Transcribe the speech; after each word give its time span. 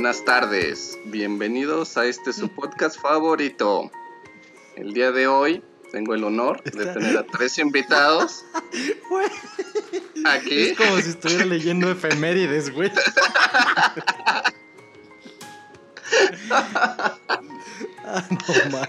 Buenas 0.00 0.24
tardes, 0.24 0.98
bienvenidos 1.04 1.98
a 1.98 2.06
este 2.06 2.32
su 2.32 2.48
podcast 2.48 2.98
favorito. 2.98 3.90
El 4.74 4.94
día 4.94 5.12
de 5.12 5.26
hoy 5.26 5.62
tengo 5.92 6.14
el 6.14 6.24
honor 6.24 6.64
de 6.64 6.86
tener 6.86 7.18
a 7.18 7.26
tres 7.26 7.58
invitados. 7.58 8.46
Aquí. 10.24 10.70
Es 10.70 10.78
como 10.78 10.96
si 11.02 11.10
estuviera 11.10 11.44
leyendo 11.44 11.90
efemérides, 11.90 12.72
güey. 12.72 12.90
ah, 16.50 17.18
no 18.30 18.38
mames. 18.70 18.88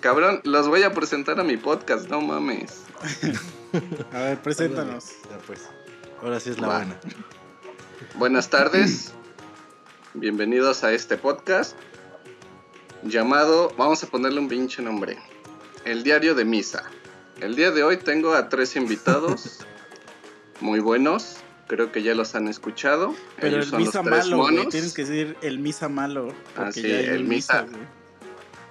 Cabrón, 0.00 0.40
los 0.44 0.68
voy 0.68 0.84
a 0.84 0.94
presentar 0.94 1.38
a 1.38 1.44
mi 1.44 1.58
podcast, 1.58 2.08
no 2.08 2.22
mames. 2.22 2.84
A 4.10 4.20
ver, 4.20 4.40
preséntanos. 4.40 5.10
Ya 5.30 5.36
pues. 5.46 5.60
Ahora 6.22 6.40
sí 6.40 6.48
es 6.48 6.58
la 6.58 6.66
Va. 6.66 6.78
buena. 6.78 6.98
Buenas 8.14 8.48
tardes, 8.48 9.12
bienvenidos 10.14 10.84
a 10.84 10.92
este 10.92 11.16
podcast 11.16 11.76
llamado, 13.02 13.72
vamos 13.76 14.02
a 14.02 14.06
ponerle 14.08 14.40
un 14.40 14.48
pinche 14.48 14.82
nombre, 14.82 15.18
El 15.84 16.02
Diario 16.02 16.34
de 16.34 16.44
Misa. 16.44 16.84
El 17.40 17.56
día 17.56 17.70
de 17.70 17.82
hoy 17.82 17.96
tengo 17.96 18.34
a 18.34 18.48
tres 18.48 18.76
invitados 18.76 19.60
muy 20.60 20.80
buenos, 20.80 21.36
creo 21.66 21.90
que 21.92 22.02
ya 22.02 22.14
los 22.14 22.34
han 22.34 22.48
escuchado. 22.48 23.14
Pero 23.36 23.56
Ellos 23.56 23.66
el 23.66 23.70
son 23.70 23.78
los 23.80 23.88
misa 23.88 24.02
tres 24.02 24.26
malo, 24.26 24.36
güey. 24.38 24.68
Tienes 24.68 24.92
que 24.92 25.04
decir 25.04 25.36
el 25.40 25.58
misa 25.58 25.88
malo. 25.88 26.28
Ah, 26.56 26.64
porque 26.64 26.72
sí, 26.72 26.88
ya 26.88 26.96
hay 26.96 27.04
el 27.06 27.24
misa. 27.24 27.66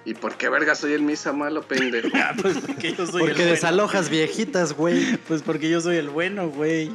¿Y 0.04 0.14
por 0.14 0.36
qué 0.36 0.48
verga 0.48 0.74
soy 0.74 0.94
el 0.94 1.02
Misa 1.02 1.30
malo, 1.32 1.62
pendejo? 1.62 2.08
Ah, 2.14 2.34
pues 2.40 2.56
porque 2.56 2.94
yo 2.94 3.06
soy 3.06 3.20
Porque 3.20 3.32
el 3.32 3.36
bueno. 3.36 3.50
desalojas 3.50 4.08
viejitas, 4.08 4.72
güey. 4.72 5.18
Pues 5.28 5.42
porque 5.42 5.68
yo 5.68 5.80
soy 5.82 5.96
el 5.96 6.08
bueno, 6.08 6.48
güey. 6.48 6.90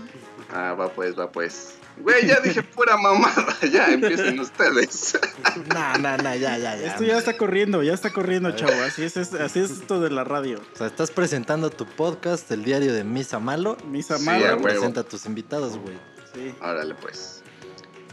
Ah, 0.52 0.74
va 0.74 0.90
pues, 0.90 1.18
va 1.18 1.32
pues. 1.32 1.76
Güey, 1.98 2.28
ya 2.28 2.40
dije 2.42 2.62
pura 2.62 2.98
mamada, 2.98 3.56
ya 3.72 3.88
empiecen 3.92 4.40
ustedes. 4.40 5.18
Nah, 5.74 5.98
nah, 5.98 6.18
nah, 6.18 6.36
ya, 6.36 6.58
ya, 6.58 6.76
ya. 6.76 6.88
Esto 6.88 7.04
ya 7.06 7.18
está 7.18 7.38
corriendo, 7.38 7.82
ya 7.82 7.94
está 7.94 8.12
corriendo, 8.12 8.52
chavo. 8.52 8.74
Así 8.86 9.04
es, 9.04 9.16
es- 9.16 9.34
así 9.34 9.60
es 9.60 9.72
esto 9.72 10.02
de 10.02 10.10
la 10.10 10.24
radio. 10.26 10.60
O 10.74 10.78
sea, 10.78 10.88
estás 10.88 11.12
presentando 11.12 11.70
tu 11.70 11.86
podcast, 11.86 12.52
el 12.52 12.66
diario 12.66 12.94
de 12.94 13.04
Misa 13.06 13.40
Malo. 13.40 13.78
Misa 13.88 14.18
Sí, 14.18 14.26
malo. 14.26 14.46
a 14.46 14.50
huevo. 14.56 14.62
Presenta 14.64 15.02
a 15.02 15.04
tus 15.04 15.26
invitados, 15.26 15.78
güey. 15.78 15.96
Sí. 16.34 16.54
Órale 16.62 16.94
pues. 16.96 17.42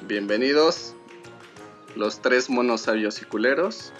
Bienvenidos, 0.06 0.94
los 1.96 2.22
tres 2.22 2.48
monos 2.48 2.82
sabios 2.82 3.20
y 3.20 3.24
culeros. 3.24 3.92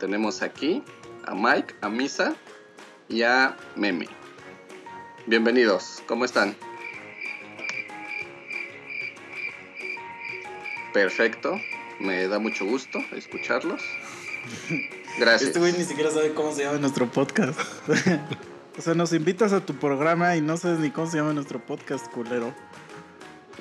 Tenemos 0.00 0.42
aquí 0.42 0.82
a 1.24 1.34
Mike, 1.34 1.76
a 1.80 1.88
Misa 1.88 2.34
y 3.08 3.22
a 3.22 3.56
Meme. 3.76 4.08
Bienvenidos, 5.26 6.02
¿cómo 6.06 6.24
están? 6.24 6.56
Perfecto, 10.92 11.54
me 12.00 12.26
da 12.28 12.38
mucho 12.38 12.64
gusto 12.64 12.98
escucharlos. 13.12 13.82
Gracias. 15.18 15.48
Este 15.48 15.58
güey 15.58 15.72
ni 15.72 15.84
siquiera 15.84 16.10
sabe 16.10 16.32
cómo 16.32 16.52
se 16.54 16.64
llama 16.64 16.78
nuestro 16.78 17.10
podcast. 17.10 17.58
o 18.78 18.80
sea, 18.82 18.94
nos 18.94 19.12
invitas 19.12 19.52
a 19.52 19.64
tu 19.64 19.74
programa 19.74 20.36
y 20.36 20.40
no 20.40 20.56
sabes 20.56 20.78
ni 20.78 20.90
cómo 20.90 21.10
se 21.10 21.16
llama 21.18 21.32
nuestro 21.32 21.64
podcast, 21.64 22.06
culero. 22.12 22.54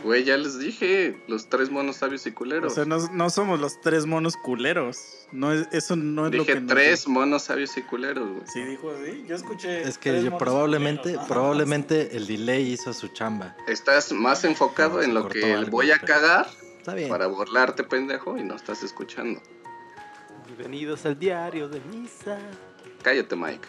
Güey, 0.03 0.23
ya 0.23 0.38
les 0.38 0.59
dije, 0.59 1.20
los 1.28 1.50
tres 1.50 1.72
monos 1.72 1.98
sabios 1.98 2.25
y 2.28 2.30
O 2.30 2.36
culeros. 2.36 2.75
sea, 2.75 2.86
no, 2.86 3.00
no 3.11 3.30
somos 3.31 3.59
los 3.59 3.81
tres 3.81 4.05
monos 4.05 4.36
culeros. 4.38 5.00
No 5.31 5.52
es, 5.52 5.67
eso 5.72 5.95
no 5.95 6.28
es 6.28 6.33
lo 6.33 6.44
Dije 6.44 6.53
que 6.53 6.61
nos- 6.61 6.70
tres 6.73 7.08
monos 7.08 7.44
sabios 7.44 7.75
y 7.78 7.81
culeros, 7.81 8.30
güey. 8.30 8.44
Sí, 8.45 8.61
dijo 8.61 8.92
así. 8.92 9.25
Yo 9.28 9.36
escuché. 9.36 9.81
Es 9.81 9.98
que 9.98 10.11
tres 10.11 10.23
yo 10.23 10.30
monos 10.31 10.44
probablemente, 10.44 11.02
culeros, 11.09 11.28
probablemente 11.28 12.16
el 12.16 12.28
delay 12.28 12.72
hizo 12.72 12.94
su 12.94 13.08
chamba. 13.08 13.58
Estás 13.67 14.11
más 14.11 14.44
enfocado 14.44 14.98
No, 14.98 15.02
en 15.03 15.14
lo 15.16 15.28
que 15.28 15.52
algo, 15.53 15.72
voy 15.72 15.89
a 15.89 15.95
pero- 15.95 16.05
cagar 16.14 16.48
Está 16.88 16.95
bien. 16.95 17.09
para 17.09 17.27
burlarte, 17.27 17.83
pendejo, 17.83 18.37
y 18.37 18.45
no 18.45 18.55
estás 18.55 18.81
escuchando. 18.81 19.42
Bienvenidos 20.45 21.05
al 21.05 21.20
diario 21.20 21.67
de 21.67 21.81
misa. 21.81 22.39
Cállate, 23.02 23.36
Mike. 23.36 23.67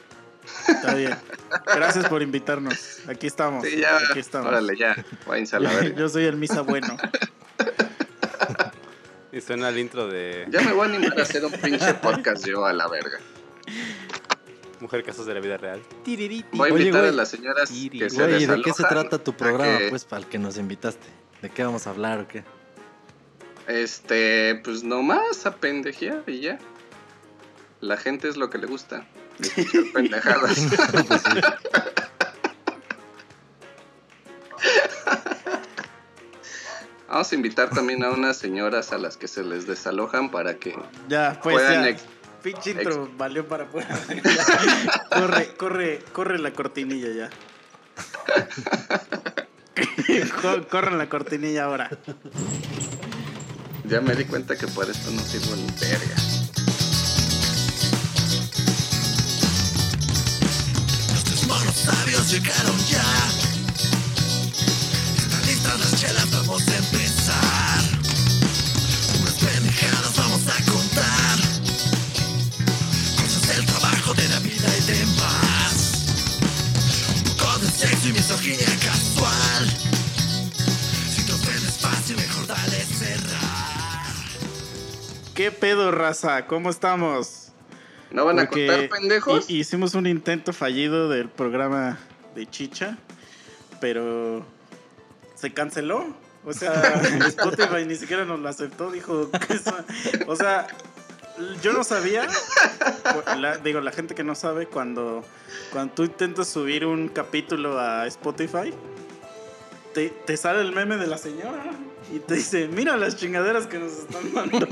Está 0.69 0.95
bien. 0.95 1.19
Gracias 1.67 2.09
por 2.09 2.23
invitarnos. 2.23 3.01
Aquí 3.09 3.27
estamos. 3.27 3.67
Sí, 3.67 3.81
ya. 3.81 3.97
Aquí 4.09 4.21
estamos. 4.21 4.47
Órale, 4.47 4.77
ya. 4.77 5.05
Váyanse 5.27 5.57
a 5.57 5.59
la 5.59 5.75
verga. 5.75 5.97
Yo 5.99 6.09
soy 6.09 6.27
el 6.27 6.37
misa 6.37 6.61
bueno. 6.61 6.97
Y 9.33 9.41
suena 9.41 9.69
el 9.69 9.79
intro 9.79 10.07
de 10.07 10.47
Ya 10.51 10.61
me 10.63 10.73
voy 10.73 10.87
a 10.87 10.95
animar 10.95 11.19
a 11.19 11.23
hacer 11.23 11.45
un 11.45 11.53
pinche 11.53 11.95
podcast 11.95 12.47
yo 12.47 12.65
a 12.65 12.73
la 12.73 12.89
verga. 12.89 13.19
Mujer 14.81 15.05
Casos 15.05 15.27
de 15.27 15.35
la 15.35 15.41
Vida 15.41 15.57
Real. 15.57 15.83
Tiririti. 16.03 16.57
Voy 16.57 16.71
a 16.71 16.73
Oye, 16.73 16.85
invitar 16.85 17.03
güey. 17.03 17.13
a 17.13 17.17
las 17.17 17.29
señoras 17.29 17.69
que 17.69 18.11
se 18.11 18.17
Güey, 18.17 18.43
¿y 18.43 18.47
¿de 18.47 18.63
qué 18.63 18.73
se 18.73 18.85
trata 18.85 19.19
tu 19.19 19.35
programa, 19.35 19.79
que, 19.79 19.91
pues, 19.91 20.05
para 20.05 20.23
el 20.23 20.29
que 20.29 20.39
nos 20.39 20.57
invitaste? 20.57 21.07
¿De 21.43 21.51
qué 21.51 21.63
vamos 21.63 21.87
a 21.87 21.91
hablar 21.91 22.21
o 22.21 22.27
qué? 22.29 22.43
Este, 23.69 24.57
pues 24.65 24.83
nomás 24.83 25.45
a 25.47 25.55
pendejear 25.57 26.25
y 26.27 26.41
ya. 26.41 26.59
La 27.81 27.97
gente 27.97 28.29
es 28.29 28.37
lo 28.37 28.51
que 28.51 28.59
le 28.59 28.67
gusta. 28.67 29.07
Escuchar 29.39 29.85
pendejadas. 29.95 30.59
Pues. 31.07 31.23
Vamos 37.09 37.33
a 37.33 37.35
invitar 37.35 37.71
también 37.71 38.05
a 38.05 38.11
unas 38.11 38.37
señoras 38.37 38.93
a 38.93 38.99
las 38.99 39.17
que 39.17 39.29
se 39.29 39.43
les 39.43 39.67
desalojan 39.67 40.31
para 40.31 40.57
que 40.57 40.77
Ya, 41.09 41.41
pues 41.43 41.55
puedan 41.57 41.97
ya. 41.97 42.03
Pinche 42.43 42.71
intro 42.73 43.11
valió 43.17 43.49
para 43.49 43.67
fuera. 43.67 43.89
corre, 45.11 45.55
corre, 45.57 45.99
corre 46.13 46.39
la 46.39 46.53
cortinilla 46.53 47.09
ya. 47.11 47.31
Co- 50.43 50.69
corre 50.69 50.97
la 50.97 51.09
cortinilla 51.09 51.65
ahora. 51.65 51.91
Ya 53.89 54.03
me 54.03 54.15
di 54.15 54.27
cuenta 54.27 54.55
que 54.55 54.67
por 54.69 54.89
esto 54.91 55.11
no 55.11 55.23
sirvo 55.23 55.57
ni 55.57 55.67
verga. 55.81 56.17
Nuestros 61.11 61.47
monos 61.47 61.75
sabios 61.75 62.31
llegaron 62.31 62.77
ya. 62.87 63.03
Están 65.17 65.47
listas 65.47 65.81
las 65.81 65.97
chelas, 65.99 66.31
vamos 66.31 66.69
a 66.69 66.77
empezar. 66.77 67.58
¿Qué 85.39 85.53
pedo, 85.53 85.93
raza? 85.93 86.47
¿Cómo 86.49 86.69
estamos? 86.69 87.53
¿No 88.11 88.25
van 88.25 88.41
a 88.41 88.49
contar 88.49 88.89
pendejos? 88.89 89.49
hi- 89.49 89.59
Hicimos 89.61 89.95
un 89.95 90.09
intento 90.09 90.53
fallido 90.53 91.09
del 91.09 91.29
programa 91.29 91.97
de 92.35 92.45
Chicha, 92.51 92.99
pero 93.81 94.45
se 95.37 95.53
canceló. 95.53 96.07
O 96.45 96.53
sea, 96.53 96.73
Spotify 97.29 97.85
ni 97.87 97.95
siquiera 97.95 98.25
nos 98.25 98.41
lo 98.41 98.49
aceptó. 98.49 98.91
Dijo 98.91 99.31
O 100.27 100.35
sea, 100.35 100.67
yo 101.63 101.73
no 101.73 101.85
sabía. 101.85 102.27
la- 103.39 103.59
digo, 103.59 103.81
la 103.81 103.93
gente 103.93 104.17
que 104.17 104.25
no 104.25 104.35
sabe, 104.35 104.67
cuando, 104.67 105.25
cuando 105.71 105.95
tú 105.95 106.03
intentas 106.03 106.49
subir 106.49 106.85
un 106.85 107.07
capítulo 107.07 107.79
a 107.79 108.09
Spotify, 108.09 108.75
te, 109.95 110.09
te 110.09 110.37
sale 110.37 110.63
el 110.63 110.73
meme 110.73 110.97
de 110.97 111.07
la 111.07 111.17
señora. 111.17 111.63
Y 112.11 112.21
te 112.21 112.35
dice, 112.35 112.69
mira 112.69 112.97
las 112.97 113.17
chingaderas 113.17 113.67
que 113.67 113.79
nos 113.79 113.93
están 113.93 114.33
dando. 114.35 114.67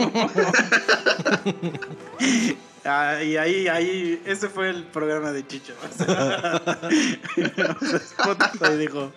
Ah, 2.88 3.22
y 3.22 3.36
ahí, 3.36 3.66
ahí, 3.66 4.22
ese 4.24 4.48
fue 4.48 4.70
el 4.70 4.84
programa 4.84 5.32
de 5.32 5.44
Chicho. 5.46 5.74
O 5.82 6.04
sea, 6.04 6.62
Spotify 7.96 8.76
dijo, 8.78 9.12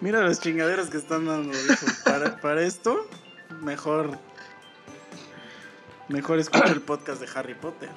mira 0.00 0.20
las 0.20 0.40
chingaderas 0.40 0.88
que 0.90 0.98
están 0.98 1.26
dando. 1.26 1.56
Dijo, 1.56 1.86
para, 2.42 2.62
esto, 2.62 3.06
mejor, 3.60 4.18
mejor 6.08 6.40
escucha 6.40 6.72
el 6.72 6.80
podcast 6.82 7.20
de 7.20 7.28
Harry 7.34 7.54
Potter. 7.54 7.90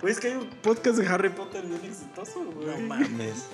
Güey, 0.00 0.12
es 0.12 0.18
que 0.18 0.28
hay 0.28 0.34
un 0.34 0.48
podcast 0.48 0.98
de 0.98 1.06
Harry 1.06 1.30
Potter 1.30 1.64
bien 1.64 1.84
exitoso, 1.84 2.44
güey. 2.44 2.66
No 2.66 2.78
mames. 2.88 3.46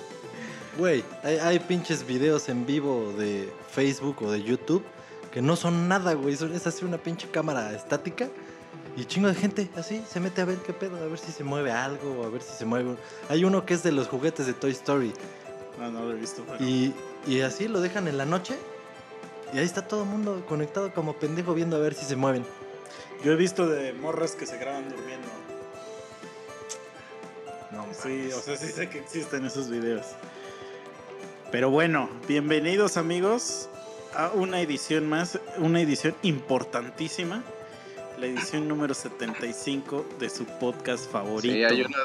Güey, 0.77 1.03
hay 1.23 1.59
pinches 1.59 2.05
videos 2.05 2.49
en 2.49 2.65
vivo 2.65 3.13
de 3.17 3.53
Facebook 3.71 4.21
o 4.23 4.31
de 4.31 4.41
YouTube 4.43 4.83
que 5.31 5.41
no 5.41 5.55
son 5.55 5.87
nada, 5.87 6.13
güey. 6.13 6.33
Es 6.33 6.67
así 6.67 6.83
una 6.85 6.97
pinche 6.97 7.29
cámara 7.29 7.71
estática 7.73 8.27
y 8.97 9.05
chingo 9.05 9.27
de 9.27 9.35
gente 9.35 9.69
así 9.75 10.03
se 10.09 10.19
mete 10.19 10.41
a 10.41 10.45
ver 10.45 10.57
qué 10.57 10.73
pedo, 10.73 10.97
a 10.97 11.05
ver 11.07 11.19
si 11.19 11.31
se 11.31 11.43
mueve 11.43 11.71
algo, 11.71 12.23
a 12.25 12.29
ver 12.29 12.41
si 12.41 12.53
se 12.53 12.65
mueve. 12.65 12.95
Hay 13.29 13.45
uno 13.45 13.65
que 13.65 13.73
es 13.75 13.83
de 13.83 13.91
los 13.91 14.07
juguetes 14.07 14.45
de 14.47 14.53
Toy 14.53 14.71
Story 14.71 15.13
No, 15.79 15.91
no 15.91 16.05
lo 16.05 16.11
he 16.11 16.19
visto. 16.19 16.43
pero- 16.47 16.63
y, 16.65 16.93
y 17.27 17.41
así 17.41 17.67
lo 17.67 17.79
dejan 17.79 18.07
en 18.07 18.17
la 18.17 18.25
noche 18.25 18.55
y 19.53 19.57
ahí 19.59 19.65
está 19.65 19.87
todo 19.87 20.03
el 20.03 20.09
mundo 20.09 20.43
conectado 20.47 20.93
como 20.93 21.13
pendejo 21.13 21.53
viendo 21.53 21.75
a 21.77 21.79
ver 21.79 21.93
si 21.93 22.05
se 22.05 22.15
mueven. 22.15 22.43
Yo 23.23 23.31
he 23.33 23.35
visto 23.35 23.67
de 23.67 23.93
morras 23.93 24.31
que 24.31 24.45
se 24.45 24.57
graban 24.57 24.89
durmiendo. 24.89 25.27
No, 27.71 27.85
Sí, 27.93 28.31
o 28.31 28.39
sea, 28.41 28.57
sí 28.57 28.67
sé 28.67 28.89
que 28.89 28.99
existen 28.99 29.45
esos 29.45 29.69
videos. 29.69 30.05
Pero 31.51 31.69
bueno, 31.69 32.09
bienvenidos 32.27 32.97
amigos. 32.97 33.69
a 34.15 34.29
una 34.29 34.59
edición 34.59 35.07
más, 35.07 35.39
una 35.57 35.81
edición 35.81 36.15
importantísima, 36.23 37.43
la 38.19 38.25
edición 38.25 38.67
número 38.67 38.93
75 38.95 40.03
de 40.19 40.29
su 40.31 40.45
podcast 40.45 41.09
favorito. 41.11 41.53
Sí, 41.53 41.63
hay 41.63 41.81
una. 41.83 41.97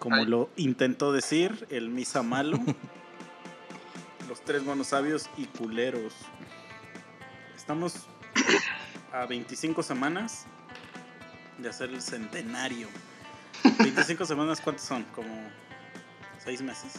Como 0.00 0.16
hay- 0.16 0.26
lo 0.26 0.50
intentó 0.56 1.12
decir 1.12 1.66
el 1.70 1.88
Misa 1.88 2.22
Malo. 2.24 2.58
los 4.28 4.40
tres 4.42 4.62
monos 4.64 4.88
sabios 4.88 5.30
y 5.36 5.46
culeros. 5.46 6.14
Estamos 7.56 7.94
a 9.12 9.26
25 9.26 9.82
semanas 9.84 10.46
de 11.58 11.68
hacer 11.68 11.90
el 11.90 12.02
centenario. 12.02 12.88
25 13.78 14.26
semanas, 14.26 14.60
¿cuántos 14.60 14.84
son? 14.84 15.04
Como 15.14 15.32
6 16.44 16.60
meses. 16.62 16.94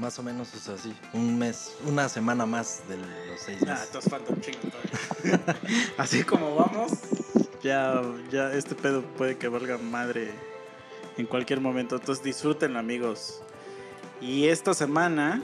Más 0.00 0.18
o 0.18 0.22
menos, 0.22 0.48
o 0.54 0.58
sea, 0.58 0.78
sí. 0.78 0.94
Un 1.12 1.38
mes, 1.38 1.76
una 1.86 2.08
semana 2.08 2.46
más 2.46 2.82
de 2.88 2.96
los 2.96 3.06
seis 3.44 3.58
Ah, 3.62 3.66
meses. 3.72 3.86
entonces 3.88 4.10
falta 4.10 4.32
un 4.32 4.40
chingo 4.40 4.58
todavía. 4.60 5.56
Así 5.98 6.24
como 6.24 6.54
vamos, 6.54 6.92
ya, 7.62 8.00
ya 8.32 8.50
este 8.54 8.74
pedo 8.74 9.02
puede 9.02 9.36
que 9.36 9.48
valga 9.48 9.76
madre 9.76 10.30
en 11.18 11.26
cualquier 11.26 11.60
momento. 11.60 11.96
Entonces 11.96 12.24
disfruten 12.24 12.76
amigos. 12.78 13.42
Y 14.22 14.46
esta 14.48 14.72
semana... 14.72 15.42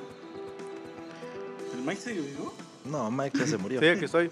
¿El 1.74 1.82
Mike 1.82 2.00
sigue 2.00 2.20
vivo? 2.22 2.54
No, 2.86 3.10
Mike 3.10 3.38
ya 3.38 3.46
se 3.46 3.58
murió. 3.58 3.78
Sí, 3.80 3.86
aquí 3.88 4.06
estoy. 4.06 4.30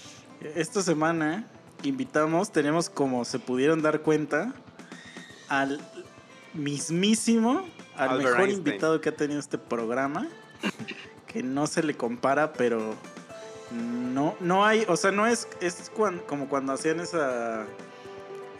Esta 0.54 0.80
semana 0.80 1.46
invitamos, 1.82 2.50
tenemos 2.50 2.88
como 2.88 3.26
se 3.26 3.38
pudieron 3.38 3.82
dar 3.82 4.00
cuenta, 4.00 4.54
al 5.48 5.80
mismísimo, 6.54 7.66
al 7.98 8.10
Albert 8.10 8.28
mejor 8.30 8.40
Einstein. 8.48 8.58
invitado 8.66 9.00
que 9.00 9.08
ha 9.10 9.16
tenido 9.16 9.40
este 9.40 9.58
programa, 9.58 10.26
que 11.26 11.42
no 11.42 11.66
se 11.66 11.82
le 11.82 11.96
compara, 11.96 12.52
pero 12.52 12.94
no, 13.70 14.36
no 14.40 14.64
hay, 14.64 14.84
o 14.88 14.96
sea, 14.96 15.10
no 15.12 15.26
es, 15.26 15.48
es 15.60 15.90
cuan- 15.94 16.20
como 16.26 16.48
cuando 16.48 16.72
hacían 16.72 17.00
esa, 17.00 17.64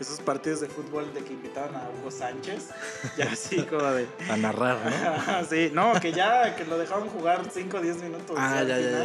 esos 0.01 0.21
partidos 0.21 0.61
de 0.61 0.69
fútbol 0.69 1.13
de 1.15 1.23
que 1.23 1.33
invitaban 1.33 1.75
a 1.77 1.89
Hugo 2.01 2.11
Sánchez, 2.11 2.69
ya 3.17 3.31
así 3.33 3.63
como 3.71 3.85
de... 3.85 4.07
A 4.29 4.37
narrar, 4.37 4.79
¿no? 4.85 5.45
sí, 5.49 5.71
no, 5.73 5.93
que 6.01 6.13
ya, 6.13 6.55
que 6.57 6.65
lo 6.65 6.77
dejaban 6.77 7.09
jugar 7.09 7.43
5 7.51 7.77
o 7.77 7.81
10 7.81 8.03
minutos. 8.03 8.37
Ah, 8.39 8.63
ya, 8.63 8.79
ya, 8.79 9.05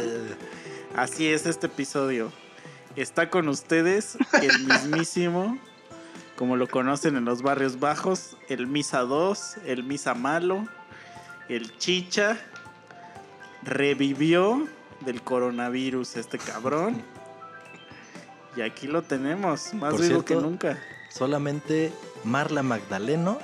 Así 0.96 1.26
es 1.28 1.46
este 1.46 1.66
episodio. 1.68 2.30
Está 2.96 3.30
con 3.30 3.48
ustedes 3.48 4.18
el 4.42 4.66
mismísimo, 4.66 5.56
como 6.36 6.56
lo 6.56 6.66
conocen 6.68 7.16
en 7.16 7.24
los 7.24 7.42
barrios 7.42 7.78
bajos, 7.78 8.36
el 8.48 8.66
Misa 8.66 9.00
2, 9.00 9.58
el 9.66 9.84
Misa 9.84 10.14
Malo, 10.14 10.66
el 11.48 11.76
Chicha. 11.78 12.38
Revivió 13.62 14.66
del 15.00 15.22
coronavirus 15.22 16.16
este 16.16 16.38
cabrón. 16.38 17.02
Y 18.56 18.60
aquí 18.60 18.86
lo 18.86 19.02
tenemos, 19.02 19.72
más 19.74 19.92
Por 19.92 20.02
vivo 20.02 20.24
que 20.24 20.34
nunca. 20.34 20.78
Solamente 21.10 21.92
Marla 22.24 22.62
Magdaleno 22.62 23.38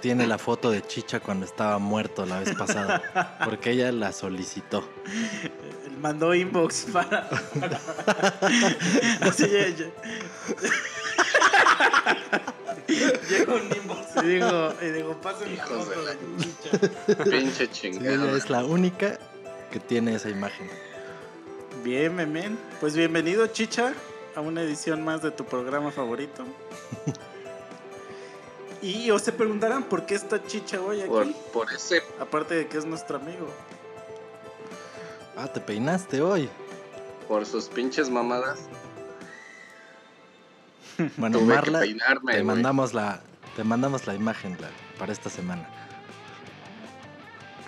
tiene 0.00 0.26
la 0.26 0.38
foto 0.38 0.70
de 0.70 0.82
Chicha 0.82 1.18
cuando 1.20 1.44
estaba 1.46 1.78
muerto 1.78 2.24
la 2.26 2.40
vez 2.40 2.54
pasada. 2.54 3.38
Porque 3.44 3.72
ella 3.72 3.90
la 3.90 4.12
solicitó. 4.12 4.88
Mandó 6.00 6.32
inbox 6.34 6.86
para. 6.92 7.28
para- 7.28 7.80
Así 9.22 9.46
Llegó 12.88 13.54
un 13.54 13.64
inbox 13.76 14.22
y 14.22 14.26
digo, 14.26 14.72
y 14.80 14.86
digo, 14.86 15.20
pasen 15.20 15.56
la 15.56 15.64
Hijos 15.64 15.88
de 15.88 15.94
foto 15.94 16.06
la-. 17.16 17.24
Pinche 17.24 17.66
Sí, 17.66 17.70
chingada. 17.72 18.14
ella 18.14 18.36
es 18.36 18.48
la 18.50 18.64
única 18.64 19.18
que 19.70 19.78
tiene 19.80 20.14
esa 20.14 20.30
imagen. 20.30 20.68
Bien, 21.84 22.14
men. 22.14 22.58
Pues 22.80 22.96
bienvenido, 22.96 23.46
Chicha, 23.48 23.92
a 24.34 24.40
una 24.40 24.62
edición 24.62 25.04
más 25.04 25.22
de 25.22 25.30
tu 25.30 25.44
programa 25.44 25.90
favorito. 25.90 26.44
Y 28.80 29.10
os 29.10 29.22
se 29.22 29.32
preguntarán 29.32 29.82
por 29.84 30.06
qué 30.06 30.14
está 30.14 30.42
Chicha 30.44 30.80
hoy 30.80 31.00
aquí. 31.00 31.08
Por, 31.08 31.32
por 31.52 31.72
ese. 31.72 32.02
Aparte 32.20 32.54
de 32.54 32.68
que 32.68 32.78
es 32.78 32.84
nuestro 32.84 33.16
amigo. 33.16 33.48
Ah, 35.36 35.48
te 35.52 35.60
peinaste 35.60 36.20
hoy. 36.20 36.48
Por 37.26 37.44
sus 37.44 37.66
pinches 37.68 38.08
mamadas. 38.08 38.60
Bueno, 41.16 41.38
tuve 41.38 41.54
Marla, 41.54 41.80
que 41.80 41.86
peinarme. 41.86 42.32
te 42.34 42.42
mandamos 42.42 42.94
la, 42.94 43.20
te 43.56 43.64
mandamos 43.64 44.06
la 44.06 44.14
imagen 44.14 44.56
la- 44.60 44.70
para 44.98 45.12
esta 45.12 45.30
semana. 45.30 45.68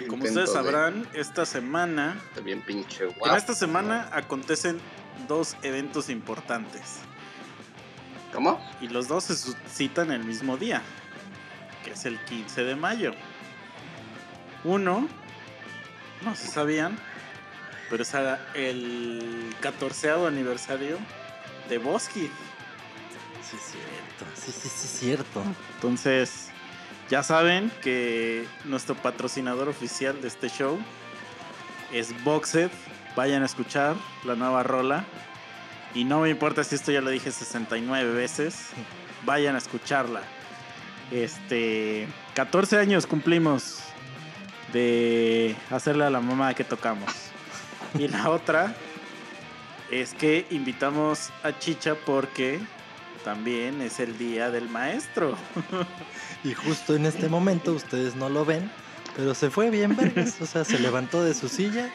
Como 0.09 0.25
Intento 0.27 0.29
ustedes 0.41 0.49
de- 0.49 0.55
sabrán, 0.55 1.09
esta 1.13 1.45
semana 1.47 2.19
bien 2.43 2.63
pinche 2.63 3.05
En 3.05 3.11
guapo. 3.13 3.37
esta 3.37 3.55
semana 3.55 4.09
acontecen 4.13 4.81
dos 5.29 5.57
eventos 5.63 6.09
importantes 6.09 7.01
¿Cómo? 8.33 8.59
y 8.81 8.89
los 8.89 9.09
dos 9.09 9.25
se 9.25 9.37
suscitan 9.37 10.11
el 10.11 10.25
mismo 10.25 10.57
día, 10.57 10.81
que 11.85 11.91
es 11.91 12.07
el 12.07 12.19
15 12.25 12.65
de 12.65 12.77
mayo. 12.77 13.13
Uno, 14.65 15.07
no 16.23 16.35
se 16.35 16.49
sabían, 16.49 16.99
pero 17.91 18.03
es 18.03 18.13
el 18.55 19.55
14 19.61 20.11
aniversario 20.27 20.97
de 21.69 21.77
Bosky. 21.79 22.31
Sí, 23.43 23.57
es 23.57 23.63
cierto. 23.73 24.25
Sí, 24.35 24.53
sí, 24.53 24.69
sí, 24.69 24.87
es 24.87 24.99
cierto. 25.01 25.43
Entonces, 25.77 26.51
ya 27.09 27.23
saben 27.23 27.73
que 27.83 28.47
nuestro 28.65 28.95
patrocinador 28.95 29.69
oficial 29.69 30.21
de 30.21 30.29
este 30.29 30.49
show 30.49 30.79
es 31.93 32.23
Boxed. 32.25 32.71
Vayan 33.17 33.43
a 33.43 33.47
escuchar 33.47 33.97
la 34.25 34.35
nueva 34.35 34.63
rola. 34.63 35.05
Y 35.95 36.05
no 36.05 36.21
me 36.21 36.31
importa 36.31 36.63
si 36.63 36.77
esto 36.77 36.93
ya 36.93 37.01
lo 37.01 37.11
dije 37.11 37.31
69 37.33 38.13
veces. 38.13 38.71
Vayan 39.25 39.57
a 39.57 39.59
escucharla. 39.59 40.23
Este, 41.11 42.07
14 42.35 42.79
años 42.79 43.07
cumplimos 43.07 43.81
de 44.73 45.57
hacerle 45.71 46.05
a 46.05 46.11
la 46.11 46.21
mamá 46.21 46.55
que 46.55 46.63
tocamos. 46.63 47.13
Y 47.99 48.07
la 48.07 48.31
otra 48.31 48.75
es 49.91 50.15
que 50.15 50.47
invitamos 50.51 51.31
a 51.43 51.59
Chicha 51.59 51.97
porque 52.07 52.61
también 53.25 53.81
es 53.83 54.01
el 54.01 54.19
día 54.19 54.51
del 54.51 54.69
maestro. 54.69 55.37
Y 56.43 56.55
justo 56.55 56.97
en 56.97 57.05
este 57.05 57.29
momento 57.29 57.75
ustedes 57.75 58.17
no 58.17 58.31
lo 58.31 58.47
ven, 58.47 58.71
pero 59.15 59.35
se 59.35 59.51
fue 59.51 59.69
bien 59.69 59.95
vergas. 59.95 60.41
O 60.41 60.47
sea, 60.47 60.65
se 60.65 60.79
levantó 60.79 61.23
de 61.23 61.35
su 61.35 61.51
silla 61.51 61.91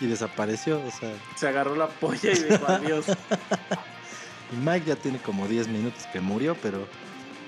y 0.00 0.06
desapareció. 0.06 0.82
O 0.84 0.90
sea, 0.90 1.14
Se 1.36 1.46
agarró 1.46 1.76
la 1.76 1.86
polla 1.86 2.32
y 2.32 2.34
dijo 2.36 2.66
adiós. 2.66 3.06
y 4.52 4.56
Mike 4.56 4.86
ya 4.86 4.96
tiene 4.96 5.18
como 5.18 5.46
10 5.46 5.68
minutos 5.68 6.04
que 6.12 6.20
murió, 6.20 6.56
pero, 6.60 6.88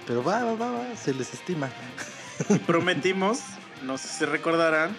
pero 0.06 0.22
va, 0.22 0.44
va, 0.44 0.54
va, 0.54 0.70
va, 0.70 0.96
se 0.96 1.12
les 1.12 1.34
estima. 1.34 1.70
Y 2.48 2.58
prometimos, 2.58 3.40
no 3.82 3.98
sé 3.98 4.06
si 4.06 4.24
recordarán, 4.24 4.94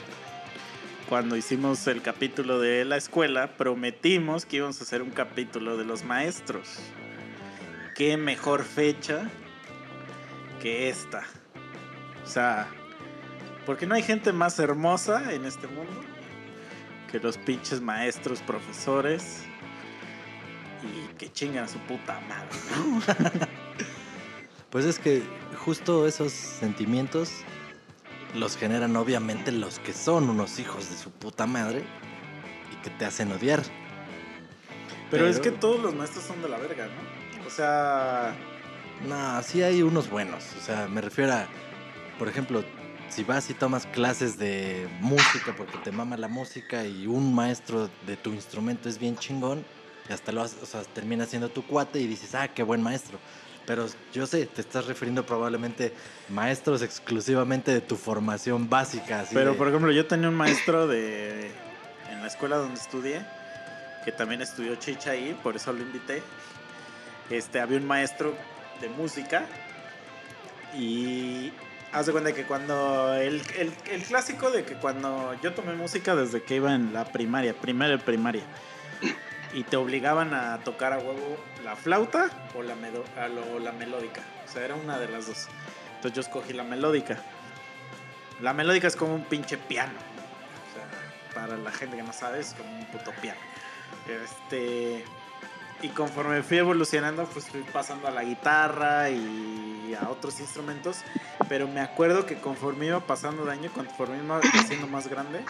cuando 1.08 1.38
hicimos 1.38 1.88
el 1.88 2.02
capítulo 2.02 2.60
de 2.60 2.84
la 2.84 2.98
escuela, 2.98 3.56
prometimos 3.56 4.46
que 4.46 4.58
íbamos 4.58 4.80
a 4.82 4.84
hacer 4.84 5.02
un 5.02 5.10
capítulo 5.10 5.78
de 5.78 5.86
los 5.86 6.04
maestros. 6.04 6.80
Qué 8.00 8.16
mejor 8.16 8.64
fecha 8.64 9.30
que 10.62 10.88
esta. 10.88 11.24
O 12.24 12.28
sea, 12.28 12.70
porque 13.66 13.86
no 13.86 13.94
hay 13.94 14.04
gente 14.04 14.32
más 14.32 14.58
hermosa 14.58 15.34
en 15.34 15.44
este 15.44 15.68
mundo 15.68 16.02
que 17.12 17.20
los 17.20 17.38
pinches 17.38 17.82
maestros, 17.82 18.40
profesores. 18.42 19.42
Y 20.82 21.14
que 21.16 21.30
chingan 21.30 21.66
a 21.66 21.68
su 21.68 21.78
puta 21.80 22.22
madre. 22.22 23.48
Pues 24.70 24.86
es 24.86 25.00
que 25.00 25.24
justo 25.66 26.06
esos 26.08 26.32
sentimientos 26.32 27.32
los 28.36 28.56
generan 28.56 28.96
obviamente 28.98 29.52
los 29.52 29.80
que 29.80 29.94
son 29.94 30.30
unos 30.30 30.60
hijos 30.60 30.92
de 30.92 30.96
su 30.96 31.10
puta 31.10 31.48
madre 31.48 31.84
y 32.72 32.76
que 32.84 32.92
te 32.92 33.04
hacen 33.04 33.32
odiar. 33.32 33.64
Pero, 35.10 35.28
es 35.28 35.40
que 35.40 35.50
Pero- 35.50 35.60
todos 35.60 35.80
los 35.82 35.96
maestros 35.96 36.24
son 36.24 36.40
de 36.44 36.50
la 36.50 36.60
verga, 36.60 36.86
¿no? 36.86 37.09
O 37.50 37.52
sea, 37.52 38.36
No, 39.08 39.42
sí 39.42 39.64
hay 39.64 39.82
unos 39.82 40.08
buenos. 40.08 40.44
O 40.56 40.62
sea, 40.64 40.88
me 40.88 41.02
refiero 41.02 41.34
a, 41.34 41.48
por 42.20 42.28
ejemplo, 42.28 42.64
si 43.10 43.24
vas 43.24 43.50
y 43.50 43.56
tomas 43.56 43.88
clases 43.88 44.38
de 44.38 44.88
música 45.00 45.52
porque 45.58 45.80
te 45.80 45.92
mama 45.92 46.16
la 46.16 46.28
música 46.28 46.86
y 46.86 47.08
un 47.08 47.34
maestro 47.34 47.90
de 48.06 48.18
tu 48.18 48.32
instrumento 48.34 48.88
es 48.88 49.00
bien 49.00 49.18
chingón, 49.18 49.66
y 50.08 50.14
hasta 50.14 50.32
lo 50.32 50.44
haces, 50.44 50.62
o 50.62 50.66
sea, 50.68 50.84
termina 50.84 51.26
siendo 51.26 51.50
tu 51.50 51.66
cuate 51.66 52.00
y 52.00 52.06
dices, 52.06 52.36
ah, 52.36 52.50
qué 52.50 52.62
buen 52.62 52.84
maestro. 52.84 53.18
Pero 53.66 53.88
yo 54.14 54.28
sé, 54.28 54.46
te 54.46 54.62
estás 54.62 54.86
refiriendo 54.86 55.26
probablemente 55.26 55.92
maestros 56.30 56.84
exclusivamente 56.84 57.72
de 57.72 57.82
tu 57.82 57.96
formación 57.96 58.70
básica. 58.70 59.22
así 59.22 59.34
pero 59.34 59.52
de- 59.54 59.58
por 59.58 59.68
ejemplo, 59.70 59.92
yo 59.92 60.06
tenía 60.06 60.30
un 60.30 60.36
maestro 60.36 60.88
de 60.88 61.48
en 62.12 62.22
la 62.22 62.28
escuela 62.28 62.58
donde 62.58 62.80
estudié 62.80 63.26
que 64.06 64.12
también 64.12 64.42
estudió 64.42 64.76
chicha 64.76 65.12
ahí, 65.12 65.38
por 65.44 65.56
eso 65.56 65.74
lo 65.74 65.82
invité. 65.82 66.22
Este, 67.30 67.60
había 67.60 67.78
un 67.78 67.86
maestro 67.86 68.36
de 68.82 68.90
música 68.90 69.46
y 70.76 71.52
haz 71.92 72.06
de 72.06 72.12
cuenta 72.12 72.34
que 72.34 72.44
cuando. 72.46 73.14
El, 73.14 73.42
el, 73.58 73.74
el 73.92 74.04
clásico 74.04 74.52
de 74.52 74.64
que 74.64 74.76
cuando 74.76 75.36
yo 75.42 75.54
tomé 75.54 75.74
música 75.74 76.16
desde 76.16 76.42
que 76.42 76.56
iba 76.56 76.74
en 76.74 76.94
la 76.94 77.06
primaria, 77.06 77.54
primera 77.54 77.92
de 77.92 78.00
primaria, 78.00 78.44
y 79.54 79.64
te 79.64 79.78
obligaban 79.78 80.34
a 80.34 80.60
tocar 80.60 80.94
a 80.94 80.98
huevo 80.98 81.38
la 81.64 81.76
flauta 81.76 82.30
o 82.56 82.64
la, 82.64 82.74
a 82.74 83.28
la 83.28 83.72
melódica. 83.72 84.22
O 84.48 84.52
sea, 84.52 84.66
era 84.66 84.76
una 84.76 85.00
de 85.00 85.08
las 85.08 85.28
dos. 85.28 85.48
Entonces 85.96 86.14
yo 86.14 86.22
escogí 86.22 86.54
la 86.54 86.64
melódica. 86.64 87.18
La 88.42 88.54
melódica 88.54 88.88
es 88.88 88.96
como 88.96 89.16
un 89.16 89.24
pinche 89.24 89.58
piano. 89.58 89.94
O 90.70 90.74
sea, 90.74 91.42
para 91.42 91.58
la 91.58 91.72
gente 91.72 91.98
que 91.98 92.04
no 92.04 92.14
sabe, 92.14 92.40
es 92.40 92.54
como 92.54 92.72
un 92.78 92.86
puto 92.86 93.12
piano. 93.22 93.40
Este. 94.08 95.04
Y 95.82 95.90
conforme 95.90 96.44
fui 96.44 96.58
evolucionando, 96.58 97.26
pues 97.26 97.46
fui 97.50 97.62
pasando 97.62 98.08
a 98.08 98.12
la 98.12 98.24
guitarra 98.24 99.10
y 99.10 99.96
a 100.00 100.10
otros 100.10 100.40
instrumentos. 100.42 100.98
Pero 101.48 101.68
me 101.68 101.80
acuerdo 101.80 102.26
que 102.26 102.36
conforme 102.40 102.88
iba 102.88 103.00
pasando 103.00 103.46
de 103.46 103.52
año, 103.54 103.72
conforme 103.74 104.18
iba 104.24 104.42
siendo 104.68 104.88
más 104.88 105.08
grande, 105.08 105.42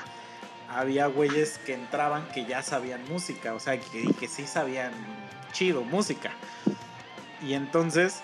había 0.69 1.07
güeyes 1.07 1.57
que 1.65 1.73
entraban 1.73 2.27
que 2.29 2.45
ya 2.45 2.61
sabían 2.61 3.03
música. 3.09 3.53
O 3.55 3.59
sea, 3.59 3.79
que, 3.79 4.13
que 4.19 4.27
sí 4.27 4.45
sabían 4.45 4.91
chido 5.51 5.81
música. 5.83 6.31
Y 7.41 7.53
entonces, 7.53 8.21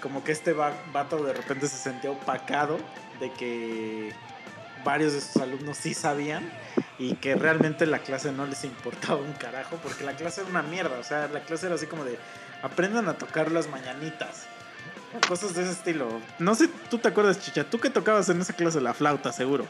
como 0.00 0.22
que 0.22 0.30
este 0.30 0.52
va- 0.52 0.80
vato 0.92 1.24
de 1.24 1.32
repente 1.32 1.66
se 1.66 1.76
sentía 1.76 2.12
opacado 2.12 2.78
de 3.18 3.32
que 3.32 4.12
varios 4.88 5.12
de 5.12 5.20
sus 5.20 5.36
alumnos 5.36 5.76
sí 5.76 5.92
sabían 5.92 6.50
y 6.98 7.16
que 7.16 7.34
realmente 7.34 7.84
la 7.84 7.98
clase 7.98 8.32
no 8.32 8.46
les 8.46 8.64
importaba 8.64 9.16
un 9.20 9.34
carajo 9.34 9.76
porque 9.82 10.02
la 10.02 10.16
clase 10.16 10.40
era 10.40 10.48
una 10.48 10.62
mierda, 10.62 10.98
o 10.98 11.04
sea, 11.04 11.28
la 11.28 11.40
clase 11.40 11.66
era 11.66 11.74
así 11.74 11.86
como 11.86 12.06
de 12.06 12.18
aprendan 12.62 13.06
a 13.06 13.18
tocar 13.18 13.52
las 13.52 13.68
mañanitas. 13.68 14.46
Cosas 15.28 15.54
de 15.54 15.64
ese 15.64 15.72
estilo. 15.72 16.08
No 16.38 16.54
sé, 16.54 16.68
tú 16.88 16.96
te 16.96 17.08
acuerdas, 17.08 17.38
Chicha, 17.38 17.64
tú 17.64 17.78
que 17.78 17.90
tocabas 17.90 18.30
en 18.30 18.40
esa 18.40 18.54
clase 18.54 18.80
la 18.80 18.94
flauta, 18.94 19.30
seguro. 19.30 19.66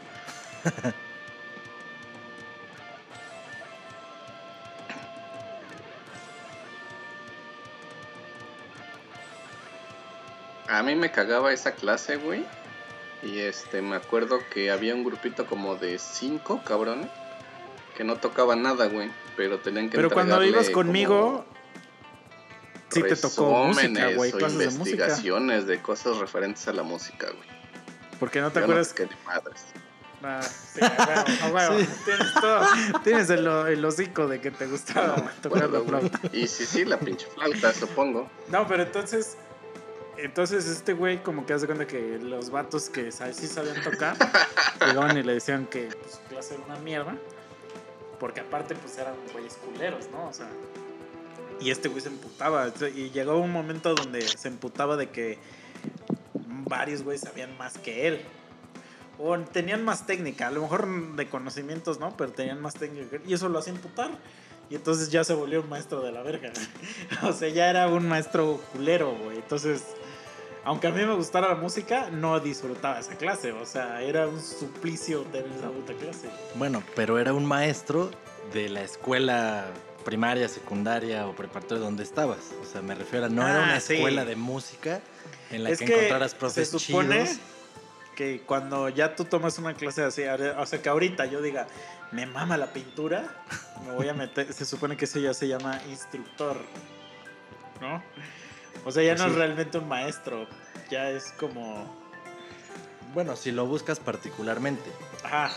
A 10.69 10.81
mí 10.81 10.95
me 10.95 11.11
cagaba 11.11 11.51
esa 11.51 11.73
clase, 11.73 12.15
güey. 12.15 12.45
Y 13.21 13.39
este, 13.39 13.81
me 13.81 13.95
acuerdo 13.95 14.39
que 14.49 14.71
había 14.71 14.95
un 14.95 15.03
grupito 15.03 15.45
como 15.45 15.75
de 15.75 15.99
cinco 15.99 16.61
cabrones 16.63 17.09
que 17.97 18.03
no 18.03 18.15
tocaban 18.15 18.61
nada, 18.61 18.85
güey. 18.85 19.11
Pero 19.35 19.59
tenían 19.59 19.89
que 19.89 19.97
Pero 19.97 20.09
cuando 20.09 20.43
ibas 20.43 20.69
conmigo, 20.69 21.45
sí 22.89 23.03
te 23.03 23.15
tocó 23.15 23.65
música, 23.65 24.11
güey, 24.13 24.31
o 24.31 24.37
clases 24.37 24.57
de 24.57 24.65
música. 24.65 24.79
investigaciones 24.79 25.67
de 25.67 25.81
cosas 25.81 26.17
referentes 26.17 26.67
a 26.67 26.73
la 26.73 26.83
música, 26.83 27.27
güey. 27.27 27.49
Porque 28.19 28.41
no 28.41 28.51
te 28.51 28.61
Yo 28.61 28.67
no 28.67 28.73
acuerdas 28.73 28.95
ni 28.99 29.25
madres. 29.25 29.65
Ah, 30.21 30.41
sí, 30.41 30.81
a 30.81 31.05
huevo, 31.07 31.43
a 31.43 31.47
huevo. 31.47 31.79
Sí. 31.79 31.87
Tienes, 32.03 32.33
todo, 32.33 32.65
tienes 33.03 33.29
el, 33.29 33.47
el 33.47 33.85
hocico 33.85 34.27
de 34.27 34.41
que 34.41 34.51
te 34.51 34.65
gustaba 34.65 35.31
tocar 35.41 35.69
la 35.69 35.81
flauta. 35.81 36.19
Y 36.33 36.47
sí, 36.47 36.65
sí, 36.65 36.83
la 36.83 36.99
pinche 36.99 37.27
flauta, 37.27 37.73
supongo. 37.73 38.29
No, 38.49 38.67
pero 38.67 38.83
entonces. 38.83 39.37
Entonces 40.23 40.67
este 40.67 40.93
güey 40.93 41.23
como 41.23 41.45
que 41.45 41.53
hace 41.53 41.65
cuenta 41.65 41.87
que 41.87 42.19
los 42.19 42.49
vatos 42.49 42.89
que 42.89 43.11
sí 43.11 43.47
sabían 43.47 43.81
tocar 43.83 44.15
llegaban 44.85 45.17
y 45.17 45.23
le 45.23 45.33
decían 45.33 45.65
que 45.67 45.87
pues, 45.87 46.19
clase 46.29 46.55
era 46.55 46.63
una 46.65 46.79
mierda. 46.79 47.17
Porque 48.19 48.41
aparte 48.41 48.75
pues 48.75 48.97
eran 48.97 49.15
güeyes 49.31 49.53
culeros, 49.55 50.09
¿no? 50.11 50.27
O 50.27 50.33
sea. 50.33 50.49
Y 51.61 51.71
este 51.71 51.87
güey 51.87 52.01
se 52.01 52.09
emputaba. 52.09 52.71
Y 52.95 53.11
llegó 53.11 53.37
un 53.37 53.51
momento 53.51 53.95
donde 53.95 54.21
se 54.21 54.47
emputaba 54.47 54.97
de 54.97 55.09
que 55.09 55.37
varios 56.67 57.03
güeyes 57.03 57.21
sabían 57.21 57.57
más 57.57 57.77
que 57.77 58.07
él. 58.07 58.21
O 59.17 59.37
tenían 59.39 59.83
más 59.83 60.05
técnica, 60.05 60.47
a 60.47 60.51
lo 60.51 60.61
mejor 60.61 61.15
de 61.15 61.27
conocimientos, 61.27 61.99
¿no? 61.99 62.15
Pero 62.15 62.31
tenían 62.31 62.61
más 62.61 62.75
técnica. 62.75 63.17
Y 63.25 63.33
eso 63.33 63.49
lo 63.49 63.59
hacía 63.59 63.73
emputar. 63.73 64.11
Y 64.69 64.75
entonces 64.75 65.09
ya 65.09 65.23
se 65.23 65.33
volvió 65.33 65.61
un 65.61 65.69
maestro 65.69 66.01
de 66.01 66.11
la 66.11 66.21
verga. 66.21 66.51
o 67.23 67.33
sea, 67.33 67.49
ya 67.49 67.69
era 67.69 67.87
un 67.87 68.07
maestro 68.07 68.61
culero, 68.71 69.15
güey. 69.15 69.37
Entonces, 69.37 69.83
aunque 70.69 70.85
a 70.85 70.91
mí 70.91 71.03
me 71.03 71.15
gustara 71.15 71.47
la 71.49 71.55
música, 71.55 72.09
no 72.11 72.39
disfrutaba 72.39 72.99
esa 72.99 73.15
clase. 73.15 73.51
O 73.53 73.65
sea, 73.65 74.03
era 74.03 74.27
un 74.27 74.39
suplicio 74.39 75.21
tener 75.31 75.51
esa 75.57 75.67
puta 75.69 75.93
clase. 75.93 76.29
Bueno, 76.53 76.83
pero 76.95 77.17
era 77.17 77.33
un 77.33 77.43
maestro 77.43 78.11
de 78.53 78.69
la 78.69 78.83
escuela 78.83 79.65
primaria, 80.05 80.47
secundaria 80.47 81.27
o 81.27 81.33
preparatoria 81.35 81.83
donde 81.83 82.03
estabas. 82.03 82.51
O 82.61 82.65
sea, 82.65 82.83
me 82.83 82.93
refiero 82.93 83.25
a 83.25 83.29
no 83.29 83.41
era 83.47 83.61
Ah, 83.61 83.63
una 83.63 83.79
sí. 83.79 83.95
escuela 83.95 84.25
de 84.25 84.35
música 84.35 85.01
en 85.49 85.63
la 85.63 85.71
es 85.71 85.79
que, 85.79 85.85
que 85.85 85.93
encontraras 85.95 86.31
se 86.31 86.37
profes 86.37 86.69
supone 86.69 87.23
chidos. 87.25 87.39
que 88.15 88.41
cuando 88.45 88.89
ya 88.89 89.15
tú 89.15 89.25
tomas 89.25 89.57
una 89.57 89.73
clase 89.73 90.03
así, 90.03 90.21
o 90.23 90.65
sea, 90.67 90.81
que 90.83 90.89
ahorita 90.89 91.25
yo 91.25 91.41
diga, 91.41 91.65
me 92.11 92.27
mama 92.27 92.57
la 92.57 92.67
pintura, 92.73 93.43
me 93.87 93.91
voy 93.93 94.07
a 94.07 94.13
meter, 94.13 94.53
se 94.53 94.65
supone 94.65 94.95
que 94.95 95.05
eso 95.05 95.17
ya 95.19 95.33
se 95.33 95.47
llama 95.47 95.81
instructor, 95.89 96.57
¿no? 97.81 98.03
O 98.85 98.91
sea, 98.91 99.03
ya 99.03 99.15
Pues 99.15 99.21
no 99.21 99.27
es 99.31 99.35
realmente 99.35 99.77
un 99.77 99.87
maestro, 99.87 100.47
ya 100.89 101.09
es 101.09 101.31
como, 101.39 101.85
Bueno, 103.13 103.35
si 103.35 103.51
lo 103.51 103.65
buscas 103.65 103.99
particularmente. 103.99 104.89
ajá, 105.23 105.51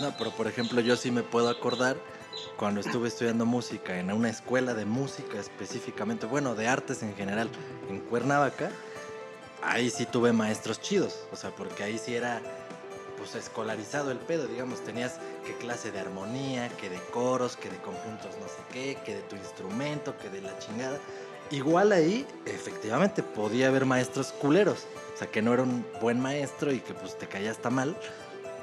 No, 0.00 0.14
pero 0.16 0.30
por 0.32 0.46
ejemplo, 0.46 0.80
yo 0.80 0.96
sí 0.96 1.10
me 1.10 1.22
puedo 1.22 1.48
acordar 1.48 1.96
cuando 2.56 2.80
estuve 2.80 3.08
estudiando 3.08 3.46
música 3.46 3.98
en 3.98 4.10
una 4.12 4.28
escuela 4.30 4.74
de 4.74 4.84
música 4.84 5.38
específicamente, 5.38 6.26
bueno, 6.26 6.54
de 6.54 6.66
artes 6.68 7.02
en 7.02 7.14
general, 7.14 7.48
en 7.88 8.00
Cuernavaca, 8.00 8.70
ahí 9.62 9.90
sí 9.90 10.06
tuve 10.06 10.32
maestros 10.32 10.80
chidos, 10.80 11.26
o 11.32 11.36
sea, 11.36 11.50
porque 11.50 11.82
ahí 11.84 11.98
sí 11.98 12.14
era 12.14 12.40
pues 13.16 13.34
escolarizado 13.36 14.10
el 14.10 14.18
pedo, 14.18 14.46
digamos, 14.46 14.80
tenías 14.84 15.18
que 15.46 15.54
clase 15.54 15.90
de 15.92 16.00
armonía, 16.00 16.68
que 16.80 16.90
de 16.90 16.98
coros, 17.12 17.56
que 17.56 17.70
de 17.70 17.76
conjuntos 17.78 18.32
no 18.40 18.46
sé 18.48 18.62
qué, 18.72 18.98
que 19.04 19.14
de 19.14 19.22
tu 19.22 19.36
instrumento, 19.36 20.16
que 20.18 20.28
de 20.28 20.42
la 20.42 20.58
chingada. 20.58 20.98
Igual 21.50 21.92
ahí, 21.92 22.26
efectivamente, 22.46 23.22
podía 23.22 23.68
haber 23.68 23.84
maestros 23.84 24.32
culeros, 24.32 24.86
o 25.14 25.18
sea, 25.18 25.30
que 25.30 25.42
no 25.42 25.52
era 25.52 25.62
un 25.62 25.86
buen 26.00 26.20
maestro 26.20 26.72
y 26.72 26.80
que 26.80 26.94
pues 26.94 27.16
te 27.18 27.26
caía 27.26 27.50
hasta 27.50 27.70
mal, 27.70 27.96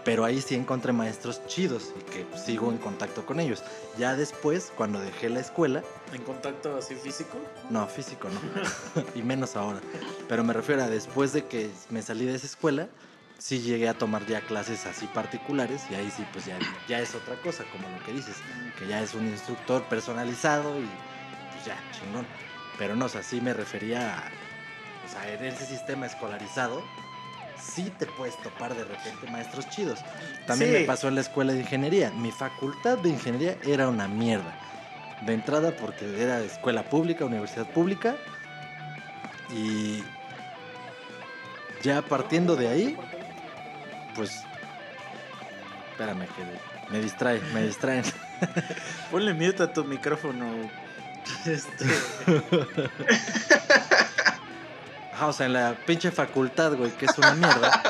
pero 0.03 0.25
ahí 0.25 0.41
sí 0.41 0.55
encontré 0.55 0.91
maestros 0.91 1.45
chidos 1.45 1.93
y 1.99 2.03
que 2.11 2.25
sigo 2.37 2.71
en 2.71 2.77
contacto 2.77 3.25
con 3.25 3.39
ellos. 3.39 3.63
Ya 3.97 4.15
después, 4.15 4.71
cuando 4.75 4.99
dejé 4.99 5.29
la 5.29 5.39
escuela, 5.39 5.83
en 6.13 6.23
contacto 6.23 6.75
así 6.75 6.95
físico. 6.95 7.37
no, 7.69 7.87
físico 7.87 8.27
no, 8.29 9.03
y 9.15 9.21
menos 9.21 9.55
ahora, 9.55 9.79
pero 10.27 10.43
me 10.43 10.53
refiero 10.53 10.83
a 10.83 10.87
después 10.87 11.33
de 11.33 11.45
que 11.45 11.69
me 11.89 12.01
salí 12.01 12.25
de 12.25 12.35
esa 12.35 12.47
escuela, 12.47 12.87
sí 13.37 13.59
llegué 13.59 13.89
a 13.89 13.93
tomar 13.93 14.25
ya 14.25 14.41
clases 14.41 14.85
así 14.85 15.07
particulares 15.07 15.83
y 15.89 15.95
ahí 15.95 16.11
sí 16.15 16.25
pues 16.33 16.45
ya, 16.45 16.57
ya 16.87 16.99
es 16.99 17.15
otra 17.15 17.35
cosa, 17.41 17.63
como 17.71 17.87
lo 17.89 18.03
que 18.05 18.11
dices, 18.13 18.35
que 18.77 18.87
ya 18.87 19.01
es 19.01 19.13
un 19.13 19.27
instructor 19.27 19.83
personalizado 19.83 20.79
y 20.79 20.89
pues 21.53 21.65
ya, 21.65 21.77
chingón. 21.91 22.25
Pero 22.81 22.95
no, 22.95 23.05
o 23.05 23.09
sea, 23.09 23.21
sí 23.21 23.41
me 23.41 23.53
refería 23.53 24.17
a, 24.17 24.23
o 25.05 25.07
sea, 25.07 25.31
en 25.31 25.45
ese 25.45 25.67
sistema 25.67 26.07
escolarizado, 26.07 26.81
sí 27.55 27.91
te 27.99 28.07
puedes 28.07 28.35
topar 28.41 28.73
de 28.73 28.83
repente 28.83 29.27
maestros 29.31 29.69
chidos. 29.69 29.99
También 30.47 30.71
Sí. 30.71 30.77
me 30.79 30.85
pasó 30.85 31.07
en 31.07 31.13
la 31.13 31.21
escuela 31.21 31.53
de 31.53 31.59
ingeniería. 31.59 32.09
Mi 32.09 32.31
facultad 32.31 32.97
de 32.97 33.09
ingeniería 33.09 33.55
era 33.63 33.87
una 33.87 34.07
mierda. 34.07 34.51
De 35.21 35.35
entrada 35.35 35.75
porque 35.75 36.05
era 36.19 36.39
escuela 36.39 36.81
pública, 36.81 37.23
universidad 37.23 37.67
pública. 37.67 38.15
Y 39.53 40.03
ya 41.83 42.01
partiendo 42.01 42.55
de 42.55 42.67
ahí, 42.67 42.97
pues... 44.15 44.43
Espérame, 45.91 46.25
que 46.35 46.43
me 46.91 46.99
distrae, 46.99 47.41
me 47.53 47.61
distraen. 47.61 48.05
Ponle 49.11 49.35
mute 49.35 49.61
a 49.61 49.71
tu 49.71 49.83
micrófono. 49.85 50.71
Este, 51.45 51.85
Ajá, 55.13 55.27
o 55.27 55.33
sea, 55.33 55.45
en 55.45 55.53
la 55.53 55.75
pinche 55.85 56.11
facultad, 56.11 56.73
güey, 56.73 56.91
que 56.91 57.05
es 57.05 57.17
una 57.17 57.33
mierda, 57.33 57.81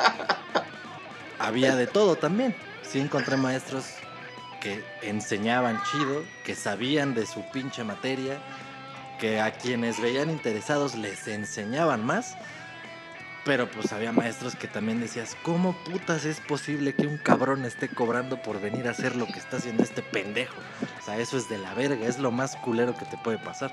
había 1.40 1.76
de 1.76 1.88
todo 1.88 2.16
también. 2.16 2.56
Sí 2.84 3.00
encontré 3.00 3.38
maestros 3.38 3.86
que 4.62 4.84
enseñaban 5.02 5.82
chido, 5.92 6.24
que 6.46 6.56
sabían 6.56 7.14
de 7.14 7.26
su 7.26 7.44
pinche 7.52 7.84
materia, 7.84 8.40
que 9.20 9.42
a 9.42 9.52
quienes 9.52 10.02
veían 10.02 10.30
interesados 10.30 10.96
les 10.96 11.28
enseñaban 11.28 12.06
más. 12.06 12.38
Pero 13.44 13.70
pues 13.72 13.92
había 13.92 14.12
maestros 14.12 14.56
que 14.56 14.68
también 14.68 15.02
decías, 15.02 15.36
¿cómo 15.42 15.74
putas 15.84 16.26
es 16.26 16.40
posible 16.40 16.94
que 16.94 17.08
un 17.08 17.18
cabrón 17.18 17.66
esté 17.66 17.90
cobrando 17.90 18.40
por 18.42 18.62
venir 18.62 18.88
a 18.88 18.92
hacer 18.92 19.16
lo 19.16 19.26
que 19.26 19.40
está 19.40 19.58
haciendo 19.58 19.82
este 19.82 20.04
pendejo? 20.04 20.56
Eso 21.18 21.38
es 21.38 21.50
de 21.50 21.58
la 21.58 21.74
verga, 21.74 22.08
es 22.08 22.20
lo 22.20 22.32
más 22.32 22.56
culero 22.56 22.96
que 22.96 23.06
te 23.06 23.18
puede 23.18 23.38
pasar. 23.38 23.72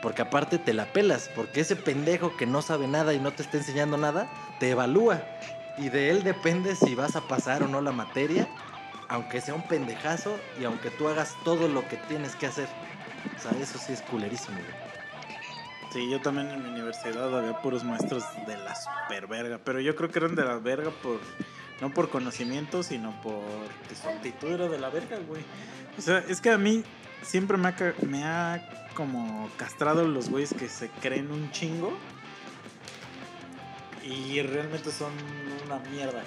Porque 0.00 0.22
aparte 0.22 0.58
te 0.58 0.74
la 0.74 0.86
pelas, 0.86 1.30
porque 1.34 1.60
ese 1.60 1.76
pendejo 1.76 2.36
que 2.36 2.46
no 2.46 2.62
sabe 2.62 2.86
nada 2.86 3.14
y 3.14 3.20
no 3.20 3.32
te 3.32 3.42
está 3.42 3.56
enseñando 3.56 3.96
nada, 3.96 4.28
te 4.58 4.70
evalúa. 4.70 5.22
Y 5.78 5.88
de 5.88 6.10
él 6.10 6.22
depende 6.22 6.76
si 6.76 6.94
vas 6.94 7.16
a 7.16 7.22
pasar 7.22 7.62
o 7.62 7.68
no 7.68 7.80
la 7.80 7.92
materia, 7.92 8.48
aunque 9.08 9.40
sea 9.40 9.54
un 9.54 9.62
pendejazo 9.62 10.38
y 10.58 10.64
aunque 10.64 10.90
tú 10.90 11.08
hagas 11.08 11.36
todo 11.42 11.68
lo 11.68 11.88
que 11.88 11.96
tienes 11.96 12.36
que 12.36 12.46
hacer. 12.46 12.68
O 13.36 13.40
sea, 13.40 13.52
eso 13.52 13.78
sí 13.78 13.92
es 13.92 14.02
culerísimo, 14.02 14.58
güey. 14.58 14.94
Sí, 15.90 16.10
yo 16.10 16.20
también 16.20 16.50
en 16.50 16.60
mi 16.60 16.68
universidad 16.68 17.36
había 17.36 17.52
puros 17.54 17.84
maestros 17.84 18.24
de 18.46 18.56
la 18.56 18.74
super 18.74 19.26
verga, 19.26 19.60
pero 19.64 19.80
yo 19.80 19.94
creo 19.94 20.10
que 20.10 20.18
eran 20.18 20.34
de 20.34 20.44
la 20.44 20.58
verga 20.58 20.90
por 20.90 21.20
no 21.84 21.92
por 21.92 22.08
conocimiento, 22.08 22.82
sino 22.82 23.10
por 23.20 23.42
que 23.86 23.94
su 23.94 24.08
actitud 24.08 24.50
era 24.50 24.68
de 24.68 24.78
la 24.78 24.88
verga, 24.88 25.18
güey. 25.28 25.42
O 25.98 26.00
sea, 26.00 26.24
es 26.26 26.40
que 26.40 26.48
a 26.48 26.56
mí 26.56 26.82
siempre 27.20 27.58
me 27.58 27.68
ha, 27.68 27.94
me 28.08 28.24
ha 28.24 28.88
como 28.94 29.50
castrado 29.58 30.08
los 30.08 30.30
güeyes 30.30 30.54
que 30.54 30.70
se 30.70 30.88
creen 30.88 31.30
un 31.30 31.50
chingo 31.50 31.94
y 34.02 34.40
realmente 34.40 34.90
son 34.90 35.12
una 35.66 35.78
mierda. 35.90 36.22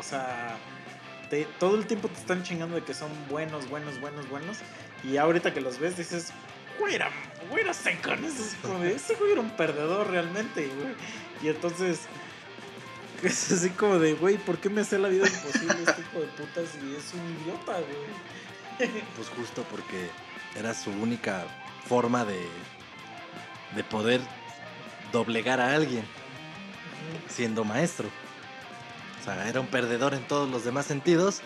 O 0.00 0.02
sea, 0.02 0.56
todo 1.60 1.76
el 1.76 1.86
tiempo 1.86 2.08
te 2.08 2.18
están 2.18 2.42
chingando 2.42 2.74
de 2.74 2.82
que 2.82 2.92
son 2.92 3.12
buenos, 3.30 3.70
buenos, 3.70 4.00
buenos, 4.00 4.28
buenos. 4.28 4.58
Y 5.04 5.16
ahorita 5.16 5.54
que 5.54 5.60
los 5.60 5.78
ves 5.78 5.96
dices, 5.96 6.32
güey, 6.80 6.96
era, 6.96 7.08
güey, 7.48 7.62
era 7.62 7.70
ese 7.70 9.14
güey 9.14 9.30
era 9.30 9.42
un 9.42 9.50
perdedor 9.50 10.10
realmente, 10.10 10.66
güey. 10.66 10.96
Y 11.40 11.54
entonces, 11.54 12.00
es 13.22 13.52
así 13.52 13.70
como 13.70 13.98
de, 13.98 14.14
güey, 14.14 14.36
¿por 14.36 14.58
qué 14.58 14.70
me 14.70 14.82
hace 14.82 14.98
la 14.98 15.08
vida 15.08 15.26
imposible 15.26 15.76
este 15.86 16.00
hijo 16.02 16.20
de 16.20 16.26
putas 16.28 16.68
y 16.82 16.94
es 16.94 17.14
un 17.14 17.42
idiota, 17.42 17.72
güey? 17.72 18.38
Pues 19.16 19.28
justo 19.30 19.64
porque 19.72 20.08
era 20.56 20.72
su 20.72 20.90
única 20.90 21.44
forma 21.88 22.24
de, 22.24 22.46
de 23.74 23.82
poder 23.82 24.20
doblegar 25.10 25.60
a 25.60 25.74
alguien 25.74 26.04
siendo 27.28 27.64
maestro. 27.64 28.08
O 29.20 29.24
sea, 29.24 29.48
era 29.48 29.60
un 29.60 29.66
perdedor 29.66 30.14
en 30.14 30.22
todos 30.28 30.48
los 30.48 30.64
demás 30.64 30.86
sentidos 30.86 31.40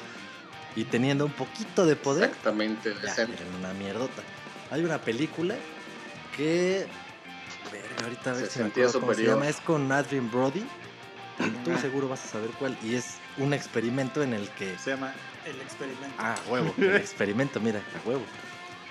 y 0.77 0.85
teniendo 0.85 1.25
un 1.25 1.33
poquito 1.33 1.87
de 1.87 1.97
poder, 1.97 2.25
Exactamente. 2.25 2.95
ya, 3.03 3.13
era 3.15 3.29
una 3.59 3.73
mierdota. 3.75 4.23
Hay 4.71 4.85
una 4.85 4.99
película 4.99 5.55
que... 6.37 6.87
Verga, 7.71 8.05
ahorita 8.05 8.31
a 8.31 8.35
ver 8.35 8.45
Se 8.47 8.51
si 8.51 8.59
me 8.59 8.65
sentía 8.65 8.85
acuerdo 8.85 9.01
cómo 9.01 9.15
se 9.15 9.25
llama. 9.25 9.49
Es 9.49 9.61
con 9.61 9.91
Adrian 9.91 10.31
Brody. 10.31 10.65
Tú 11.65 11.77
seguro 11.79 12.09
vas 12.09 12.25
a 12.25 12.29
saber 12.29 12.51
cuál. 12.59 12.77
Y 12.83 12.95
es 12.95 13.17
un 13.39 13.53
experimento 13.55 14.23
en 14.23 14.35
el 14.35 14.49
que 14.51 14.77
Se 14.79 14.91
llama 14.91 15.13
El 15.45 15.61
Experimento. 15.61 16.15
Ah, 16.19 16.35
huevo, 16.49 16.75
el 16.79 16.97
experimento, 16.97 17.61
mira, 17.61 17.81
a 17.81 18.09
huevo. 18.09 18.23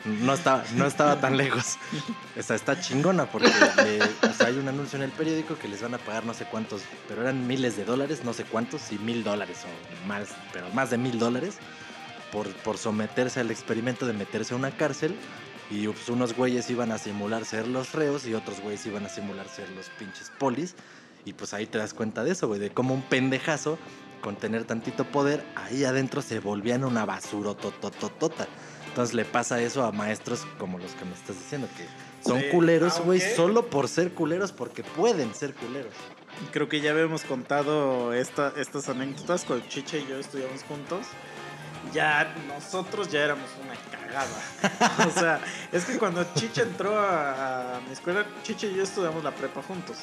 No 0.03 0.33
estaba, 0.33 0.63
no 0.74 0.88
estaba 0.88 1.19
tan 1.21 1.38
lejos. 1.38 1.77
O 2.36 2.41
sea, 2.41 2.55
está 2.55 2.79
chingona 2.79 3.27
porque 3.27 3.50
le- 3.50 4.01
o 4.27 4.33
sea, 4.33 4.48
hay 4.48 4.57
un 4.57 4.67
anuncio 4.67 4.98
en 4.98 5.03
el 5.03 5.12
periódico 5.12 5.55
que 5.60 5.67
les 5.67 5.79
van 5.83 5.93
a 5.93 6.00
pagar 6.00 6.25
no 6.25 6.33
sé 6.33 6.45
cuántos, 6.45 6.81
pero 7.07 7.21
eran 7.21 7.45
miles 7.45 7.77
de 7.77 7.86
dólares, 7.86 8.24
no 8.24 8.33
sé 8.33 8.43
cuántos, 8.43 8.91
y 8.91 8.98
mil 8.98 9.24
dólares 9.24 9.60
o 9.63 10.07
más, 10.07 10.29
pero 10.53 10.67
más 10.69 10.89
de 10.89 10.98
mil 10.98 11.19
dólares 11.19 11.57
por, 12.31 12.48
por 12.63 12.79
someterse 12.79 13.41
al 13.41 13.51
experimento 13.51 14.07
de 14.07 14.13
meterse 14.13 14.55
a 14.55 14.57
una 14.57 14.71
cárcel. 14.71 15.15
Y 15.69 15.88
pues, 15.88 16.10
unos 16.10 16.33
güeyes 16.36 16.67
iban 16.71 16.91
a 16.91 16.98
simular 16.98 17.45
ser 17.45 17.67
los 17.67 17.91
reos 17.93 18.25
y 18.25 18.33
otros 18.33 18.60
güeyes 18.60 18.83
iban 18.88 19.05
a 19.05 19.10
simular 19.10 19.48
ser 19.48 19.69
los 19.69 19.88
pinches 20.00 20.31
polis. 20.39 20.74
Y 21.25 21.34
pues 21.34 21.54
ahí 21.54 21.66
te 21.68 21.78
das 21.78 21.94
cuenta 21.94 22.24
de 22.24 22.32
eso, 22.32 22.48
güey, 22.48 22.60
de 22.60 22.72
cómo 22.72 22.94
un 22.94 23.01
pendejazo 23.04 23.78
con 24.22 24.36
tener 24.36 24.66
tantito 24.66 25.04
poder, 25.06 25.44
ahí 25.56 25.84
adentro 25.84 26.22
se 26.22 26.40
volvían 26.40 26.84
una 26.84 27.06
basura 27.06 27.54
totototota. 27.56 28.48
Entonces 28.88 29.16
le 29.16 29.25
pasa 29.25 29.62
eso 29.62 29.84
a 29.86 29.92
maestros 29.92 30.46
como 30.60 30.78
los 30.78 30.92
que 30.94 31.06
me 31.06 31.13
estás 31.13 31.38
diciendo, 31.38 31.68
que 31.78 31.86
son 32.28 32.40
Sí, 32.42 32.48
culeros, 32.51 33.00
güey, 33.01 33.20
aunque- 33.22 33.36
solo 33.36 33.66
por 33.68 33.88
ser 33.88 34.12
culeros, 34.12 34.51
porque 34.51 34.84
pueden 34.84 35.34
ser 35.34 35.54
culeros. 35.54 35.94
Creo 36.51 36.68
que 36.70 36.82
ya 36.82 36.92
habíamos 36.92 37.24
contado 37.24 38.13
esta, 38.13 38.54
estas 38.58 38.90
anécdotas 38.90 39.44
cuando 39.46 39.66
Chicha 39.68 39.98
y 39.98 40.08
yo 40.08 40.18
estudiamos 40.18 40.63
juntos. 40.63 41.06
Ya 41.94 42.36
nosotros 42.48 43.10
ya 43.10 43.24
éramos 43.24 43.50
una 43.64 43.76
cagada. 43.92 45.08
o 45.08 45.12
sea, 45.12 45.42
es 45.72 45.86
que 45.86 45.98
cuando 45.98 46.24
Chicha 46.36 46.62
entró 46.62 46.98
a, 46.98 47.78
a 47.78 47.82
mi 47.82 47.94
escuela, 47.94 48.26
Chicha 48.44 48.68
y 48.68 48.76
yo 48.76 48.84
estudiamos 48.84 49.24
la 49.24 49.32
prepa 49.32 49.62
juntos. 49.64 49.98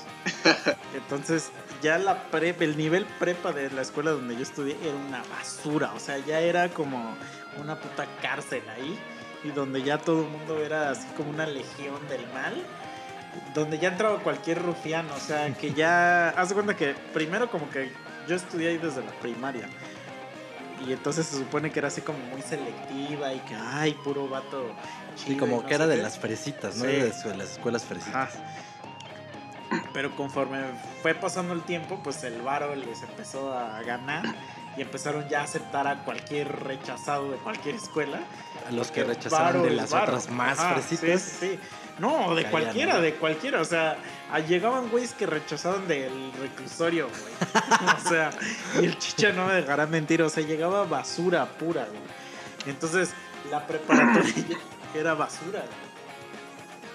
Entonces, 0.95 1.51
ya 1.83 1.99
la 1.99 2.25
prepa, 2.31 2.65
el 2.65 2.77
nivel 2.77 3.07
prepa 3.19 3.53
de 3.53 3.71
la 3.71 3.83
escuela 3.83 4.11
donde 4.11 4.35
yo 4.35 4.43
estudié 4.43 4.77
era 4.83 4.97
una 4.97 5.23
basura. 5.25 5.93
O 5.95 6.01
sea, 6.01 6.19
ya 6.19 6.41
era 6.41 6.69
como 6.71 7.17
una 7.61 7.79
puta 7.81 8.07
cárcel 8.21 8.62
ahí. 8.71 8.99
Y 9.45 9.51
donde 9.51 9.83
ya 9.83 9.99
todo 9.99 10.23
el 10.23 10.29
mundo 10.29 10.59
era 10.59 10.91
así 10.91 11.07
como 11.17 11.31
una 11.31 11.47
legión 11.47 12.07
del 12.09 12.27
mal 12.33 12.55
donde 13.55 13.79
ya 13.79 13.88
entraba 13.88 14.19
cualquier 14.19 14.62
rufián, 14.62 15.09
o 15.11 15.19
sea, 15.19 15.53
que 15.55 15.73
ya, 15.73 16.29
haz 16.37 16.49
de 16.49 16.55
cuenta 16.55 16.77
que 16.77 16.95
primero 17.12 17.51
como 17.51 17.71
que 17.71 17.91
yo 18.27 18.37
estudié 18.37 18.71
ahí 18.71 18.79
desde 18.79 19.03
la 19.03 19.12
primaria. 19.12 19.69
Y 20.87 20.93
entonces 20.93 21.27
se 21.27 21.37
supone 21.37 21.71
que 21.71 21.79
era 21.79 21.88
así 21.88 22.01
como 22.01 22.19
muy 22.19 22.43
selectiva 22.43 23.33
y 23.35 23.41
que, 23.41 23.55
ay, 23.55 23.95
puro 24.05 24.29
vato. 24.29 24.64
Y 25.14 25.25
chido 25.25 25.41
como 25.41 25.62
no 25.62 25.67
que 25.67 25.75
era 25.75 25.87
de 25.87 25.97
qué. 25.97 26.03
las 26.03 26.19
fresitas, 26.19 26.77
¿no? 26.77 26.85
Sí. 26.85 26.91
De 26.91 27.37
las 27.37 27.53
escuelas 27.53 27.85
fresitas. 27.85 28.37
Ajá. 28.37 28.55
Pero 29.93 30.14
conforme 30.17 30.59
fue 31.03 31.14
pasando 31.14 31.53
el 31.53 31.62
tiempo, 31.62 32.01
pues 32.03 32.23
el 32.25 32.41
varo 32.43 32.75
les 32.75 33.03
empezó 33.03 33.53
a 33.53 33.83
ganar 33.83 34.25
y 34.79 34.83
empezaron 34.83 35.29
ya 35.29 35.41
a 35.41 35.45
aceptar 35.45 35.88
a 35.88 36.05
cualquier 36.05 36.64
rechazado 36.64 37.31
de 37.31 37.37
cualquier 37.38 37.75
escuela. 37.75 38.21
A 38.67 38.71
los 38.71 38.91
que 38.91 39.03
rechazaron 39.03 39.64
de 39.64 39.71
las 39.71 39.91
varo. 39.91 40.05
otras 40.05 40.31
más 40.31 40.59
Ajá, 40.59 40.75
fresitas. 40.75 41.21
Sí, 41.21 41.31
sí, 41.31 41.49
sí. 41.55 41.59
No, 41.99 42.35
de 42.37 42.45
cualquiera, 42.45 42.95
¿no? 42.95 43.01
de 43.01 43.14
cualquiera. 43.14 43.61
O 43.61 43.64
sea, 43.64 43.97
ah, 44.31 44.38
llegaban 44.38 44.88
güeyes 44.88 45.14
que 45.14 45.27
rechazaban 45.27 45.88
del 45.88 46.33
reclusorio, 46.41 47.09
güey. 47.09 47.95
o 47.97 48.09
sea, 48.09 48.31
y 48.81 48.85
el 48.85 48.97
chicha 48.99 49.33
no 49.33 49.47
me 49.47 49.55
dejará 49.55 49.87
mentir. 49.87 50.23
O 50.23 50.31
sea, 50.31 50.45
llegaba 50.45 50.85
basura 50.85 51.47
pura, 51.47 51.87
güey. 51.87 52.01
Entonces, 52.67 53.11
la 53.51 53.67
preparatoria 53.67 54.59
era 54.95 55.14
basura, 55.14 55.61
güey. 55.61 55.88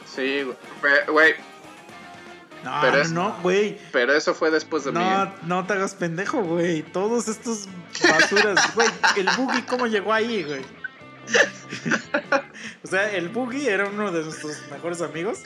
Sí, 0.05 0.43
güey. 1.11 1.35
No, 2.63 2.71
Pero 2.81 2.97
no, 2.97 3.01
es- 3.01 3.11
no, 3.11 3.37
güey. 3.41 3.77
Pero 3.91 4.13
eso 4.13 4.33
fue 4.33 4.49
después 4.51 4.85
de 4.85 4.91
mí. 4.91 4.99
No, 4.99 5.23
¿eh? 5.23 5.33
no 5.43 5.65
te 5.65 5.73
hagas 5.73 5.95
pendejo, 5.95 6.41
güey. 6.43 6.81
Todos 6.81 7.27
estos 7.27 7.67
basuras, 8.01 8.57
güey. 8.75 8.87
El 9.17 9.27
Boogie, 9.37 9.65
¿cómo 9.65 9.87
llegó 9.87 10.13
ahí, 10.13 10.43
güey? 10.43 10.61
o 12.83 12.87
sea, 12.87 13.11
el 13.13 13.29
Boogie 13.29 13.69
era 13.69 13.87
uno 13.87 14.11
de 14.11 14.23
nuestros 14.23 14.57
mejores 14.71 15.01
amigos. 15.01 15.39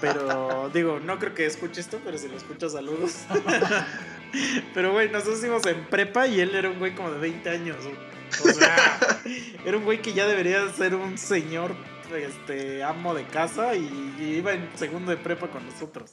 Pero, 0.00 0.70
digo, 0.72 1.00
no 1.00 1.18
creo 1.18 1.34
que 1.34 1.44
escuche 1.44 1.80
esto, 1.82 2.00
pero 2.04 2.16
si 2.16 2.28
lo 2.28 2.36
escucha, 2.36 2.68
saludos. 2.70 3.16
pero, 4.74 4.92
güey, 4.92 5.10
nosotros 5.10 5.42
íbamos 5.44 5.66
en 5.66 5.84
prepa 5.86 6.26
y 6.26 6.40
él 6.40 6.54
era 6.54 6.70
un 6.70 6.78
güey 6.78 6.94
como 6.94 7.10
de 7.10 7.18
20 7.18 7.50
años. 7.50 7.76
O 8.42 8.48
sea, 8.48 9.20
era 9.64 9.76
un 9.76 9.84
güey 9.84 10.00
que 10.00 10.12
ya 10.14 10.26
debería 10.26 10.66
ser 10.72 10.94
un 10.94 11.18
señor 11.18 11.74
este 12.16 12.82
amo 12.82 13.14
de 13.14 13.24
casa 13.24 13.74
y, 13.74 14.14
y 14.18 14.36
iba 14.38 14.52
en 14.52 14.68
segundo 14.76 15.10
de 15.10 15.16
prepa 15.16 15.48
con 15.48 15.64
nosotros. 15.66 16.12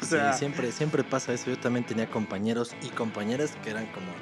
O 0.00 0.04
sea, 0.04 0.32
Sí, 0.32 0.40
siempre, 0.40 0.72
siempre 0.72 1.04
pasa 1.04 1.32
eso. 1.32 1.50
Yo 1.50 1.58
también 1.58 1.84
tenía 1.84 2.08
compañeros 2.08 2.74
y 2.82 2.88
compañeras 2.88 3.56
que 3.62 3.70
eran 3.70 3.86
como 3.86 4.12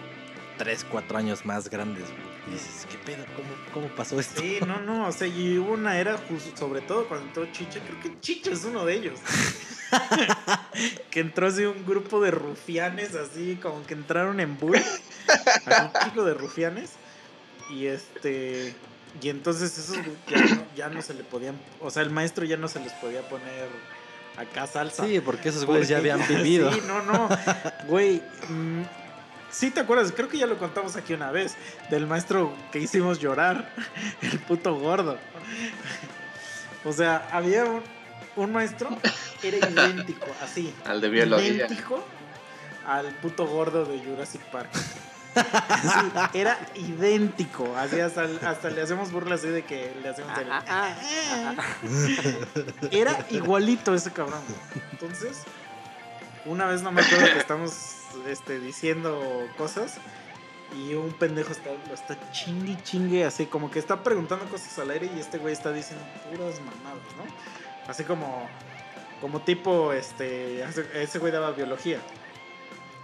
3, 0.58 0.86
4 0.90 1.18
años 1.18 1.46
más 1.46 1.70
grandes. 1.70 2.04
Y 2.46 2.52
dices, 2.52 2.86
¿qué 2.90 2.98
pedo? 2.98 3.24
¿Cómo, 3.36 3.48
cómo 3.72 3.96
pasó 3.96 4.18
esto? 4.18 4.40
Sí, 4.40 4.58
no, 4.66 4.80
no, 4.80 5.06
o 5.06 5.12
sea, 5.12 5.26
y 5.26 5.58
hubo 5.58 5.72
una 5.72 5.98
era, 5.98 6.18
sobre 6.54 6.80
todo 6.80 7.06
cuando 7.06 7.26
entró 7.26 7.46
Chicha, 7.52 7.80
creo 7.86 8.00
que 8.00 8.20
Chicha 8.20 8.50
es 8.50 8.64
uno 8.64 8.84
de 8.84 8.94
ellos. 8.94 9.20
que 11.10 11.20
entró 11.20 11.46
así 11.46 11.64
un 11.64 11.84
grupo 11.86 12.20
de 12.20 12.30
rufianes, 12.30 13.14
así 13.14 13.58
como 13.60 13.84
que 13.86 13.94
entraron 13.94 14.40
en 14.40 14.58
bull, 14.58 14.76
un 15.66 16.04
chico 16.04 16.24
de 16.24 16.34
rufianes, 16.34 16.92
y 17.70 17.86
este, 17.86 18.74
y 19.22 19.28
entonces 19.28 19.76
esos 19.76 19.96
ya 20.28 20.40
no, 20.40 20.62
ya 20.76 20.88
no 20.88 21.02
se 21.02 21.14
le 21.14 21.24
podían, 21.24 21.56
o 21.80 21.90
sea, 21.90 22.02
el 22.02 22.10
maestro 22.10 22.44
ya 22.44 22.56
no 22.56 22.68
se 22.68 22.80
les 22.80 22.92
podía 22.94 23.22
poner 23.28 23.68
acá 24.36 24.66
salsa. 24.66 25.04
Sí, 25.06 25.20
porque 25.20 25.48
esos 25.48 25.64
güeyes 25.64 25.88
ya 25.88 25.98
habían 25.98 26.20
vivido. 26.28 26.72
Sí, 26.72 26.80
no, 26.86 27.02
no. 27.02 27.28
Güey, 27.86 28.22
mm, 28.48 28.82
sí 29.50 29.70
te 29.70 29.80
acuerdas, 29.80 30.12
creo 30.14 30.28
que 30.28 30.38
ya 30.38 30.46
lo 30.46 30.58
contamos 30.58 30.96
aquí 30.96 31.12
una 31.12 31.30
vez, 31.30 31.56
del 31.90 32.06
maestro 32.06 32.52
que 32.72 32.78
hicimos 32.78 33.18
llorar, 33.18 33.72
el 34.22 34.38
puto 34.40 34.74
gordo. 34.74 35.18
O 36.84 36.92
sea, 36.92 37.28
había 37.32 37.64
un, 37.64 37.82
un 38.36 38.52
maestro, 38.52 38.88
era 39.42 39.68
idéntico, 39.68 40.26
así. 40.42 40.72
Al 40.84 41.00
de 41.00 41.08
biología. 41.08 41.48
Idéntico 41.48 42.04
al 42.86 43.06
puto 43.16 43.46
gordo 43.46 43.84
de 43.84 43.98
Jurassic 43.98 44.40
Park. 44.50 44.70
Era 46.34 46.58
idéntico. 46.74 47.74
Así 47.76 48.00
hasta, 48.00 48.28
hasta 48.46 48.70
le 48.70 48.82
hacemos 48.82 49.12
burlas 49.12 49.40
así 49.40 49.48
de 49.48 49.64
que 49.64 49.94
le 50.02 50.08
hacemos 50.08 50.32
el. 50.38 50.48
Era 52.90 53.26
igualito 53.30 53.94
ese 53.94 54.10
cabrón. 54.10 54.40
Entonces, 54.92 55.42
una 56.44 56.66
vez 56.66 56.82
no 56.82 56.92
me 56.92 57.02
acuerdo 57.02 57.26
que 57.32 57.38
estamos 57.38 57.72
este, 58.26 58.60
diciendo 58.60 59.48
cosas 59.56 59.98
y 60.76 60.94
un 60.94 61.12
pendejo 61.12 61.52
está, 61.52 61.70
lo 61.88 61.94
está 61.94 62.16
chingue 62.30 62.76
chingue, 62.82 63.24
así 63.24 63.46
como 63.46 63.70
que 63.70 63.78
está 63.78 64.02
preguntando 64.02 64.44
cosas 64.46 64.78
al 64.78 64.90
aire 64.90 65.10
y 65.14 65.20
este 65.20 65.38
güey 65.38 65.52
está 65.52 65.72
diciendo 65.72 66.04
puras 66.28 66.60
mamadas, 66.60 67.02
¿no? 67.16 67.24
Así 67.88 68.04
como, 68.04 68.48
como 69.20 69.40
tipo, 69.40 69.92
este, 69.92 70.62
ese 70.94 71.18
güey 71.18 71.32
daba 71.32 71.50
biología. 71.52 71.98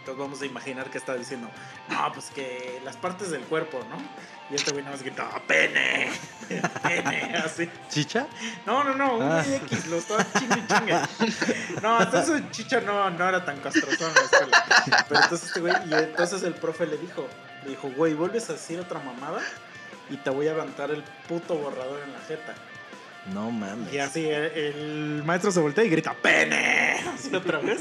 Entonces 0.07 0.23
vamos 0.25 0.41
a 0.41 0.47
imaginar 0.47 0.89
que 0.89 0.99
está 0.99 1.17
diciendo, 1.17 1.51
no, 1.89 2.13
pues 2.13 2.27
que 2.31 2.81
las 2.85 2.97
partes 2.97 3.29
del 3.31 3.41
cuerpo, 3.43 3.81
¿no? 3.91 3.97
Y 4.49 4.55
este 4.55 4.71
güey 4.71 4.85
nada 4.85 4.95
más 4.95 5.03
grita, 5.05 5.29
pene, 5.49 6.13
pene, 6.85 7.35
así. 7.45 7.69
¿Chicha? 7.89 8.29
No, 8.65 8.85
no, 8.85 8.95
no, 8.95 9.17
un 9.17 9.23
Ah. 9.25 9.45
X, 9.45 9.89
lo 9.89 9.97
estaba 9.97 10.25
chingue 10.39 10.63
chingue. 10.69 11.01
No, 11.83 12.01
entonces 12.01 12.41
Chicha 12.53 12.81
no, 12.83 13.11
no 13.11 13.29
era 13.29 13.45
tan 13.45 13.59
castroso 13.59 14.07
en 14.07 14.15
la 14.15 14.21
escuela. 14.21 14.65
Pero 15.09 15.21
entonces 15.23 15.49
este 15.49 15.59
güey, 15.61 15.75
y 15.91 15.95
entonces 15.95 16.45
el 16.45 16.55
profe 16.55 16.87
le 16.87 16.99
dijo, 16.99 17.27
le 17.65 17.71
dijo, 17.71 17.91
güey, 17.97 18.15
vuelves 18.15 18.49
a 18.49 18.53
decir 18.53 18.79
otra 18.79 19.01
mamada 19.01 19.41
y 20.09 20.19
te 20.19 20.31
voy 20.31 20.47
a 20.47 20.53
levantar 20.53 20.93
el 20.93 21.03
puto 21.27 21.57
borrador 21.57 22.01
en 22.05 22.13
la 22.13 22.21
jeta. 22.21 22.55
No 23.35 23.51
mames. 23.51 23.93
Y 23.93 23.99
así 23.99 24.25
el, 24.29 24.45
el 24.55 25.23
maestro 25.25 25.51
se 25.51 25.61
voltea 25.61 25.85
y 25.85 25.89
grita, 25.89 26.15
¡pene! 26.15 26.97
Así 27.15 27.35
otra 27.35 27.59
vez. 27.59 27.81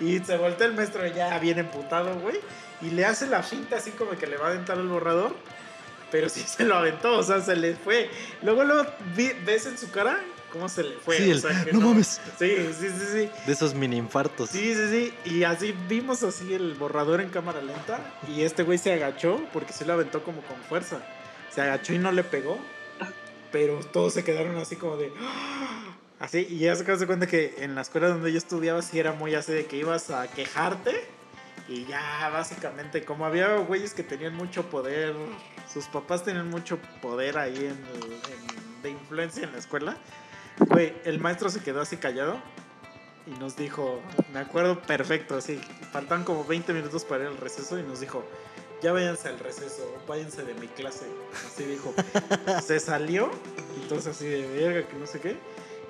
Y 0.00 0.18
se 0.20 0.36
voltea 0.36 0.66
el 0.68 0.74
maestro 0.74 1.06
ya 1.06 1.38
bien 1.38 1.58
emputado, 1.58 2.18
güey. 2.20 2.36
Y 2.82 2.90
le 2.90 3.04
hace 3.04 3.26
la 3.26 3.42
finta 3.42 3.76
así 3.76 3.90
como 3.90 4.12
que 4.12 4.26
le 4.26 4.36
va 4.36 4.46
a 4.46 4.50
aventar 4.50 4.78
el 4.78 4.86
borrador. 4.86 5.34
Pero 6.10 6.28
sí 6.28 6.40
se 6.46 6.64
lo 6.64 6.76
aventó, 6.76 7.18
o 7.18 7.22
sea, 7.22 7.40
se 7.40 7.56
le 7.56 7.74
fue. 7.74 8.08
Luego, 8.42 8.64
luego 8.64 8.88
vi- 9.16 9.32
ves 9.44 9.66
en 9.66 9.76
su 9.76 9.90
cara 9.90 10.20
cómo 10.52 10.68
se 10.68 10.84
le 10.84 10.96
fue. 10.96 11.16
Sí, 11.18 11.28
o 11.30 11.32
el, 11.32 11.40
sea, 11.42 11.64
que 11.64 11.72
no 11.72 11.80
mames. 11.80 12.20
Sí, 12.38 12.54
sí, 12.78 12.88
sí, 12.88 13.06
sí. 13.12 13.30
De 13.44 13.52
esos 13.52 13.74
mini 13.74 13.96
infartos. 13.96 14.50
Sí, 14.50 14.74
sí, 14.74 14.88
sí. 15.24 15.30
Y 15.30 15.42
así 15.44 15.74
vimos 15.88 16.22
así 16.22 16.54
el 16.54 16.74
borrador 16.74 17.20
en 17.20 17.28
cámara 17.30 17.60
lenta. 17.60 17.98
Y 18.28 18.42
este 18.42 18.62
güey 18.62 18.78
se 18.78 18.92
agachó 18.92 19.42
porque 19.52 19.72
se 19.72 19.84
lo 19.84 19.94
aventó 19.94 20.22
como 20.22 20.40
con 20.42 20.56
fuerza. 20.68 21.00
Se 21.52 21.60
agachó 21.60 21.92
y 21.92 21.98
no 21.98 22.12
le 22.12 22.22
pegó. 22.22 22.58
Pero 23.56 23.78
todos 23.90 24.12
se 24.12 24.22
quedaron 24.22 24.54
así 24.58 24.76
como 24.76 24.98
de. 24.98 25.10
"Ah". 25.18 25.96
Así. 26.20 26.46
Y 26.50 26.58
ya 26.58 26.76
se 26.76 26.98
se 26.98 27.06
cuenta 27.06 27.26
que 27.26 27.54
en 27.58 27.74
la 27.74 27.80
escuela 27.80 28.08
donde 28.08 28.30
yo 28.30 28.36
estudiaba, 28.36 28.82
sí 28.82 28.98
era 28.98 29.12
muy 29.12 29.34
así 29.34 29.50
de 29.52 29.64
que 29.64 29.78
ibas 29.78 30.10
a 30.10 30.28
quejarte. 30.28 30.92
Y 31.66 31.86
ya, 31.86 32.28
básicamente, 32.30 33.02
como 33.06 33.24
había 33.24 33.56
güeyes 33.56 33.94
que 33.94 34.02
tenían 34.02 34.34
mucho 34.34 34.68
poder, 34.68 35.14
sus 35.72 35.86
papás 35.86 36.22
tenían 36.22 36.50
mucho 36.50 36.78
poder 37.00 37.38
ahí 37.38 37.56
en, 37.56 37.70
en- 37.70 38.82
de 38.82 38.90
influencia 38.90 39.44
en 39.44 39.52
la 39.52 39.58
escuela. 39.58 39.96
Güey, 40.58 40.92
el 41.06 41.18
maestro 41.18 41.48
se 41.48 41.62
quedó 41.62 41.80
así 41.80 41.96
callado 41.96 42.36
y 43.26 43.30
nos 43.40 43.56
dijo, 43.56 44.02
me 44.34 44.38
acuerdo 44.40 44.82
perfecto, 44.82 45.34
así, 45.34 45.58
faltan 45.92 46.24
como 46.24 46.44
20 46.44 46.74
minutos 46.74 47.06
para 47.06 47.24
ir 47.24 47.30
al 47.30 47.38
receso 47.38 47.78
y 47.78 47.82
nos 47.82 48.00
dijo, 48.00 48.22
ya 48.82 48.92
váyanse 48.92 49.28
al 49.28 49.38
receso, 49.38 49.94
váyanse 50.06 50.42
de 50.44 50.54
mi 50.54 50.68
clase. 50.68 51.06
Así 51.46 51.64
dijo, 51.64 51.92
se 52.66 52.78
salió, 52.80 53.30
entonces 53.82 54.14
así 54.14 54.26
de 54.26 54.46
verga, 54.48 54.88
que 54.88 54.96
no 54.96 55.06
sé 55.06 55.20
qué. 55.20 55.36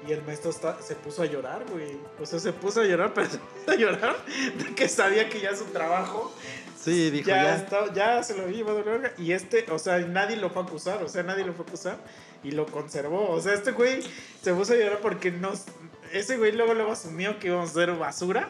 Y 0.08 0.12
el 0.12 0.22
maestro 0.22 0.50
está- 0.50 0.80
se 0.80 0.94
puso 0.94 1.22
a 1.22 1.26
llorar, 1.26 1.64
güey. 1.70 1.96
O 2.20 2.26
sea, 2.26 2.38
se 2.38 2.52
puso 2.52 2.80
a 2.80 2.84
llorar, 2.84 3.12
pero 3.14 3.28
se 3.28 3.38
puso 3.38 3.70
a 3.72 3.74
llorar 3.74 4.16
de 4.58 4.74
que 4.74 4.88
sabía 4.88 5.28
que 5.28 5.40
ya 5.40 5.54
su 5.56 5.64
trabajo 5.66 6.32
Sí, 6.80 7.10
dijo 7.10 7.28
ya, 7.28 7.42
ya. 7.42 7.56
está- 7.56 7.92
ya 7.92 8.22
se 8.22 8.36
lo 8.36 8.44
había 8.44 8.58
llevado 8.58 8.78
la 8.84 8.92
verga. 8.92 9.12
Y 9.18 9.32
este, 9.32 9.66
o 9.72 9.78
sea, 9.80 9.98
nadie 9.98 10.36
lo 10.36 10.50
fue 10.50 10.62
a 10.62 10.66
acusar, 10.66 11.02
o 11.02 11.08
sea, 11.08 11.24
nadie 11.24 11.44
lo 11.44 11.52
fue 11.54 11.64
a 11.64 11.68
acusar 11.68 11.98
y 12.44 12.52
lo 12.52 12.66
conservó. 12.66 13.30
O 13.30 13.40
sea, 13.40 13.54
este 13.54 13.72
güey 13.72 14.00
se 14.42 14.54
puso 14.54 14.74
a 14.74 14.76
llorar 14.76 15.00
porque 15.00 15.32
nos. 15.32 15.64
Ese 16.12 16.36
güey 16.36 16.52
luego, 16.52 16.74
luego 16.74 16.92
asumió 16.92 17.40
que 17.40 17.48
íbamos 17.48 17.70
a 17.70 17.72
ser 17.74 17.90
basura. 17.96 18.48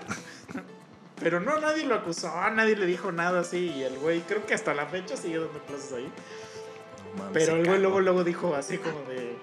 Pero 1.20 1.40
no, 1.40 1.58
nadie 1.60 1.84
lo 1.84 1.94
acusó, 1.94 2.28
nadie 2.50 2.76
le 2.76 2.86
dijo 2.86 3.10
nada 3.12 3.40
así. 3.40 3.70
Y 3.76 3.82
el 3.84 3.98
güey, 3.98 4.20
creo 4.20 4.44
que 4.46 4.54
hasta 4.54 4.74
la 4.74 4.86
fecha 4.86 5.16
sigue 5.16 5.38
dando 5.38 5.58
clases 5.60 5.92
ahí. 5.92 6.10
Mames, 7.16 7.32
Pero 7.32 7.56
el 7.56 7.66
güey 7.66 7.80
luego, 7.80 8.00
luego 8.00 8.24
dijo 8.24 8.54
así 8.54 8.78
como 8.78 9.00
de. 9.08 9.36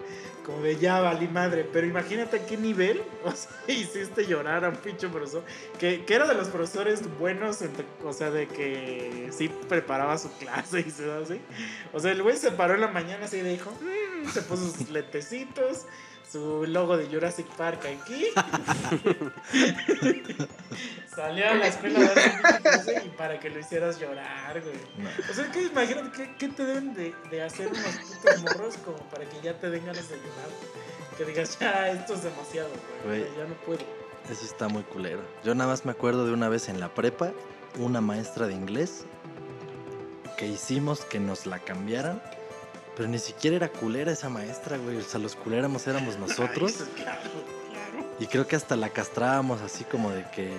Como 0.46 0.62
de 0.62 0.76
ya 0.76 1.00
valí 1.00 1.28
madre. 1.30 1.68
Pero 1.72 1.88
imagínate 1.88 2.38
a 2.38 2.46
qué 2.46 2.58
nivel 2.58 3.02
o 3.24 3.32
sea, 3.32 3.50
hiciste 3.68 4.26
llorar 4.28 4.66
a 4.66 4.70
un 4.70 4.76
pinche 4.76 5.08
profesor. 5.08 5.42
Que, 5.80 6.04
que 6.06 6.14
era 6.14 6.28
de 6.28 6.36
los 6.36 6.50
profesores 6.50 7.02
buenos, 7.18 7.62
entre- 7.62 7.86
o 8.04 8.12
sea, 8.14 8.30
de 8.30 8.48
que 8.48 9.30
sí 9.32 9.50
preparaba 9.70 10.18
su 10.18 10.32
clase 10.34 10.82
y 10.86 10.92
se 10.92 11.10
así. 11.12 11.40
O 11.94 12.00
sea, 12.00 12.12
el 12.12 12.22
güey 12.22 12.36
se 12.38 12.52
paró 12.52 12.76
en 12.76 12.82
la 12.82 12.90
mañana 12.90 13.26
así 13.26 13.38
y 13.38 13.42
dijo, 13.42 13.72
"Mm", 13.72 14.30
se 14.30 14.42
puso 14.42 14.70
sus 14.70 14.90
lentecitos, 14.92 15.86
su 16.34 16.66
logo 16.66 16.98
de 16.98 17.06
Jurassic 17.06 17.46
Park 17.56 17.86
aquí. 17.86 18.26
Salió 21.16 21.48
a 21.48 21.54
la 21.54 21.68
escuela 21.68 22.00
clase 22.60 23.04
y 23.06 23.10
para 23.10 23.40
que 23.40 23.52
lo 23.52 23.60
hicieras 23.60 24.00
llorar, 24.00 24.60
güey. 24.60 24.74
No. 24.98 25.12
O 25.30 25.34
sea, 25.34 25.52
que 25.52 25.62
imagínate, 25.62 26.10
¿qué, 26.18 26.36
qué 26.40 26.50
te 26.50 26.66
deben 26.66 26.96
de, 26.96 27.14
de 27.30 27.44
hacer 27.44 27.68
unos 27.68 27.84
putos 27.84 28.42
morros 28.42 28.78
como 28.78 28.98
para 29.12 29.26
que 29.26 29.42
ya 29.44 29.60
te 29.60 29.70
den 29.70 29.86
ganas 29.86 30.10
de 30.10 30.16
llorar? 30.16 30.50
Que 31.20 31.26
digas, 31.26 31.60
ya, 31.60 31.92
esto 31.92 32.16
es 32.16 32.24
demasiado, 32.24 32.70
güey. 33.06 33.20
Güey. 33.20 33.38
Ya 33.38 33.46
no 33.46 33.54
puedo. 33.64 33.82
Eso 34.28 34.44
está 34.44 34.68
muy 34.68 34.82
culero. 34.82 35.22
Yo 35.44 35.54
nada 35.54 35.70
más 35.70 35.86
me 35.86 35.92
acuerdo 35.92 36.26
de 36.26 36.34
una 36.34 36.50
vez 36.50 36.68
en 36.68 36.80
la 36.80 36.90
prepa, 36.90 37.32
una 37.78 38.02
maestra 38.02 38.48
de 38.48 38.54
inglés 38.54 39.06
que 40.36 40.48
hicimos 40.48 41.06
que 41.06 41.20
nos 41.20 41.46
la 41.46 41.60
cambiaran. 41.60 42.20
Pero 42.96 43.10
ni 43.10 43.20
siquiera 43.20 43.56
era 43.56 43.70
culera 43.70 44.12
esa 44.12 44.30
maestra, 44.30 44.78
güey. 44.78 44.98
O 44.98 45.02
sea, 45.02 45.20
los 45.20 45.36
culéramos 45.36 45.88
éramos 45.88 46.18
nosotros. 46.20 46.74
Claro, 46.96 47.22
claro. 47.68 48.16
Y 48.20 48.28
creo 48.28 48.48
que 48.48 48.56
hasta 48.56 48.76
la 48.76 48.90
castrábamos 48.90 49.62
así 49.62 49.84
como 49.84 50.12
de 50.12 50.26
que, 50.32 50.52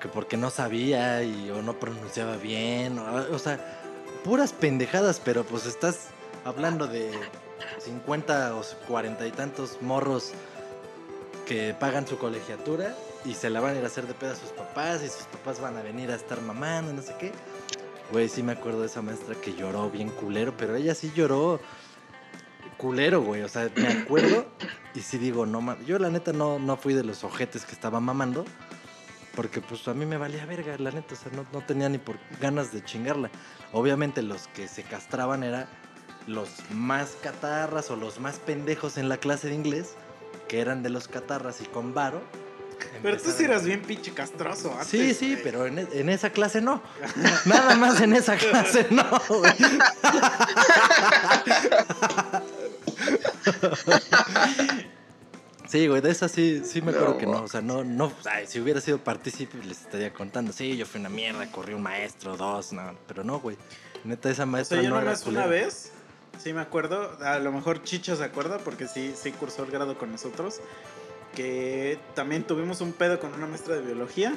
que 0.00 0.08
porque 0.08 0.36
no 0.36 0.50
sabía 0.50 1.22
y 1.22 1.50
o 1.50 1.62
no 1.62 1.78
pronunciaba 1.78 2.36
bien. 2.36 2.98
O, 2.98 3.34
o 3.34 3.38
sea, 3.38 3.58
puras 4.24 4.52
pendejadas, 4.52 5.20
pero 5.22 5.44
pues 5.44 5.66
estás 5.66 6.08
hablando 6.44 6.86
de 6.86 7.10
50 7.80 8.56
o 8.56 8.62
40 8.88 9.26
y 9.26 9.30
tantos 9.32 9.80
morros 9.80 10.32
que 11.46 11.74
pagan 11.78 12.06
su 12.06 12.18
colegiatura 12.18 12.94
y 13.24 13.34
se 13.34 13.50
la 13.50 13.60
van 13.60 13.74
a 13.74 13.78
ir 13.78 13.84
a 13.84 13.86
hacer 13.86 14.06
de 14.06 14.14
pedo 14.14 14.32
a 14.32 14.36
sus 14.36 14.50
papás 14.50 15.02
y 15.02 15.08
sus 15.08 15.26
papás 15.26 15.60
van 15.60 15.76
a 15.76 15.82
venir 15.82 16.10
a 16.10 16.14
estar 16.14 16.40
mamando, 16.40 16.92
no 16.92 17.02
sé 17.02 17.14
qué. 17.18 17.32
Güey, 18.12 18.28
sí 18.28 18.42
me 18.42 18.52
acuerdo 18.52 18.82
de 18.82 18.88
esa 18.88 19.00
maestra 19.00 19.34
que 19.34 19.54
lloró 19.54 19.88
bien 19.88 20.10
culero, 20.10 20.54
pero 20.54 20.76
ella 20.76 20.94
sí 20.94 21.10
lloró 21.16 21.60
culero, 22.76 23.22
güey. 23.22 23.40
O 23.40 23.48
sea, 23.48 23.70
me 23.74 23.88
acuerdo 23.88 24.46
y 24.94 25.00
sí 25.00 25.16
digo, 25.16 25.46
no 25.46 25.62
mames. 25.62 25.86
Yo 25.86 25.98
la 25.98 26.10
neta 26.10 26.34
no, 26.34 26.58
no 26.58 26.76
fui 26.76 26.92
de 26.92 27.04
los 27.04 27.24
ojetes 27.24 27.64
que 27.64 27.72
estaba 27.72 28.00
mamando. 28.00 28.44
Porque 29.34 29.62
pues 29.62 29.88
a 29.88 29.94
mí 29.94 30.04
me 30.04 30.18
valía 30.18 30.44
verga, 30.44 30.76
la 30.76 30.90
neta. 30.90 31.14
O 31.14 31.16
sea, 31.16 31.32
no, 31.32 31.46
no 31.54 31.64
tenía 31.64 31.88
ni 31.88 31.96
por 31.96 32.18
ganas 32.38 32.70
de 32.70 32.84
chingarla. 32.84 33.30
Obviamente 33.72 34.20
los 34.20 34.46
que 34.48 34.68
se 34.68 34.82
castraban 34.82 35.42
eran 35.42 35.66
los 36.26 36.50
más 36.70 37.16
catarras 37.22 37.90
o 37.90 37.96
los 37.96 38.20
más 38.20 38.38
pendejos 38.40 38.98
en 38.98 39.08
la 39.08 39.16
clase 39.16 39.48
de 39.48 39.54
inglés. 39.54 39.94
Que 40.48 40.60
eran 40.60 40.82
de 40.82 40.90
los 40.90 41.08
catarras 41.08 41.62
y 41.62 41.64
con 41.64 41.94
varo. 41.94 42.20
Pero 43.02 43.16
tú 43.18 43.30
sí 43.36 43.44
eras 43.44 43.64
bien 43.64 43.82
pinche 43.82 44.12
castroso 44.12 44.72
antes. 44.72 44.88
Sí, 44.88 45.14
sí, 45.14 45.32
güey. 45.32 45.42
pero 45.42 45.66
en, 45.66 45.78
e- 45.80 45.88
en 45.92 46.08
esa 46.08 46.30
clase 46.30 46.60
no. 46.60 46.82
Nada 47.46 47.74
más 47.76 48.00
en 48.00 48.14
esa 48.14 48.36
clase 48.36 48.86
no, 48.90 49.04
güey. 49.28 49.52
Sí, 55.68 55.86
güey, 55.86 56.02
de 56.02 56.10
esa 56.10 56.28
sí, 56.28 56.62
sí 56.66 56.82
me 56.82 56.90
acuerdo 56.90 57.12
No, 57.12 57.18
que 57.18 57.24
no. 57.26 57.42
O 57.44 57.48
sea, 57.48 57.62
no, 57.62 57.82
no, 57.82 58.12
ay, 58.30 58.46
si 58.46 58.60
hubiera 58.60 58.78
sido 58.82 58.98
partícipe 58.98 59.56
les 59.64 59.80
estaría 59.80 60.12
contando. 60.12 60.52
Sí, 60.52 60.76
yo 60.76 60.84
fui 60.84 61.00
una 61.00 61.08
mierda, 61.08 61.50
corrí 61.50 61.72
un 61.72 61.80
maestro, 61.82 62.36
dos, 62.36 62.74
no. 62.74 62.94
Pero 63.08 63.24
no, 63.24 63.40
güey. 63.40 63.56
Neta, 64.04 64.28
esa 64.28 64.42
O 64.42 64.46
maestra 64.46 64.76
sea, 64.76 64.84
yo 64.84 64.90
no 64.90 64.96
era 64.96 65.04
nomás 65.06 65.26
una 65.26 65.46
vez, 65.46 65.92
sí 66.38 66.52
me 66.52 66.60
acuerdo, 66.60 67.16
a 67.24 67.38
lo 67.38 67.52
mejor 67.52 67.82
Chicho 67.84 68.16
se 68.16 68.24
acuerda 68.24 68.58
porque 68.58 68.86
sí, 68.86 69.14
sí 69.16 69.32
cursó 69.32 69.64
el 69.64 69.70
grado 69.70 69.96
con 69.96 70.12
nosotros, 70.12 70.60
que 71.34 71.98
también 72.14 72.44
tuvimos 72.44 72.80
un 72.80 72.92
pedo 72.92 73.18
con 73.20 73.32
una 73.34 73.46
maestra 73.46 73.74
de 73.76 73.82
biología 73.82 74.34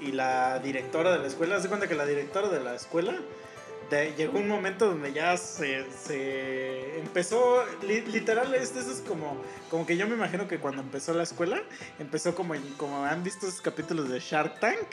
y 0.00 0.12
la 0.12 0.58
directora 0.58 1.12
de 1.12 1.18
la 1.18 1.26
escuela, 1.26 1.60
se 1.60 1.68
cuenta 1.68 1.86
que 1.88 1.94
la 1.94 2.04
directora 2.06 2.48
de 2.48 2.60
la 2.60 2.74
escuela 2.74 3.14
de- 3.90 4.12
llegó 4.16 4.38
un 4.38 4.48
momento 4.48 4.86
donde 4.86 5.12
ya 5.12 5.36
se, 5.36 5.84
empezó, 6.98 7.64
li- 7.86 8.02
literal, 8.02 8.54
es, 8.54 8.74
eso 8.76 8.90
es 8.90 9.00
como, 9.00 9.36
como 9.70 9.86
que 9.86 9.96
yo 9.96 10.06
me 10.06 10.14
imagino 10.14 10.46
que 10.48 10.58
cuando 10.58 10.82
empezó 10.82 11.14
la 11.14 11.22
escuela, 11.22 11.62
empezó 11.98 12.34
como, 12.34 12.54
como 12.76 13.04
han 13.04 13.22
visto 13.22 13.46
esos 13.46 13.60
capítulos 13.60 14.08
de 14.08 14.20
Shark 14.20 14.60
Tank, 14.60 14.86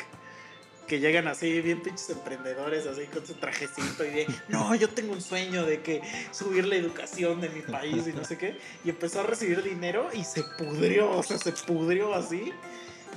que 0.88 1.00
llegan 1.00 1.28
así 1.28 1.62
bien 1.62 1.82
pinches 1.82 2.10
emprendedores 2.10 2.86
así 2.86 3.06
con 3.06 3.26
su 3.26 3.34
trajecito 3.36 4.04
y 4.04 4.10
de 4.10 4.28
no 4.50 4.76
yo 4.76 4.90
tengo 4.90 5.14
un 5.14 5.22
sueño 5.22 5.66
de 5.66 5.82
que 5.82 6.02
subir 6.32 6.66
la 6.66 6.76
educación 6.76 7.40
de 7.42 7.50
mi 7.50 7.62
país 7.62 8.08
y 8.08 8.14
no 8.14 8.24
sé 8.26 8.38
qué 8.38 8.58
y 8.84 8.90
empezó 8.90 9.22
a 9.22 9.24
recibir 9.24 9.64
dinero 9.64 10.10
y 10.14 10.24
se 10.24 10.44
pudrió 10.58 11.10
o 11.12 11.24
sea 11.24 11.38
se 11.38 11.52
pudrió 11.52 12.14
así 12.14 12.52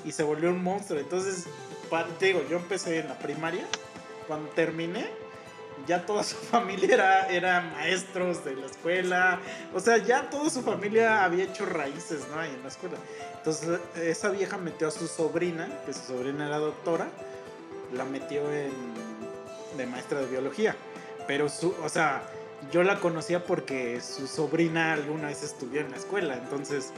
y 0.05 0.13
se 0.13 0.23
volvió 0.23 0.51
un 0.51 0.63
monstruo. 0.63 1.01
Entonces 1.01 1.45
te 2.19 2.27
digo 2.27 2.45
yo 2.49 2.59
empecé 2.59 2.99
en 2.99 3.09
la 3.09 3.19
primaria 3.19 3.67
cuando 4.27 4.51
terminé 4.51 5.07
ya 5.87 6.07
toda 6.07 6.23
su 6.23 6.37
familia 6.53 6.95
era, 6.95 7.29
era 7.29 7.61
maestros 7.61 8.45
de 8.45 8.57
la 8.57 8.67
escuela 8.67 9.41
o 9.73 9.81
sea 9.81 9.99
ya 9.99 10.31
toda 10.31 10.51
su 10.51 10.63
familia 10.63 11.25
había 11.25 11.45
hecho 11.45 11.67
raíces 11.67 12.21
no 12.31 12.39
ahí 12.39 12.51
en 12.55 12.63
la 12.63 12.69
escuela. 12.69 12.97
Entonces 13.37 13.81
esa 13.97 14.31
vieja 14.31 14.59
metió 14.59 14.89
a 14.89 14.91
su 14.91 15.09
sobrina 15.09 15.69
que 15.87 15.93
su 15.93 16.05
sobrina 16.07 16.47
era 16.47 16.59
doctora 16.59 17.09
la 17.95 18.05
metió 18.05 18.53
en 18.53 18.73
de 19.77 19.87
maestra 19.87 20.21
de 20.21 20.27
biología. 20.27 20.77
Pero 21.27 21.49
su, 21.49 21.75
o 21.83 21.89
sea, 21.89 22.23
yo 22.73 22.83
la 22.83 23.01
conocía 23.01 23.45
porque 23.45 24.01
su 24.01 24.27
sobrina 24.27 24.93
alguna 24.93 25.29
vez 25.29 25.43
estudió 25.43 25.81
en 25.81 25.91
la 25.91 25.97
escuela, 25.97 26.37
entonces 26.37 26.93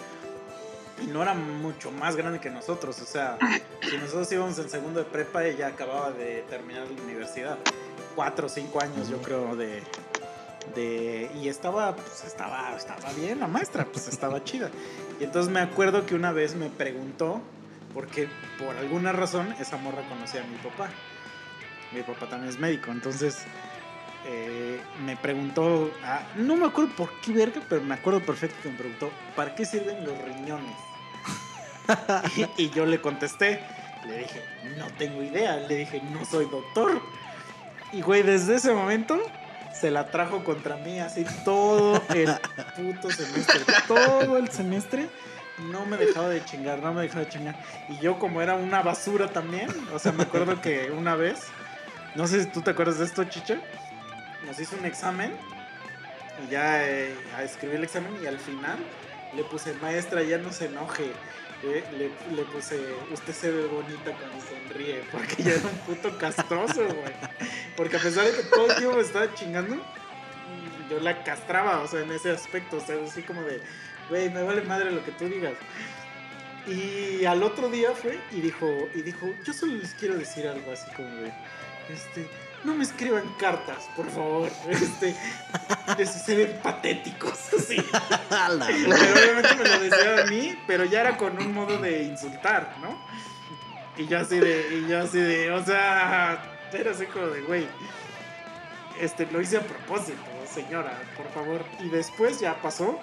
y 1.02 1.06
no 1.08 1.22
era 1.22 1.34
mucho 1.34 1.90
más 1.90 2.16
grande 2.16 2.40
que 2.40 2.50
nosotros. 2.50 3.00
O 3.02 3.04
sea, 3.04 3.38
si 3.88 3.96
nosotros 3.98 4.30
íbamos 4.32 4.58
en 4.58 4.68
segundo 4.68 5.00
de 5.00 5.06
prepa, 5.06 5.44
ella 5.44 5.68
acababa 5.68 6.10
de 6.10 6.44
terminar 6.48 6.86
la 6.88 7.02
universidad. 7.02 7.58
Cuatro 8.14 8.46
o 8.46 8.48
cinco 8.48 8.80
años, 8.80 9.08
yo 9.08 9.20
creo, 9.20 9.56
de. 9.56 9.82
de 10.74 11.30
y 11.34 11.48
estaba, 11.48 11.94
pues 11.94 12.24
estaba, 12.24 12.74
estaba 12.74 13.12
bien 13.12 13.40
la 13.40 13.46
maestra, 13.46 13.84
pues 13.84 14.08
estaba 14.08 14.42
chida. 14.42 14.70
Y 15.20 15.24
entonces 15.24 15.52
me 15.52 15.60
acuerdo 15.60 16.06
que 16.06 16.14
una 16.14 16.32
vez 16.32 16.54
me 16.54 16.70
preguntó, 16.70 17.42
porque 17.96 18.28
por 18.58 18.76
alguna 18.76 19.10
razón 19.10 19.54
esa 19.58 19.78
morra 19.78 20.02
conocía 20.06 20.42
a 20.42 20.44
mi 20.44 20.58
papá. 20.58 20.90
Mi 21.92 22.02
papá 22.02 22.28
también 22.28 22.52
es 22.52 22.58
médico, 22.58 22.92
entonces 22.92 23.38
eh, 24.26 24.78
me 25.06 25.16
preguntó, 25.16 25.90
ah, 26.04 26.20
no 26.36 26.56
me 26.56 26.66
acuerdo 26.66 26.94
por 26.94 27.10
qué 27.22 27.32
verga, 27.32 27.62
pero 27.70 27.80
me 27.80 27.94
acuerdo 27.94 28.20
perfecto 28.20 28.56
que 28.62 28.68
me 28.68 28.76
preguntó, 28.76 29.10
¿para 29.34 29.54
qué 29.54 29.64
sirven 29.64 30.04
los 30.04 30.14
riñones? 30.22 30.76
y, 32.58 32.64
y 32.64 32.68
yo 32.68 32.84
le 32.84 33.00
contesté, 33.00 33.60
le 34.06 34.18
dije, 34.18 34.44
no 34.76 34.88
tengo 34.98 35.22
idea, 35.22 35.56
le 35.56 35.76
dije, 35.76 36.02
no 36.12 36.22
soy 36.26 36.44
doctor. 36.50 37.00
Y 37.92 38.02
güey, 38.02 38.22
desde 38.22 38.56
ese 38.56 38.74
momento 38.74 39.18
se 39.72 39.90
la 39.90 40.10
trajo 40.10 40.44
contra 40.44 40.76
mí 40.76 41.00
así 41.00 41.24
todo 41.46 42.02
el 42.14 42.30
puto 42.76 43.10
semestre, 43.10 43.60
todo 43.88 44.36
el 44.36 44.50
semestre. 44.50 45.08
No 45.58 45.86
me 45.86 45.96
dejaba 45.96 46.28
de 46.28 46.44
chingar, 46.44 46.80
no 46.80 46.92
me 46.92 47.02
dejaba 47.02 47.24
de 47.24 47.30
chingar. 47.30 47.56
Y 47.88 47.98
yo 47.98 48.18
como 48.18 48.42
era 48.42 48.54
una 48.54 48.82
basura 48.82 49.28
también, 49.28 49.68
o 49.92 49.98
sea, 49.98 50.12
me 50.12 50.24
acuerdo 50.24 50.60
que 50.60 50.90
una 50.90 51.16
vez, 51.16 51.46
no 52.14 52.26
sé 52.26 52.42
si 52.42 52.50
tú 52.50 52.60
te 52.60 52.70
acuerdas 52.70 52.98
de 52.98 53.06
esto, 53.06 53.24
Chicha, 53.24 53.60
nos 54.46 54.58
hizo 54.60 54.76
un 54.76 54.84
examen 54.84 55.32
y 56.46 56.50
ya 56.50 56.86
eh, 56.86 57.14
a 57.36 57.42
escribir 57.42 57.76
el 57.76 57.84
examen 57.84 58.12
y 58.22 58.26
al 58.26 58.38
final 58.38 58.78
le 59.34 59.44
puse, 59.44 59.74
maestra, 59.74 60.22
ya 60.22 60.38
no 60.38 60.52
se 60.52 60.66
enoje. 60.66 61.12
Eh, 61.62 61.82
le, 61.92 62.36
le 62.36 62.42
puse, 62.42 62.78
usted 63.10 63.32
se 63.32 63.50
ve 63.50 63.66
bonita 63.66 64.12
cuando 64.12 64.36
sonríe, 64.44 65.02
porque 65.10 65.42
ya 65.42 65.52
era 65.52 65.68
un 65.68 65.78
puto 65.78 66.16
castroso, 66.18 66.84
güey. 66.84 67.14
Porque 67.76 67.96
a 67.96 68.00
pesar 68.00 68.24
de 68.24 68.32
que 68.32 68.42
todo 68.44 68.66
el 68.66 68.76
tiempo 68.76 68.96
me 68.96 69.02
estaba 69.02 69.32
chingando, 69.34 69.76
yo 70.90 71.00
la 71.00 71.24
castraba, 71.24 71.80
o 71.80 71.88
sea, 71.88 72.00
en 72.00 72.12
ese 72.12 72.30
aspecto, 72.30 72.76
o 72.76 72.80
sea, 72.80 72.96
así 73.04 73.22
como 73.22 73.42
de, 73.42 73.60
güey, 74.08 74.30
me 74.30 74.42
vale 74.42 74.62
madre 74.62 74.90
lo 74.90 75.04
que 75.04 75.12
tú 75.12 75.26
digas. 75.26 75.54
Y 76.66 77.24
al 77.24 77.42
otro 77.42 77.68
día 77.68 77.92
fue 77.92 78.18
y 78.32 78.40
dijo, 78.40 78.66
y 78.94 79.02
dijo, 79.02 79.32
yo 79.44 79.52
solo 79.52 79.74
les 79.74 79.94
quiero 79.94 80.16
decir 80.16 80.48
algo 80.48 80.72
así 80.72 80.90
como 80.96 81.08
de, 81.08 81.32
este, 81.88 82.28
no 82.64 82.74
me 82.74 82.82
escriban 82.82 83.22
cartas, 83.38 83.88
por 83.94 84.10
favor. 84.10 84.50
Este, 85.98 86.18
se 86.18 86.36
ven 86.36 86.58
patéticos, 86.62 87.38
así. 87.58 87.76
Pero 88.28 89.14
obviamente 89.14 89.54
me 89.54 89.68
lo 89.68 89.80
decía 89.80 90.22
a 90.22 90.26
mí, 90.26 90.58
pero 90.66 90.84
ya 90.84 91.02
era 91.02 91.16
con 91.16 91.38
un 91.38 91.54
modo 91.54 91.78
de 91.78 92.02
insultar, 92.02 92.76
¿no? 92.82 92.98
Y 93.96 94.06
yo 94.08 94.18
así 94.18 94.38
de, 94.38 94.66
y 94.78 94.90
yo 94.90 95.02
así 95.02 95.18
de, 95.18 95.52
o 95.52 95.64
sea, 95.64 96.42
era 96.72 96.90
así 96.90 97.06
como 97.06 97.28
de, 97.28 97.40
güey, 97.42 97.66
este, 99.00 99.26
lo 99.30 99.40
hice 99.40 99.58
a 99.58 99.60
propósito, 99.60 100.20
señora, 100.52 101.00
por 101.16 101.30
favor. 101.30 101.64
Y 101.80 101.88
después 101.88 102.40
ya 102.40 102.60
pasó, 102.60 102.98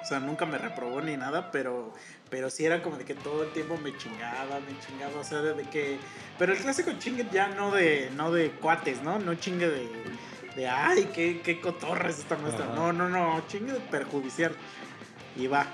o 0.00 0.04
sea, 0.04 0.20
nunca 0.20 0.46
me 0.46 0.58
reprobó 0.58 1.00
ni 1.00 1.16
nada, 1.16 1.50
pero, 1.50 1.92
pero 2.30 2.50
sí 2.50 2.64
era 2.64 2.82
como 2.82 2.96
de 2.96 3.04
que 3.04 3.14
todo 3.14 3.44
el 3.44 3.52
tiempo 3.52 3.76
me 3.78 3.96
chingaba, 3.96 4.60
me 4.60 4.78
chingaba, 4.80 5.20
o 5.20 5.24
sea, 5.24 5.40
de 5.40 5.64
que, 5.64 5.98
pero 6.38 6.52
el 6.52 6.58
clásico 6.58 6.92
chingue 6.98 7.26
ya 7.32 7.48
no 7.48 7.72
de, 7.72 8.10
no 8.16 8.30
de 8.30 8.50
cuates, 8.52 9.02
¿no? 9.02 9.18
No 9.18 9.34
chingue 9.34 9.68
de, 9.68 9.88
de 10.56 10.68
ay, 10.68 11.10
qué, 11.14 11.40
qué 11.42 11.60
cotorra 11.60 12.08
es 12.08 12.18
esta 12.18 12.36
maestra. 12.36 12.66
Ajá. 12.66 12.74
No, 12.74 12.92
no, 12.92 13.08
no, 13.08 13.42
chingue 13.48 13.72
de 13.72 13.80
perjudicial. 13.80 14.52
Y 15.36 15.46
va. 15.46 15.66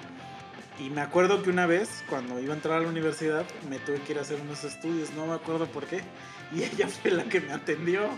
Y 0.78 0.90
me 0.90 1.00
acuerdo 1.00 1.42
que 1.42 1.50
una 1.50 1.66
vez, 1.66 2.02
cuando 2.08 2.40
iba 2.40 2.52
a 2.52 2.56
entrar 2.56 2.78
a 2.78 2.80
la 2.80 2.88
universidad, 2.88 3.44
me 3.68 3.78
tuve 3.78 4.00
que 4.00 4.12
ir 4.12 4.18
a 4.18 4.22
hacer 4.22 4.40
unos 4.40 4.64
estudios, 4.64 5.10
no 5.12 5.26
me 5.26 5.34
acuerdo 5.34 5.66
por 5.66 5.86
qué. 5.86 6.02
Y 6.54 6.62
ella 6.62 6.88
fue 6.88 7.10
la 7.10 7.24
que 7.24 7.40
me 7.40 7.52
atendió. 7.52 8.08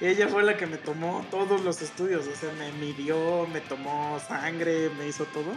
Ella 0.00 0.28
fue 0.28 0.42
la 0.42 0.56
que 0.56 0.66
me 0.66 0.76
tomó 0.76 1.24
todos 1.30 1.62
los 1.62 1.80
estudios. 1.82 2.26
O 2.26 2.34
sea, 2.34 2.50
me 2.58 2.70
midió, 2.72 3.46
me 3.52 3.60
tomó 3.60 4.20
sangre, 4.26 4.90
me 4.98 5.06
hizo 5.08 5.24
todo. 5.26 5.52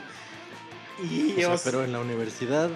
Y 1.04 1.32
O 1.32 1.36
sea, 1.36 1.50
o 1.50 1.58
sea, 1.58 1.72
pero 1.72 1.84
en 1.84 1.92
la 1.92 2.00
universidad. 2.00 2.70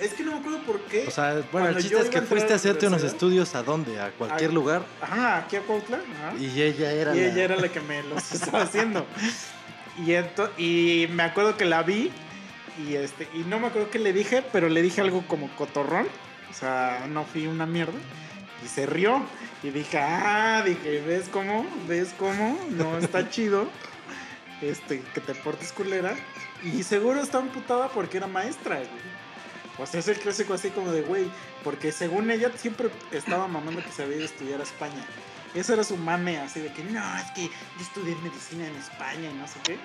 es 0.00 0.14
que 0.14 0.22
no 0.24 0.32
me 0.32 0.38
acuerdo 0.38 0.62
por 0.64 0.80
qué. 0.82 1.06
O 1.06 1.10
sea, 1.10 1.42
bueno, 1.52 1.68
el 1.68 1.76
chiste 1.76 1.98
es 2.00 2.08
que 2.08 2.22
fuiste 2.22 2.52
a 2.52 2.56
hacerte 2.56 2.86
unos 2.86 3.02
estudios 3.04 3.54
a 3.54 3.62
dónde, 3.62 4.00
a 4.00 4.10
cualquier 4.12 4.52
lugar. 4.52 4.84
Ajá, 5.00 5.38
aquí 5.38 5.56
a 5.56 5.60
Cuautla. 5.60 5.98
ajá. 5.98 6.36
Y 6.40 6.60
ella 6.62 6.90
era 6.92 7.14
Y 7.14 7.20
la. 7.20 7.26
ella 7.26 7.44
era 7.44 7.56
la 7.56 7.68
que 7.68 7.80
me 7.80 8.02
los 8.04 8.32
estaba 8.32 8.62
haciendo. 8.62 9.06
Y, 9.98 10.12
ento- 10.12 10.50
y 10.58 11.06
me 11.12 11.22
acuerdo 11.24 11.56
que 11.58 11.66
la 11.66 11.82
vi 11.82 12.10
y 12.88 12.94
este 12.94 13.28
y 13.34 13.40
no 13.40 13.60
me 13.60 13.66
acuerdo 13.66 13.90
qué 13.90 13.98
le 13.98 14.14
dije, 14.14 14.42
pero 14.50 14.70
le 14.70 14.80
dije 14.80 15.02
algo 15.02 15.22
como 15.28 15.54
cotorrón. 15.56 16.06
O 16.50 16.54
sea, 16.54 17.06
no 17.10 17.24
fui 17.24 17.46
una 17.46 17.66
mierda. 17.66 17.92
Y 18.64 18.68
se 18.68 18.86
rió. 18.86 19.22
Y 19.62 19.70
dije, 19.70 19.98
ah, 19.98 20.62
dije, 20.64 21.00
¿ves 21.00 21.28
cómo? 21.28 21.66
¿Ves 21.88 22.14
cómo? 22.18 22.58
No 22.70 22.98
está 22.98 23.28
chido. 23.30 23.68
Este, 24.60 25.00
que 25.14 25.20
te 25.20 25.34
portes 25.34 25.72
culera. 25.72 26.14
Y 26.62 26.82
seguro 26.82 27.20
está 27.20 27.38
amputada 27.38 27.88
porque 27.88 28.18
era 28.18 28.26
maestra, 28.26 28.76
güey. 28.76 29.22
O 29.78 29.86
sea, 29.86 30.00
es 30.00 30.08
el 30.08 30.18
clásico 30.18 30.54
así 30.54 30.70
como 30.70 30.92
de, 30.92 31.02
güey, 31.02 31.30
porque 31.64 31.92
según 31.92 32.30
ella 32.30 32.50
siempre 32.56 32.90
estaba 33.10 33.48
mamando 33.48 33.82
que 33.82 33.90
se 33.90 34.02
había 34.02 34.16
ido 34.16 34.24
a 34.24 34.28
estudiar 34.28 34.60
a 34.60 34.64
España. 34.64 35.04
Eso 35.54 35.72
era 35.74 35.84
su 35.84 35.96
mame, 35.96 36.38
así 36.38 36.60
de 36.60 36.72
que, 36.72 36.84
no, 36.84 37.18
es 37.18 37.30
que 37.32 37.42
yo 37.46 37.82
estudié 37.82 38.14
medicina 38.16 38.66
en 38.66 38.76
España 38.76 39.30
y 39.30 39.34
no 39.34 39.46
sé 39.46 39.58
qué. 39.64 39.78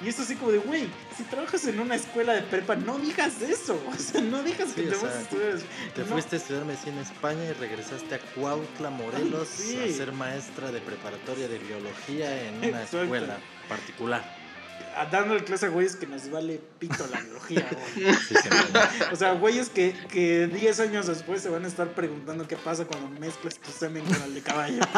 Y 0.00 0.08
es 0.08 0.20
así 0.20 0.36
como 0.36 0.52
de, 0.52 0.58
güey, 0.58 0.88
si 1.16 1.24
trabajas 1.24 1.66
en 1.66 1.80
una 1.80 1.96
escuela 1.96 2.32
de 2.34 2.42
prepa, 2.42 2.76
no 2.76 2.98
digas 2.98 3.42
eso. 3.42 3.82
O 3.88 3.94
sea, 3.98 4.20
no 4.20 4.42
digas 4.44 4.72
que 4.72 4.82
Sí, 4.84 4.88
te 4.88 4.94
vas 4.96 5.14
a 5.16 5.20
estudiar. 5.22 5.58
Te 5.94 6.00
No. 6.02 6.06
fuiste 6.06 6.36
a 6.36 6.38
estudiar 6.38 6.64
medicina 6.64 6.92
en 6.96 7.02
España 7.02 7.44
y 7.44 7.52
regresaste 7.54 8.14
a 8.14 8.18
Cuautla, 8.34 8.90
Morelos, 8.90 9.48
Sí. 9.48 9.76
a 9.78 9.88
ser 9.96 10.12
maestra 10.12 10.70
de 10.70 10.80
preparatoria 10.80 11.48
de 11.48 11.58
biología 11.58 12.42
en 12.48 12.56
una 12.58 12.66
Exacto. 12.68 13.02
escuela 13.02 13.38
particular. 13.68 14.38
a- 14.96 15.06
dándole 15.06 15.44
clase 15.44 15.66
a 15.66 15.68
güeyes 15.68 15.94
que 15.96 16.06
nos 16.06 16.28
vale 16.30 16.60
pito 16.78 17.06
la 17.08 17.20
biología, 17.20 17.68
güey. 17.96 18.14
Sí, 18.14 18.34
O 19.12 19.16
sea, 19.16 19.32
güeyes 19.32 19.68
que, 19.68 19.92
que 20.10 20.46
10 20.48 20.80
años 20.80 21.06
después 21.06 21.40
se 21.42 21.48
van 21.48 21.64
a 21.64 21.68
estar 21.68 21.88
preguntando 21.94 22.46
qué 22.48 22.56
pasa 22.56 22.84
cuando 22.84 23.08
mezclas 23.20 23.56
tu 23.58 23.70
semen 23.70 24.04
con 24.04 24.20
el 24.22 24.34
de 24.34 24.40
caballo. 24.42 24.80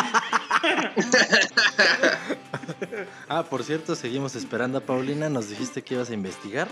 Ah, 3.29 3.45
por 3.45 3.63
cierto, 3.65 3.95
seguimos 3.95 4.35
esperando 4.37 4.79
a 4.79 4.81
Paulina. 4.81 5.29
Nos 5.29 5.49
dijiste 5.49 5.83
que 5.83 5.95
ibas 5.95 6.11
a 6.11 6.15
investigar. 6.15 6.69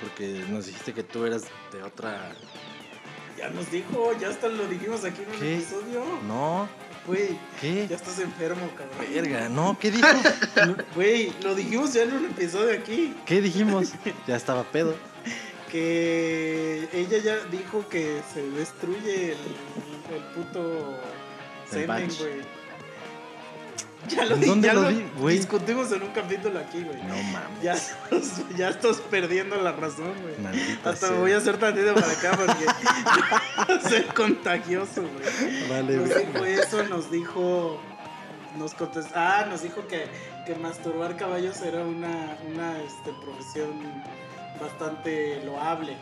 Porque 0.00 0.44
nos 0.50 0.66
dijiste 0.66 0.92
que 0.92 1.02
tú 1.02 1.24
eras 1.24 1.42
de 1.72 1.82
otra. 1.82 2.32
Ya 3.36 3.50
nos 3.50 3.70
dijo, 3.70 4.12
ya 4.20 4.28
hasta 4.28 4.48
lo 4.48 4.66
dijimos 4.66 5.04
aquí 5.04 5.22
en 5.22 5.28
un 5.28 5.54
episodio. 5.54 6.04
No, 6.26 6.68
Güey, 7.06 7.38
¿qué? 7.60 7.86
ya 7.88 7.96
estás 7.96 8.18
enfermo, 8.18 8.68
cabrón. 8.76 9.14
Verga, 9.14 9.48
no, 9.48 9.78
¿qué 9.80 9.90
dijo? 9.90 10.06
Güey, 10.94 11.32
lo 11.42 11.54
dijimos 11.54 11.94
ya 11.94 12.02
en 12.02 12.12
un 12.12 12.26
episodio 12.26 12.78
aquí. 12.78 13.14
¿Qué 13.24 13.40
dijimos? 13.40 13.92
Ya 14.26 14.36
estaba 14.36 14.64
pedo. 14.64 14.94
Que 15.70 16.88
ella 16.92 17.18
ya 17.18 17.36
dijo 17.50 17.88
que 17.88 18.20
se 18.32 18.42
destruye 18.50 19.32
el, 19.32 19.38
el 20.14 20.22
puto 20.34 20.98
semen, 21.70 22.08
güey. 22.18 22.40
Ya 24.16 24.24
lo, 24.24 24.34
¿En 24.36 24.40
di- 24.40 24.46
dónde 24.46 24.66
ya 24.68 24.74
lo 24.74 24.88
di, 24.88 25.06
güey? 25.18 25.36
discutimos 25.38 25.92
en 25.92 26.02
un 26.02 26.08
capítulo 26.10 26.58
aquí, 26.58 26.82
güey. 26.82 26.96
No 27.02 27.14
mames. 27.32 27.62
Ya, 27.62 27.74
estás- 27.74 28.42
ya 28.56 28.68
estás 28.70 28.96
perdiendo 28.98 29.56
la 29.60 29.72
razón, 29.72 30.12
güey. 30.22 30.38
Maldita 30.38 30.90
Hasta 30.90 31.06
sea. 31.08 31.14
me 31.16 31.20
voy 31.22 31.32
a 31.32 31.36
hacer 31.38 31.56
tantito 31.58 31.94
para 31.94 32.10
acá 32.10 32.30
porque 32.36 32.64
va 32.66 33.74
a 33.76 33.80
ser 33.88 34.06
contagioso, 34.14 35.02
güey. 35.02 35.68
Vale, 35.68 35.96
Nos 35.96 36.08
güey. 36.08 36.26
dijo 36.26 36.44
eso, 36.44 36.82
nos 36.84 37.10
dijo. 37.10 37.80
Nos 38.56 38.74
contestó. 38.74 39.12
Ah, 39.14 39.46
nos 39.48 39.62
dijo 39.62 39.86
que, 39.86 40.06
que 40.46 40.54
masturbar 40.56 41.16
caballos 41.16 41.60
era 41.60 41.82
una, 41.84 42.36
una 42.50 42.78
este, 42.82 43.12
profesión 43.22 43.68
bastante 44.60 45.42
loable. 45.44 45.96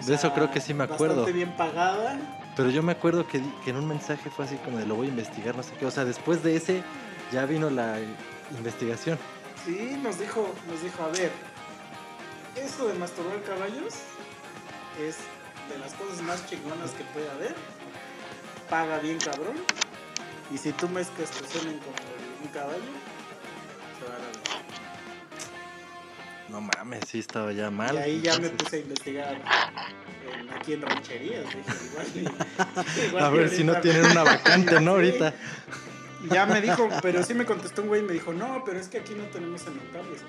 O 0.00 0.04
De 0.04 0.14
eso 0.14 0.32
creo 0.32 0.50
que 0.50 0.60
sí 0.60 0.74
me 0.74 0.84
acuerdo. 0.84 1.16
Bastante 1.16 1.32
bien 1.32 1.52
pagada. 1.56 2.18
Pero 2.56 2.70
yo 2.70 2.82
me 2.82 2.92
acuerdo 2.92 3.26
que, 3.26 3.42
que 3.64 3.70
en 3.70 3.76
un 3.76 3.88
mensaje 3.88 4.30
fue 4.30 4.44
así 4.44 4.56
como 4.56 4.78
de 4.78 4.86
lo 4.86 4.94
voy 4.94 5.06
a 5.06 5.10
investigar, 5.10 5.56
no 5.56 5.62
sé 5.62 5.72
qué. 5.78 5.86
O 5.86 5.90
sea, 5.90 6.04
después 6.04 6.42
de 6.42 6.56
ese 6.56 6.82
ya 7.32 7.46
vino 7.46 7.70
la 7.70 7.98
investigación. 8.50 9.18
Sí, 9.64 9.98
nos 10.02 10.18
dijo, 10.18 10.52
nos 10.68 10.82
dijo, 10.82 11.02
a 11.02 11.08
ver, 11.08 11.30
eso 12.56 12.88
de 12.88 12.94
masturbar 12.94 13.42
caballos 13.42 13.94
es 15.00 15.16
de 15.70 15.78
las 15.78 15.94
cosas 15.94 16.20
más 16.22 16.46
chingonas 16.48 16.90
que 16.90 17.04
puede 17.04 17.30
haber. 17.30 17.54
Paga 18.68 18.98
bien 18.98 19.18
cabrón. 19.18 19.56
Y 20.52 20.58
si 20.58 20.72
tú 20.72 20.88
mezclas 20.88 21.30
tu 21.30 21.44
semen 21.46 21.78
con 21.78 21.94
un 22.42 22.48
caballo, 22.52 22.92
No 26.52 26.60
mames, 26.60 27.00
sí 27.08 27.18
estaba 27.18 27.50
ya 27.52 27.70
mal. 27.70 27.94
Y 27.94 27.98
ahí 27.98 28.20
ya 28.20 28.38
me 28.38 28.50
puse 28.50 28.76
a 28.76 28.80
investigar 28.80 29.40
aquí 30.54 30.74
en 30.74 30.82
rancherías. 30.82 31.46
Dije, 31.46 31.62
igual 33.08 33.24
A 33.24 33.30
ver 33.30 33.48
si 33.48 33.64
no 33.64 33.80
tienen 33.80 34.04
una 34.04 34.22
vacante, 34.22 34.78
¿no? 34.82 34.90
Ahorita. 34.92 35.32
Ya 36.30 36.44
me 36.44 36.60
dijo, 36.60 36.90
pero 37.00 37.22
sí 37.22 37.32
me 37.32 37.46
contestó 37.46 37.80
un 37.80 37.88
güey 37.88 38.02
y 38.02 38.04
me 38.04 38.12
dijo, 38.12 38.34
no, 38.34 38.62
pero 38.66 38.78
es 38.78 38.88
que 38.88 38.98
aquí 38.98 39.14
no 39.14 39.24
tenemos 39.24 39.66
enotables. 39.66 40.20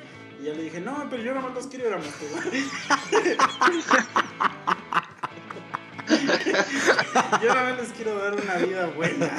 Y 0.41 0.45
ya 0.45 0.53
le 0.53 0.63
dije, 0.63 0.79
no, 0.79 1.07
pero 1.09 1.21
yo 1.21 1.33
nada 1.33 1.45
más 1.45 1.55
los 1.55 1.67
quiero 1.67 1.89
ir 1.89 1.93
a 1.93 1.97
masturbar. 1.97 2.43
yo 7.41 7.53
nada 7.53 7.69
más 7.69 7.81
les 7.81 7.89
quiero 7.89 8.17
dar 8.17 8.33
una 8.33 8.55
vida 8.55 8.85
buena. 8.95 9.29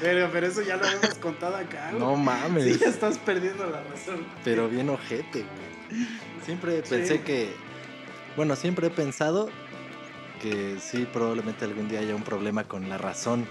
Pero, 0.00 0.30
pero 0.32 0.46
eso 0.46 0.62
ya 0.62 0.76
lo 0.76 0.86
hemos 0.86 1.14
contado 1.18 1.56
acá. 1.56 1.88
güey. 1.90 2.00
No 2.00 2.16
mames. 2.16 2.64
Sí, 2.64 2.78
ya 2.78 2.88
estás 2.88 3.18
perdiendo 3.18 3.66
la 3.66 3.82
razón. 3.82 4.26
Pero 4.44 4.68
bien 4.68 4.88
ojete, 4.88 5.40
güey. 5.44 6.06
Siempre 6.44 6.82
pensé 6.82 7.18
Sí. 7.18 7.22
que. 7.24 7.52
Bueno, 8.36 8.56
siempre 8.56 8.86
he 8.86 8.90
pensado 8.90 9.50
que 10.40 10.78
sí, 10.80 11.06
probablemente 11.12 11.64
algún 11.64 11.88
día 11.88 12.00
haya 12.00 12.14
un 12.14 12.22
problema 12.22 12.64
con 12.64 12.88
la 12.88 12.96
razón 12.96 13.46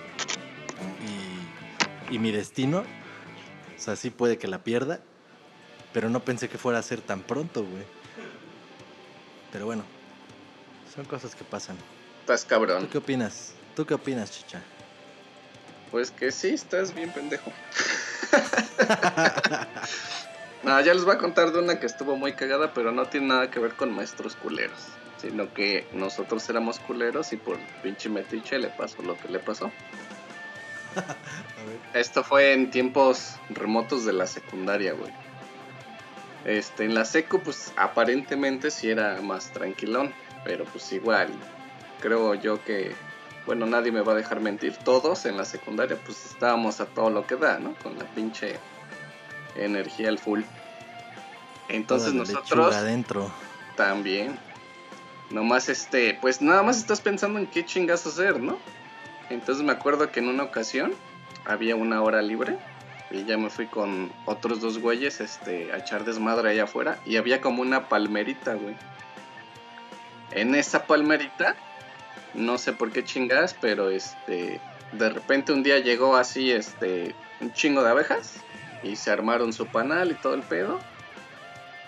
y, 2.09 2.15
y 2.15 2.19
mi 2.19 2.31
destino. 2.31 2.79
O 2.79 3.81
sea, 3.81 3.95
sí 3.95 4.09
puede 4.09 4.37
que 4.37 4.47
la 4.47 4.63
pierda. 4.63 4.99
Pero 5.93 6.09
no 6.09 6.19
pensé 6.23 6.49
que 6.49 6.57
fuera 6.57 6.79
a 6.79 6.83
ser 6.83 7.01
tan 7.01 7.21
pronto, 7.21 7.63
güey. 7.63 7.83
Pero 9.51 9.65
bueno, 9.65 9.83
son 10.95 11.05
cosas 11.05 11.33
que 11.35 11.43
pasan. 11.43 11.75
Estás 12.21 12.45
cabrón. 12.45 12.83
¿Tú 12.85 12.89
qué 12.89 12.97
opinas? 12.99 13.53
¿Tú 13.75 13.85
qué 13.85 13.93
opinas, 13.95 14.31
chicha? 14.31 14.61
Pues 15.91 16.11
que 16.11 16.31
sí, 16.31 16.49
estás 16.49 16.93
bien 16.93 17.11
pendejo. 17.11 17.51
no, 20.63 20.81
ya 20.81 20.93
les 20.93 21.03
voy 21.03 21.15
a 21.15 21.17
contar 21.17 21.51
de 21.51 21.59
una 21.59 21.79
que 21.79 21.87
estuvo 21.87 22.15
muy 22.15 22.33
cagada, 22.33 22.73
pero 22.73 22.91
no 22.91 23.05
tiene 23.07 23.27
nada 23.27 23.49
que 23.49 23.59
ver 23.59 23.75
con 23.75 23.93
maestros 23.93 24.35
culeros. 24.35 24.87
Sino 25.17 25.53
que 25.53 25.87
nosotros 25.93 26.47
éramos 26.49 26.79
culeros 26.79 27.33
y 27.33 27.37
por 27.37 27.57
pinche 27.81 28.09
metiche 28.09 28.59
le 28.59 28.69
pasó 28.69 29.01
lo 29.01 29.17
que 29.17 29.27
le 29.27 29.39
pasó. 29.39 29.71
Esto 31.93 32.23
fue 32.23 32.53
en 32.53 32.71
tiempos 32.71 33.35
remotos 33.49 34.05
de 34.05 34.13
la 34.13 34.27
secundaria, 34.27 34.93
güey. 34.93 35.11
Este, 36.45 36.85
en 36.85 36.93
la 36.95 37.05
secu, 37.05 37.41
pues 37.41 37.73
aparentemente 37.75 38.71
sí 38.71 38.89
era 38.89 39.21
más 39.21 39.51
tranquilón, 39.51 40.13
pero 40.43 40.65
pues 40.65 40.91
igual, 40.93 41.29
creo 41.99 42.33
yo 42.35 42.63
que, 42.63 42.95
bueno, 43.49 43.65
nadie 43.65 43.91
me 43.91 44.01
va 44.01 44.11
a 44.11 44.15
dejar 44.15 44.41
mentir, 44.41 44.77
todos 44.77 45.25
en 45.25 45.35
la 45.35 45.43
secundaria, 45.43 45.97
pues 46.05 46.23
estábamos 46.23 46.79
a 46.81 46.85
todo 46.85 47.09
lo 47.09 47.25
que 47.25 47.35
da, 47.35 47.57
¿no? 47.57 47.73
Con 47.81 47.97
la 47.97 48.05
pinche 48.05 48.59
energía 49.55 50.09
al 50.09 50.19
full. 50.19 50.41
Entonces 51.67 52.11
Toda 52.11 52.25
nosotros 52.25 52.75
adentro. 52.75 53.31
también, 53.75 54.37
nomás 55.31 55.67
este, 55.67 56.15
pues 56.21 56.43
nada 56.43 56.61
más 56.61 56.77
estás 56.77 57.01
pensando 57.01 57.39
en 57.39 57.47
qué 57.47 57.65
chingas 57.65 58.05
hacer, 58.05 58.39
¿no? 58.39 58.59
Entonces 59.31 59.65
me 59.65 59.71
acuerdo 59.71 60.11
que 60.11 60.19
en 60.19 60.27
una 60.27 60.43
ocasión 60.43 60.93
había 61.43 61.75
una 61.75 62.03
hora 62.03 62.21
libre 62.21 62.55
y 63.09 63.25
ya 63.25 63.35
me 63.39 63.49
fui 63.49 63.65
con 63.65 64.11
otros 64.27 64.61
dos 64.61 64.77
güeyes 64.77 65.21
este, 65.21 65.73
a 65.73 65.77
echar 65.77 66.05
desmadre 66.05 66.51
allá 66.51 66.65
afuera 66.65 66.99
y 67.03 67.17
había 67.17 67.41
como 67.41 67.63
una 67.63 67.89
palmerita, 67.89 68.53
güey. 68.53 68.75
En 70.33 70.53
esa 70.53 70.85
palmerita, 70.85 71.55
no 72.33 72.57
sé 72.57 72.73
por 72.73 72.91
qué 72.91 73.03
chingas, 73.03 73.55
pero 73.59 73.89
este, 73.89 74.61
de 74.91 75.09
repente 75.09 75.53
un 75.53 75.63
día 75.63 75.79
llegó 75.79 76.15
así, 76.15 76.51
este, 76.51 77.15
un 77.39 77.53
chingo 77.53 77.83
de 77.83 77.89
abejas 77.89 78.35
y 78.83 78.95
se 78.95 79.11
armaron 79.11 79.53
su 79.53 79.65
panal 79.67 80.11
y 80.11 80.15
todo 80.15 80.33
el 80.33 80.41
pedo. 80.41 80.79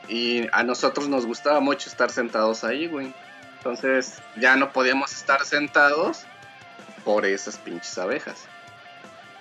Y 0.08 0.48
a 0.52 0.64
nosotros 0.64 1.08
nos 1.08 1.26
gustaba 1.26 1.60
mucho 1.60 1.90
estar 1.90 2.12
sentados 2.12 2.64
ahí, 2.64 2.88
güey. 2.88 3.14
Entonces 3.58 4.22
ya 4.38 4.56
no 4.56 4.72
podíamos 4.72 5.14
estar 5.14 5.46
sentados 5.46 6.26
por 7.06 7.26
esas 7.26 7.58
pinches 7.58 7.98
abejas. 7.98 8.48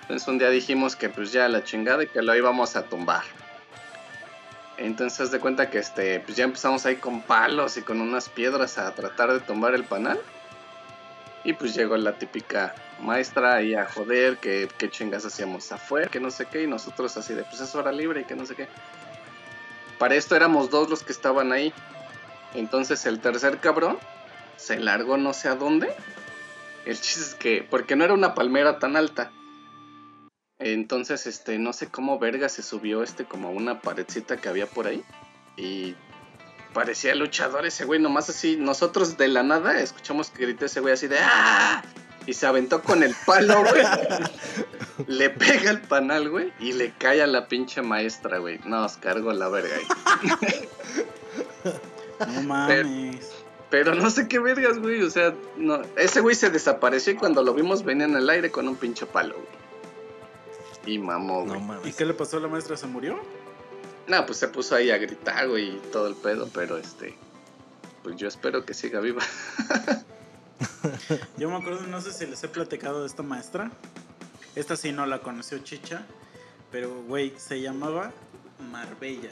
Entonces 0.01 0.27
un 0.27 0.37
día 0.37 0.49
dijimos 0.49 0.95
que 0.95 1.09
pues 1.09 1.31
ya 1.31 1.47
la 1.47 1.63
chingada 1.63 2.03
y 2.03 2.07
que 2.07 2.21
lo 2.21 2.35
íbamos 2.35 2.75
a 2.75 2.83
tumbar. 2.83 3.23
Entonces 4.77 5.31
de 5.31 5.39
cuenta 5.39 5.69
que 5.69 5.79
este, 5.79 6.19
pues 6.19 6.37
ya 6.37 6.43
empezamos 6.43 6.85
ahí 6.85 6.95
con 6.95 7.21
palos 7.21 7.77
y 7.77 7.81
con 7.81 8.01
unas 8.01 8.29
piedras 8.29 8.77
a 8.77 8.93
tratar 8.93 9.31
de 9.33 9.39
tumbar 9.39 9.73
el 9.73 9.83
panal. 9.83 10.19
Y 11.43 11.53
pues 11.53 11.73
llegó 11.73 11.97
la 11.97 12.17
típica 12.17 12.75
maestra 12.99 13.55
ahí 13.55 13.73
a 13.73 13.85
joder 13.85 14.37
que 14.37 14.69
qué 14.77 14.89
chingas 14.89 15.25
hacíamos 15.25 15.71
afuera, 15.71 16.07
que 16.07 16.19
no 16.19 16.29
sé 16.29 16.45
qué, 16.45 16.63
y 16.63 16.67
nosotros 16.67 17.17
así 17.17 17.33
de 17.33 17.43
pues 17.43 17.61
es 17.61 17.73
hora 17.73 17.91
libre 17.91 18.21
y 18.21 18.25
que 18.25 18.35
no 18.35 18.45
sé 18.45 18.55
qué. 18.55 18.67
Para 19.97 20.15
esto 20.15 20.35
éramos 20.35 20.69
dos 20.69 20.89
los 20.89 21.03
que 21.03 21.11
estaban 21.11 21.51
ahí. 21.51 21.73
Entonces 22.53 23.05
el 23.05 23.19
tercer 23.19 23.59
cabrón 23.59 23.97
se 24.57 24.79
largó 24.79 25.17
no 25.17 25.33
sé 25.33 25.47
a 25.47 25.55
dónde. 25.55 25.93
El 26.85 26.99
chiste 26.99 27.21
es 27.21 27.35
que, 27.35 27.67
porque 27.67 27.95
no 27.95 28.03
era 28.03 28.13
una 28.13 28.33
palmera 28.33 28.79
tan 28.79 28.95
alta. 28.95 29.31
Entonces, 30.59 31.25
este, 31.25 31.57
no 31.57 31.73
sé 31.73 31.87
cómo 31.87 32.19
verga 32.19 32.47
se 32.47 32.61
subió 32.61 33.01
este 33.01 33.25
como 33.25 33.47
a 33.47 33.51
una 33.51 33.81
paredcita 33.81 34.37
que 34.37 34.49
había 34.49 34.67
por 34.67 34.87
ahí. 34.87 35.03
Y 35.57 35.95
parecía 36.73 37.15
luchador 37.15 37.65
ese 37.65 37.85
güey, 37.85 37.99
nomás 37.99 38.29
así. 38.29 38.57
Nosotros 38.57 39.17
de 39.17 39.27
la 39.27 39.43
nada 39.43 39.79
escuchamos 39.79 40.29
que 40.29 40.43
gritó 40.43 40.65
ese 40.65 40.79
güey 40.79 40.93
así 40.93 41.07
de 41.07 41.19
¡Ah! 41.19 41.83
Y 42.27 42.33
se 42.33 42.45
aventó 42.45 42.83
con 42.83 43.01
el 43.03 43.15
palo, 43.25 43.63
güey. 43.63 43.83
le 45.07 45.31
pega 45.31 45.71
el 45.71 45.81
panal, 45.81 46.29
güey. 46.29 46.53
Y 46.59 46.73
le 46.73 46.91
cae 46.91 47.21
a 47.21 47.27
la 47.27 47.47
pinche 47.47 47.81
maestra, 47.81 48.37
güey. 48.37 48.59
Nos 48.65 48.97
cargó 48.97 49.33
la 49.33 49.49
verga 49.49 49.75
ahí. 49.75 50.69
No 52.27 52.43
mames. 52.43 53.31
Pero 53.71 53.95
no 53.95 54.11
sé 54.11 54.27
qué 54.27 54.37
vergas, 54.37 54.77
güey. 54.77 55.01
O 55.01 55.09
sea, 55.09 55.33
no. 55.57 55.81
Ese 55.95 56.21
güey 56.21 56.35
se 56.35 56.51
desapareció 56.51 57.13
y 57.13 57.15
cuando 57.15 57.41
lo 57.41 57.55
vimos 57.55 57.83
venía 57.83 58.05
en 58.05 58.15
el 58.15 58.29
aire 58.29 58.51
con 58.51 58.67
un 58.67 58.75
pinche 58.75 59.07
palo, 59.07 59.33
güey. 59.33 60.95
Y 60.95 60.99
mamó, 60.99 61.45
güey. 61.45 61.59
No 61.59 61.87
¿Y 61.87 61.93
qué 61.93 62.05
le 62.05 62.13
pasó 62.13 62.37
a 62.37 62.41
la 62.41 62.47
maestra? 62.47 62.77
¿Se 62.77 62.85
murió? 62.85 63.19
No, 64.07 64.25
pues 64.25 64.39
se 64.39 64.47
puso 64.47 64.75
ahí 64.75 64.91
a 64.91 64.97
gritar, 64.97 65.47
güey, 65.47 65.75
y 65.75 65.81
todo 65.91 66.07
el 66.07 66.15
pedo, 66.15 66.49
pero 66.53 66.77
este. 66.77 67.15
Pues 68.03 68.15
yo 68.15 68.27
espero 68.27 68.65
que 68.65 68.73
siga 68.73 68.99
viva. 68.99 69.21
Yo 71.37 71.49
me 71.49 71.57
acuerdo, 71.57 71.85
no 71.87 72.01
sé 72.01 72.11
si 72.11 72.25
les 72.25 72.43
he 72.43 72.47
platicado 72.47 73.01
de 73.01 73.07
esta 73.07 73.23
maestra. 73.23 73.71
Esta 74.55 74.75
sí 74.75 74.91
no 74.91 75.05
la 75.05 75.19
conoció 75.19 75.59
Chicha. 75.59 76.03
Pero, 76.71 77.03
güey, 77.03 77.33
se 77.37 77.61
llamaba 77.61 78.11
Marbella. 78.71 79.31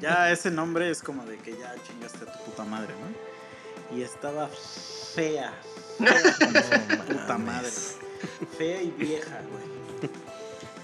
Ya 0.00 0.30
ese 0.30 0.50
nombre 0.50 0.90
es 0.90 1.02
como 1.02 1.24
de 1.26 1.38
que 1.38 1.52
ya 1.52 1.74
chingaste 1.86 2.28
a 2.28 2.32
tu 2.32 2.44
puta 2.44 2.64
madre, 2.64 2.94
¿no? 2.94 3.96
Y 3.96 4.02
estaba 4.02 4.48
fea. 4.48 5.52
Fea 5.98 6.22
con 6.22 6.52
su 6.62 6.96
No 6.96 7.04
puta 7.04 7.38
madre. 7.38 7.70
Fea 8.56 8.82
y 8.82 8.90
vieja, 8.90 9.40
güey. 9.50 9.73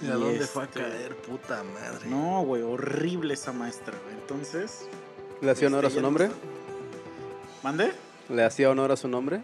¿Y 0.02 0.08
a 0.08 0.14
dónde 0.14 0.46
fue 0.46 0.62
a 0.62 0.66
este- 0.66 0.80
caer, 0.80 1.16
puta 1.16 1.62
madre? 1.62 2.08
No, 2.08 2.42
güey, 2.42 2.62
horrible 2.62 3.34
esa 3.34 3.52
maestra, 3.52 3.94
güey. 4.04 4.14
Entonces. 4.14 4.86
¿Le 5.40 5.50
hacía 5.50 5.68
honor 5.68 5.84
a 5.84 5.88
este, 5.88 5.98
su 6.00 6.02
nombre? 6.02 6.28
no- 6.28 6.34
¿Mande? 7.62 7.92
¿Le 8.28 8.44
hacía 8.44 8.70
honor 8.70 8.92
a 8.92 8.96
su 8.96 9.08
nombre? 9.08 9.42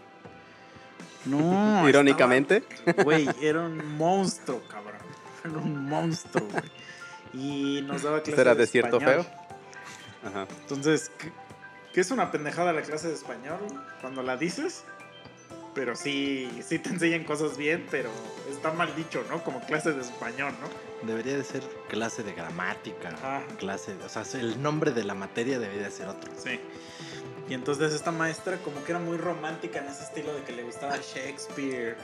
No. 1.25 1.87
Irónicamente. 1.89 2.63
estaba- 2.85 3.03
Güey, 3.03 3.27
era 3.41 3.61
un 3.61 3.97
monstruo, 3.97 4.61
cabrón. 4.69 4.95
Era 5.43 5.57
un 5.57 5.87
monstruo, 5.87 6.47
güey. 6.49 6.63
Y 7.33 7.81
nos 7.83 8.01
daba 8.03 8.21
clase 8.21 8.35
¿Será 8.37 8.55
de 8.55 8.61
de 8.61 8.67
cierto 8.67 8.97
español. 8.97 9.23
feo? 9.25 9.33
Ajá. 10.29 10.47
Entonces, 10.61 11.11
¿qué, 11.19 11.31
qué 11.93 12.01
es 12.01 12.09
una 12.11 12.31
pendejada 12.31 12.73
la 12.73 12.81
clase 12.81 13.09
de 13.09 13.13
español 13.13 13.59
cuando 14.01 14.23
la 14.23 14.37
dices? 14.37 14.83
Pero 15.77 15.95
sí, 15.95 16.49
sí 16.67 16.79
te 16.79 16.89
enseñan 16.89 17.23
cosas 17.23 17.55
bien, 17.55 17.85
pero 17.91 18.09
está 18.49 18.71
mal 18.73 18.95
dicho, 18.95 19.23
¿no? 19.29 19.43
Como 19.43 19.61
clase 19.61 19.93
de 19.93 20.01
español, 20.01 20.51
¿no? 20.59 21.07
Debería 21.07 21.37
de 21.37 21.43
ser 21.43 21.61
clase 21.87 22.23
de 22.23 22.33
gramática. 22.33 23.09
Ajá. 23.09 23.43
Clase, 23.59 23.93
de- 23.95 24.03
o 24.03 24.09
sea, 24.09 24.23
el 24.41 24.59
nombre 24.59 24.89
de 24.91 25.03
la 25.03 25.13
materia 25.13 25.59
debería 25.59 25.83
de 25.83 25.91
ser 25.91 26.07
otro. 26.07 26.31
Sí. 26.35 26.59
Y 27.47 27.53
entonces 27.53 27.93
esta 27.93 28.11
maestra 28.11 28.57
como 28.57 28.83
que 28.83 28.91
era 28.91 28.99
muy 28.99 29.17
romántica 29.17 29.77
en 29.77 29.85
ese 29.85 30.01
estilo 30.03 30.33
de 30.33 30.41
que 30.41 30.51
le 30.53 30.63
gustaba 30.63 30.97
Shakespeare 30.97 31.95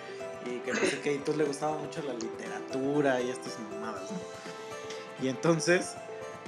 y 0.45 0.59
que 0.59 0.71
no 0.71 0.79
sé 0.79 0.99
qué, 1.01 1.13
y 1.13 1.15
entonces 1.15 1.37
le 1.37 1.45
gustaba 1.45 1.75
mucho 1.75 2.03
la 2.03 2.13
literatura 2.13 3.19
y 3.21 3.31
estas 3.31 3.57
mamadas, 3.71 4.11
¿no? 4.11 4.19
Y 5.25 5.29
entonces, 5.29 5.95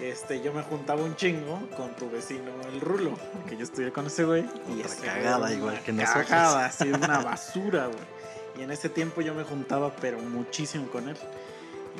este, 0.01 0.41
yo 0.41 0.53
me 0.53 0.61
juntaba 0.61 1.03
un 1.03 1.15
chingo 1.15 1.59
con 1.77 1.95
tu 1.95 2.09
vecino 2.09 2.51
el 2.73 2.81
Rulo, 2.81 3.17
que 3.47 3.55
yo 3.55 3.63
estudié 3.63 3.91
con 3.91 4.07
ese 4.07 4.25
güey. 4.25 4.43
Y 4.43 4.81
Otra 4.81 4.95
güey 4.95 5.09
cagada 5.09 5.53
igual 5.53 5.81
que 5.81 5.93
nosotros. 5.93 6.25
Cagada, 6.25 6.65
así, 6.67 6.89
una 6.89 7.19
basura, 7.19 7.87
güey. 7.87 8.15
Y 8.59 8.63
en 8.63 8.71
ese 8.71 8.89
tiempo 8.89 9.21
yo 9.21 9.33
me 9.33 9.43
juntaba, 9.43 9.95
pero 9.95 10.19
muchísimo 10.19 10.87
con 10.87 11.09
él. 11.09 11.17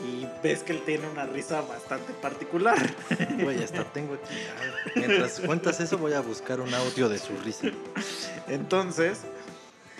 Y 0.04 0.28
ves 0.44 0.64
que 0.64 0.74
él 0.74 0.82
tiene 0.86 1.08
una 1.08 1.26
risa 1.26 1.62
bastante 1.62 2.12
particular. 2.14 2.78
Güey, 3.40 3.64
hasta 3.64 3.86
tengo 3.86 4.16
aquí. 4.16 4.34
a 4.34 4.62
ver, 4.62 4.74
Mientras 4.96 5.39
cuentas 5.39 5.80
eso, 5.80 5.98
voy 5.98 6.12
a 6.12 6.20
buscar 6.20 6.60
un 6.60 6.74
audio 6.74 7.08
de 7.08 7.18
su 7.18 7.34
risa. 7.46 7.68
Entonces, 8.48 9.22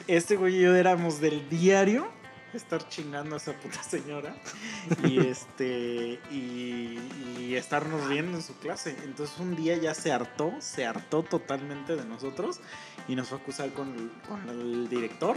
este 0.08 0.36
güey 0.36 0.58
y 0.58 0.62
yo 0.62 0.76
éramos 0.76 1.22
del 1.22 1.48
diario 1.50 2.08
estar 2.56 2.88
chingando 2.90 3.36
a 3.36 3.38
esa 3.38 3.54
puta 3.54 3.82
señora 3.84 4.36
y 5.04 5.20
este 5.28 6.20
y, 6.32 7.00
y 7.40 7.56
estarnos 7.56 8.08
riendo 8.08 8.38
en 8.38 8.44
su 8.44 8.58
clase. 8.58 8.96
Entonces 9.04 9.38
un 9.40 9.56
día 9.56 9.78
ya 9.78 9.94
se 9.94 10.12
hartó, 10.12 10.54
se 10.60 10.86
hartó 10.86 11.24
totalmente 11.24 11.96
de 11.96 12.06
nosotros 12.06 12.60
y 13.08 13.16
nos 13.16 13.30
fue 13.30 13.38
a 13.38 13.42
acusar 13.42 13.72
con, 13.74 14.12
con 14.28 14.50
el 14.50 14.90
director. 14.90 15.36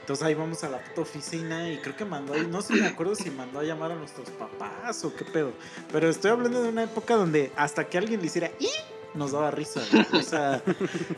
Entonces 0.00 0.26
ahí 0.26 0.34
vamos 0.34 0.62
a 0.64 0.68
la 0.68 0.84
puta 0.84 1.00
oficina 1.00 1.70
y 1.72 1.78
creo 1.78 1.96
que 1.96 2.04
mandó, 2.04 2.34
no 2.34 2.60
sé, 2.60 2.74
me 2.74 2.88
acuerdo 2.88 3.14
si 3.14 3.30
mandó 3.30 3.60
a 3.60 3.62
llamar 3.62 3.92
a 3.92 3.94
nuestros 3.94 4.28
papás 4.30 5.02
o 5.02 5.16
qué 5.16 5.24
pedo. 5.24 5.54
Pero 5.90 6.10
estoy 6.10 6.30
hablando 6.30 6.62
de 6.62 6.68
una 6.68 6.82
época 6.82 7.16
donde 7.16 7.52
hasta 7.56 7.88
que 7.88 7.96
alguien 7.96 8.20
le 8.20 8.26
hiciera 8.26 8.50
¡y! 8.60 8.68
Nos 9.14 9.32
daba 9.32 9.50
risa. 9.50 9.80
O 10.12 10.22
sea, 10.22 10.62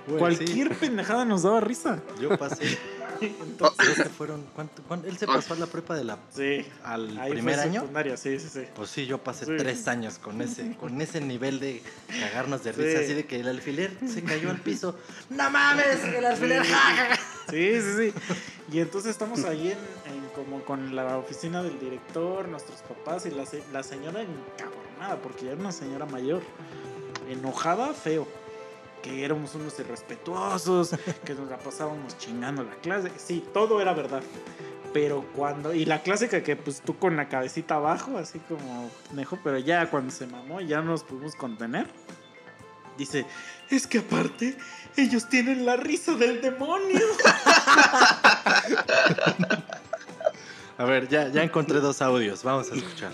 Güey, 0.07 0.19
cualquier 0.19 0.77
pendejada 0.77 1.25
nos 1.25 1.43
daba 1.43 1.61
risa. 1.61 2.01
sí, 2.17 2.23
yo 2.23 2.37
pasé. 2.39 2.79
Entonces, 3.21 3.77
creo 3.79 3.95
que 4.05 4.11
fueron. 4.11 4.45
¿cuánto, 4.55 4.83
cuánto? 4.87 5.09
Él 5.09 5.17
se 5.17 5.27
pasó 5.27 5.55
a 5.55 5.57
la 5.57 5.67
prepa 5.67 5.95
de 5.97 6.05
la, 6.05 6.19
sí. 6.35 6.67
al 6.85 7.17
Ahí 7.19 7.31
primer 7.33 7.55
fue 7.55 7.63
año. 7.65 7.81
secundaria, 7.81 8.17
sí, 8.19 8.39
sí, 8.39 8.49
sí. 8.53 8.61
Pues 8.75 8.91
sí, 8.91 9.07
yo 9.07 9.17
pasé 9.19 9.47
Sí. 9.47 9.53
tres 9.57 9.89
años 9.89 10.19
con 10.19 10.43
ese, 10.43 10.77
con 10.77 11.01
ese 11.01 11.23
nivel 11.23 11.59
de 11.59 11.83
cagarnos 12.21 12.63
de 12.63 12.75
Sí. 12.75 12.83
risa, 12.83 13.01
así 13.01 13.15
de 13.15 13.25
que 13.25 13.41
el 13.41 13.49
alfiler 13.49 13.97
se 14.07 14.23
cayó 14.23 14.51
al 14.51 14.61
piso. 14.61 14.97
¡No 15.31 15.49
mames! 15.51 16.05
¡El 16.05 16.27
alfiler! 16.27 16.63
Sí. 16.67 16.73
ja, 16.73 16.79
ja, 16.79 17.17
ja". 17.17 17.21
Sí, 17.51 17.81
sí, 17.81 17.93
sí. 17.97 18.35
Y 18.73 18.81
entonces 18.81 19.13
estamos 19.13 19.45
ahí 19.45 19.69
en, 19.69 20.13
en 20.15 20.29
como 20.35 20.63
con 20.65 20.95
la 20.95 21.17
oficina 21.17 21.63
del 21.63 21.79
director, 21.79 22.47
nuestros 22.49 22.81
papás 22.83 23.25
y 23.25 23.31
la, 23.31 23.47
se- 23.47 23.63
la 23.73 23.83
señora 23.83 24.21
encabronada, 24.21 25.23
porque 25.23 25.47
ya 25.47 25.53
era 25.53 25.61
una 25.61 25.73
señora 25.73 26.05
mayor, 26.07 26.43
enojada, 27.29 27.93
feo. 27.93 28.27
Que 29.03 29.24
éramos 29.24 29.55
unos 29.55 29.79
irrespetuosos, 29.79 30.95
que 31.24 31.35
nos 31.35 31.49
la 31.49 31.59
pasábamos 31.59 32.18
chingando 32.18 32.64
la 32.64 32.74
clase. 32.77 33.12
Sí, 33.16 33.45
todo 33.53 33.81
era 33.81 33.93
verdad. 33.93 34.22
Pero 34.93 35.24
cuando. 35.35 35.74
Y 35.74 35.85
la 35.85 36.03
clásica 36.03 36.43
que 36.43 36.57
pues 36.57 36.81
tú 36.81 36.99
con 36.99 37.16
la 37.16 37.29
cabecita 37.29 37.77
abajo, 37.77 38.18
así 38.18 38.41
como 38.41 38.91
nejo, 39.12 39.39
pero 39.45 39.59
ya 39.59 39.89
cuando 39.91 40.11
se 40.11 40.27
mamó, 40.27 40.61
ya 40.61 40.81
no 40.81 40.93
nos 40.93 41.05
pudimos 41.05 41.37
contener. 41.37 41.87
Dice, 42.97 43.27
es 43.70 43.87
que 43.87 43.99
aparte, 43.99 44.57
ellos 44.97 45.29
tienen 45.29 45.66
la 45.66 45.77
risa 45.77 46.14
del 46.14 46.41
demonio. 46.41 47.01
A 50.79 50.85
ver, 50.85 51.09
ya, 51.09 51.29
ya 51.29 51.43
encontré 51.43 51.81
dos 51.81 52.03
audios, 52.03 52.43
vamos 52.43 52.70
a 52.70 52.74
escuchar. 52.74 53.11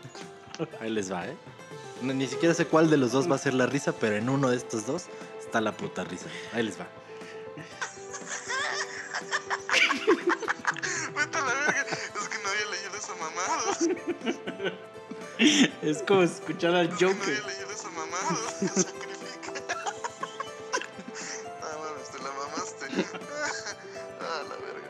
Ahí 0.80 0.90
les 0.90 1.12
va, 1.12 1.26
¿eh? 1.26 1.36
Ni 2.02 2.26
siquiera 2.28 2.54
sé 2.54 2.66
cuál 2.66 2.90
de 2.90 2.96
los 2.96 3.12
dos 3.12 3.30
va 3.30 3.34
a 3.34 3.38
ser 3.38 3.54
la 3.54 3.66
risa, 3.66 3.92
pero 3.92 4.16
en 4.16 4.28
uno 4.28 4.50
de 4.50 4.56
estos 4.56 4.86
dos 4.86 5.04
está 5.40 5.60
la 5.60 5.72
puta 5.72 6.04
risa. 6.04 6.26
Ahí 6.52 6.62
les 6.62 6.78
va. 6.78 6.86
Vete 11.16 11.38
a 11.38 11.40
la 11.40 11.52
verga. 11.54 11.82
Es 11.82 12.28
que 12.28 12.38
no 12.42 12.48
había 12.48 12.66
leído 12.70 12.96
esa 12.96 13.14
mamada. 13.16 13.76
Es 15.82 16.02
como 16.02 16.22
escuchar 16.22 16.74
al 16.74 16.88
No 16.90 16.94
había 16.94 17.08
Joker. 17.08 17.46
leído 17.46 17.70
esa 17.72 17.90
mamada. 17.90 18.36
Sacrifica. 18.60 19.52
No 21.60 21.78
mames, 21.78 22.08
te 22.10 22.18
la 22.18 22.30
mamaste. 22.32 22.86
Ah, 24.20 24.42
la 24.48 24.56
verga. 24.56 24.88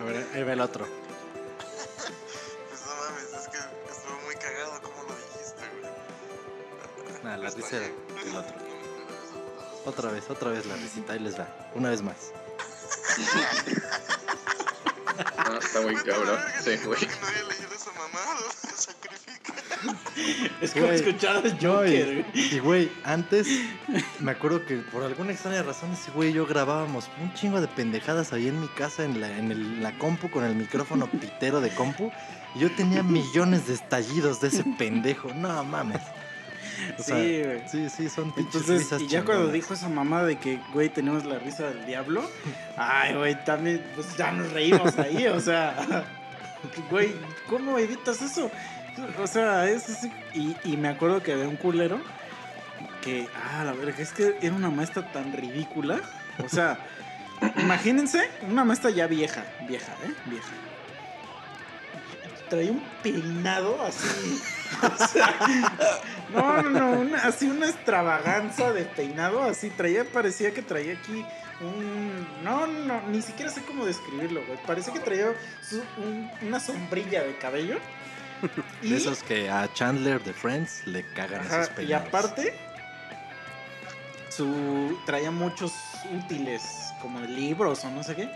A 0.00 0.04
ver, 0.04 0.26
ahí 0.34 0.42
va 0.42 0.52
el 0.52 0.60
otro. 0.60 0.86
Nah, 7.26 7.36
la 7.36 7.50
risa 7.50 7.76
era 7.76 7.86
el 7.86 8.36
otro. 8.36 8.54
Otra 9.84 10.10
vez, 10.12 10.30
otra 10.30 10.50
vez 10.50 10.64
la 10.66 10.76
risita, 10.76 11.12
ahí 11.14 11.18
les 11.18 11.36
va. 11.38 11.48
Una 11.74 11.90
vez 11.90 12.02
más. 12.02 12.16
No, 15.48 15.58
está 15.58 15.80
muy 15.80 15.94
cabrón. 15.96 16.26
verga, 16.36 16.60
Sí, 16.62 16.76
güey. 16.84 16.98
es 17.04 17.06
que 17.08 17.20
no 17.20 17.26
había 17.26 17.42
leído 17.42 17.74
esa 17.74 17.90
mamada. 17.92 18.40
Sacrifica. 18.76 19.54
Es 20.60 20.72
como 20.72 20.86
Güey. 20.86 20.96
escuchar 20.98 21.36
al 21.36 21.52
Joker. 21.60 22.26
y, 22.34 22.40
güey. 22.40 22.54
y, 22.54 22.58
güey, 22.60 22.92
antes 23.04 23.46
me 24.20 24.30
acuerdo 24.32 24.64
que 24.66 24.76
por 24.76 25.02
alguna 25.02 25.32
extraña 25.32 25.62
razón 25.62 25.92
ese 25.92 26.10
güey 26.12 26.30
y 26.30 26.32
yo 26.34 26.46
grabábamos 26.46 27.08
un 27.20 27.32
chingo 27.34 27.60
de 27.60 27.68
pendejadas 27.68 28.32
ahí 28.32 28.48
en 28.48 28.60
mi 28.60 28.68
casa 28.68 29.04
en 29.04 29.20
la, 29.20 29.36
en 29.36 29.50
el- 29.50 29.82
la 29.82 29.96
compu 29.98 30.30
con 30.30 30.44
el 30.44 30.54
micrófono 30.54 31.10
pitero 31.10 31.60
de 31.60 31.74
compu. 31.74 32.12
Y 32.54 32.60
yo 32.60 32.70
tenía 32.74 33.02
millones 33.02 33.66
de 33.66 33.74
estallidos 33.74 34.40
de 34.40 34.48
ese 34.48 34.64
pendejo. 34.78 35.32
No 35.34 35.64
mames. 35.64 36.00
O 36.98 37.02
sea, 37.02 37.16
Sí, 37.16 37.42
güey. 37.44 37.62
sí, 37.68 37.88
sí, 37.88 38.08
son 38.08 38.32
pinches 38.32 38.54
Entonces, 38.62 38.78
risas 38.84 39.02
y 39.02 39.06
ya 39.08 39.24
cuando 39.24 39.48
dijo 39.48 39.74
esa 39.74 39.88
mamá 39.88 40.22
de 40.24 40.36
que, 40.38 40.60
güey, 40.72 40.88
tenemos 40.88 41.24
la 41.24 41.38
risa 41.38 41.68
del 41.68 41.86
diablo, 41.86 42.28
ay, 42.76 43.14
güey, 43.14 43.44
también, 43.44 43.84
pues 43.94 44.16
ya 44.16 44.32
nos 44.32 44.52
reímos 44.52 44.98
ahí, 44.98 45.26
o 45.26 45.40
sea, 45.40 46.04
güey, 46.90 47.14
¿cómo 47.48 47.78
editas 47.78 48.22
eso? 48.22 48.50
O 49.22 49.26
sea, 49.26 49.68
es 49.68 49.88
así. 49.90 50.10
Y, 50.34 50.56
y 50.64 50.76
me 50.76 50.88
acuerdo 50.88 51.22
que 51.22 51.32
había 51.32 51.48
un 51.48 51.56
culero 51.56 52.00
que, 53.02 53.28
ah, 53.52 53.62
la 53.64 53.72
verga, 53.72 54.02
es 54.02 54.12
que 54.12 54.36
era 54.40 54.54
una 54.54 54.70
maestra 54.70 55.12
tan 55.12 55.32
ridícula, 55.32 56.00
o 56.44 56.48
sea, 56.48 56.78
imagínense, 57.58 58.28
una 58.50 58.64
maestra 58.64 58.90
ya 58.90 59.06
vieja, 59.06 59.44
vieja, 59.68 59.92
¿eh? 60.04 60.12
Vieja. 60.26 60.48
Traía 62.48 62.70
un 62.70 62.82
peinado 63.02 63.82
así. 63.82 64.40
O 64.82 65.06
sea, 65.08 65.34
no, 66.32 66.62
no, 66.62 66.70
no, 66.70 66.90
una- 67.00 67.18
así 67.18 67.46
una 67.48 67.66
extravaganza 67.68 68.72
de 68.72 68.84
peinado, 68.84 69.42
así 69.42 69.70
traía, 69.70 70.04
parecía 70.04 70.52
que 70.54 70.62
traía 70.62 70.94
aquí 70.94 71.24
un... 71.60 72.26
No, 72.44 72.66
no, 72.66 73.00
ni 73.08 73.22
siquiera 73.22 73.50
sé 73.50 73.62
cómo 73.62 73.84
describirlo, 73.84 74.44
güey. 74.46 74.58
Parecía 74.66 74.92
que 74.92 75.00
traía 75.00 75.32
su- 75.68 75.82
un- 75.98 76.30
una 76.42 76.60
sombrilla 76.60 77.22
de 77.22 77.36
cabello. 77.38 77.78
Y, 78.82 78.90
De 78.90 78.96
esos 78.98 79.22
que 79.22 79.48
a 79.50 79.72
Chandler 79.72 80.22
de 80.22 80.32
Friends 80.34 80.86
le 80.86 81.04
cagan 81.14 81.40
ajá, 81.40 81.64
y 81.64 81.74
peinados. 81.74 82.08
aparte, 82.08 82.54
su, 84.28 84.98
traía 85.06 85.30
muchos 85.30 85.72
útiles, 86.12 86.62
como 87.00 87.20
libros 87.20 87.84
o 87.84 87.90
no 87.90 88.02
sé 88.02 88.14
qué. 88.14 88.28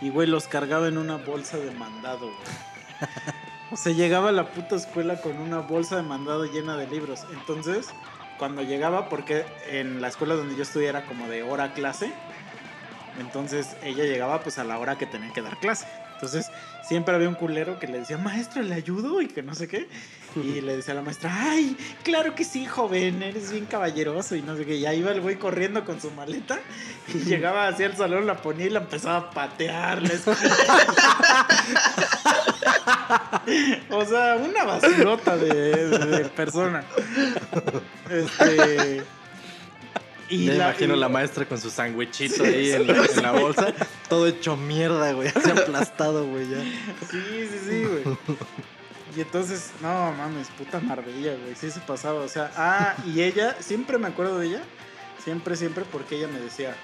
Y, 0.00 0.10
güey, 0.10 0.26
los 0.28 0.48
cargaba 0.48 0.88
en 0.88 0.98
una 0.98 1.16
bolsa 1.16 1.56
de 1.56 1.70
mandado, 1.70 2.26
güey. 2.26 3.10
O 3.74 3.76
sea, 3.76 3.92
llegaba 3.92 4.28
a 4.28 4.32
la 4.32 4.46
puta 4.46 4.76
escuela 4.76 5.20
con 5.20 5.36
una 5.36 5.58
bolsa 5.58 5.96
de 5.96 6.04
mandado 6.04 6.44
llena 6.44 6.76
de 6.76 6.86
libros. 6.86 7.26
Entonces, 7.32 7.88
cuando 8.38 8.62
llegaba, 8.62 9.08
porque 9.08 9.44
en 9.68 10.00
la 10.00 10.06
escuela 10.06 10.36
donde 10.36 10.54
yo 10.54 10.62
estudié 10.62 10.86
era 10.86 11.04
como 11.06 11.26
de 11.26 11.42
hora 11.42 11.74
clase, 11.74 12.12
entonces 13.18 13.76
ella 13.82 14.04
llegaba 14.04 14.38
pues 14.42 14.60
a 14.60 14.64
la 14.64 14.78
hora 14.78 14.96
que 14.96 15.06
tenía 15.06 15.32
que 15.32 15.42
dar 15.42 15.58
clase. 15.58 15.88
Entonces, 16.12 16.52
siempre 16.86 17.14
había 17.14 17.28
un 17.28 17.34
culero 17.34 17.78
que 17.78 17.86
le 17.86 18.00
decía, 18.00 18.18
maestro, 18.18 18.62
¿le 18.62 18.74
ayudo? 18.74 19.20
Y 19.20 19.28
que 19.28 19.42
no 19.42 19.54
sé 19.54 19.68
qué. 19.68 19.88
Y 20.36 20.60
le 20.60 20.76
decía 20.76 20.92
a 20.92 20.96
la 20.96 21.02
maestra, 21.02 21.30
ay, 21.32 21.76
claro 22.02 22.34
que 22.34 22.44
sí, 22.44 22.66
joven, 22.66 23.22
eres 23.22 23.52
bien 23.52 23.66
caballeroso 23.66 24.34
y 24.34 24.42
no 24.42 24.56
sé 24.56 24.66
qué. 24.66 24.76
Y 24.76 24.86
ahí 24.86 24.98
iba 24.98 25.12
el 25.12 25.20
güey 25.20 25.36
corriendo 25.36 25.84
con 25.84 26.00
su 26.00 26.10
maleta 26.10 26.58
y 27.12 27.18
llegaba 27.18 27.68
hacia 27.68 27.86
el 27.86 27.96
salón, 27.96 28.26
la 28.26 28.36
ponía 28.36 28.66
y 28.66 28.70
la 28.70 28.80
empezaba 28.80 29.18
a 29.18 29.30
patear. 29.30 30.02
o 33.90 34.04
sea, 34.04 34.36
una 34.36 34.64
basurota 34.64 35.36
de, 35.36 35.88
de 35.88 36.24
persona. 36.30 36.84
Este... 38.10 39.04
Y 40.28 40.46
Ya 40.46 40.54
la- 40.54 40.68
imagino 40.70 40.96
y- 40.96 41.00
la 41.00 41.08
maestra 41.08 41.46
con 41.46 41.60
su 41.60 41.70
sandwichito 41.70 42.44
ahí 42.44 42.70
en 42.72 42.86
la, 42.86 43.04
en 43.04 43.22
la 43.22 43.32
bolsa, 43.32 43.72
todo 44.08 44.26
hecho 44.26 44.56
mierda, 44.56 45.12
güey, 45.12 45.28
así 45.28 45.50
aplastado, 45.50 46.26
güey, 46.26 46.48
ya. 46.48 46.60
Sí, 47.10 47.20
sí, 47.50 47.58
sí, 47.68 47.84
güey. 47.84 48.16
Y 49.16 49.20
entonces, 49.20 49.70
no 49.80 50.12
mames, 50.12 50.48
puta 50.58 50.80
Marbella, 50.80 51.36
güey. 51.42 51.54
Sí 51.54 51.70
se 51.70 51.78
pasaba. 51.80 52.20
O 52.20 52.28
sea, 52.28 52.50
ah, 52.56 52.94
y 53.06 53.22
ella, 53.22 53.54
siempre 53.60 53.96
me 53.98 54.08
acuerdo 54.08 54.38
de 54.40 54.46
ella. 54.48 54.62
Siempre, 55.22 55.56
siempre, 55.56 55.84
porque 55.90 56.16
ella 56.16 56.26
me 56.28 56.40
decía. 56.40 56.74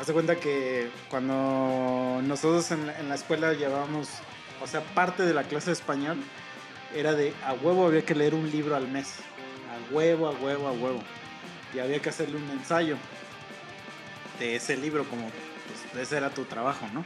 Haz 0.00 0.08
de 0.08 0.12
cuenta 0.12 0.36
que 0.36 0.90
cuando 1.08 2.20
nosotros 2.24 2.68
en, 2.72 2.86
la- 2.88 2.98
en 2.98 3.08
la 3.08 3.14
escuela 3.14 3.52
llevábamos, 3.52 4.08
o 4.60 4.66
sea, 4.66 4.80
parte 4.80 5.22
de 5.24 5.34
la 5.34 5.44
clase 5.44 5.66
de 5.66 5.74
español 5.74 6.16
era 6.96 7.12
de 7.14 7.32
a 7.46 7.52
huevo 7.52 7.86
había 7.86 8.04
que 8.04 8.14
leer 8.16 8.34
un 8.34 8.50
libro 8.50 8.74
al 8.74 8.88
mes. 8.88 9.14
A 9.70 9.94
huevo, 9.94 10.26
a 10.26 10.32
huevo, 10.32 10.66
a 10.66 10.72
huevo. 10.72 11.00
Y 11.74 11.78
había 11.80 12.00
que 12.00 12.08
hacerle 12.10 12.36
un 12.36 12.48
ensayo 12.50 12.96
de 14.38 14.56
ese 14.56 14.76
libro, 14.76 15.04
como 15.08 15.28
pues, 15.92 16.02
ese 16.06 16.16
era 16.16 16.30
tu 16.30 16.44
trabajo, 16.44 16.86
¿no? 16.92 17.04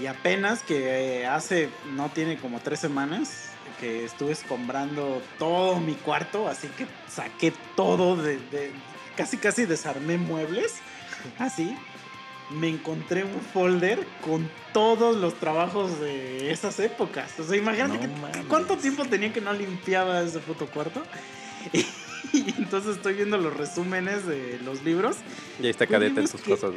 Y 0.00 0.06
apenas 0.06 0.62
que 0.62 1.22
eh, 1.22 1.26
hace, 1.26 1.68
no 1.94 2.08
tiene 2.10 2.38
como 2.38 2.60
tres 2.60 2.78
semanas, 2.80 3.46
que 3.80 4.04
estuve 4.04 4.32
escombrando 4.32 5.22
todo 5.38 5.80
mi 5.80 5.94
cuarto, 5.94 6.48
así 6.48 6.68
que 6.68 6.86
saqué 7.08 7.52
todo 7.76 8.16
de, 8.16 8.36
de- 8.50 8.70
casi 9.16 9.36
casi 9.36 9.64
desarmé 9.66 10.16
muebles, 10.18 10.76
así. 11.38 11.76
Me 12.50 12.68
encontré 12.68 13.22
un 13.22 13.40
folder 13.52 14.04
con 14.22 14.50
todos 14.72 15.16
los 15.16 15.34
trabajos 15.38 16.00
de 16.00 16.50
esas 16.50 16.80
épocas. 16.80 17.30
O 17.38 17.44
sea, 17.44 17.56
imagínate 17.56 17.94
No 17.94 18.00
que- 18.00 18.08
mames. 18.08 18.46
cuánto 18.48 18.76
tiempo 18.76 19.04
tenía 19.04 19.32
que 19.32 19.40
no 19.40 19.52
limpiaba 19.52 20.20
ese 20.22 20.38
puto 20.40 20.66
cuarto. 20.66 21.02
Y, 21.74 21.84
entonces 22.58 22.96
estoy 22.96 23.14
viendo 23.14 23.36
los 23.38 23.56
resúmenes 23.56 24.26
de 24.26 24.58
los 24.64 24.82
libros 24.82 25.16
Y 25.58 25.64
ahí 25.64 25.70
está 25.70 25.86
Güey, 25.86 26.00
cadeta 26.00 26.20
en 26.20 26.26
que- 26.28 26.50
cosas. 26.50 26.72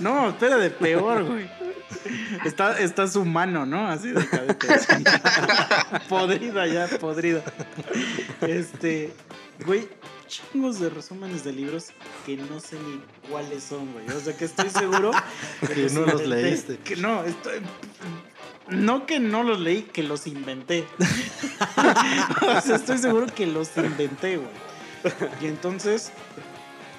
¿no? 0.00 0.14
no, 0.22 0.28
espera, 0.30 0.56
de 0.56 0.70
peor, 0.70 1.24
güey. 1.24 1.48
Está, 2.44 2.78
está 2.78 3.08
su 3.08 3.24
mano, 3.24 3.64
¿no? 3.66 3.88
Así 3.88 4.10
de 4.10 4.24
cadete. 4.26 4.68
podrida 6.08 6.66
ya, 6.66 6.86
podrida. 6.98 7.42
Este, 8.42 9.12
güey, 9.64 9.88
chingos 10.26 10.78
de 10.80 10.90
resúmenes 10.90 11.44
de 11.44 11.52
libros 11.52 11.86
que 12.26 12.36
no 12.36 12.60
sé 12.60 12.76
ni 12.76 13.00
cuáles 13.30 13.64
son, 13.64 13.92
güey. 13.92 14.06
O 14.10 14.20
sea, 14.20 14.36
que 14.36 14.44
estoy 14.44 14.70
seguro 14.70 15.10
Que 15.74 15.88
no 15.90 16.02
los 16.02 16.26
leíste. 16.26 16.76
Que 16.78 16.96
no, 16.96 17.24
estoy... 17.24 17.54
No 18.70 19.06
que 19.06 19.18
no 19.20 19.42
los 19.42 19.60
leí, 19.60 19.82
que 19.82 20.02
los 20.02 20.26
inventé. 20.26 20.86
estoy 22.74 22.98
seguro 22.98 23.26
que 23.26 23.46
los 23.46 23.76
inventé, 23.76 24.36
güey. 24.36 24.50
Y 25.40 25.46
entonces 25.46 26.12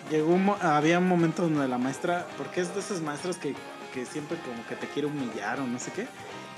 llegó 0.09 0.33
un 0.33 0.49
había 0.61 0.99
un 0.99 1.07
momento 1.07 1.43
donde 1.43 1.67
la 1.67 1.77
maestra, 1.77 2.27
porque 2.37 2.61
es 2.61 2.73
de 2.73 2.79
esas 2.79 3.01
maestras 3.01 3.37
que, 3.37 3.55
que 3.93 4.05
siempre 4.05 4.37
como 4.39 4.65
que 4.67 4.75
te 4.75 4.87
quiere 4.87 5.07
humillar 5.07 5.59
o 5.59 5.67
no 5.67 5.79
sé 5.79 5.91
qué. 5.91 6.07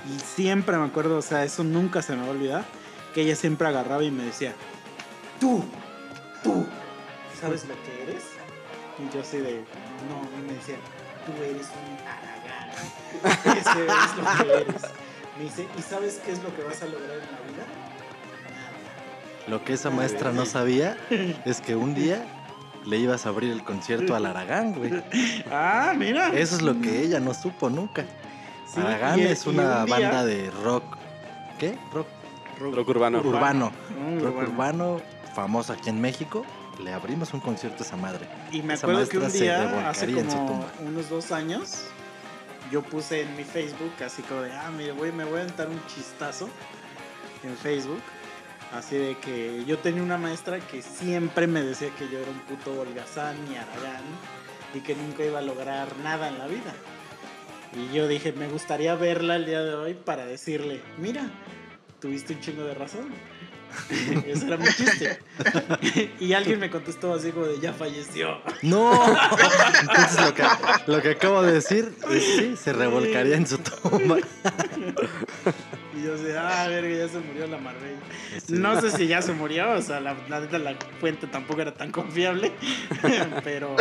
Y 0.09 0.19
siempre 0.19 0.77
me 0.77 0.85
acuerdo, 0.85 1.17
o 1.17 1.21
sea, 1.21 1.43
eso 1.43 1.63
nunca 1.63 2.01
se 2.01 2.15
me 2.15 2.21
va 2.21 2.29
a 2.29 2.31
olvidar, 2.31 2.65
que 3.13 3.21
ella 3.21 3.35
siempre 3.35 3.67
agarraba 3.67 4.03
y 4.03 4.11
me 4.11 4.23
decía, 4.23 4.55
tú, 5.39 5.63
tú, 6.43 6.65
¿sabes 7.39 7.65
lo 7.67 7.75
que 7.83 8.03
eres? 8.03 8.23
Y 8.99 9.13
yo 9.13 9.21
así 9.21 9.37
de, 9.37 9.63
no, 10.09 10.39
y 10.39 10.47
me 10.47 10.53
decía, 10.53 10.77
tú 11.25 11.31
eres 11.43 11.67
un. 11.67 12.00
Eso 13.45 13.69
es 13.71 14.17
lo 14.17 14.45
que 14.45 14.53
eres. 14.53 14.81
Me 15.37 15.43
dice, 15.45 15.67
¿y 15.77 15.81
sabes 15.81 16.19
qué 16.25 16.31
es 16.31 16.43
lo 16.43 16.55
que 16.55 16.63
vas 16.63 16.81
a 16.81 16.85
lograr 16.85 17.11
en 17.11 17.19
la 17.19 17.39
vida? 17.49 17.65
Nada. 18.43 19.47
Lo 19.47 19.63
que 19.63 19.73
esa 19.73 19.89
maestra 19.89 20.31
no 20.31 20.45
sabía 20.45 20.97
es 21.45 21.61
que 21.61 21.75
un 21.75 21.93
día 21.95 22.25
le 22.85 22.97
ibas 22.97 23.25
a 23.25 23.29
abrir 23.29 23.51
el 23.51 23.63
concierto 23.63 24.15
al 24.15 24.25
Aragán, 24.25 24.73
güey. 24.73 25.03
Ah, 25.51 25.93
mira. 25.97 26.29
Eso 26.33 26.55
es 26.55 26.61
lo 26.61 26.79
que 26.81 27.01
ella 27.01 27.19
no 27.19 27.33
supo 27.33 27.69
nunca. 27.69 28.05
Sí, 28.73 28.79
Aragán 28.79 29.19
y- 29.19 29.23
es 29.23 29.45
una 29.47 29.79
un 29.81 29.85
día- 29.85 29.97
banda 29.99 30.25
de 30.25 30.49
rock. 30.63 30.83
¿Qué? 31.59 31.77
Rock 31.93 32.07
Rock 32.59 32.89
urbano. 32.89 33.21
urbano. 33.21 33.71
Mm, 33.89 34.19
Rock 34.23 34.35
urbano. 34.37 34.51
urbano, 34.51 35.01
famoso 35.33 35.73
aquí 35.73 35.89
en 35.89 35.99
México. 35.99 36.45
Le 36.83 36.93
abrimos 36.93 37.33
un 37.33 37.39
concierto 37.39 37.83
a 37.83 37.85
esa 37.87 37.97
madre. 37.97 38.27
Y 38.51 38.61
me 38.61 38.73
Esa 38.75 38.85
acuerdo 38.87 39.09
que 39.09 39.17
un 39.17 39.31
día, 39.31 39.89
hace 39.89 40.05
en 40.05 40.29
su 40.29 40.37
como 40.37 40.47
tumba. 40.47 40.67
unos 40.79 41.09
dos 41.09 41.31
años, 41.31 41.83
yo 42.71 42.81
puse 42.81 43.21
en 43.21 43.35
mi 43.35 43.43
Facebook 43.43 43.93
así 44.03 44.21
como 44.23 44.41
de, 44.41 44.53
ah, 44.53 44.71
mire, 44.71 44.93
güey, 44.93 45.11
me 45.11 45.25
voy 45.25 45.39
a 45.39 45.43
aventar 45.43 45.67
un 45.67 45.85
chistazo 45.87 46.49
en 47.43 47.55
Facebook. 47.57 48.01
Así 48.73 48.95
de 48.95 49.17
que 49.17 49.65
yo 49.65 49.77
tenía 49.79 50.01
una 50.01 50.17
maestra 50.17 50.59
que 50.59 50.81
siempre 50.81 51.45
me 51.45 51.61
decía 51.61 51.89
que 51.99 52.07
yo 52.07 52.19
era 52.19 52.31
un 52.31 52.39
puto 52.39 52.79
holgazán 52.79 53.35
y 53.51 53.57
aragán 53.57 54.03
y 54.73 54.79
que 54.79 54.95
nunca 54.95 55.25
iba 55.25 55.39
a 55.39 55.41
lograr 55.41 55.97
nada 55.97 56.29
en 56.29 56.39
la 56.39 56.47
vida. 56.47 56.73
Y 57.73 57.93
yo 57.93 58.07
dije, 58.07 58.31
me 58.31 58.47
gustaría 58.47 58.95
verla 58.95 59.35
el 59.35 59.45
día 59.45 59.61
de 59.61 59.75
hoy 59.75 59.93
para 59.93 60.25
decirle, 60.25 60.81
mira, 60.97 61.29
tuviste 61.99 62.33
un 62.33 62.39
chingo 62.39 62.63
de 62.63 62.73
razón. 62.73 63.09
Ese 64.27 64.47
era 64.47 64.57
mi 64.57 64.65
chiste. 64.67 65.19
y 66.19 66.33
alguien 66.33 66.59
me 66.59 66.69
contestó 66.69 67.13
así 67.13 67.31
como 67.31 67.47
de, 67.47 67.59
ya 67.59 67.73
falleció. 67.73 68.41
¡No! 68.61 68.93
Entonces 69.81 70.21
lo 70.21 70.33
que, 70.33 70.43
lo 70.87 71.01
que 71.01 71.09
acabo 71.11 71.41
de 71.41 71.53
decir 71.53 71.93
es 72.09 72.23
sí, 72.23 72.55
se 72.57 72.73
revolcaría 72.73 73.35
en 73.35 73.47
su 73.47 73.57
tumba. 73.57 74.17
Y 75.95 76.03
yo 76.03 76.15
así, 76.15 76.25
ah, 76.37 76.67
verga, 76.67 76.95
ya 76.95 77.07
se 77.07 77.19
murió 77.19 77.47
la 77.47 77.57
Marbella. 77.57 77.99
Sí. 78.45 78.53
No 78.53 78.79
sé 78.79 78.91
si 78.91 79.07
ya 79.07 79.21
se 79.21 79.33
murió, 79.33 79.71
o 79.71 79.81
sea, 79.81 79.99
la, 79.99 80.15
la 80.29 80.39
neta 80.39 80.57
la 80.57 80.75
fuente 80.99 81.27
tampoco 81.27 81.61
era 81.61 81.73
tan 81.73 81.91
confiable, 81.91 82.51
pero... 83.43 83.75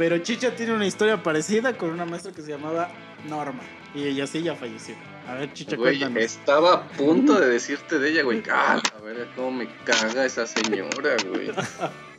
Pero 0.00 0.16
Chicha 0.16 0.56
tiene 0.56 0.72
una 0.72 0.86
historia 0.86 1.22
parecida 1.22 1.76
con 1.76 1.90
una 1.90 2.06
maestra 2.06 2.32
que 2.32 2.40
se 2.40 2.50
llamaba 2.50 2.88
Norma. 3.28 3.60
Y 3.94 4.04
ella 4.04 4.26
sí 4.26 4.42
ya 4.42 4.54
falleció. 4.54 4.94
A 5.30 5.34
ver, 5.34 5.52
Chicha, 5.52 5.76
Güey, 5.76 5.98
cuéntanos. 6.00 6.24
estaba 6.24 6.74
a 6.74 6.88
punto 6.88 7.38
de 7.38 7.46
decirte 7.50 7.98
de 7.98 8.10
ella, 8.10 8.22
güey. 8.22 8.42
Ah, 8.50 8.80
a 8.98 9.00
ver 9.02 9.28
cómo 9.36 9.52
me 9.52 9.68
caga 9.84 10.24
esa 10.24 10.46
señora, 10.46 11.16
güey. 11.28 11.50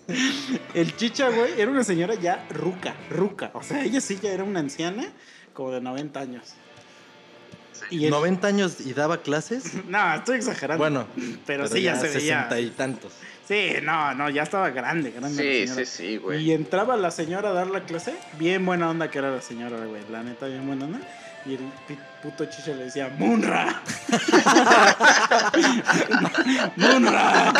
El 0.74 0.96
Chicha, 0.96 1.30
güey, 1.30 1.60
era 1.60 1.70
una 1.70 1.84
señora 1.84 2.16
ya 2.16 2.46
ruca, 2.50 2.96
ruca. 3.10 3.52
O 3.54 3.64
sea, 3.64 3.84
ella 3.84 4.02
sí 4.02 4.18
ya 4.22 4.32
era 4.32 4.44
una 4.44 4.60
anciana, 4.60 5.12
como 5.54 5.72
de 5.72 5.82
90 5.82 6.20
años. 6.20 6.54
Y 7.90 8.06
el- 8.06 8.12
90 8.12 8.48
años 8.48 8.80
y 8.82 8.94
daba 8.94 9.22
clases. 9.22 9.74
No, 9.88 10.14
estoy 10.16 10.38
exagerando. 10.38 10.82
Bueno, 10.84 11.08
pero, 11.46 11.68
sí 11.68 11.82
ya, 11.82 11.96
se 11.96 12.08
veía. 12.08 12.44
60 12.50 12.60
y 12.62 12.70
tantos. 12.72 13.12
Sí, 13.48 13.74
no, 13.84 14.14
no, 14.16 14.30
ya 14.30 14.44
estaba 14.44 14.70
grande, 14.70 15.12
grande. 15.12 15.44
Sí, 15.44 15.68
la 15.68 15.76
sí, 15.76 15.86
señora. 15.86 15.86
sí, 15.86 16.18
güey. 16.18 16.44
Y 16.46 16.52
entraba 16.54 16.96
la 16.96 17.12
señora 17.12 17.50
a 17.50 17.54
dar 17.54 17.68
la 17.68 17.84
clase, 17.84 18.16
bien 18.40 18.66
buena 18.66 18.90
onda 18.90 19.12
que 19.12 19.18
era 19.20 19.30
la 19.32 19.42
señora, 19.42 19.78
güey, 19.86 20.02
la 20.10 20.24
neta, 20.24 20.46
bien 20.48 20.66
buena 20.66 20.86
onda. 20.86 21.00
Y 21.46 21.56
el 21.56 21.62
puto 22.22 22.46
chicha 22.46 22.72
le 22.72 22.86
decía, 22.86 23.10
¡Munra! 23.18 23.82
¡Munra! 26.76 27.54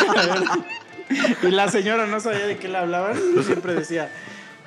y 1.42 1.50
la 1.50 1.68
señora 1.68 2.06
no 2.06 2.20
sabía 2.20 2.46
de 2.46 2.58
qué 2.58 2.68
le 2.68 2.78
hablaban, 2.78 3.18
y 3.36 3.42
siempre 3.42 3.74
decía, 3.74 4.10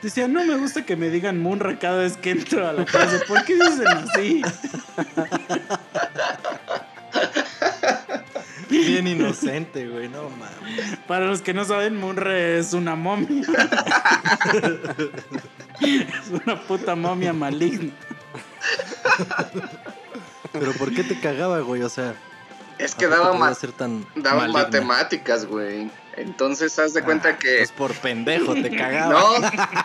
decía, 0.02 0.28
no 0.28 0.44
me 0.44 0.58
gusta 0.58 0.86
que 0.86 0.96
me 0.96 1.10
digan 1.10 1.42
Munra 1.42 1.80
cada 1.80 2.00
vez 2.00 2.18
que 2.18 2.32
entro 2.32 2.68
a 2.68 2.74
la 2.74 2.86
clase, 2.86 3.20
¿por 3.26 3.44
qué 3.46 3.56
dicen 3.56 3.88
así? 3.88 4.42
Bien 8.70 9.08
inocente, 9.08 9.88
güey, 9.88 10.10
no 10.10 10.30
mames. 10.30 10.98
Para 11.08 11.28
los 11.28 11.42
que 11.42 11.54
no 11.54 11.64
saben, 11.64 11.98
Munra 11.98 12.38
es 12.38 12.74
una 12.74 12.96
momia. 12.96 13.42
es 15.82 16.42
una 16.46 16.62
puta 16.62 16.96
momia 16.96 17.32
maligna. 17.32 17.94
Pero 20.52 20.72
¿por 20.74 20.94
qué 20.94 21.04
te 21.04 21.20
cagaba, 21.20 21.60
güey? 21.60 21.82
O 21.82 21.90
sea, 21.90 22.16
Es 22.78 22.96
que 22.96 23.06
¿a 23.06 23.10
poco 23.10 23.22
daba, 23.24 23.38
ma- 23.38 23.54
tan 23.78 24.06
daba 24.16 24.48
matemáticas, 24.48 25.46
güey. 25.46 25.90
Entonces, 26.18 26.78
haz 26.80 26.94
de 26.94 27.02
cuenta 27.04 27.30
Ah, 27.30 27.38
que. 27.38 27.58
Pues 27.58 27.72
por 27.72 27.94
pendejo 27.94 28.54
te 28.54 28.70
cagaba. 28.76 29.14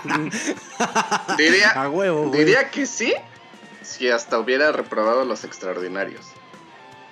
No. 0.04 0.26
diría, 1.38 1.70
A 1.70 1.88
huevo, 1.88 2.28
güey. 2.28 2.38
diría 2.40 2.70
que 2.70 2.86
sí, 2.86 3.12
si 3.82 4.08
hasta 4.10 4.38
hubiera 4.38 4.70
reprobado 4.70 5.24
los 5.24 5.42
extraordinarios. 5.44 6.24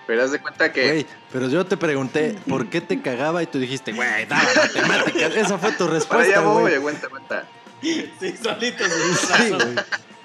Pero 0.07 0.23
haz 0.23 0.31
de 0.31 0.39
cuenta 0.41 0.73
que. 0.73 0.87
Güey, 0.87 1.07
pero 1.33 1.49
yo 1.49 1.67
te 1.67 1.77
pregunté 1.77 2.39
por 2.49 2.69
qué 2.69 2.81
te 2.81 3.03
cagaba 3.03 3.43
y 3.43 3.47
tú 3.47 3.59
dijiste, 3.59 3.93
güey, 3.93 4.25
daba 4.27 4.43
matemáticas. 4.57 5.35
Esa 5.35 5.59
fue 5.59 5.73
tu 5.73 5.79
Para 5.87 5.91
allá 5.91 5.95
respuesta, 5.99 6.41
voy, 6.41 6.63
güey. 6.63 6.75
aguanta, 6.77 7.07
aguanta. 7.09 7.45
Sí, 7.83 8.11
solito 8.43 8.85
Sí, 8.85 9.51
güey. 9.51 9.75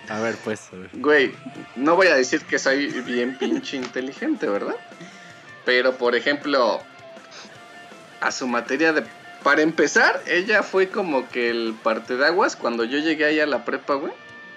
A 0.10 0.20
ver, 0.20 0.36
pues, 0.44 0.70
a 0.74 0.76
ver. 0.76 0.90
Güey, 0.94 1.34
no 1.76 1.96
voy 1.96 2.08
a 2.08 2.16
decir 2.16 2.44
que 2.46 2.60
soy 2.60 2.88
bien 3.02 3.38
pinche 3.38 3.78
inteligente, 3.78 4.48
¿verdad? 4.48 4.76
Pero, 5.66 5.96
por 5.98 6.16
ejemplo, 6.16 6.82
a 8.20 8.32
su 8.32 8.48
materia 8.48 8.94
de... 8.94 9.04
Para 9.44 9.62
empezar, 9.62 10.22
ella 10.26 10.64
fue 10.64 10.88
como 10.90 11.28
que 11.28 11.50
el 11.50 11.76
parteaguas 11.84 12.56
cuando 12.56 12.86
yo 12.86 13.00
llegué 13.00 13.26
ahí 13.26 13.40
a 13.40 13.46
la 13.46 13.66
prepa, 13.66 13.96
güey. 13.96 14.14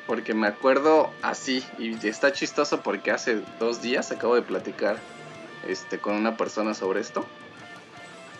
Porque 0.06 0.34
me 0.34 0.46
acuerdo 0.46 1.12
así, 1.22 1.64
y 1.78 2.06
está 2.06 2.32
chistoso 2.32 2.82
porque 2.82 3.10
hace 3.10 3.40
dos 3.58 3.82
días 3.82 4.12
acabo 4.12 4.36
de 4.36 4.42
platicar 4.42 4.98
este, 5.66 5.98
con 5.98 6.14
una 6.14 6.36
persona 6.36 6.74
sobre 6.74 7.00
esto. 7.00 7.26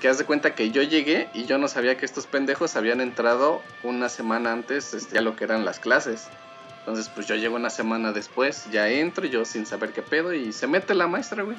Que 0.01 0.09
haz 0.09 0.19
de 0.19 0.25
cuenta 0.25 0.55
que 0.55 0.71
yo 0.71 0.83
llegué 0.83 1.29
y 1.35 1.47
yo 1.47 1.59
no 1.59 1.67
sabía 1.67 1.97
que 1.97 2.07
estos 2.07 2.27
pendejos 2.29 2.77
habían 2.77 3.01
entrado 3.01 3.63
una 3.83 4.09
semana 4.09 4.53
antes 4.53 4.95
este, 4.95 5.19
a 5.19 5.23
lo 5.23 5.35
que 5.35 5.43
eran 5.43 5.65
las 5.65 5.81
clases. 5.81 6.29
Entonces, 6.87 7.11
pues 7.13 7.27
yo 7.27 7.35
llego 7.35 7.57
una 7.57 7.69
semana 7.69 8.13
después, 8.13 8.71
ya 8.71 8.89
entro, 8.89 9.27
yo 9.27 9.45
sin 9.45 9.67
saber 9.67 9.93
qué 9.93 10.03
pedo, 10.03 10.33
y 10.33 10.53
se 10.53 10.69
mete 10.69 10.95
la 10.95 11.09
maestra, 11.09 11.43
güey. 11.43 11.57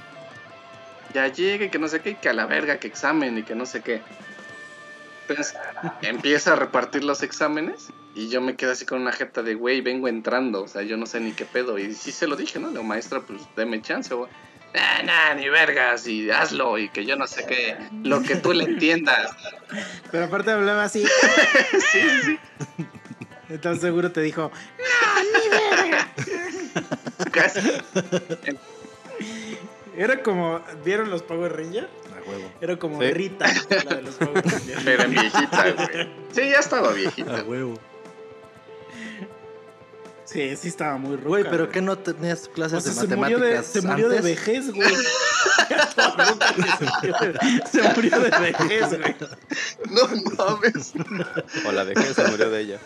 Ya 1.13 1.27
llega 1.27 1.65
y 1.65 1.69
que 1.69 1.79
no 1.79 1.89
sé 1.89 1.99
qué, 1.99 2.11
y 2.11 2.15
que 2.15 2.29
a 2.29 2.33
la 2.33 2.45
verga, 2.45 2.77
que 2.77 2.87
examen 2.87 3.37
y 3.37 3.43
que 3.43 3.53
no 3.53 3.65
sé 3.65 3.81
qué. 3.81 4.01
Entonces, 5.27 5.57
empieza 6.01 6.53
a 6.53 6.55
repartir 6.55 7.03
los 7.03 7.23
exámenes, 7.23 7.89
y 8.15 8.29
yo 8.29 8.39
me 8.39 8.55
quedo 8.55 8.71
así 8.71 8.85
con 8.85 9.01
una 9.01 9.11
jeta 9.11 9.43
de, 9.43 9.55
güey, 9.55 9.81
vengo 9.81 10.07
entrando, 10.07 10.63
o 10.63 10.67
sea, 10.69 10.83
yo 10.83 10.95
no 10.95 11.05
sé 11.05 11.19
ni 11.19 11.33
qué 11.33 11.43
pedo. 11.43 11.77
Y 11.77 11.93
sí 11.93 12.13
se 12.13 12.25
lo 12.25 12.37
dije, 12.37 12.57
¿no? 12.57 12.71
La 12.71 12.81
maestra, 12.81 13.19
pues, 13.19 13.41
deme 13.57 13.81
chance, 13.81 14.13
güey. 14.13 14.29
Nah, 14.73 15.03
nah, 15.03 15.33
ni 15.33 15.49
vergas, 15.49 16.07
y 16.07 16.31
hazlo, 16.31 16.77
y 16.77 16.87
que 16.87 17.05
yo 17.05 17.17
no 17.17 17.27
sé 17.27 17.45
qué, 17.45 17.75
lo 18.03 18.21
que 18.21 18.37
tú 18.37 18.53
le 18.53 18.63
entiendas. 18.63 19.35
Pero 20.09 20.23
aparte 20.23 20.51
hablaba 20.51 20.85
así. 20.85 21.05
sí, 21.91 22.01
sí. 22.23 22.39
Entonces 23.49 23.81
seguro 23.81 24.11
te 24.11 24.21
dijo, 24.21 24.51
Casi. 27.31 27.59
era 29.95 30.21
como, 30.21 30.61
¿vieron 30.85 31.09
los 31.09 31.23
Power 31.23 31.55
Rangers? 31.55 31.87
A 32.15 32.29
huevo. 32.29 32.51
Era 32.61 32.77
como 32.77 33.01
Sí. 33.01 33.11
Rita, 33.11 33.45
la 33.85 33.95
de 33.95 34.01
los 34.03 34.15
Power 34.15 34.43
Rangers. 34.45 34.81
Pero 34.83 35.07
viejita, 35.09 35.71
güey. 35.71 36.09
Sí, 36.33 36.41
ya 36.49 36.59
estaba 36.59 36.89
A 36.89 36.93
viejita. 36.93 37.43
huevo. 37.43 37.79
Sí, 40.25 40.55
sí 40.57 40.67
estaba 40.67 40.97
muy 40.97 41.15
ruca. 41.15 41.27
Güey, 41.29 41.43
pero 41.45 41.57
güey. 41.59 41.71
¿qué 41.71 41.81
no 41.81 41.97
tenías 41.97 42.49
clases 42.49 42.79
O 42.79 42.81
sea, 42.91 43.03
de 43.03 43.07
se 43.09 43.15
murió 43.15 43.39
de, 43.39 43.45
matemáticas 43.55 43.71
se 43.71 43.81
murió 43.87 44.09
de 44.09 44.21
vejez, 44.21 44.71
güey. 44.73 44.93
Se 47.71 47.81
murió 47.95 48.19
de- 48.19 48.29
murió 48.29 48.39
vejez, 48.41 48.89
güey. 48.99 49.15
No 49.89 50.01
mames. 50.37 50.93
O 51.65 51.71
la 51.71 51.85
dejé, 51.85 52.13
se 52.13 52.27
murió 52.27 52.49
de 52.49 52.59
ella. 52.61 52.79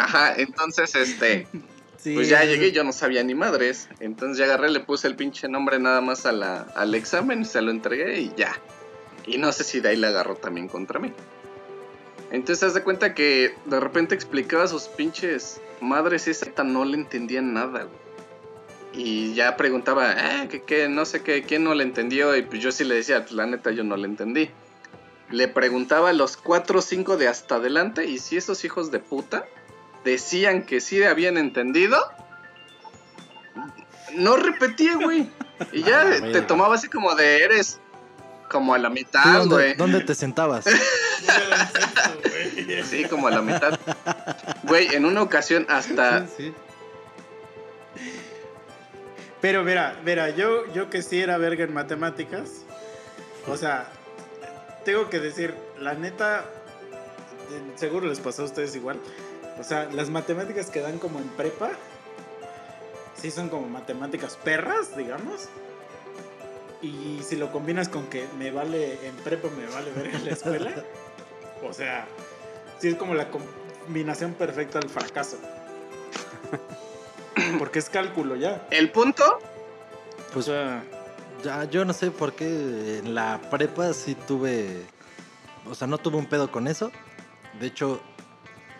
Ajá, 0.00 0.34
entonces, 0.36 0.94
este, 0.94 1.46
Sí, 2.02 2.14
pues 2.14 2.30
ya 2.30 2.44
llegué 2.44 2.72
yo 2.72 2.82
no 2.82 2.92
sabía 2.92 3.22
ni 3.22 3.34
madres. 3.34 3.88
Entonces 4.00 4.38
ya 4.38 4.44
agarré, 4.44 4.70
le 4.70 4.80
puse 4.80 5.06
el 5.06 5.16
pinche 5.16 5.48
nombre 5.48 5.78
nada 5.78 6.00
más 6.00 6.24
a 6.24 6.32
la, 6.32 6.62
al 6.74 6.94
examen, 6.94 7.44
se 7.44 7.60
lo 7.60 7.70
entregué 7.70 8.20
y 8.20 8.32
ya. 8.36 8.56
Y 9.26 9.36
no 9.36 9.52
sé 9.52 9.64
si 9.64 9.80
de 9.80 9.90
ahí 9.90 9.96
la 9.96 10.08
agarró 10.08 10.34
también 10.34 10.66
contra 10.66 10.98
mí. 10.98 11.12
Entonces, 12.30 12.62
haz 12.62 12.74
de 12.74 12.82
cuenta 12.82 13.12
que 13.12 13.54
de 13.66 13.80
repente 13.80 14.14
explicaba 14.14 14.64
a 14.64 14.68
sus 14.68 14.84
pinches 14.84 15.60
madres 15.80 16.26
y 16.26 16.30
esa 16.30 16.64
no 16.64 16.84
le 16.84 16.96
entendían 16.96 17.52
nada, 17.52 17.84
güey. 17.84 18.00
Y 18.92 19.34
ya 19.34 19.56
preguntaba, 19.56 20.12
eh, 20.12 20.48
que, 20.48 20.62
que 20.62 20.88
no 20.88 21.04
sé 21.04 21.22
qué, 21.22 21.42
quién 21.42 21.64
no 21.64 21.74
le 21.74 21.84
entendió. 21.84 22.34
Y 22.34 22.42
pues 22.42 22.62
yo 22.62 22.72
sí 22.72 22.84
le 22.84 22.94
decía, 22.94 23.20
pues 23.20 23.32
la 23.32 23.46
neta 23.46 23.72
yo 23.72 23.84
no 23.84 23.96
le 23.96 24.06
entendí. 24.06 24.48
Le 25.28 25.48
preguntaba 25.48 26.10
a 26.10 26.12
los 26.12 26.36
cuatro 26.36 26.78
o 26.78 26.82
cinco 26.82 27.18
de 27.18 27.28
hasta 27.28 27.56
adelante. 27.56 28.06
Y 28.06 28.18
si 28.18 28.36
esos 28.38 28.64
hijos 28.64 28.90
de 28.90 29.00
puta 29.00 29.46
decían 30.04 30.62
que 30.64 30.80
sí 30.80 31.02
habían 31.02 31.36
entendido, 31.36 31.98
no 34.14 34.36
repetía, 34.36 34.96
güey. 34.96 35.30
Y 35.72 35.82
ya 35.82 36.02
Ah, 36.02 36.20
te 36.32 36.40
tomaba 36.42 36.74
así 36.74 36.88
como 36.88 37.14
de 37.14 37.42
eres 37.44 37.78
como 38.48 38.74
a 38.74 38.78
la 38.78 38.88
¿Tú 38.88 38.94
mitad, 38.94 39.38
dónde, 39.38 39.54
güey. 39.54 39.74
dónde 39.74 40.00
te 40.00 40.14
sentabas? 40.14 40.64
Sí, 42.88 43.04
como 43.04 43.28
a 43.28 43.30
la 43.30 43.42
mitad. 43.42 43.78
Güey, 44.64 44.94
en 44.94 45.04
una 45.04 45.22
ocasión 45.22 45.66
hasta 45.68 46.26
Sí, 46.26 46.32
sí. 46.36 46.54
Pero 49.40 49.62
mira, 49.64 49.98
mira, 50.04 50.30
yo, 50.30 50.70
yo 50.72 50.90
que 50.90 51.02
sí 51.02 51.20
era 51.20 51.36
verga 51.38 51.64
en 51.64 51.72
matemáticas, 51.72 52.50
o 53.46 53.56
sea, 53.56 53.88
tengo 54.84 55.08
que 55.08 55.18
decir, 55.18 55.54
la 55.78 55.94
neta, 55.94 56.44
seguro 57.76 58.06
les 58.06 58.20
pasó 58.20 58.42
a 58.42 58.44
ustedes 58.46 58.74
igual, 58.76 58.98
o 59.60 59.64
sea, 59.64 59.88
las 59.92 60.08
matemáticas 60.08 60.70
que 60.70 60.80
dan 60.80 60.98
como 60.98 61.18
en 61.18 61.28
prepa, 61.28 61.70
sí 63.14 63.30
son 63.30 63.50
como 63.50 63.68
matemáticas 63.68 64.36
perras, 64.36 64.96
digamos. 64.96 65.48
Y 66.80 67.20
si 67.22 67.36
lo 67.36 67.52
combinas 67.52 67.90
con 67.90 68.06
que 68.06 68.26
me 68.38 68.50
vale, 68.50 69.06
en 69.06 69.14
prepa 69.16 69.48
me 69.50 69.66
vale 69.66 69.90
verga 69.92 70.18
la 70.20 70.30
escuela, 70.30 70.70
o 71.68 71.74
sea, 71.74 72.08
sí 72.78 72.88
es 72.88 72.94
como 72.94 73.14
la 73.14 73.28
combinación 73.30 74.32
perfecta 74.32 74.78
al 74.78 74.88
fracaso. 74.88 75.38
Porque 77.58 77.78
es 77.80 77.90
cálculo 77.90 78.36
ya. 78.36 78.66
el 78.70 78.90
punto 78.90 79.38
Pues 80.32 80.48
O 80.48 80.52
sea, 80.52 80.82
ya, 81.44 81.64
yo 81.64 81.84
no 81.84 81.92
sé 81.92 82.10
por 82.10 82.32
qué 82.32 82.98
en 82.98 83.14
la 83.14 83.40
prepa 83.50 83.92
sí 83.92 84.14
tuve. 84.14 84.84
O 85.68 85.74
sea, 85.74 85.86
no 85.86 85.98
tuve 85.98 86.16
un 86.16 86.26
pedo 86.26 86.50
con 86.50 86.66
eso. 86.66 86.90
De 87.60 87.66
hecho, 87.66 88.00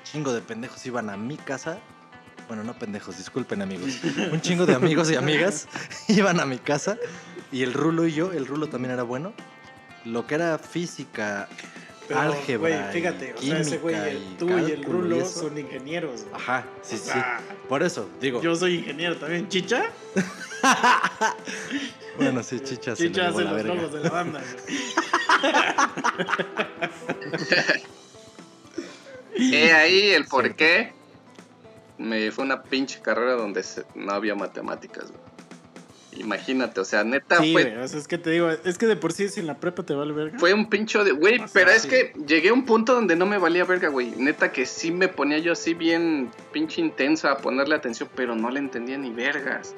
chingo 0.04 0.32
de 0.32 0.40
pendejos 0.40 0.84
iban 0.86 1.10
a 1.10 1.16
mi 1.16 1.36
casa. 1.36 1.78
Bueno, 2.48 2.64
no 2.64 2.74
pendejos, 2.78 3.16
disculpen 3.16 3.62
amigos. 3.62 3.98
Un 4.32 4.40
chingo 4.40 4.66
de 4.66 4.74
amigos 4.74 5.10
y 5.10 5.16
amigas 5.16 5.68
iban 6.08 6.40
a 6.40 6.46
mi 6.46 6.58
casa. 6.58 6.96
Y 7.52 7.62
el 7.62 7.72
Rulo 7.72 8.06
y 8.06 8.12
yo, 8.12 8.32
el 8.32 8.46
Rulo 8.46 8.68
también 8.68 8.92
era 8.92 9.02
bueno. 9.04 9.32
Lo 10.04 10.26
que 10.26 10.34
era 10.36 10.58
física, 10.58 11.48
Pero, 12.08 12.20
álgebra. 12.20 12.76
güey, 12.88 12.92
fíjate, 12.92 13.34
y 13.40 13.50
o 13.50 13.52
sea, 13.52 13.60
ese 13.60 13.78
güey, 13.78 13.94
el- 13.94 14.16
y 14.16 14.36
tú 14.38 14.48
y 14.48 14.52
el 14.72 14.80
y 14.80 14.84
Rulo 14.84 15.16
eso. 15.20 15.40
son 15.42 15.58
ingenieros. 15.58 16.22
güey. 16.22 16.34
Ajá, 16.34 16.64
sí, 16.82 16.96
sí. 16.96 17.04
sea, 17.10 17.40
Por 17.68 17.82
eso, 17.82 18.08
digo. 18.20 18.40
Yo 18.42 18.56
soy 18.56 18.76
ingeniero 18.76 19.16
también. 19.16 19.48
¿Chicha? 19.48 19.84
Bueno, 22.16 22.42
sí, 22.42 22.60
chicha 22.60 22.94
Chicha 22.94 23.28
hace 23.28 23.44
los 23.44 23.64
logos 23.64 23.92
de 23.94 24.00
la 24.00 24.10
banda. 24.10 24.42
güey. 24.66 24.76
He 29.52 29.72
ahí 29.72 30.10
el 30.10 30.26
por 30.26 30.54
qué 30.54 30.92
me 31.98 32.30
fue 32.30 32.44
una 32.44 32.62
pinche 32.62 33.00
carrera 33.00 33.34
donde 33.34 33.62
no 33.94 34.12
había 34.12 34.34
matemáticas, 34.34 35.10
güey. 35.10 35.30
Imagínate, 36.16 36.80
o 36.80 36.84
sea, 36.84 37.04
neta 37.04 37.38
Sí, 37.38 37.52
fue, 37.52 37.78
o 37.78 37.86
sea, 37.86 37.98
es 37.98 38.08
que 38.08 38.18
te 38.18 38.30
digo, 38.30 38.50
es 38.50 38.78
que 38.78 38.86
de 38.86 38.96
por 38.96 39.12
sí 39.12 39.28
si 39.28 39.40
en 39.40 39.46
la 39.46 39.58
prepa 39.60 39.84
te 39.84 39.94
vale 39.94 40.12
verga. 40.12 40.38
fue 40.38 40.52
un 40.52 40.68
pincho 40.68 41.04
de... 41.04 41.12
Güey, 41.12 41.36
O 41.36 41.38
sea, 41.38 41.48
pero 41.52 41.70
es 41.70 41.86
que 41.86 42.12
llegué 42.26 42.48
a 42.48 42.52
un 42.52 42.66
punto 42.66 42.94
donde 42.94 43.14
no 43.14 43.26
me 43.26 43.38
valía 43.38 43.64
verga, 43.64 43.88
güey. 43.88 44.10
Neta 44.16 44.50
que 44.50 44.66
sí 44.66 44.90
me 44.90 45.06
ponía 45.08 45.38
yo 45.38 45.52
así 45.52 45.72
bien 45.72 46.30
pinche 46.52 46.80
intenso 46.80 47.28
a 47.28 47.38
ponerle 47.38 47.76
atención, 47.76 48.08
pero 48.16 48.34
no 48.34 48.50
le 48.50 48.58
entendía 48.58 48.98
ni 48.98 49.10
vergas. 49.10 49.74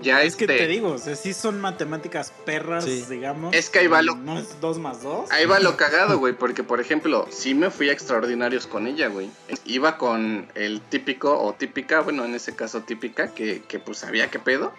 Ya 0.00 0.22
es 0.22 0.36
que 0.36 0.44
este... 0.44 0.56
te 0.58 0.66
digo, 0.68 0.92
o 0.92 0.98
sea, 0.98 1.14
sí 1.16 1.34
son 1.34 1.60
matemáticas 1.60 2.32
perras, 2.46 2.84
Sí. 2.84 3.04
digamos. 3.10 3.54
Es 3.54 3.68
que 3.68 3.80
ahí 3.80 3.86
va 3.88 4.00
lo- 4.02 4.16
No 4.16 4.38
es 4.38 4.60
dos 4.60 4.78
más 4.78 5.02
dos. 5.02 5.30
Ahí 5.30 5.44
va 5.44 5.60
lo 5.60 5.76
cagado, 5.76 6.18
güey, 6.18 6.32
porque 6.32 6.62
por 6.62 6.80
ejemplo, 6.80 7.26
sí 7.30 7.54
me 7.54 7.70
fui 7.70 7.90
a 7.90 7.92
extraordinarios 7.92 8.66
con 8.66 8.86
ella, 8.86 9.08
güey. 9.08 9.30
Iba 9.66 9.98
con 9.98 10.48
el 10.54 10.80
típico 10.80 11.38
o 11.38 11.52
típica, 11.52 12.00
bueno, 12.00 12.24
en 12.24 12.34
ese 12.34 12.54
caso 12.56 12.80
típica, 12.82 13.34
que, 13.34 13.62
que 13.68 13.78
pues 13.78 13.98
sabía 13.98 14.30
qué 14.30 14.38
pedo. 14.38 14.72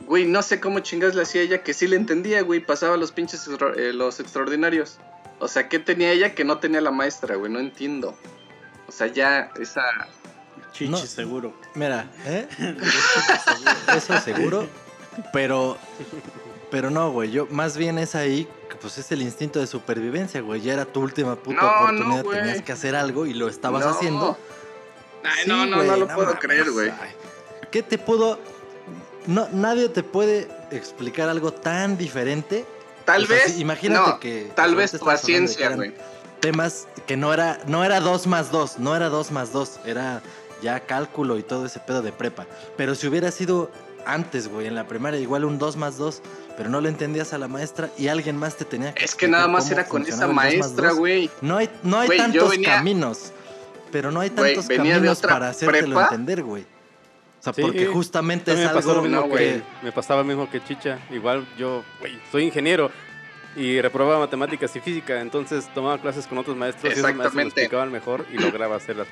Güey, 0.00 0.26
no 0.26 0.42
sé 0.42 0.60
cómo 0.60 0.80
chingas 0.80 1.14
le 1.14 1.22
hacía 1.22 1.42
ella, 1.42 1.62
que 1.62 1.72
sí 1.72 1.86
le 1.86 1.96
entendía, 1.96 2.42
güey, 2.42 2.60
pasaba 2.60 2.96
los 2.96 3.12
pinches 3.12 3.46
extra- 3.48 3.72
eh, 3.76 3.92
los 3.92 4.18
extraordinarios. 4.20 4.98
O 5.38 5.48
sea, 5.48 5.68
¿qué 5.68 5.78
tenía 5.78 6.10
ella 6.12 6.34
que 6.34 6.44
no 6.44 6.58
tenía 6.58 6.80
la 6.80 6.90
maestra, 6.90 7.36
güey? 7.36 7.52
No 7.52 7.60
entiendo. 7.60 8.16
O 8.88 8.92
sea, 8.92 9.06
ya 9.06 9.50
esa... 9.60 9.82
Chichi, 10.76 10.90
No. 10.90 10.98
seguro. 10.98 11.52
Mira, 11.74 12.10
¿eh? 12.26 12.46
Eso 13.96 14.20
seguro. 14.20 14.66
Pero, 15.32 15.78
pero 16.70 16.90
no, 16.90 17.10
güey. 17.10 17.30
Yo, 17.30 17.46
más 17.50 17.76
bien 17.76 17.98
es 17.98 18.14
ahí, 18.14 18.46
que, 18.68 18.76
pues 18.76 18.98
es 18.98 19.10
el 19.12 19.22
instinto 19.22 19.58
de 19.58 19.66
supervivencia, 19.66 20.40
güey. 20.42 20.60
Ya 20.60 20.74
era 20.74 20.84
tu 20.84 21.00
última 21.00 21.36
puta 21.36 21.62
No, 21.62 21.68
oportunidad. 21.68 22.24
Tenías 22.24 22.62
que 22.62 22.72
hacer 22.72 22.94
algo 22.94 23.26
y 23.26 23.32
lo 23.32 23.48
estabas 23.48 23.84
No. 23.84 23.90
haciendo. 23.92 24.38
Ay, 25.24 25.44
Sí, 25.44 25.48
no, 25.48 25.66
no, 25.66 25.76
güey, 25.76 25.88
no 25.88 25.96
lo 25.96 26.08
puedo 26.08 26.38
creer, 26.38 26.70
güey. 26.70 26.92
¿Qué 27.70 27.82
te 27.82 27.96
pudo.? 27.98 28.38
No, 29.26 29.48
nadie 29.52 29.88
te 29.88 30.02
puede 30.02 30.48
explicar 30.70 31.28
algo 31.28 31.52
tan 31.52 31.96
diferente. 31.98 32.64
Tal 33.04 33.26
vez... 33.26 33.58
imagínate 33.58 34.10
no, 34.10 34.20
que. 34.20 34.52
Tal 34.54 34.74
vez 34.74 34.96
paciencia, 34.98 35.70
güey. 35.70 35.94
Temas 36.40 36.86
que 37.06 37.16
no 37.16 37.32
era, 37.32 37.58
no 37.66 37.82
era 37.82 37.98
2 38.00 38.26
más 38.26 38.52
2, 38.52 38.78
no 38.78 38.94
era 38.94 39.08
2 39.08 39.30
más 39.32 39.52
2, 39.52 39.80
era 39.86 40.22
ya 40.62 40.80
cálculo 40.80 41.38
y 41.38 41.42
todo 41.42 41.66
ese 41.66 41.80
pedo 41.80 42.02
de 42.02 42.12
prepa. 42.12 42.46
Pero 42.76 42.94
si 42.94 43.06
hubiera 43.06 43.30
sido 43.30 43.70
antes, 44.04 44.48
güey, 44.48 44.66
en 44.66 44.74
la 44.74 44.86
primaria, 44.86 45.18
igual 45.20 45.44
un 45.44 45.58
2 45.58 45.76
más 45.76 45.98
2, 45.98 46.22
pero 46.56 46.70
no 46.70 46.80
le 46.80 46.88
entendías 46.88 47.32
a 47.32 47.38
la 47.38 47.48
maestra 47.48 47.90
y 47.98 48.08
alguien 48.08 48.36
más 48.36 48.56
te 48.56 48.64
tenía 48.64 48.94
que 48.94 49.04
Es 49.04 49.14
que 49.14 49.26
nada 49.28 49.48
más 49.48 49.70
era 49.70 49.86
con 49.86 50.02
esa 50.02 50.12
funcionaba 50.26 50.48
el 50.48 50.58
2 50.58 50.58
más 50.60 50.68
maestra, 50.70 50.88
2. 50.90 50.98
güey. 50.98 51.30
No 51.40 51.56
hay, 51.56 51.68
no 51.82 51.98
hay 51.98 52.16
tantos 52.16 52.50
venía- 52.50 52.76
caminos, 52.76 53.32
pero 53.90 54.10
no 54.12 54.20
hay 54.20 54.30
tantos 54.30 54.66
caminos 54.68 55.20
para 55.20 55.48
hacértelo 55.48 55.86
prepa. 55.96 56.04
entender, 56.04 56.42
güey. 56.42 56.62
O 56.62 57.42
sea, 57.42 57.52
Sí, 57.52 57.62
porque 57.62 57.86
justamente 57.86 58.52
es 58.52 58.68
pasó 58.70 58.88
lo 58.88 58.92
algo 59.00 59.02
mismo 59.08 59.20
no, 59.28 59.34
que 59.34 59.62
me 59.82 59.92
pasaba 59.92 60.22
lo 60.22 60.26
mismo 60.26 60.48
que 60.50 60.62
Chicha. 60.64 60.98
Igual 61.10 61.46
yo 61.58 61.84
güey, 62.00 62.18
soy 62.32 62.44
ingeniero 62.44 62.90
y 63.54 63.80
reprobaba 63.80 64.18
matemáticas 64.20 64.74
y 64.76 64.80
física, 64.80 65.20
entonces 65.20 65.68
tomaba 65.74 65.98
clases 66.00 66.26
con 66.26 66.38
otros 66.38 66.56
maestros 66.56 66.84
y 66.90 66.98
esos 66.98 67.02
maestros 67.04 67.34
me 67.34 67.42
explicaban 67.42 67.90
mejor 67.92 68.26
y 68.32 68.38
lograba 68.38 68.76
hacer 68.76 68.96
las 68.96 69.06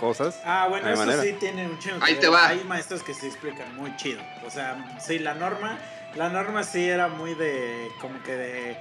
cosas. 0.00 0.40
Ah, 0.44 0.66
bueno, 0.68 0.88
eso 0.88 1.04
manera. 1.04 1.22
sí 1.22 1.34
tiene 1.38 1.66
un 1.66 1.78
chingo. 1.78 1.98
que 2.00 2.04
Ahí 2.06 2.14
te 2.16 2.28
va. 2.28 2.48
Hay 2.48 2.64
maestros 2.64 3.02
que 3.02 3.12
se 3.14 3.26
explican 3.26 3.76
muy 3.76 3.94
chido. 3.96 4.20
O 4.46 4.50
sea, 4.50 4.96
sí, 4.98 5.18
la 5.18 5.34
norma, 5.34 5.78
la 6.16 6.30
norma 6.30 6.64
sí 6.64 6.88
era 6.88 7.08
muy 7.08 7.34
de, 7.34 7.88
como 8.00 8.20
que 8.22 8.32
de, 8.32 8.76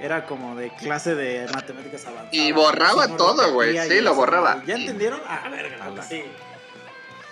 era 0.00 0.26
como 0.26 0.56
de 0.56 0.70
clase 0.74 1.14
de 1.14 1.46
matemáticas 1.54 2.04
avanzadas. 2.06 2.34
Y 2.34 2.50
borraba 2.52 3.06
no 3.06 3.16
todo, 3.16 3.52
güey. 3.52 3.78
Sí, 3.88 4.00
lo 4.00 4.14
borraba. 4.14 4.62
¿Ya 4.66 4.76
Y- 4.76 4.82
entendieron? 4.82 5.20
Ah, 5.26 5.48
verga, 5.48 6.02
sí. 6.02 6.24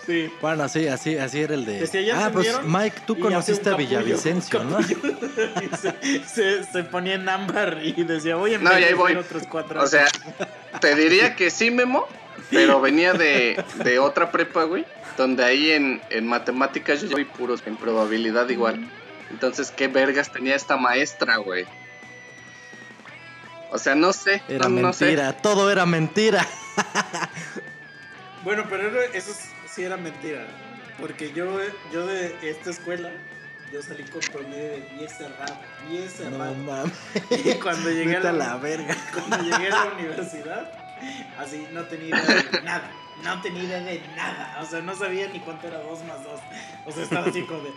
Sí. 0.07 0.33
Bueno, 0.41 0.69
sí, 0.69 0.89
así, 0.89 1.17
así 1.17 1.43
era 1.43 1.55
el 1.55 1.65
de. 1.65 1.79
Decía, 1.79 2.01
¿ya 2.01 2.27
ah, 2.27 2.31
pues? 2.33 2.49
Mike, 2.65 3.03
tú 3.07 3.17
conociste 3.21 3.71
a 3.71 3.77
Villavicencio, 3.77 4.65
¿no? 4.65 4.79
se, 4.83 6.25
se, 6.27 6.65
se 6.65 6.83
ponía 6.83 7.15
en 7.15 7.29
ámbar 7.29 7.79
y 7.85 7.93
decía, 8.03 8.35
voy 8.35 8.55
a 8.55 8.59
No, 8.59 8.77
y 8.77 8.83
ahí 8.83 8.95
voy. 8.95 9.15
otros 9.15 9.45
cuatro. 9.49 9.81
O 9.81 9.87
sea, 9.87 10.07
te 10.81 10.97
diría 10.97 11.37
que 11.37 11.51
sí, 11.53 11.71
Memo, 11.71 12.09
pero 12.51 12.81
venía 12.81 13.13
de, 13.13 13.63
de 13.85 13.99
otra 13.99 14.31
prepa, 14.31 14.65
güey, 14.65 14.85
donde 15.17 15.45
ahí 15.45 15.71
en, 15.73 16.01
en 16.11 16.27
matemáticas 16.27 17.01
yo 17.03 17.11
voy 17.11 17.25
puros 17.25 17.63
en 17.67 17.77
probabilidad 17.77 18.49
igual. 18.49 18.89
Entonces, 19.31 19.71
¿qué 19.71 19.89
vergas 19.89 20.31
tenía 20.31 20.55
esta 20.55 20.77
maestra, 20.77 21.37
güey? 21.37 21.65
O 23.71 23.79
sea, 23.79 23.95
no 23.95 24.13
sé. 24.13 24.43
Era 24.49 24.69
no, 24.69 24.81
no 24.83 24.93
sé. 24.93 25.07
mentira, 25.07 25.33
todo 25.39 25.71
era 25.71 25.87
mentira. 25.87 26.47
Bueno, 28.45 28.65
pero 28.69 29.01
eso 29.15 29.33
sí 29.73 29.83
era 29.85 29.97
mentira. 29.97 30.45
Porque 31.01 31.33
yo, 31.33 31.59
yo 31.93 32.07
de 32.07 32.37
esta 32.43 32.71
escuela, 32.71 33.11
yo 33.73 33.81
salí 33.83 34.03
con 34.05 34.21
promedio 34.21 34.63
de 34.73 34.89
10 34.99 35.13
cerrado. 35.17 35.57
10 35.89 36.05
No 36.05 36.11
cerrado. 36.11 36.55
mames. 36.55 36.93
y 37.31 37.55
cuando 37.55 37.91
llegué, 37.91 38.17
a 38.17 38.21
la, 38.21 38.33
la 38.33 38.57
verga. 38.57 38.97
cuando 39.15 39.39
llegué 39.45 39.69
a 39.69 39.85
la 39.87 39.93
universidad, 39.95 40.82
así 41.39 41.67
no 41.73 41.85
tenía 41.85 42.09
idea 42.09 42.43
de 42.51 42.63
nada. 42.63 42.91
No 43.23 43.41
tenía 43.41 43.63
idea 43.63 43.81
de 43.81 44.03
nada. 44.17 44.59
O 44.61 44.67
sea, 44.67 44.81
no 44.81 44.95
sabía 44.97 45.29
ni 45.29 45.41
cuánto 45.41 45.69
era 45.69 45.79
2 45.79 46.05
más 46.05 46.25
2. 46.25 46.41
O 46.87 46.93
sea, 46.93 47.03
estaba 47.05 47.27
así 47.27 47.43
como 47.43 47.61
de. 47.61 47.71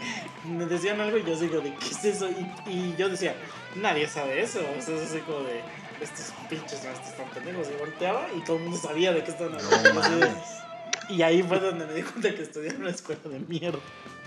Me 0.46 0.66
decían 0.66 1.00
algo 1.00 1.18
y 1.18 1.24
yo 1.24 1.36
así 1.36 1.48
como 1.48 1.62
de, 1.62 1.74
¿qué 1.76 1.88
es 1.88 2.06
eso? 2.06 2.30
Y, 2.30 2.72
y 2.72 2.96
yo 2.98 3.10
decía, 3.10 3.36
nadie 3.76 4.08
sabe 4.08 4.42
eso. 4.42 4.60
O 4.60 4.82
sea, 4.82 4.96
es 4.96 5.12
así 5.12 5.20
como 5.20 5.40
de. 5.40 5.62
Estos 6.02 6.34
pinches 6.50 6.84
maestros 6.84 7.10
están 7.10 7.30
pendejos. 7.30 7.68
Y 7.70 7.80
volteaba 7.80 8.28
y 8.36 8.42
todo 8.42 8.58
el 8.58 8.64
mundo 8.64 8.78
sabía 8.78 9.14
de 9.14 9.24
qué 9.24 9.32
estaban 9.32 9.56
hablando. 9.56 10.28
Y 11.10 11.22
ahí 11.22 11.44
fue 11.44 11.60
donde 11.60 11.86
me 11.86 11.94
di 11.94 12.02
cuenta 12.02 12.34
que 12.34 12.42
estudié 12.42 12.70
en 12.72 12.82
una 12.82 12.90
escuela 12.90 13.22
de 13.26 13.40
mierda. 13.40 13.80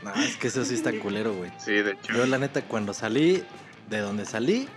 No, 0.03 0.15
es 0.15 0.37
que 0.37 0.47
eso 0.49 0.65
sí 0.65 0.75
está 0.75 0.93
culero, 1.01 1.35
güey. 1.35 1.51
Sí, 1.59 1.73
de 1.73 1.93
hecho. 1.93 2.13
Yo, 2.13 2.27
la 2.27 2.39
neta, 2.39 2.63
cuando 2.63 2.95
salí 2.95 3.43
de 3.91 3.99
donde 3.99 4.25
salí, 4.25 4.69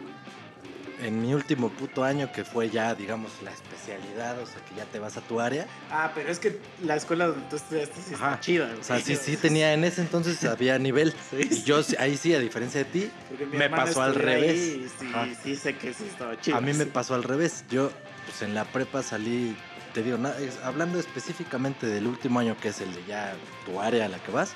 en 1.02 1.22
mi 1.22 1.34
último 1.34 1.70
puto 1.70 2.04
año, 2.04 2.32
que 2.32 2.44
fue 2.46 2.70
ya, 2.70 2.94
digamos, 2.96 3.32
la 3.44 3.52
especialidad, 3.52 4.40
o 4.40 4.46
sea, 4.46 4.64
que 4.66 4.76
ya 4.76 4.86
te 4.86 5.00
vas 5.00 5.18
a 5.18 5.22
tu 5.22 5.40
área. 5.40 5.66
Ah, 5.90 6.12
pero 6.14 6.30
es 6.30 6.40
que 6.40 6.60
la 6.84 6.96
escuela 6.96 7.28
donde 7.28 7.46
tú 7.50 7.56
estudiaste 7.56 8.02
sí 8.02 8.14
está 8.14 8.40
chida. 8.40 8.74
O 8.80 8.84
sea, 8.84 9.00
sí, 9.00 9.16
sí 9.16 9.36
tenía, 9.38 9.74
en 9.74 9.84
ese 9.84 10.02
entonces 10.02 10.44
había 10.46 10.78
nivel. 10.80 11.14
Sí. 11.30 11.48
Y 11.50 11.64
yo 11.64 11.82
ahí 12.00 12.18
sí, 12.18 12.34
a 12.36 12.40
diferencia 12.40 12.84
de 12.84 12.86
ti, 12.86 13.12
me 13.52 13.70
pasó 13.70 14.02
al 14.04 14.12
ahí 14.14 14.18
revés. 14.18 14.58
y 14.60 14.88
sí, 15.00 15.08
Ajá. 15.14 15.28
sí 15.44 15.56
sé 15.56 15.76
que 15.78 15.94
sí 15.94 16.06
estaba 16.10 16.40
chido. 16.40 16.58
a 16.58 16.62
mí 16.62 16.74
me 16.74 16.86
sí. 16.86 16.90
pasó 16.94 17.16
al 17.16 17.24
revés. 17.24 17.64
Yo, 17.70 17.92
pues 18.26 18.42
en 18.44 18.54
la 18.54 18.66
prepa 18.66 19.02
salí, 19.04 19.56
te 19.94 20.04
digo, 20.04 20.18
na- 20.18 20.38
es- 20.38 20.60
hablando 20.64 21.00
específicamente 21.00 21.88
del 21.88 22.08
último 22.08 22.40
año, 22.40 22.56
que 22.62 22.70
es 22.70 22.80
el 22.82 22.94
de 22.94 23.04
ya 23.06 23.34
tu 23.66 23.80
área 23.82 24.06
a 24.06 24.10
la 24.10 24.20
que 24.20 24.32
vas, 24.32 24.54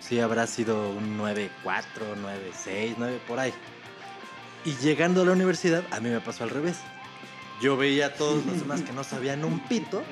sí 0.00 0.20
habrá 0.20 0.46
sido 0.46 0.90
un 0.90 1.16
9-4, 1.18 1.48
9-6, 2.22 2.94
9 2.98 3.18
por 3.26 3.38
ahí. 3.38 3.52
Y 4.64 4.76
llegando 4.76 5.22
a 5.22 5.24
la 5.24 5.32
universidad, 5.32 5.82
a 5.90 6.00
mí 6.00 6.08
me 6.08 6.20
pasó 6.20 6.44
al 6.44 6.50
revés. 6.50 6.76
Yo 7.60 7.76
veía 7.76 8.06
a 8.06 8.14
todos 8.14 8.44
los 8.46 8.58
demás 8.60 8.82
que 8.82 8.92
no 8.92 9.04
sabían 9.04 9.44
un 9.44 9.60
pito. 9.60 10.02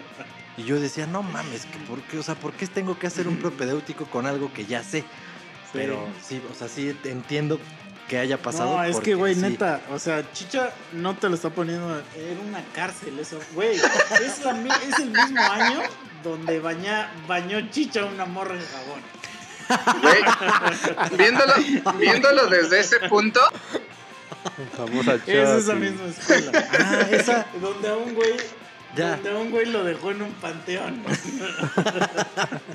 Y 0.57 0.65
yo 0.65 0.79
decía, 0.81 1.07
no 1.07 1.23
mames, 1.23 1.65
que 1.67 1.79
¿por 1.89 2.01
qué? 2.03 2.19
O 2.19 2.23
sea, 2.23 2.35
¿por 2.35 2.53
qué 2.53 2.67
tengo 2.67 2.99
que 2.99 3.07
hacer 3.07 3.29
un 3.29 3.37
propedéutico 3.37 4.07
con 4.07 4.27
algo 4.27 4.53
que 4.53 4.67
ya 4.67 4.83
sé? 4.83 5.05
Pero 5.73 6.07
sí, 6.23 6.43
o 6.51 6.55
sea, 6.55 6.69
sí 6.69 6.97
entiendo 7.05 7.61
que 8.09 8.19
haya 8.19 8.37
pasado. 8.43 8.77
No, 8.77 8.85
es 8.85 8.99
que, 8.99 9.15
güey, 9.15 9.37
sí. 9.37 9.41
neta, 9.41 9.81
o 9.93 9.99
sea, 10.01 10.31
Chicha 10.33 10.73
no 10.93 11.17
te 11.17 11.29
lo 11.29 11.37
está 11.37 11.51
poniendo. 11.51 11.97
Era 12.17 12.41
una 12.47 12.63
cárcel 12.75 13.19
eso. 13.21 13.39
Güey, 13.55 13.77
es, 13.77 14.45
la 14.45 14.53
mi- 14.55 14.69
es 14.89 14.99
el 14.99 15.11
mismo 15.11 15.41
año 15.41 15.81
donde 16.25 16.59
baña, 16.59 17.11
bañó 17.29 17.61
Chicha 17.71 18.05
una 18.05 18.27
morra 18.27 18.57
en 18.57 18.67
jabón. 18.67 20.03
Güey, 20.03 21.17
viéndolo, 21.17 21.55
viéndolo 21.99 22.47
desde 22.49 22.81
ese 22.81 22.99
punto, 23.09 23.41
Famosa 24.77 25.15
Es 25.27 25.29
esa 25.29 25.73
Chucky. 25.75 25.87
misma 25.87 26.07
escuela. 26.09 26.69
Ah, 26.79 27.07
esa. 27.11 27.47
Donde 27.61 27.89
a 27.89 27.97
un 27.97 28.15
güey. 28.15 28.33
Ya. 28.97 29.11
Donde 29.17 29.31
a 29.31 29.35
un 29.37 29.51
güey 29.51 29.67
lo 29.67 29.85
dejó 29.85 30.11
en 30.11 30.23
un 30.23 30.33
panteón. 30.35 31.03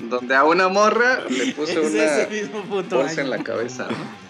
donde 0.00 0.34
a 0.34 0.44
una 0.44 0.68
morra 0.68 1.20
le 1.28 1.52
puse 1.52 1.72
es 1.72 1.92
una 1.92 2.04
ese 2.04 2.26
mismo 2.30 2.62
puto 2.62 2.96
bolsa 2.96 3.20
en 3.20 3.30
la 3.30 3.42
cabeza, 3.42 3.86
¿no? 3.90 4.26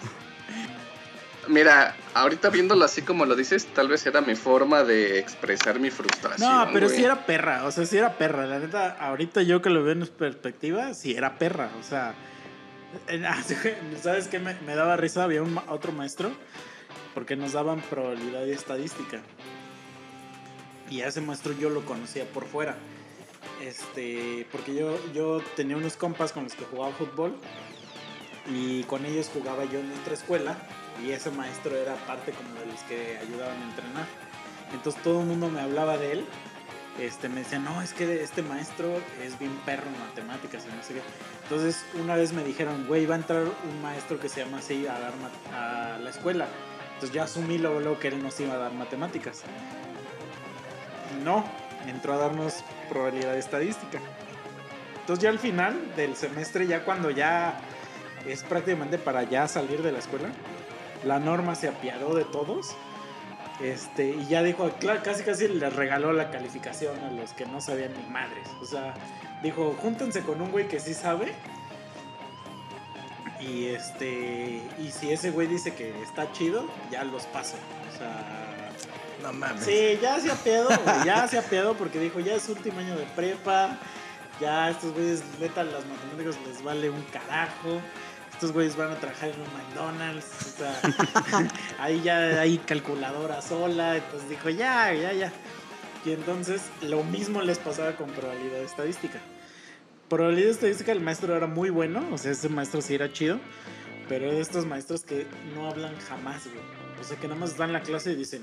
Mira, 1.47 1.95
ahorita 2.13 2.49
viéndolo 2.49 2.83
así 2.83 3.03
como 3.03 3.25
lo 3.25 3.33
dices, 3.33 3.67
tal 3.67 3.87
vez 3.87 4.05
era 4.05 4.19
mi 4.19 4.35
forma 4.35 4.83
de 4.83 5.17
expresar 5.17 5.79
mi 5.79 5.89
frustración. 5.89 6.51
No, 6.51 6.67
pero 6.73 6.87
güey. 6.87 6.97
sí 6.97 7.05
era 7.05 7.25
perra, 7.25 7.63
o 7.63 7.71
sea, 7.71 7.85
sí 7.85 7.97
era 7.97 8.17
perra. 8.17 8.45
La 8.45 8.59
neta, 8.59 8.97
ahorita 8.99 9.43
yo 9.43 9.61
que 9.61 9.69
lo 9.69 9.81
veo 9.81 9.93
en 9.93 10.05
perspectiva, 10.07 10.93
sí 10.93 11.13
era 11.15 11.37
perra, 11.37 11.69
o 11.79 11.83
sea. 11.83 12.15
¿Sabes 14.01 14.27
qué? 14.27 14.39
Me, 14.39 14.55
me 14.65 14.75
daba 14.75 14.97
risa, 14.97 15.23
había 15.23 15.41
un 15.41 15.57
otro 15.69 15.93
maestro, 15.93 16.31
porque 17.17 17.35
nos 17.35 17.53
daban 17.53 17.81
probabilidad 17.81 18.45
y 18.45 18.51
estadística. 18.51 19.19
Y 20.87 21.01
a 21.01 21.07
ese 21.07 21.19
maestro 21.19 21.51
yo 21.59 21.71
lo 21.71 21.83
conocía 21.83 22.25
por 22.25 22.45
fuera. 22.45 22.77
Este, 23.59 24.45
porque 24.51 24.75
yo, 24.75 24.99
yo 25.15 25.41
tenía 25.55 25.77
unos 25.77 25.97
compas 25.97 26.31
con 26.31 26.43
los 26.43 26.53
que 26.53 26.65
jugaba 26.65 26.93
fútbol 26.93 27.35
y 28.53 28.83
con 28.83 29.03
ellos 29.03 29.31
jugaba 29.33 29.65
yo 29.65 29.79
en 29.79 29.91
otra 29.93 30.13
escuela 30.13 30.57
y 31.03 31.09
ese 31.09 31.31
maestro 31.31 31.75
era 31.75 31.95
parte 32.05 32.33
como 32.33 32.53
de 32.59 32.67
los 32.67 32.81
que 32.81 33.17
ayudaban 33.17 33.63
a 33.63 33.65
entrenar. 33.67 34.05
Entonces 34.71 35.01
todo 35.01 35.21
el 35.21 35.25
mundo 35.25 35.49
me 35.49 35.59
hablaba 35.59 35.97
de 35.97 36.11
él. 36.11 36.25
Este, 36.99 37.29
me 37.29 37.39
decía, 37.39 37.57
no, 37.57 37.81
es 37.81 37.93
que 37.93 38.21
este 38.21 38.43
maestro 38.43 38.95
es 39.25 39.39
bien 39.39 39.59
perro 39.65 39.87
en 39.87 39.99
matemáticas. 40.07 40.65
Entonces 41.45 41.83
una 41.99 42.15
vez 42.15 42.31
me 42.31 42.43
dijeron, 42.43 42.85
güey, 42.85 43.07
va 43.07 43.15
a 43.15 43.17
entrar 43.17 43.41
un 43.41 43.81
maestro 43.81 44.19
que 44.19 44.29
se 44.29 44.41
llama 44.41 44.59
así 44.59 44.85
a 44.85 44.97
a 45.55 45.97
la 45.97 46.09
escuela. 46.11 46.47
Entonces 46.97 47.15
yo 47.15 47.21
asumí 47.21 47.59
luego, 47.59 47.79
luego 47.79 47.99
que 47.99 48.07
él 48.07 48.23
nos 48.23 48.39
iba 48.39 48.55
a 48.55 48.57
dar 48.57 48.73
matemáticas. 48.73 49.43
No, 51.23 51.45
entró 51.87 52.13
a 52.13 52.17
darnos 52.17 52.63
probabilidad 52.89 53.37
estadística. 53.37 53.99
Entonces 55.01 55.21
ya 55.21 55.29
al 55.29 55.37
final 55.37 55.95
del 55.95 56.15
semestre, 56.15 56.65
ya 56.65 56.83
cuando 56.83 57.11
ya 57.11 57.59
es 58.25 58.41
prácticamente 58.41 58.97
para 58.97 59.21
ya 59.21 59.47
salir 59.47 59.83
de 59.83 59.91
la 59.91 59.99
escuela, 59.99 60.29
la 61.05 61.19
norma 61.19 61.53
se 61.53 61.67
apiadó 61.67 62.15
de 62.15 62.25
todos. 62.25 62.75
Este, 63.61 64.09
y 64.09 64.25
ya 64.25 64.41
dijo, 64.41 64.67
claro, 64.79 65.01
casi 65.03 65.23
casi 65.23 65.47
les 65.47 65.75
regaló 65.75 66.13
la 66.13 66.31
calificación 66.31 66.99
a 67.03 67.11
los 67.11 67.33
que 67.33 67.45
no 67.45 67.61
sabían 67.61 67.93
ni 67.93 68.09
madres. 68.09 68.47
O 68.59 68.65
sea, 68.65 68.95
dijo, 69.43 69.75
júntense 69.79 70.21
con 70.23 70.41
un 70.41 70.51
güey 70.51 70.67
que 70.67 70.79
sí 70.79 70.95
sabe. 70.95 71.33
Y 73.39 73.67
este, 73.67 74.61
y 74.79 74.91
si 74.91 75.11
ese 75.11 75.31
güey 75.31 75.47
dice 75.47 75.73
que 75.73 76.01
está 76.01 76.31
chido, 76.31 76.67
ya 76.91 77.03
los 77.03 77.23
paso. 77.27 77.55
O 77.93 77.97
sea, 77.97 78.71
No 79.21 79.33
mames. 79.33 79.63
Sí, 79.63 79.99
ya 80.01 80.19
se 80.19 80.29
güey, 80.29 81.05
ya 81.05 81.27
se 81.27 81.37
apiado 81.37 81.75
porque 81.75 81.99
dijo, 81.99 82.19
ya 82.19 82.35
es 82.35 82.49
último 82.49 82.79
año 82.79 82.95
de 82.95 83.05
prepa, 83.15 83.77
ya 84.39 84.69
estos 84.69 84.93
güeyes, 84.93 85.23
neta, 85.39 85.63
las 85.63 85.85
matemáticas 85.85 86.37
les 86.47 86.63
vale 86.63 86.89
un 86.89 87.01
carajo, 87.03 87.79
estos 88.31 88.51
güeyes 88.51 88.75
van 88.75 88.91
a 88.91 88.95
trabajar 88.95 89.29
en 89.29 89.41
un 89.41 89.53
McDonald's, 89.53 90.25
o 90.45 90.57
sea, 90.59 91.47
ahí 91.79 92.01
ya 92.03 92.39
hay 92.39 92.57
calculadora 92.59 93.41
sola, 93.41 93.97
entonces 93.97 94.29
dijo, 94.29 94.49
ya, 94.49 94.93
ya, 94.93 95.13
ya. 95.13 95.31
Y 96.05 96.11
entonces 96.11 96.61
lo 96.81 97.03
mismo 97.03 97.41
les 97.41 97.57
pasaba 97.57 97.93
con 97.93 98.09
probabilidad 98.11 98.61
estadística. 98.61 99.19
Probabilidad 100.09 100.51
estadística, 100.51 100.91
el 100.91 101.01
maestro 101.01 101.35
era 101.35 101.47
muy 101.47 101.69
bueno, 101.69 102.05
o 102.11 102.17
sea, 102.17 102.31
ese 102.31 102.49
maestro 102.49 102.81
sí 102.81 102.95
era 102.95 103.11
chido, 103.11 103.39
pero 104.07 104.31
de 104.31 104.39
estos 104.39 104.65
maestros 104.65 105.03
que 105.03 105.27
no 105.53 105.69
hablan 105.69 105.93
jamás, 106.07 106.45
güey. 106.45 106.65
O 106.99 107.03
sea, 107.03 107.17
que 107.17 107.27
nada 107.27 107.39
más 107.39 107.57
dan 107.57 107.73
la 107.73 107.81
clase 107.81 108.13
y 108.13 108.15
dicen, 108.15 108.41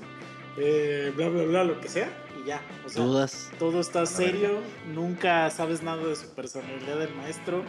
eh, 0.57 1.11
bla, 1.15 1.27
bla, 1.29 1.43
bla, 1.43 1.63
lo 1.63 1.81
que 1.81 1.89
sea, 1.89 2.09
y 2.39 2.47
ya. 2.47 2.61
O 2.85 2.89
sea, 2.89 3.03
Dudas. 3.03 3.51
todo 3.57 3.81
está 3.81 4.05
serio, 4.05 4.61
nunca 4.93 5.49
sabes 5.49 5.81
nada 5.81 6.05
de 6.05 6.15
su 6.15 6.29
personalidad 6.29 6.99
del 6.99 7.13
maestro. 7.15 7.63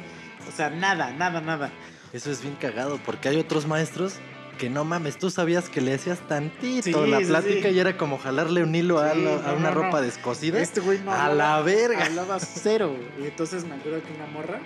O 0.47 0.55
sea, 0.55 0.71
nada, 0.71 1.13
nada, 1.13 1.41
nada. 1.41 1.71
Eso 2.13 2.31
es 2.31 2.43
bien 2.43 2.55
cagado, 2.57 3.01
porque 3.05 3.29
hay 3.31 3.37
otros 3.37 3.67
maestros 3.67 4.15
que 4.59 4.71
no 4.71 4.85
mames, 4.85 5.19
tú 5.19 5.31
sabías 5.31 5.69
que 5.69 5.81
le 5.81 5.95
hacías 5.95 6.19
tantito 6.29 7.05
Sí, 7.05 7.11
la 7.11 7.19
plática 7.21 7.69
sí. 7.69 7.75
y 7.75 7.79
era 7.79 7.97
como 7.97 8.19
jalarle 8.19 8.63
un 8.63 8.75
hilo 8.75 8.99
a, 8.99 9.13
Sí, 9.13 9.23
la- 9.23 9.35
a 9.35 9.53
no, 9.53 9.57
una 9.59 9.71
no, 9.71 9.75
ropa 9.75 9.99
no. 9.99 10.03
descosida. 10.03 10.61
Este 10.61 10.81
güey 10.81 10.99
no 11.01 11.13
a 11.13 11.27
hablaba- 11.27 11.59
la 11.59 11.63
verga. 11.65 12.07
Hablaba 12.07 12.39
cero. 12.41 12.97
Y 13.21 13.25
entonces 13.25 13.65
me 13.65 13.75
acuerdo 13.75 14.03
que 14.03 14.13
una 14.15 14.27
morra, 14.27 14.61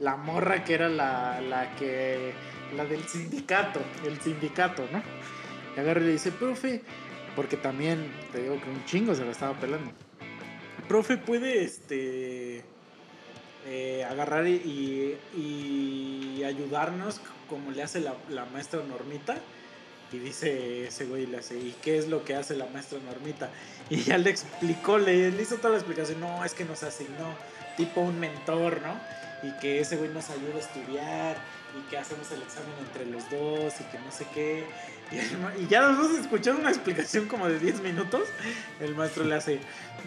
la 0.00 0.16
morra 0.16 0.64
que 0.64 0.74
era 0.74 0.88
la, 0.88 1.40
la 1.40 1.74
que, 1.76 2.32
la 2.76 2.84
del 2.84 3.02
sindicato, 3.08 3.80
el 4.06 4.20
sindicato, 4.20 4.86
¿no? 4.92 5.02
Y 5.76 5.80
agarra 5.80 6.00
y 6.00 6.04
le 6.04 6.12
dice, 6.12 6.30
profe, 6.30 6.82
porque 7.34 7.56
también 7.56 8.06
te 8.32 8.42
digo 8.42 8.60
que 8.60 8.70
un 8.70 8.84
chingo 8.84 9.14
se 9.14 9.24
la 9.24 9.32
estaba 9.32 9.54
pelando. 9.54 9.90
Profe, 10.88 11.16
puede 11.16 11.64
este 11.64 12.62
eh, 13.66 14.04
agarrar 14.08 14.46
y, 14.46 15.18
ayudarnos 16.44 17.22
como 17.48 17.70
le 17.70 17.82
hace 17.82 18.00
la, 18.00 18.14
la 18.28 18.44
maestra 18.46 18.82
Normita. 18.82 19.36
Y 20.12 20.18
dice 20.18 20.86
ese 20.86 21.06
güey, 21.06 21.26
le 21.26 21.38
hace, 21.38 21.56
¿y 21.56 21.74
qué 21.82 21.98
es 21.98 22.08
lo 22.08 22.24
que 22.24 22.34
hace 22.34 22.54
la 22.54 22.66
maestra 22.66 22.98
Normita? 23.00 23.50
Y 23.90 24.02
ya 24.02 24.18
le 24.18 24.30
explicó, 24.30 24.98
le, 24.98 25.30
le 25.30 25.42
hizo 25.42 25.56
toda 25.56 25.70
la 25.70 25.76
explicación, 25.76 26.20
no, 26.20 26.44
es 26.44 26.54
que 26.54 26.64
nos 26.64 26.82
asignó 26.82 27.34
tipo 27.76 28.00
un 28.00 28.20
mentor, 28.20 28.80
¿no? 28.82 28.94
Y 29.42 29.52
que 29.58 29.80
ese 29.80 29.96
güey 29.96 30.10
nos 30.10 30.30
ayuda 30.30 30.56
a 30.56 30.58
estudiar 30.58 31.36
y 31.76 31.90
que 31.90 31.98
hacemos 31.98 32.30
el 32.30 32.42
examen 32.42 32.72
entre 32.80 33.06
los 33.06 33.28
dos 33.30 33.80
y 33.80 33.84
que 33.84 33.98
no 33.98 34.12
sé 34.12 34.26
qué. 34.32 34.64
Y, 35.60 35.66
ya 35.68 35.80
nos 35.82 35.98
vamos 35.98 36.18
a 36.18 36.20
escuchar 36.22 36.54
una 36.56 36.70
explicación 36.70 37.26
como 37.26 37.48
de 37.48 37.58
10 37.58 37.80
minutos. 37.82 38.22
El 38.80 38.94
maestro 38.94 39.24
le 39.24 39.34
hace, 39.36 39.60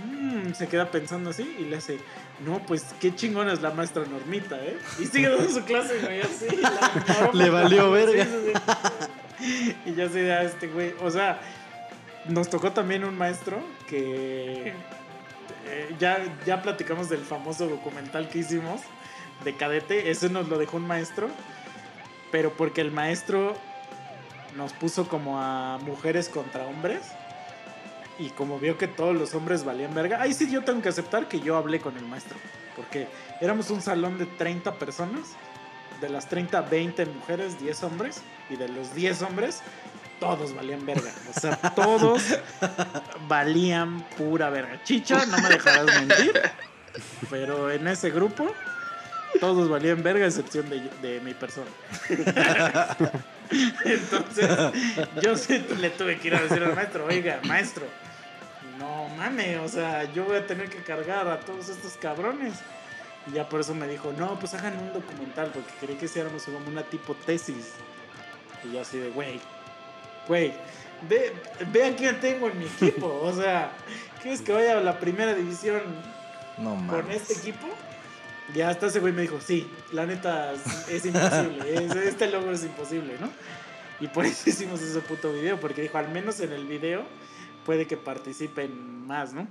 "Mm", 0.05 0.53
se 0.53 0.67
queda 0.67 0.91
pensando 0.91 1.29
así 1.29 1.55
y 1.59 1.63
le 1.65 1.77
hace, 1.77 1.99
no, 2.45 2.59
pues 2.65 2.85
qué 2.99 3.15
chingona 3.15 3.53
es 3.53 3.61
la 3.61 3.71
maestra 3.71 4.03
Normita, 4.05 4.57
¿eh? 4.57 4.77
Y 4.99 5.05
sigue 5.05 5.29
dando 5.29 5.49
su 5.49 5.63
clase, 5.63 5.99
güey, 6.01 6.21
así. 6.21 6.55
la. 6.57 7.29
Le 7.33 7.49
valió 7.49 7.85
Sí, 7.85 7.91
verga. 7.91 8.25
sí, 8.25 8.53
sí. 9.39 9.75
Y 9.85 9.93
ya 9.95 10.09
se 10.09 10.23
da 10.23 10.41
este 10.43 10.67
güey, 10.67 10.93
o 11.01 11.09
sea, 11.11 11.39
nos 12.27 12.49
tocó 12.49 12.71
también 12.73 13.03
un 13.05 13.17
maestro 13.17 13.59
que 13.87 14.73
eh, 15.67 15.95
ya, 15.99 16.17
ya 16.45 16.61
platicamos 16.61 17.07
del 17.07 17.21
famoso 17.21 17.67
documental 17.67 18.27
que 18.29 18.39
hicimos 18.39 18.81
de 19.45 19.55
cadete, 19.55 20.09
ese 20.09 20.29
nos 20.29 20.49
lo 20.49 20.57
dejó 20.57 20.77
un 20.77 20.87
maestro, 20.87 21.29
pero 22.31 22.51
porque 22.53 22.81
el 22.81 22.91
maestro 22.91 23.55
nos 24.57 24.73
puso 24.73 25.07
como 25.07 25.39
a 25.39 25.77
mujeres 25.77 26.27
contra 26.27 26.65
hombres 26.65 27.01
y 28.19 28.29
como 28.31 28.59
vio 28.59 28.77
que 28.77 28.87
todos 28.87 29.15
los 29.15 29.33
hombres 29.35 29.63
valían 29.63 29.93
verga, 29.93 30.21
ahí 30.21 30.33
sí 30.33 30.49
yo 30.51 30.63
tengo 30.63 30.81
que 30.81 30.89
aceptar 30.89 31.27
que 31.27 31.39
yo 31.39 31.55
hablé 31.55 31.79
con 31.79 31.95
el 31.97 32.05
maestro, 32.05 32.35
porque 32.75 33.07
éramos 33.39 33.69
un 33.69 33.81
salón 33.81 34.17
de 34.17 34.25
30 34.25 34.73
personas, 34.75 35.35
de 36.01 36.09
las 36.09 36.27
30, 36.27 36.61
20 36.61 37.05
mujeres, 37.05 37.59
10 37.59 37.83
hombres, 37.83 38.21
y 38.49 38.55
de 38.55 38.69
los 38.69 38.93
10 38.95 39.21
hombres, 39.21 39.61
todos 40.19 40.55
valían 40.55 40.85
verga. 40.85 41.11
O 41.35 41.39
sea, 41.39 41.57
todos 41.75 42.23
valían 43.27 44.03
pura 44.17 44.49
verga. 44.49 44.81
Chicha, 44.83 45.25
no 45.27 45.37
me 45.37 45.49
dejarás 45.49 45.85
mentir, 45.85 46.41
pero 47.29 47.71
en 47.71 47.87
ese 47.87 48.09
grupo, 48.09 48.51
todos 49.39 49.69
valían 49.69 50.03
verga, 50.03 50.25
excepción 50.25 50.69
de, 50.69 50.89
de 51.01 51.19
mi 51.21 51.33
persona. 51.33 51.67
Entonces, 53.85 54.49
yo 55.21 55.37
sí 55.37 55.65
le 55.79 55.89
tuve 55.91 56.17
que 56.17 56.27
ir 56.27 56.35
a 56.35 56.41
decir 56.41 56.63
al 56.63 56.75
maestro, 56.75 57.05
oiga, 57.05 57.39
maestro, 57.43 57.85
no 58.77 59.09
mames, 59.15 59.57
o 59.59 59.67
sea, 59.67 60.11
yo 60.13 60.25
voy 60.25 60.37
a 60.37 60.47
tener 60.47 60.69
que 60.69 60.79
cargar 60.79 61.27
a 61.27 61.39
todos 61.39 61.69
estos 61.69 61.93
cabrones. 61.93 62.53
Y 63.27 63.33
ya 63.33 63.49
por 63.49 63.59
eso 63.59 63.75
me 63.75 63.87
dijo, 63.87 64.13
no, 64.17 64.39
pues 64.39 64.53
hagan 64.53 64.77
un 64.77 64.93
documental, 64.93 65.51
porque 65.53 65.71
quería 65.79 65.97
que 65.97 66.05
hiciéramos 66.05 66.43
como 66.43 66.59
una 66.67 66.83
tipo 66.83 67.13
tesis. 67.13 67.73
Y 68.63 68.73
yo 68.73 68.81
así 68.81 68.97
de, 68.97 69.09
güey, 69.09 69.39
güey, 70.27 70.53
ve, 71.09 71.33
ve 71.71 71.85
a 71.85 71.95
quién 71.95 72.19
tengo 72.19 72.49
en 72.49 72.59
mi 72.59 72.65
equipo. 72.65 73.19
O 73.21 73.33
sea, 73.33 73.71
¿quieres 74.21 74.41
que 74.41 74.53
vaya 74.53 74.77
a 74.77 74.81
la 74.81 74.99
primera 74.99 75.33
división 75.33 75.81
No 76.57 76.85
con 76.87 77.11
este 77.11 77.33
equipo? 77.33 77.67
Ya 78.53 78.69
hasta 78.69 78.87
ese 78.87 78.99
güey 78.99 79.13
me 79.13 79.23
dijo, 79.23 79.39
sí, 79.45 79.67
la 79.91 80.05
neta 80.05 80.53
es, 80.89 81.05
imposible, 81.05 81.75
es- 81.85 81.95
este 81.95 82.29
logro 82.31 82.51
es 82.51 82.63
imposible, 82.63 83.15
¿no? 83.19 83.29
Y 83.99 84.07
por 84.07 84.25
eso 84.25 84.43
hicimos 84.49 84.81
ese 84.81 84.99
puto 85.01 85.31
video, 85.33 85.59
porque 85.59 85.81
dijo, 85.81 85.97
al 85.97 86.09
menos 86.09 86.39
en 86.39 86.53
el 86.53 86.65
video 86.65 87.03
puede 87.65 87.87
que 87.87 87.97
participen 87.97 89.05
más, 89.05 89.33
¿no? 89.33 89.47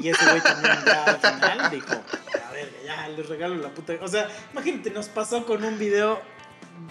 Y 0.00 0.08
ese 0.08 0.24
güey 0.28 0.40
también 0.40 0.74
ya 0.86 1.04
al 1.04 1.16
final 1.18 1.70
dijo, 1.70 1.92
a 1.92 2.52
ver, 2.52 2.72
ya 2.84 3.08
les 3.08 3.28
regalo 3.28 3.56
la 3.56 3.70
puta... 3.70 3.94
O 4.02 4.08
sea, 4.08 4.28
imagínate, 4.52 4.90
nos 4.90 5.08
pasó 5.08 5.44
con 5.46 5.64
un 5.64 5.78
video 5.78 6.20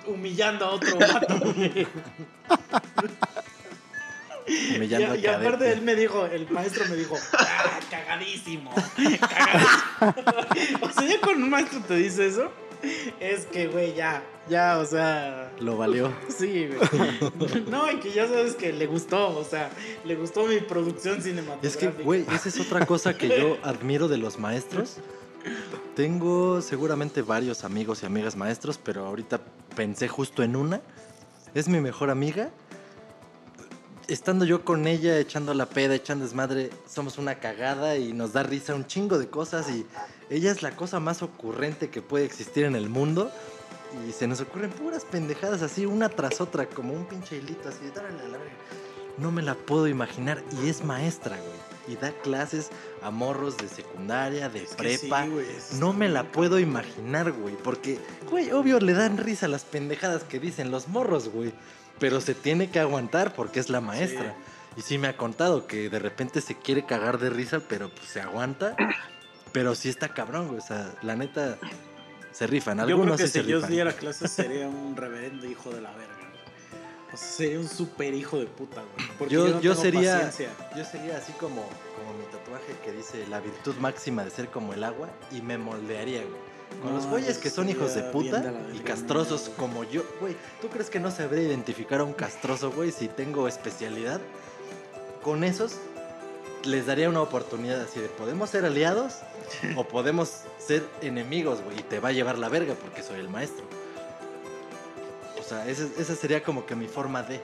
humillando 0.05 0.65
a 0.65 0.71
otro 0.71 0.97
vato. 0.97 1.35
Humillando 4.75 5.15
Y, 5.15 5.19
y 5.19 5.27
aparte 5.27 5.71
él 5.71 5.81
me 5.81 5.95
dijo, 5.95 6.25
el 6.25 6.49
maestro 6.49 6.85
me 6.89 6.95
dijo, 6.95 7.15
ah, 7.37 7.79
cagadísimo, 7.89 8.73
cagadísimo. 8.73 9.27
o 10.81 10.89
sea, 10.91 11.07
ya 11.07 11.19
cuando 11.21 11.43
un 11.45 11.49
maestro 11.49 11.79
te 11.81 11.95
dice 11.95 12.27
eso, 12.27 12.51
es 13.19 13.45
que, 13.47 13.67
güey, 13.67 13.93
ya, 13.95 14.23
ya, 14.49 14.77
o 14.77 14.85
sea, 14.85 15.51
Lo 15.59 15.77
valió. 15.77 16.13
sí, 16.29 16.67
güey. 16.67 17.63
No, 17.69 17.91
y 17.91 17.99
que 17.99 18.11
ya 18.11 18.27
sabes 18.27 18.55
que 18.55 18.71
le 18.71 18.85
gustó, 18.85 19.37
o 19.37 19.43
sea, 19.43 19.69
le 20.05 20.15
gustó 20.15 20.45
mi 20.45 20.59
producción 20.59 21.17
Es 21.17 21.23
cinematográfica. 21.25 21.91
que, 21.97 22.03
güey, 22.03 22.25
esa 22.33 22.49
es 22.49 22.59
otra 22.59 22.85
cosa 22.85 23.17
que 23.17 23.29
yo 23.29 23.57
admiro 23.63 24.07
de 24.07 24.17
los 24.17 24.37
maestros. 24.39 24.97
Tengo 25.95 26.61
seguramente 26.61 27.21
varios 27.21 27.63
amigos 27.63 28.03
y 28.03 28.05
amigas 28.05 28.35
maestros, 28.35 28.77
pero 28.81 29.05
ahorita 29.05 29.39
pensé 29.75 30.07
justo 30.07 30.43
en 30.43 30.55
una. 30.55 30.81
Es 31.55 31.67
mi 31.67 31.79
mejor 31.79 32.09
amiga. 32.09 32.49
Estando 34.07 34.45
yo 34.45 34.63
con 34.63 34.87
ella, 34.87 35.19
echando 35.19 35.53
la 35.53 35.65
peda, 35.65 35.95
echando 35.95 36.23
desmadre, 36.23 36.69
somos 36.89 37.17
una 37.17 37.35
cagada 37.39 37.97
y 37.97 38.13
nos 38.13 38.31
da 38.31 38.41
risa 38.41 38.73
un 38.73 38.87
chingo 38.87 39.17
de 39.19 39.27
cosas 39.27 39.69
y 39.69 39.85
ella 40.29 40.49
es 40.49 40.61
la 40.61 40.71
cosa 40.77 41.01
más 41.01 41.21
ocurrente 41.21 41.89
que 41.89 42.01
puede 42.01 42.23
existir 42.23 42.63
en 42.63 42.75
el 42.75 42.87
mundo. 42.87 43.29
Y 44.07 44.13
se 44.13 44.27
nos 44.27 44.39
ocurren 44.39 44.69
puras 44.71 45.03
pendejadas 45.03 45.61
así, 45.61 45.85
una 45.85 46.07
tras 46.07 46.39
otra, 46.39 46.67
como 46.67 46.93
un 46.93 47.05
pinche 47.05 47.37
hilito 47.37 47.67
así. 47.67 47.79
No 49.17 49.31
me 49.31 49.41
la 49.41 49.55
puedo 49.55 49.87
imaginar. 49.87 50.41
Y 50.61 50.69
es 50.69 50.83
maestra, 50.85 51.37
güey. 51.37 51.67
Y 51.87 51.99
da 51.99 52.11
clases 52.11 52.69
a 53.01 53.11
morros 53.11 53.57
de 53.57 53.67
secundaria, 53.69 54.49
de 54.49 54.63
Es 54.63 54.75
que 54.75 54.97
sí, 54.97 55.07
prepa. 55.07 55.25
güey, 55.25 55.45
no 55.79 55.93
me 55.93 56.09
la 56.09 56.23
puedo 56.23 56.59
imaginar, 56.59 57.31
güey. 57.31 57.55
Porque, 57.55 57.97
güey, 58.29 58.51
obvio 58.51 58.79
le 58.79 58.93
dan 58.93 59.17
risa 59.17 59.47
las 59.47 59.63
pendejadas 59.63 60.23
que 60.23 60.39
dicen 60.39 60.69
los 60.69 60.87
morros, 60.89 61.29
güey. 61.29 61.53
Pero 61.99 62.21
se 62.21 62.35
tiene 62.35 62.69
que 62.69 62.79
aguantar 62.79 63.33
porque 63.33 63.59
es 63.59 63.69
la 63.69 63.81
maestra. 63.81 64.35
Y 64.75 64.81
sí 64.81 64.97
me 64.99 65.07
ha 65.07 65.17
contado 65.17 65.65
que 65.65 65.89
de 65.89 65.97
repente 65.99 66.39
se 66.41 66.55
quiere 66.55 66.85
cagar 66.85 67.17
de 67.17 67.29
risa, 67.31 67.61
pero 67.67 67.89
pues 67.89 68.07
se 68.09 68.21
aguanta. 68.21 68.75
Pero 69.51 69.73
sí 69.73 69.89
está 69.89 70.09
cabrón, 70.09 70.47
güey. 70.49 70.59
O 70.59 70.63
sea, 70.63 70.93
la 71.01 71.15
neta 71.15 71.57
se 72.31 72.45
rifan. 72.45 72.77
Yo 72.77 72.83
creo 72.85 72.97
Algunos 72.97 73.17
que 73.19 73.25
sí 73.27 73.33
se 73.33 73.41
si 73.43 73.47
yo 73.49 73.55
rifan. 73.57 73.71
diera 73.71 73.93
clases 73.93 74.31
sería 74.31 74.67
un 74.67 74.95
reverendo 74.95 75.47
hijo 75.47 75.71
de 75.71 75.81
la 75.81 75.89
verga. 75.93 76.13
güey. 76.19 76.27
O 77.13 77.17
sea, 77.17 77.27
sería 77.27 77.59
un 77.59 77.67
super 77.67 78.13
hijo 78.13 78.37
de 78.37 78.45
puta, 78.45 78.83
güey. 78.95 79.07
Porque 79.17 79.33
Yo, 79.33 79.47
yo, 79.47 79.53
no 79.55 79.61
yo 79.61 79.73
sería, 79.73 80.13
paciencia. 80.21 80.49
yo 80.75 80.83
sería 80.85 81.17
así 81.17 81.31
como, 81.33 81.67
como 81.97 82.13
mi 82.19 82.25
tatuaje 82.25 82.75
que 82.85 82.91
dice 82.91 83.25
la 83.27 83.39
virtud 83.39 83.75
máxima 83.77 84.23
de 84.23 84.29
ser 84.29 84.49
como 84.49 84.73
el 84.73 84.83
agua 84.83 85.09
y 85.31 85.41
me 85.41 85.57
moldearía, 85.57 86.21
güey. 86.21 86.46
Con 86.81 86.93
los 86.93 87.05
No, 87.05 87.11
güeyes 87.11 87.37
yo 87.37 87.41
que 87.41 87.49
son 87.49 87.69
hijos 87.69 87.95
de 87.95 88.03
puta 88.03 88.53
y 88.73 88.79
castrosos 88.79 89.49
como 89.57 89.83
yo, 89.83 90.03
güey. 90.19 90.35
¿Tú 90.61 90.67
crees 90.69 90.89
que 90.89 90.99
no 90.99 91.11
sabría 91.11 91.43
identificar 91.43 92.01
a 92.01 92.03
un 92.03 92.13
castroso, 92.13 92.71
güey, 92.71 92.91
si 92.91 93.07
tengo 93.07 93.47
especialidad? 93.47 94.21
Con 95.23 95.43
esos 95.43 95.73
les 96.63 96.85
daría 96.85 97.09
una 97.09 97.21
oportunidad 97.21 97.81
así 97.81 97.99
de 97.99 98.09
podemos 98.09 98.49
ser 98.49 98.65
aliados 98.65 99.15
o 99.75 99.83
podemos 99.85 100.41
ser 100.59 100.83
enemigos, 101.01 101.61
güey, 101.61 101.79
y 101.79 101.83
te 101.83 101.99
va 101.99 102.09
a 102.09 102.11
llevar 102.11 102.37
la 102.37 102.49
verga 102.49 102.75
porque 102.75 103.03
soy 103.03 103.19
el 103.19 103.29
maestro. 103.29 103.65
O 105.39 105.43
sea, 105.43 105.67
esa, 105.67 105.87
esa 105.97 106.15
sería 106.15 106.43
como 106.43 106.65
que 106.65 106.75
mi 106.75 106.87
forma 106.87 107.23
de. 107.23 107.41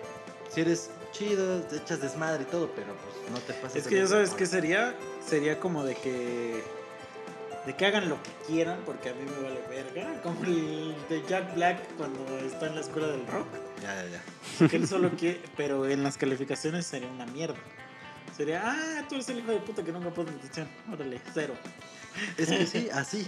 Si 0.49 0.61
eres 0.61 0.89
chido, 1.13 1.61
te 1.61 1.77
echas 1.77 2.01
desmadre 2.01 2.43
y 2.43 2.45
todo, 2.45 2.69
pero 2.75 2.87
pues 2.87 3.31
no 3.31 3.39
te 3.39 3.53
pases. 3.53 3.83
Es 3.83 3.87
que 3.87 3.95
ya 3.95 4.07
sabes 4.07 4.31
qué 4.31 4.45
sería. 4.45 4.93
Sería 5.25 5.59
como 5.59 5.85
de 5.85 5.95
que. 5.95 6.61
De 7.65 7.75
que 7.75 7.85
hagan 7.85 8.09
lo 8.09 8.21
que 8.21 8.29
quieran 8.47 8.79
porque 8.85 9.09
a 9.09 9.13
mí 9.13 9.21
me 9.23 9.41
vale 9.47 9.61
verga. 9.69 10.21
Como 10.21 10.43
el 10.43 10.95
de 11.09 11.23
Jack 11.27 11.55
Black 11.55 11.79
cuando 11.97 12.25
está 12.39 12.67
en 12.67 12.75
la 12.75 12.81
escuela 12.81 13.07
del 13.07 13.25
rock. 13.27 13.47
Ya, 13.81 14.03
ya, 14.03 14.09
ya. 14.59 14.67
Que 14.67 14.75
él 14.75 14.87
solo 14.87 15.11
quiere. 15.11 15.41
Pero 15.55 15.87
en 15.87 16.03
las 16.03 16.17
calificaciones 16.17 16.85
sería 16.85 17.07
una 17.09 17.25
mierda. 17.25 17.55
Sería, 18.35 18.61
ah, 18.65 19.05
tú 19.07 19.15
eres 19.15 19.29
el 19.29 19.39
hijo 19.39 19.51
de 19.51 19.59
puta 19.59 19.83
que 19.83 19.91
nunca 19.91 20.09
pones 20.09 20.35
atención. 20.35 20.67
Órale, 20.91 21.21
cero. 21.33 21.53
Es 22.37 22.49
que 22.49 22.65
sí, 22.65 22.89
así. 22.93 23.27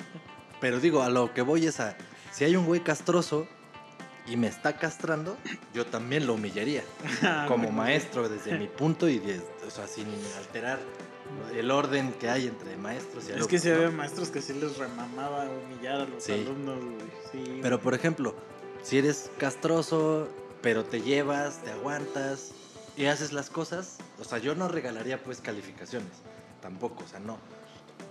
Pero 0.60 0.80
digo, 0.80 1.02
a 1.04 1.10
lo 1.10 1.34
que 1.34 1.42
voy 1.42 1.66
es 1.68 1.80
a. 1.80 1.96
Si 2.32 2.44
hay 2.44 2.56
un 2.56 2.66
güey 2.66 2.82
castroso 2.82 3.48
y 4.28 4.36
me 4.36 4.48
está 4.48 4.78
castrando, 4.78 5.38
yo 5.74 5.86
también 5.86 6.28
lo 6.28 6.34
humillaría. 6.34 6.84
Ah, 7.24 7.46
como 7.48 7.72
maestro, 7.72 8.28
desde 8.28 8.58
mi 8.58 8.68
punto 8.68 9.08
y 9.08 9.20
de- 9.20 9.40
o 9.66 9.70
sea, 9.70 9.88
sin 9.88 10.08
alterar 10.38 10.80
el 11.54 11.72
orden 11.72 12.14
que 12.14 12.30
hay 12.30 12.48
entre 12.48 12.76
maestros 12.78 13.24
y 13.24 13.28
Es 13.28 13.32
alumnos. 13.34 13.48
que 13.48 13.60
si 13.60 13.70
¿no? 13.70 13.76
había 13.76 13.92
maestros 13.92 14.30
que 14.30 14.42
sí 14.42 14.54
les 14.54 14.78
remamaba 14.78 15.46
humillar 15.50 16.02
a 16.02 16.06
los 16.06 16.24
Sí. 16.24 16.34
alumnos, 16.34 16.84
güey. 16.84 16.98
Sí. 17.32 17.60
Pero 17.62 17.80
por 17.80 17.94
ejemplo, 17.94 18.36
si 18.84 18.98
eres 18.98 19.30
castroso, 19.38 20.28
pero 20.62 20.84
te 20.84 21.02
llevas, 21.02 21.60
te 21.64 21.72
aguantas 21.72 22.52
y 22.98 23.06
haces 23.06 23.34
las 23.34 23.50
cosas, 23.50 23.98
o 24.20 24.24
sea, 24.24 24.38
yo 24.38 24.56
no 24.56 24.68
regalaría 24.68 25.22
pues 25.24 25.42
calificaciones, 25.42 26.12
tampoco, 26.62 27.04
o 27.04 27.08
sea, 27.08 27.20
no. 27.20 27.38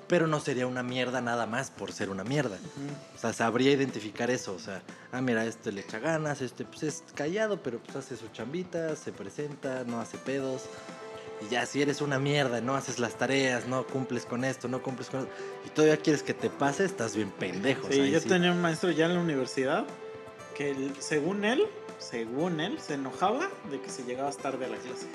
Pero 0.06 0.26
no 0.26 0.38
sería 0.38 0.66
una 0.66 0.82
mierda 0.82 1.22
nada 1.22 1.46
más 1.46 1.70
por 1.70 1.90
ser 1.90 2.10
una 2.10 2.24
mierda. 2.24 2.56
Ujú. 2.56 3.16
O 3.16 3.18
sea, 3.18 3.32
sabría 3.32 3.72
identificar 3.72 4.30
eso, 4.30 4.52
o 4.52 4.58
sea, 4.58 4.82
ah, 5.12 5.22
mira, 5.22 5.46
este 5.46 5.72
le 5.72 5.80
echa 5.80 5.98
ganas, 5.98 6.42
este 6.42 6.66
pues 6.66 6.82
es 6.82 7.04
callado, 7.14 7.62
pero 7.62 7.78
pues 7.78 7.96
hace 7.96 8.16
su 8.18 8.28
chambita, 8.28 8.94
se 8.96 9.12
presenta, 9.12 9.82
no 9.84 10.00
hace 10.02 10.18
pedos. 10.18 10.64
Y 11.44 11.48
ya, 11.50 11.66
si 11.66 11.82
eres 11.82 12.00
una 12.00 12.18
mierda, 12.18 12.60
no 12.60 12.74
haces 12.74 12.98
las 12.98 13.16
tareas, 13.16 13.66
no 13.66 13.84
cumples 13.86 14.24
con 14.24 14.44
esto, 14.44 14.68
no 14.68 14.82
cumples 14.82 15.10
con 15.10 15.20
esto, 15.20 15.32
y 15.66 15.70
todavía 15.70 15.96
quieres 15.98 16.22
que 16.22 16.32
te 16.32 16.48
pase, 16.48 16.84
estás 16.84 17.16
bien 17.16 17.30
pendejo. 17.30 17.86
o 17.86 17.90
Sí, 17.90 17.96
sea, 17.96 18.06
yo 18.06 18.20
sí. 18.20 18.28
tenía 18.28 18.50
un 18.52 18.62
maestro 18.62 18.90
ya 18.90 19.06
en 19.06 19.14
la 19.14 19.20
universidad 19.20 19.84
que 20.56 20.74
según 21.00 21.44
él, 21.44 21.66
según 21.98 22.60
él, 22.60 22.78
se 22.80 22.94
enojaba 22.94 23.50
de 23.70 23.80
que 23.80 23.90
si 23.90 24.04
llegabas 24.04 24.36
tarde 24.38 24.64
a 24.64 24.68
la 24.68 24.76
clase. 24.76 25.06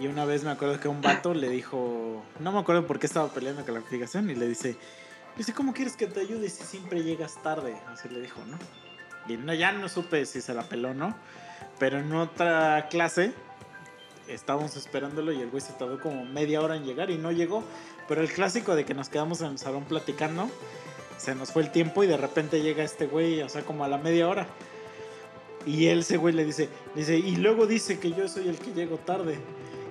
Y 0.00 0.08
una 0.08 0.24
vez 0.26 0.44
me 0.44 0.50
acuerdo 0.50 0.78
que 0.78 0.88
un 0.88 1.00
vato 1.00 1.32
le 1.32 1.48
dijo, 1.48 2.22
no 2.40 2.52
me 2.52 2.58
acuerdo 2.58 2.86
por 2.86 2.98
qué 2.98 3.06
estaba 3.06 3.28
peleando 3.28 3.64
con 3.64 3.74
la 3.74 3.80
calificación, 3.80 4.28
y 4.28 4.34
le 4.34 4.46
dice, 4.48 4.76
dice, 5.38 5.54
¿cómo 5.54 5.72
quieres 5.72 5.96
que 5.96 6.06
te 6.06 6.20
ayude 6.20 6.50
si 6.50 6.64
siempre 6.64 7.02
llegas 7.02 7.42
tarde? 7.42 7.76
Así 7.86 8.08
le 8.10 8.20
dijo, 8.20 8.40
¿no? 8.46 8.58
Y 9.32 9.38
no, 9.38 9.54
ya 9.54 9.72
no 9.72 9.88
supe 9.88 10.26
si 10.26 10.40
se 10.42 10.52
la 10.52 10.62
peló 10.64 10.90
o 10.90 10.94
no, 10.94 11.16
pero 11.78 11.98
en 12.00 12.12
otra 12.12 12.88
clase 12.90 13.32
estábamos 14.28 14.76
esperándolo 14.76 15.32
y 15.32 15.40
el 15.40 15.50
güey 15.50 15.60
se 15.60 15.72
tardó 15.72 16.00
como 16.00 16.24
media 16.24 16.60
hora 16.60 16.76
en 16.76 16.84
llegar 16.84 17.10
y 17.10 17.18
no 17.18 17.32
llegó. 17.32 17.62
Pero 18.08 18.20
el 18.20 18.30
clásico 18.30 18.74
de 18.74 18.84
que 18.84 18.94
nos 18.94 19.08
quedamos 19.08 19.40
en 19.40 19.48
el 19.48 19.58
salón 19.58 19.84
platicando, 19.84 20.48
se 21.18 21.34
nos 21.34 21.52
fue 21.52 21.62
el 21.62 21.72
tiempo 21.72 22.04
y 22.04 22.06
de 22.06 22.16
repente 22.16 22.62
llega 22.62 22.84
este 22.84 23.06
güey, 23.06 23.42
o 23.42 23.48
sea, 23.48 23.62
como 23.62 23.84
a 23.84 23.88
la 23.88 23.98
media 23.98 24.28
hora. 24.28 24.46
Y 25.64 25.86
él, 25.86 26.00
ese 26.00 26.16
güey 26.16 26.32
le 26.32 26.44
dice, 26.44 26.68
dice, 26.94 27.18
y 27.18 27.36
luego 27.36 27.66
dice 27.66 27.98
que 27.98 28.12
yo 28.12 28.28
soy 28.28 28.48
el 28.48 28.58
que 28.58 28.72
llego 28.72 28.98
tarde. 28.98 29.38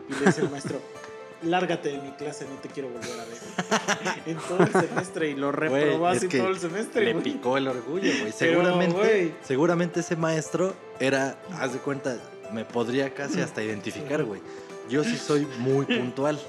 Y 0.09 0.13
le 0.13 0.25
dice 0.27 0.41
el 0.41 0.49
maestro, 0.49 0.79
lárgate 1.43 1.89
de 1.89 1.97
mi 1.99 2.11
clase, 2.11 2.45
no 2.45 2.55
te 2.61 2.69
quiero 2.69 2.89
volver 2.89 3.19
a 3.19 3.25
ver. 3.25 4.21
en 4.25 4.37
todo 4.37 4.59
el 4.59 4.71
semestre 4.71 5.29
y 5.29 5.35
lo 5.35 5.51
reprobó 5.51 6.07
así 6.07 6.29
todo 6.29 6.47
el 6.47 6.59
semestre, 6.59 7.13
Le 7.13 7.21
picó 7.21 7.57
el 7.57 7.67
orgullo, 7.67 8.11
güey. 8.21 8.31
Seguramente, 8.31 9.35
seguramente 9.43 9.99
ese 9.99 10.15
maestro 10.15 10.73
era, 10.99 11.37
haz 11.59 11.73
de 11.73 11.79
cuenta, 11.79 12.17
me 12.53 12.65
podría 12.65 13.13
casi 13.13 13.41
hasta 13.41 13.63
identificar, 13.63 14.23
güey. 14.23 14.41
Yo 14.89 15.03
sí 15.03 15.17
soy 15.17 15.47
muy 15.59 15.85
puntual. 15.97 16.39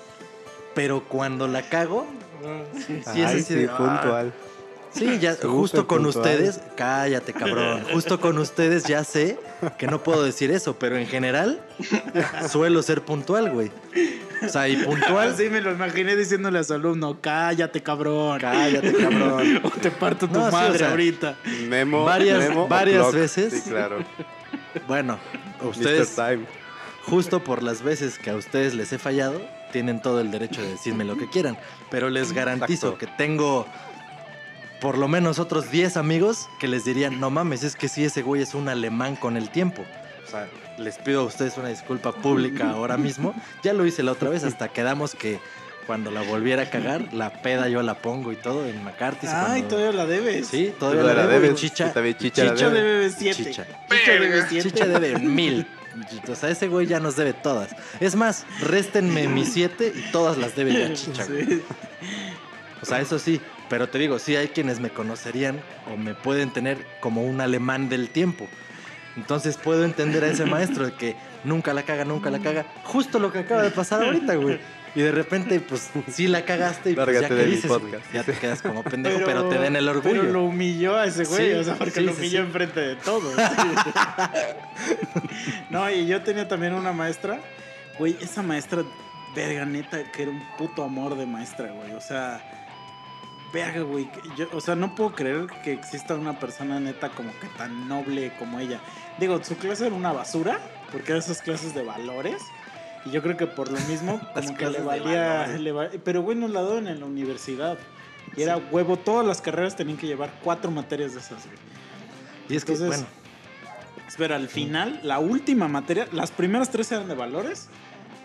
Pero 0.74 1.02
cuando 1.04 1.48
la 1.48 1.62
cago, 1.62 2.06
sí 2.86 2.98
es 3.00 3.06
Ay, 3.08 3.22
así 3.22 3.42
sí, 3.42 3.54
de, 3.54 3.64
ah, 3.72 3.76
puntual. 3.78 4.32
Sí, 4.92 5.18
ya, 5.18 5.34
Súper 5.34 5.50
justo 5.50 5.86
con 5.86 6.02
puntual. 6.04 6.24
ustedes, 6.24 6.60
cállate 6.74 7.34
cabrón, 7.34 7.82
justo 7.92 8.18
con 8.18 8.38
ustedes 8.38 8.84
ya 8.84 9.04
sé 9.04 9.38
que 9.78 9.86
no 9.86 10.02
puedo 10.02 10.22
decir 10.24 10.50
eso, 10.50 10.78
pero 10.78 10.96
en 10.96 11.06
general 11.06 11.60
suelo 12.50 12.82
ser 12.82 13.02
puntual, 13.02 13.50
güey. 13.50 13.70
O 14.42 14.48
sea, 14.48 14.68
y 14.68 14.76
puntual. 14.76 15.32
Así 15.34 15.50
me 15.50 15.60
lo 15.60 15.72
imaginé 15.72 16.16
diciéndole 16.16 16.58
a 16.60 16.64
su 16.64 16.72
alumno, 16.74 17.18
cállate, 17.20 17.82
cabrón. 17.82 18.38
Cállate, 18.40 18.92
cabrón. 18.94 19.60
O 19.64 19.70
te 19.70 19.90
parto 19.90 20.28
tu 20.28 20.34
No, 20.34 20.40
sí, 20.42 20.48
o 20.48 20.52
madre 20.52 20.78
sea, 20.78 20.90
ahorita. 20.90 21.36
Memo. 21.68 22.04
Varias- 22.04 22.38
Memo 22.48 22.68
varias 22.68 23.12
veces. 23.12 23.52
Sí, 23.64 23.70
claro. 23.70 23.98
Bueno, 24.86 25.18
Ustedes, 25.68 26.14
Time. 26.14 26.46
justo 27.04 27.42
por 27.42 27.62
las 27.62 27.82
veces 27.82 28.18
que 28.18 28.30
a 28.30 28.36
ustedes 28.36 28.74
les 28.74 28.92
he 28.92 28.98
fallado, 28.98 29.40
tienen 29.72 30.00
todo 30.00 30.20
el 30.20 30.30
derecho 30.30 30.62
de 30.62 30.70
decirme 30.70 31.04
lo 31.04 31.16
que 31.16 31.28
quieran. 31.28 31.58
Pero 31.90 32.10
les 32.10 32.32
garantizo 32.32 32.88
Exacto. 32.88 32.98
que 32.98 33.06
tengo 33.16 33.66
por 34.80 34.98
lo 34.98 35.08
menos 35.08 35.38
otros 35.38 35.70
10 35.70 35.96
amigos 35.96 36.48
que 36.60 36.68
les 36.68 36.84
dirían, 36.84 37.18
no 37.18 37.30
mames, 37.30 37.62
es 37.62 37.76
que 37.76 37.88
sí, 37.88 38.04
ese 38.04 38.22
güey 38.22 38.42
es 38.42 38.54
un 38.54 38.68
alemán 38.68 39.16
con 39.16 39.36
el 39.36 39.50
tiempo. 39.50 39.84
O 40.26 40.30
sea, 40.30 40.48
les 40.78 40.98
pido 40.98 41.20
a 41.20 41.24
ustedes 41.24 41.56
una 41.56 41.68
disculpa 41.68 42.12
pública 42.12 42.70
ahora 42.70 42.96
mismo. 42.96 43.34
Ya 43.62 43.72
lo 43.72 43.86
hice 43.86 44.02
la 44.02 44.12
otra 44.12 44.28
vez, 44.28 44.44
hasta 44.44 44.68
quedamos 44.68 45.14
que 45.14 45.38
cuando 45.86 46.10
la 46.10 46.22
volviera 46.22 46.62
a 46.62 46.70
cagar, 46.70 47.12
la 47.12 47.30
peda 47.42 47.68
yo 47.68 47.82
la 47.82 47.94
pongo 47.94 48.32
y 48.32 48.36
todo 48.36 48.66
en 48.66 48.82
McCarthy. 48.82 49.26
Ay, 49.30 49.62
todavía 49.62 49.92
la 49.92 50.06
debes. 50.06 50.48
Sí, 50.48 50.72
todavía 50.78 51.02
Todavía 51.02 51.22
la 51.22 51.28
debes. 51.28 51.54
Chicha, 51.54 51.92
Chicha 52.18 52.44
la 52.44 52.54
Chicha 52.54 52.70
debe. 52.70 52.88
debe 52.88 53.10
7. 53.10 53.44
Chicha. 53.44 53.66
Chicha 53.90 54.12
debe 54.12 54.42
7. 54.48 54.70
Chicha 54.70 54.86
debe 54.86 55.18
mil. 55.20 55.66
O 56.28 56.34
sea, 56.34 56.50
ese 56.50 56.68
güey 56.68 56.86
ya 56.86 57.00
nos 57.00 57.16
debe 57.16 57.32
todas. 57.32 57.70
Es 58.00 58.16
más, 58.16 58.44
réstenme 58.60 59.28
mis 59.28 59.52
siete 59.52 59.92
y 59.94 60.12
todas 60.12 60.36
las 60.36 60.54
debe 60.54 60.72
ya 60.72 60.92
Chicha. 60.92 61.24
Sí. 61.24 61.62
O 62.82 62.86
sea, 62.86 63.00
eso 63.00 63.18
sí. 63.18 63.40
Pero 63.68 63.88
te 63.88 63.98
digo, 63.98 64.18
sí 64.18 64.36
hay 64.36 64.48
quienes 64.48 64.78
me 64.78 64.90
conocerían 64.90 65.60
o 65.92 65.96
me 65.96 66.14
pueden 66.14 66.52
tener 66.52 66.78
como 67.00 67.24
un 67.24 67.40
alemán 67.40 67.88
del 67.88 68.10
tiempo. 68.10 68.46
Entonces 69.16 69.56
puedo 69.56 69.84
entender 69.84 70.22
a 70.24 70.28
ese 70.28 70.44
maestro 70.44 70.84
de 70.86 70.92
que 70.92 71.16
nunca 71.42 71.72
la 71.72 71.82
caga, 71.82 72.04
nunca 72.04 72.30
la 72.30 72.38
caga. 72.38 72.66
Justo 72.84 73.18
lo 73.18 73.32
que 73.32 73.40
acaba 73.40 73.62
de 73.62 73.70
pasar 73.70 74.02
ahorita, 74.02 74.34
güey. 74.36 74.60
Y 74.96 75.02
de 75.02 75.12
repente, 75.12 75.60
pues 75.60 75.90
sí 76.10 76.26
la 76.26 76.44
cagaste 76.46 76.90
y 76.90 76.94
pues 76.94 77.20
ya 77.20 77.28
que 77.28 77.44
dices, 77.44 77.68
güey, 77.68 77.80
podcast. 77.82 78.12
ya 78.14 78.22
te 78.24 78.32
quedas 78.32 78.62
como 78.62 78.82
pendejo, 78.82 79.20
pero, 79.26 79.46
te 79.48 79.58
den 79.58 79.76
el 79.76 79.86
orgullo. 79.88 80.22
Pero 80.22 80.32
lo 80.32 80.44
humilló 80.44 80.96
a 80.96 81.04
ese 81.04 81.24
güey, 81.24 81.52
Sí, 81.52 81.58
o 81.58 81.64
sea, 81.64 81.74
porque 81.76 81.90
sí, 81.92 82.00
lo 82.00 82.12
humilló 82.12 82.30
sí. 82.40 82.46
enfrente 82.46 82.80
de 82.80 82.96
todos. 82.96 83.34
no, 85.70 85.90
y 85.90 86.06
yo 86.06 86.22
tenía 86.22 86.48
también 86.48 86.74
una 86.74 86.92
maestra, 86.92 87.40
güey, 87.98 88.16
esa 88.20 88.42
maestra, 88.42 88.82
verga, 89.34 89.64
neta, 89.66 90.10
que 90.10 90.22
era 90.22 90.30
un 90.30 90.42
puto 90.56 90.82
amor 90.82 91.16
de 91.16 91.26
maestra, 91.26 91.70
güey. 91.72 91.92
O 91.92 92.00
sea, 92.00 92.40
verga, 93.52 93.82
güey. 93.82 94.08
yo- 94.36 94.48
o 94.52 94.60
sea, 94.60 94.74
no 94.74 94.94
puedo 94.94 95.14
creer 95.14 95.46
que 95.62 95.72
exista 95.72 96.14
una 96.14 96.38
persona 96.38 96.80
neta 96.80 97.10
como 97.10 97.30
que 97.38 97.46
tan 97.58 97.88
noble 97.88 98.32
como 98.38 98.58
ella. 98.60 98.80
Digo, 99.18 99.42
su 99.44 99.56
clase 99.56 99.86
era 99.86 99.94
una 99.94 100.12
basura, 100.12 100.58
porque 100.90 101.12
era 101.12 101.18
esas 101.18 101.42
clases 101.42 101.74
de 101.74 101.82
valores. 101.84 102.42
Y 103.06 103.10
yo 103.10 103.22
creo 103.22 103.36
que 103.36 103.46
por 103.46 103.70
lo 103.70 103.78
mismo, 103.86 104.20
como 104.34 104.56
que 104.56 104.68
le 104.68 104.80
valía. 104.80 105.46
le 105.46 105.72
pero 106.00 106.22
nos 106.34 106.50
la 106.50 106.62
daban 106.62 106.88
en 106.88 107.00
la 107.00 107.06
universidad. 107.06 107.78
Y 108.36 108.42
era 108.42 108.56
huevo, 108.56 108.96
todas 108.96 109.24
las 109.24 109.40
carreras 109.40 109.76
tenían 109.76 109.96
que 109.96 110.06
llevar 110.06 110.30
cuatro 110.42 110.70
materias 110.70 111.14
de 111.14 111.20
esas, 111.20 111.46
güey. 111.46 111.56
Y 112.48 112.56
es 112.56 112.64
que, 112.64 112.72
Entonces, 112.72 113.00
bueno, 113.00 113.06
Espera, 114.08 114.36
al 114.36 114.48
final, 114.48 115.00
la 115.02 115.18
última 115.18 115.66
materia, 115.68 116.06
las 116.12 116.30
primeras 116.30 116.70
tres 116.70 116.90
eran 116.92 117.08
de 117.08 117.14
valores. 117.14 117.68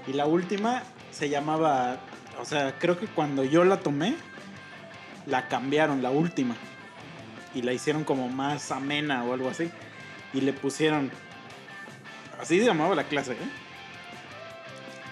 Y 0.07 0.13
la 0.13 0.25
última 0.25 0.83
se 1.11 1.29
llamaba. 1.29 1.99
O 2.39 2.45
sea, 2.45 2.77
creo 2.77 2.99
que 2.99 3.07
cuando 3.07 3.43
yo 3.43 3.63
la 3.63 3.77
tomé, 3.77 4.15
la 5.25 5.47
cambiaron, 5.47 6.01
la 6.01 6.11
última. 6.11 6.55
Y 7.53 7.61
la 7.61 7.73
hicieron 7.73 8.03
como 8.03 8.29
más 8.29 8.71
amena 8.71 9.23
o 9.23 9.33
algo 9.33 9.49
así. 9.49 9.69
Y 10.33 10.41
le 10.41 10.53
pusieron. 10.53 11.11
Así 12.39 12.59
se 12.59 12.65
llamaba 12.65 12.95
la 12.95 13.03
clase, 13.03 13.33
¿eh? 13.33 13.60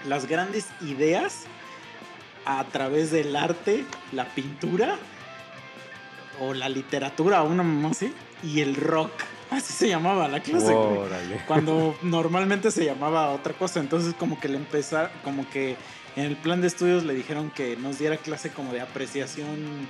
Las 0.06 0.26
grandes 0.26 0.66
ideas 0.80 1.44
a 2.44 2.64
través 2.64 3.10
del 3.10 3.36
arte, 3.36 3.84
la 4.12 4.24
pintura 4.26 4.96
o 6.40 6.54
la 6.54 6.68
literatura, 6.68 7.42
una 7.42 7.62
mamá 7.62 7.90
así, 7.90 8.12
y 8.42 8.60
el 8.60 8.74
rock. 8.74 9.12
Así 9.50 9.72
se 9.72 9.88
llamaba 9.88 10.28
la 10.28 10.40
clase. 10.40 10.74
cuando 11.46 11.96
normalmente 12.02 12.70
se 12.70 12.84
llamaba 12.84 13.30
otra 13.30 13.52
cosa. 13.52 13.80
Entonces 13.80 14.14
como 14.14 14.38
que 14.38 14.48
le 14.48 14.56
empezar, 14.56 15.12
como 15.24 15.48
que 15.50 15.76
en 16.16 16.24
el 16.24 16.36
plan 16.36 16.60
de 16.60 16.68
estudios 16.68 17.04
le 17.04 17.14
dijeron 17.14 17.50
que 17.50 17.76
nos 17.76 17.98
diera 17.98 18.16
clase 18.16 18.50
como 18.50 18.72
de 18.72 18.80
apreciación 18.80 19.88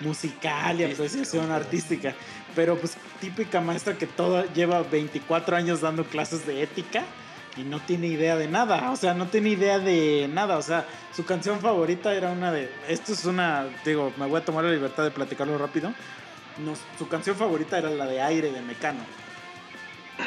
musical 0.00 0.80
y 0.80 0.84
apreciación 0.84 1.50
artística. 1.50 2.14
Pero 2.54 2.76
pues 2.76 2.96
típica 3.20 3.60
maestra 3.60 3.96
que 3.96 4.06
toda 4.06 4.52
lleva 4.52 4.82
24 4.82 5.56
años 5.56 5.80
dando 5.80 6.04
clases 6.04 6.46
de 6.46 6.62
ética 6.62 7.04
y 7.58 7.64
no 7.64 7.80
tiene 7.80 8.06
idea 8.06 8.36
de 8.36 8.46
nada. 8.48 8.90
O 8.90 8.96
sea, 8.96 9.14
no 9.14 9.26
tiene 9.26 9.50
idea 9.50 9.78
de 9.78 10.28
nada. 10.32 10.56
O 10.58 10.62
sea, 10.62 10.86
su 11.14 11.24
canción 11.24 11.60
favorita 11.60 12.14
era 12.14 12.30
una 12.30 12.52
de... 12.52 12.70
Esto 12.88 13.12
es 13.12 13.24
una... 13.24 13.66
Digo, 13.84 14.12
me 14.16 14.26
voy 14.26 14.40
a 14.40 14.44
tomar 14.44 14.64
la 14.64 14.70
libertad 14.70 15.02
de 15.04 15.10
platicarlo 15.10 15.58
rápido. 15.58 15.92
Nos- 16.64 16.80
su 16.98 17.08
canción 17.08 17.36
favorita 17.36 17.78
era 17.78 17.90
la 17.90 18.06
de 18.06 18.20
Aire 18.22 18.50
de 18.52 18.60
Mecano. 18.62 19.00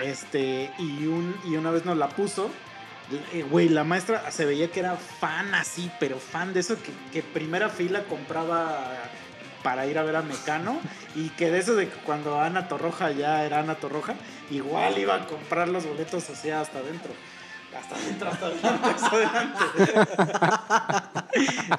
Este, 0.04 0.72
y, 0.80 1.06
un, 1.08 1.36
y 1.46 1.56
una 1.56 1.72
vez 1.72 1.86
nos 1.86 1.98
la 1.98 2.10
puso. 2.10 2.50
eh, 3.34 3.44
Güey, 3.50 3.70
la 3.70 3.84
maestra 3.84 4.32
se 4.32 4.46
veía 4.46 4.70
que 4.72 4.80
era 4.80 4.96
fan 4.96 5.54
así, 5.56 5.92
pero 6.00 6.18
fan 6.18 6.54
de 6.54 6.62
eso 6.62 6.76
que, 6.82 6.92
que 7.12 7.22
primera 7.22 7.70
fila 7.70 8.04
compraba 8.06 8.94
para 9.64 9.86
ir 9.88 9.98
a 9.98 10.04
ver 10.04 10.16
a 10.16 10.22
Mecano 10.22 10.80
y 11.16 11.30
que 11.30 11.52
de 11.52 11.60
eso 11.60 11.76
de 11.76 11.88
que 11.88 11.98
cuando 12.00 12.40
Ana 12.40 12.68
Torroja 12.68 13.12
ya 13.12 13.44
era 13.46 13.60
Ana 13.60 13.76
Torroja, 13.76 14.16
igual 14.50 14.98
iba 14.98 15.16
a 15.16 15.28
comprar 15.28 15.68
los 15.68 15.86
boletos 15.86 16.30
así 16.30 16.50
hasta 16.50 16.80
adentro. 16.80 17.12
Hasta 17.78 17.96
adentro, 17.96 18.30
hasta 18.30 18.46
adelante, 18.48 18.90
hasta 18.90 19.16
adelante. 19.16 19.64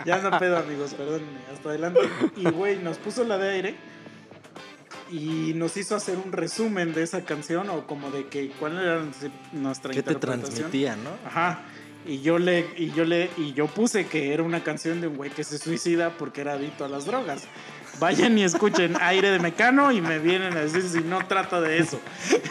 ya 0.06 0.18
no 0.18 0.38
pedo, 0.38 0.56
amigos, 0.56 0.94
perdónenme, 0.94 1.38
hasta 1.52 1.68
adelante. 1.68 2.00
Y 2.36 2.44
güey, 2.50 2.78
nos 2.78 2.96
puso 2.96 3.24
la 3.24 3.36
de 3.36 3.50
aire 3.50 3.76
y 5.10 5.52
nos 5.54 5.76
hizo 5.76 5.94
hacer 5.94 6.16
un 6.16 6.32
resumen 6.32 6.94
de 6.94 7.02
esa 7.02 7.22
canción 7.24 7.68
o 7.68 7.86
como 7.86 8.10
de 8.10 8.26
que 8.28 8.48
cuál 8.58 8.78
era 8.78 9.02
nuestra 9.52 9.92
¿qué 9.92 10.02
te 10.02 10.12
interpretación. 10.12 10.54
transmitía, 10.54 10.96
no? 10.96 11.10
Ajá. 11.26 11.60
Y 12.04 12.20
yo 12.20 12.38
le 12.38 12.68
y 12.76 12.90
yo 12.92 13.04
le 13.04 13.30
y 13.36 13.52
yo 13.52 13.66
puse 13.68 14.06
que 14.06 14.34
era 14.34 14.42
una 14.42 14.64
canción 14.64 15.00
de 15.00 15.06
un 15.06 15.16
güey 15.16 15.30
que 15.30 15.44
se 15.44 15.58
suicida 15.58 16.10
porque 16.18 16.40
era 16.40 16.54
adicto 16.54 16.84
a 16.84 16.88
las 16.88 17.06
drogas. 17.06 17.44
Vayan 18.00 18.36
y 18.38 18.42
escuchen 18.42 18.96
Aire 19.00 19.30
de 19.30 19.38
Mecano 19.38 19.92
y 19.92 20.00
me 20.00 20.18
vienen 20.18 20.56
a 20.56 20.62
decir 20.62 20.82
si 20.82 21.00
no 21.00 21.24
trata 21.26 21.60
de 21.60 21.78
eso. 21.78 22.00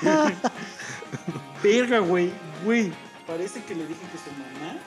Verga, 1.64 2.00
güey, 2.00 2.32
güey. 2.64 2.92
Parece 3.28 3.62
que 3.64 3.76
le 3.76 3.86
dije 3.86 4.00
que 4.12 4.18
su 4.18 4.32
mamá 4.32 4.78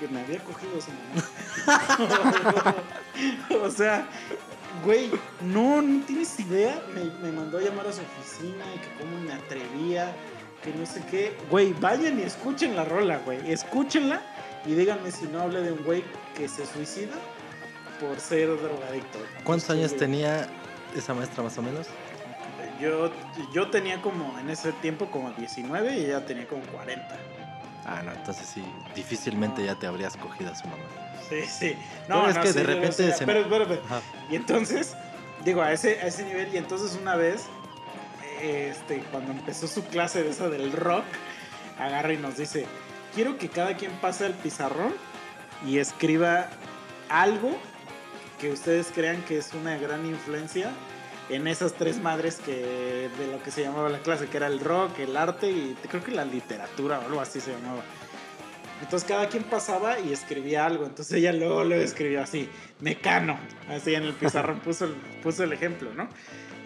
que 0.00 0.08
me 0.08 0.20
había 0.20 0.42
cogido 0.42 0.78
a 0.78 0.80
su 0.80 0.90
mamá. 2.56 2.74
o 3.64 3.70
sea, 3.70 4.08
güey, 4.82 5.10
no, 5.42 5.82
no 5.82 6.02
tienes 6.06 6.40
idea. 6.40 6.82
Me, 6.94 7.04
me 7.22 7.30
mandó 7.36 7.58
a 7.58 7.60
llamar 7.60 7.86
a 7.86 7.92
su 7.92 8.00
oficina 8.00 8.64
y 8.74 8.78
que 8.78 8.88
cómo 8.98 9.20
me 9.20 9.32
atrevía, 9.32 10.16
que 10.62 10.72
no 10.74 10.84
sé 10.86 11.02
qué. 11.10 11.36
Güey, 11.50 11.72
vayan 11.74 12.18
y 12.18 12.22
escuchen 12.22 12.76
la 12.76 12.84
rola, 12.84 13.18
güey. 13.24 13.50
Escúchenla 13.50 14.20
y 14.66 14.74
díganme 14.74 15.10
si 15.10 15.26
no 15.26 15.40
hablé 15.40 15.62
de 15.62 15.72
un 15.72 15.82
güey 15.84 16.04
que 16.36 16.48
se 16.48 16.66
suicida 16.66 17.14
por 18.00 18.18
ser 18.20 18.48
drogadicto. 18.60 19.18
¿Cuántos 19.44 19.70
años 19.70 19.88
güey, 19.90 19.98
tenía 20.00 20.46
esa 20.96 21.14
maestra 21.14 21.42
más 21.42 21.56
o 21.58 21.62
menos? 21.62 21.86
Yo, 22.80 23.10
yo 23.52 23.68
tenía 23.70 24.00
como 24.00 24.38
en 24.38 24.48
ese 24.48 24.72
tiempo 24.72 25.10
como 25.10 25.30
19 25.32 25.98
y 25.98 26.04
ella 26.06 26.24
tenía 26.24 26.46
como 26.48 26.62
40. 26.62 27.06
Ah, 27.84 28.02
no, 28.02 28.12
entonces 28.12 28.46
sí, 28.46 28.62
difícilmente 28.94 29.64
ya 29.64 29.74
te 29.74 29.86
habrías 29.86 30.16
cogido 30.16 30.52
a 30.52 30.54
su 30.54 30.66
mamá. 30.68 30.82
Sí, 31.28 31.42
sí. 31.46 31.76
Pero 32.06 32.28
es 32.28 32.38
que 32.38 32.52
de 32.52 32.62
repente 32.62 32.92
ser. 32.92 33.12
se- 33.14 33.26
Pero. 33.26 33.46
Y 34.30 34.36
entonces, 34.36 34.94
digo, 35.44 35.60
a 35.62 35.72
ese, 35.72 36.00
a 36.00 36.06
ese 36.06 36.24
nivel, 36.24 36.52
y 36.54 36.56
entonces 36.58 36.96
una 37.00 37.16
vez, 37.16 37.44
este, 38.40 38.98
cuando 39.10 39.32
empezó 39.32 39.66
su 39.66 39.84
clase 39.84 40.22
de 40.22 40.30
esa 40.30 40.48
del 40.48 40.72
rock, 40.72 41.04
agarra 41.78 42.12
y 42.12 42.18
nos 42.18 42.36
dice, 42.36 42.66
quiero 43.14 43.38
que 43.38 43.48
cada 43.48 43.76
quien 43.76 43.92
pase 44.00 44.26
al 44.26 44.34
pizarrón 44.34 44.94
y 45.66 45.78
escriba 45.78 46.48
algo 47.08 47.56
que 48.40 48.50
ustedes 48.50 48.90
crean 48.94 49.22
que 49.24 49.38
es 49.38 49.52
una 49.52 49.76
gran 49.76 50.06
influencia 50.06 50.70
en 51.28 51.46
esas 51.46 51.74
tres 51.74 52.00
madres 52.00 52.40
que 52.44 53.08
de 53.16 53.26
lo 53.30 53.42
que 53.42 53.50
se 53.50 53.62
llamaba 53.62 53.88
la 53.88 53.98
clase, 53.98 54.26
que 54.26 54.36
era 54.36 54.46
el 54.46 54.60
rock, 54.60 54.98
el 54.98 55.16
arte 55.16 55.50
y 55.50 55.76
creo 55.88 56.02
que 56.02 56.10
la 56.10 56.24
literatura 56.24 56.98
o 56.98 57.02
algo 57.02 57.20
así 57.20 57.40
se 57.40 57.52
llamaba. 57.52 57.82
Entonces 58.82 59.06
cada 59.08 59.28
quien 59.28 59.44
pasaba 59.44 60.00
y 60.00 60.12
escribía 60.12 60.66
algo. 60.66 60.86
Entonces 60.86 61.18
ella 61.18 61.32
luego 61.32 61.64
lo 61.64 61.74
escribió 61.74 62.22
así, 62.22 62.48
mecano. 62.80 63.38
Así 63.68 63.94
en 63.94 64.04
el 64.04 64.14
pizarrón 64.14 64.60
puso 64.64 64.86
el, 64.86 64.94
puso 65.22 65.44
el 65.44 65.52
ejemplo, 65.52 65.92
¿no? 65.94 66.08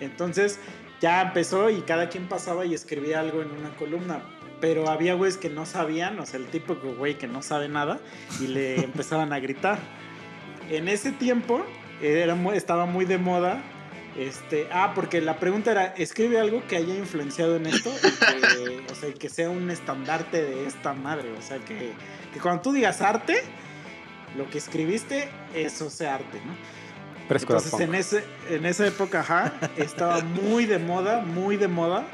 Entonces 0.00 0.58
ya 1.00 1.22
empezó 1.22 1.70
y 1.70 1.82
cada 1.82 2.08
quien 2.08 2.28
pasaba 2.28 2.64
y 2.66 2.74
escribía 2.74 3.20
algo 3.20 3.42
en 3.42 3.50
una 3.50 3.70
columna. 3.76 4.22
Pero 4.60 4.88
había 4.88 5.14
güeyes 5.14 5.36
que 5.36 5.50
no 5.50 5.66
sabían, 5.66 6.18
o 6.18 6.26
sea, 6.26 6.40
el 6.40 6.46
típico 6.46 6.94
güey 6.94 7.18
que 7.18 7.26
no 7.26 7.42
sabe 7.42 7.68
nada 7.68 8.00
y 8.40 8.46
le 8.46 8.76
empezaban 8.84 9.32
a 9.32 9.40
gritar. 9.40 9.78
En 10.70 10.88
ese 10.88 11.12
tiempo 11.12 11.64
era 12.00 12.36
estaba 12.54 12.86
muy 12.86 13.04
de 13.04 13.18
moda. 13.18 13.62
Este, 14.16 14.68
ah, 14.72 14.92
porque 14.94 15.20
la 15.20 15.40
pregunta 15.40 15.72
era, 15.72 15.86
escribe 15.96 16.38
algo 16.38 16.64
que 16.68 16.76
haya 16.76 16.94
influenciado 16.94 17.56
en 17.56 17.66
esto, 17.66 17.90
y 17.90 18.10
que, 18.12 18.84
o 18.92 18.94
sea, 18.94 19.12
que 19.12 19.28
sea 19.28 19.50
un 19.50 19.70
estandarte 19.70 20.40
de 20.40 20.66
esta 20.68 20.92
madre, 20.92 21.32
o 21.36 21.42
sea, 21.42 21.58
que, 21.58 21.90
que 22.32 22.38
cuando 22.38 22.62
tú 22.62 22.72
digas 22.72 23.00
arte, 23.00 23.42
lo 24.36 24.48
que 24.50 24.58
escribiste, 24.58 25.28
eso 25.52 25.88
es 25.88 26.00
arte, 26.02 26.40
¿no? 26.46 26.54
Entonces 27.28 27.70
punk. 27.70 27.80
en, 27.80 27.94
ese, 27.94 28.24
en 28.50 28.66
esa 28.66 28.86
época, 28.86 29.20
ajá, 29.20 29.54
estaba 29.76 30.20
muy 30.20 30.66
de 30.66 30.78
moda, 30.78 31.20
muy 31.20 31.56
de 31.56 31.68
moda, 31.68 32.04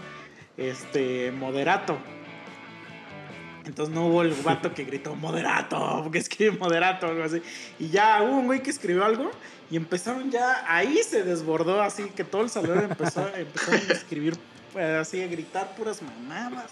este, 0.57 1.33
moderato. 1.33 1.99
Entonces 3.67 3.95
no 3.95 4.07
hubo 4.07 4.23
el 4.23 4.33
vato 4.43 4.73
que 4.73 4.85
gritó 4.85 5.15
moderato, 5.15 6.01
porque 6.03 6.19
escribe 6.19 6.57
moderato 6.59 7.07
o 7.07 7.11
algo 7.11 7.25
así. 7.25 7.43
Y 7.79 7.89
ya 7.89 8.23
hubo 8.23 8.39
un 8.39 8.47
güey 8.47 8.63
que 8.63 8.71
escribió 8.71 9.05
algo 9.05 9.31
y 9.71 9.77
empezaron 9.77 10.31
ya, 10.31 10.65
ahí 10.67 10.99
se 11.03 11.23
desbordó 11.23 11.81
así, 11.83 12.05
que 12.17 12.25
todo 12.25 12.43
el 12.43 12.51
salón 12.51 12.81
empezó, 12.81 13.29
empezaron 13.35 13.81
a 13.89 13.93
escribir, 13.93 14.37
eh, 14.77 14.99
así, 15.01 15.23
a 15.23 15.27
gritar 15.27 15.75
puras 15.77 16.01
mamadas. 16.03 16.71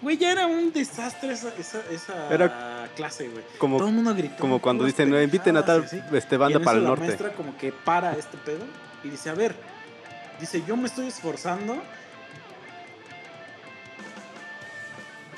Güey, 0.00 0.16
ya 0.16 0.30
era 0.30 0.46
un 0.46 0.72
desastre 0.72 1.32
esa, 1.32 1.48
esa, 1.58 1.80
esa 1.90 2.32
Era 2.32 2.88
clase, 2.94 3.28
güey. 3.28 3.44
como- 3.58 3.78
todo 3.78 3.88
el 3.88 3.94
mundo 3.94 4.14
gritó. 4.14 4.36
Como 4.38 4.60
cuando 4.60 4.84
dicen, 4.84 5.10
no, 5.10 5.20
inviten 5.20 5.56
a 5.56 5.64
tal 5.64 5.84
este, 6.12 6.34
Y 6.34 6.38
banda 6.38 6.58
en 6.58 6.64
para 6.64 6.76
eso 6.76 6.78
el 6.78 6.82
la 6.84 6.88
norte. 6.90 7.06
maestra 7.06 7.32
como 7.32 7.56
que 7.56 7.72
para 7.72 8.12
este 8.12 8.36
pedo 8.38 8.64
y 9.02 9.10
dice, 9.10 9.28
a 9.30 9.34
ver, 9.34 9.54
dice, 10.40 10.62
yo 10.66 10.76
me 10.76 10.86
estoy 10.86 11.08
esforzando. 11.08 11.82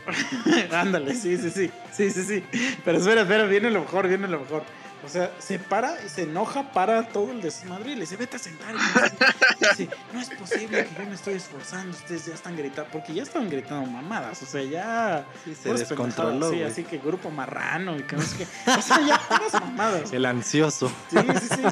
Ándale, 0.73 1.15
sí, 1.15 1.37
sí, 1.37 1.51
sí, 1.51 1.71
sí, 1.93 2.11
sí, 2.11 2.23
sí. 2.25 2.45
Pero 2.85 2.99
espera, 2.99 3.23
espera, 3.23 3.45
viene 3.45 3.71
lo 3.71 3.81
mejor, 3.81 4.09
viene 4.09 4.29
lo 4.29 4.41
mejor. 4.41 4.63
O 5.05 5.09
sea, 5.09 5.33
se 5.39 5.59
para 5.59 5.97
y 6.05 6.09
se 6.09 6.23
enoja, 6.23 6.73
para 6.73 7.09
todo 7.09 7.31
el 7.33 7.41
desmadre 7.41 7.93
y 7.93 7.95
le 7.95 8.03
dice, 8.03 8.17
vete 8.17 8.37
a 8.37 8.39
sentar. 8.39 8.75
Y 8.75 9.65
dice, 9.65 9.89
no 10.13 10.21
es 10.21 10.31
posible 10.31 10.85
que 10.85 10.95
yo 10.95 11.09
me 11.09 11.15
estoy 11.15 11.35
esforzando, 11.35 11.97
ustedes 11.97 12.27
ya 12.27 12.35
están 12.35 12.57
gritando, 12.57 12.91
porque 12.93 13.15
ya 13.15 13.23
estaban 13.23 13.49
gritando 13.49 13.91
mamadas, 13.91 14.43
o 14.43 14.47
sea, 14.47 14.63
ya... 14.63 15.27
Sí, 15.45 15.55
se 15.55 15.73
descontroló, 15.73 16.51
Sí, 16.51 16.63
así 16.63 16.85
que 16.85 16.99
grupo 16.99 17.31
marrano 17.31 17.97
y 17.97 18.03
que 18.03 18.17
no 18.17 18.23
sé 18.23 18.39
qué. 18.39 18.71
O 18.71 18.83
sea, 18.83 19.01
ya 19.07 19.19
puras 19.19 19.55
mamadas. 19.55 20.13
El 20.13 20.27
ansioso. 20.27 20.91
Sí, 21.11 21.19
sí, 21.41 21.49
sí. 21.57 21.63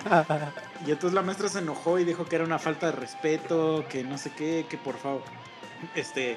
Y 0.86 0.90
entonces 0.92 1.14
la 1.14 1.22
maestra 1.22 1.48
se 1.48 1.58
enojó 1.58 1.98
y 1.98 2.04
dijo 2.04 2.24
que 2.26 2.36
era 2.36 2.44
una 2.44 2.58
falta 2.58 2.86
de 2.86 2.92
respeto, 2.92 3.84
que 3.88 4.04
no 4.04 4.16
sé 4.16 4.30
qué, 4.30 4.66
que 4.68 4.78
por 4.78 4.96
favor, 4.96 5.22
este, 5.94 6.36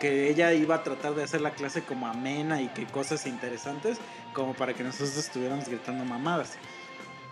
que 0.00 0.28
ella 0.28 0.52
iba 0.52 0.74
a 0.74 0.82
tratar 0.82 1.14
de 1.14 1.22
hacer 1.22 1.40
la 1.40 1.52
clase 1.52 1.82
como 1.82 2.08
amena 2.08 2.60
y 2.60 2.68
que 2.68 2.86
cosas 2.86 3.26
interesantes, 3.26 3.98
como 4.32 4.54
para 4.54 4.74
que 4.74 4.82
nosotros 4.82 5.16
estuviéramos 5.16 5.68
gritando 5.68 6.04
mamadas. 6.04 6.54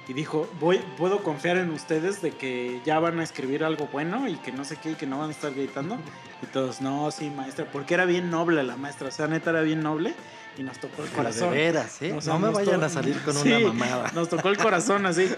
Y 0.07 0.15
dijo, 0.15 0.49
voy, 0.59 0.79
puedo 0.97 1.23
confiar 1.23 1.59
en 1.59 1.71
ustedes 1.71 2.23
de 2.23 2.31
que 2.31 2.81
ya 2.85 2.99
van 2.99 3.21
a 3.21 3.23
escribir 3.23 3.63
algo 3.63 3.89
bueno 3.93 4.27
y 4.27 4.37
que 4.37 4.53
no 4.53 4.65
sé 4.65 4.77
qué 4.77 4.93
y 4.93 4.95
que 4.95 5.07
no 5.07 5.19
van 5.19 5.29
a 5.29 5.33
estar 5.33 5.53
gritando. 5.53 5.99
Y 6.43 6.47
todos, 6.47 6.81
no, 6.81 7.11
sí, 7.11 7.29
maestra, 7.29 7.67
porque 7.71 7.95
era 7.95 8.07
bien 8.07 8.31
noble 8.31 8.63
la 8.63 8.77
maestra, 8.77 9.09
o 9.09 9.11
sea, 9.11 9.27
neta 9.27 9.51
era 9.51 9.61
bien 9.61 9.83
noble 9.83 10.15
y 10.57 10.63
nos 10.63 10.79
tocó 10.79 11.03
el 11.03 11.09
Pero 11.11 11.11
de 11.11 11.17
corazón. 11.17 11.51
veras, 11.51 12.01
¿eh? 12.01 12.13
O 12.15 12.21
sea, 12.23 12.35
no 12.35 12.39
me 12.41 12.49
vayan 12.51 12.83
a 12.83 12.89
salir 12.89 13.21
con 13.23 13.35
Sí, 13.43 13.53
una 13.53 13.69
mamada. 13.69 14.11
Nos 14.15 14.29
tocó 14.31 14.49
el 14.49 14.57
corazón 14.57 15.05
así. 15.05 15.31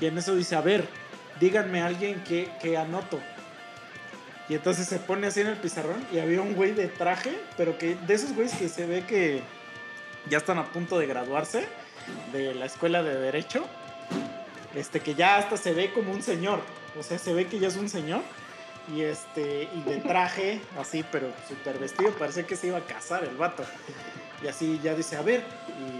Y 0.00 0.06
en 0.06 0.18
eso 0.18 0.34
dice, 0.36 0.56
a 0.56 0.60
ver, 0.60 0.86
díganme 1.40 1.80
a 1.80 1.86
alguien 1.86 2.22
que, 2.24 2.50
que 2.60 2.76
anoto. 2.76 3.18
Y 4.48 4.54
entonces 4.54 4.88
se 4.88 4.98
pone 4.98 5.26
así 5.26 5.40
en 5.40 5.48
el 5.48 5.56
pizarrón 5.56 6.04
y 6.10 6.18
había 6.18 6.40
un 6.40 6.54
güey 6.54 6.72
de 6.72 6.88
traje, 6.88 7.38
pero 7.56 7.76
que 7.76 7.96
de 7.96 8.14
esos 8.14 8.32
güeyes 8.34 8.54
que 8.54 8.68
se 8.68 8.86
ve 8.86 9.04
que 9.04 9.42
ya 10.28 10.38
están 10.38 10.58
a 10.58 10.64
punto 10.64 10.98
de 10.98 11.06
graduarse 11.06 11.66
de 12.32 12.54
la 12.54 12.66
escuela 12.66 13.02
de 13.02 13.18
derecho. 13.18 13.66
Este 14.74 15.00
que 15.00 15.14
ya 15.14 15.36
hasta 15.36 15.56
se 15.56 15.72
ve 15.72 15.92
como 15.92 16.12
un 16.12 16.22
señor. 16.22 16.60
O 16.98 17.02
sea, 17.02 17.18
se 17.18 17.34
ve 17.34 17.46
que 17.46 17.58
ya 17.58 17.68
es 17.68 17.76
un 17.76 17.88
señor. 17.88 18.22
Y 18.94 19.02
este, 19.02 19.68
y 19.74 19.82
de 19.82 19.98
traje, 19.98 20.62
así, 20.78 21.04
pero 21.12 21.30
súper 21.46 21.78
vestido, 21.78 22.10
parece 22.12 22.46
que 22.46 22.56
se 22.56 22.68
iba 22.68 22.78
a 22.78 22.84
casar 22.84 23.22
el 23.24 23.36
vato. 23.36 23.62
Y 24.42 24.48
así 24.48 24.80
ya 24.82 24.94
dice, 24.94 25.16
a 25.16 25.22
ver, 25.22 25.44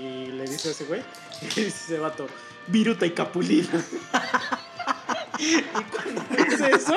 y 0.01 0.27
le 0.27 0.45
dice 0.45 0.69
a 0.69 0.71
ese 0.71 0.85
güey, 0.85 1.03
y 1.43 1.47
dice 1.47 1.67
ese 1.69 1.99
vato, 1.99 2.27
viruta 2.67 3.05
y 3.05 3.11
capulina. 3.11 3.69
y 5.39 5.63
cuando 5.91 6.23
dice 6.45 6.71
eso, 6.75 6.95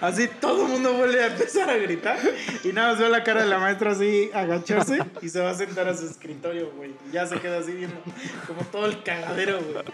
así 0.00 0.28
todo 0.40 0.66
el 0.66 0.72
mundo 0.72 0.92
vuelve 0.94 1.22
a 1.22 1.26
empezar 1.28 1.68
a 1.70 1.76
gritar. 1.76 2.18
Y 2.64 2.68
nada 2.68 2.92
más 2.92 2.98
ve 3.00 3.08
la 3.08 3.24
cara 3.24 3.42
de 3.42 3.48
la 3.48 3.58
maestra 3.58 3.92
así 3.92 4.30
agacharse 4.32 4.98
y 5.22 5.28
se 5.28 5.40
va 5.40 5.50
a 5.50 5.54
sentar 5.54 5.88
a 5.88 5.96
su 5.96 6.06
escritorio, 6.06 6.70
güey. 6.76 6.92
Ya 7.12 7.26
se 7.26 7.38
queda 7.40 7.58
así 7.58 7.72
viendo 7.72 7.96
como 8.46 8.62
todo 8.62 8.86
el 8.86 9.02
cagadero, 9.02 9.60
güey. 9.60 9.84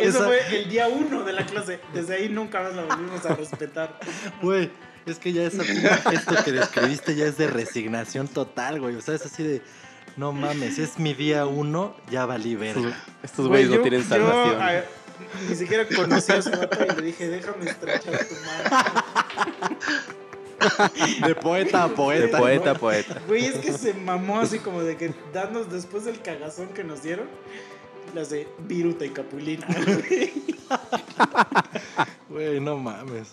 Eso 0.00 0.18
Esa- 0.18 0.24
fue 0.26 0.40
el 0.56 0.68
día 0.68 0.88
uno 0.88 1.22
de 1.24 1.32
la 1.32 1.46
clase. 1.46 1.80
Desde 1.94 2.14
ahí 2.16 2.28
nunca 2.28 2.60
más 2.62 2.74
la 2.74 2.82
volvimos 2.84 3.24
a 3.26 3.34
respetar. 3.34 3.98
Güey, 4.42 4.70
es 5.06 5.18
que 5.18 5.32
ya 5.32 5.42
esa 5.44 5.64
gesto 5.64 6.34
que 6.44 6.52
describiste 6.52 7.14
ya 7.14 7.26
es 7.26 7.38
de 7.38 7.46
resignación 7.46 8.28
total, 8.28 8.80
güey. 8.80 8.94
O 8.96 9.00
sea, 9.00 9.14
es 9.14 9.24
así 9.24 9.42
de, 9.42 9.62
no 10.16 10.32
mames, 10.32 10.78
es 10.78 10.98
mi 10.98 11.14
día 11.14 11.46
uno, 11.46 11.94
ya 12.10 12.26
valí 12.26 12.56
verga. 12.56 12.96
estos 13.22 13.46
Güey, 13.48 13.66
güeyes 13.66 13.70
no 13.70 13.76
yo- 13.76 13.82
tienen 13.82 14.02
yo, 14.02 14.08
salvación. 14.08 14.60
a- 14.62 14.82
ni 15.48 15.54
siquiera 15.54 15.86
conocí 15.88 16.32
a 16.32 16.36
ese 16.36 16.50
vato 16.50 16.78
y 16.84 16.96
le 16.96 17.02
dije, 17.02 17.28
déjame 17.28 17.70
estrechar 17.70 18.26
tu 18.26 18.34
mano. 18.34 18.86
De 21.26 21.34
poeta 21.36 21.84
a 21.84 21.88
De 21.88 21.94
poeta. 21.94 22.38
poeta 22.38 22.70
a 22.72 22.74
poeta. 22.74 23.22
Güey, 23.26 23.46
es 23.46 23.56
que 23.58 23.72
se 23.72 23.94
mamó 23.94 24.40
así 24.40 24.58
como 24.58 24.82
de 24.82 24.96
que 24.96 25.14
darnos 25.32 25.70
después 25.70 26.04
del 26.04 26.20
cagazón 26.20 26.68
que 26.68 26.82
nos 26.84 27.02
dieron, 27.02 27.26
las 28.14 28.30
de 28.30 28.48
viruta 28.66 29.04
y 29.04 29.10
capulina. 29.10 29.66
güey. 29.68 30.32
Güey, 32.28 32.60
no 32.60 32.76
mames. 32.76 33.28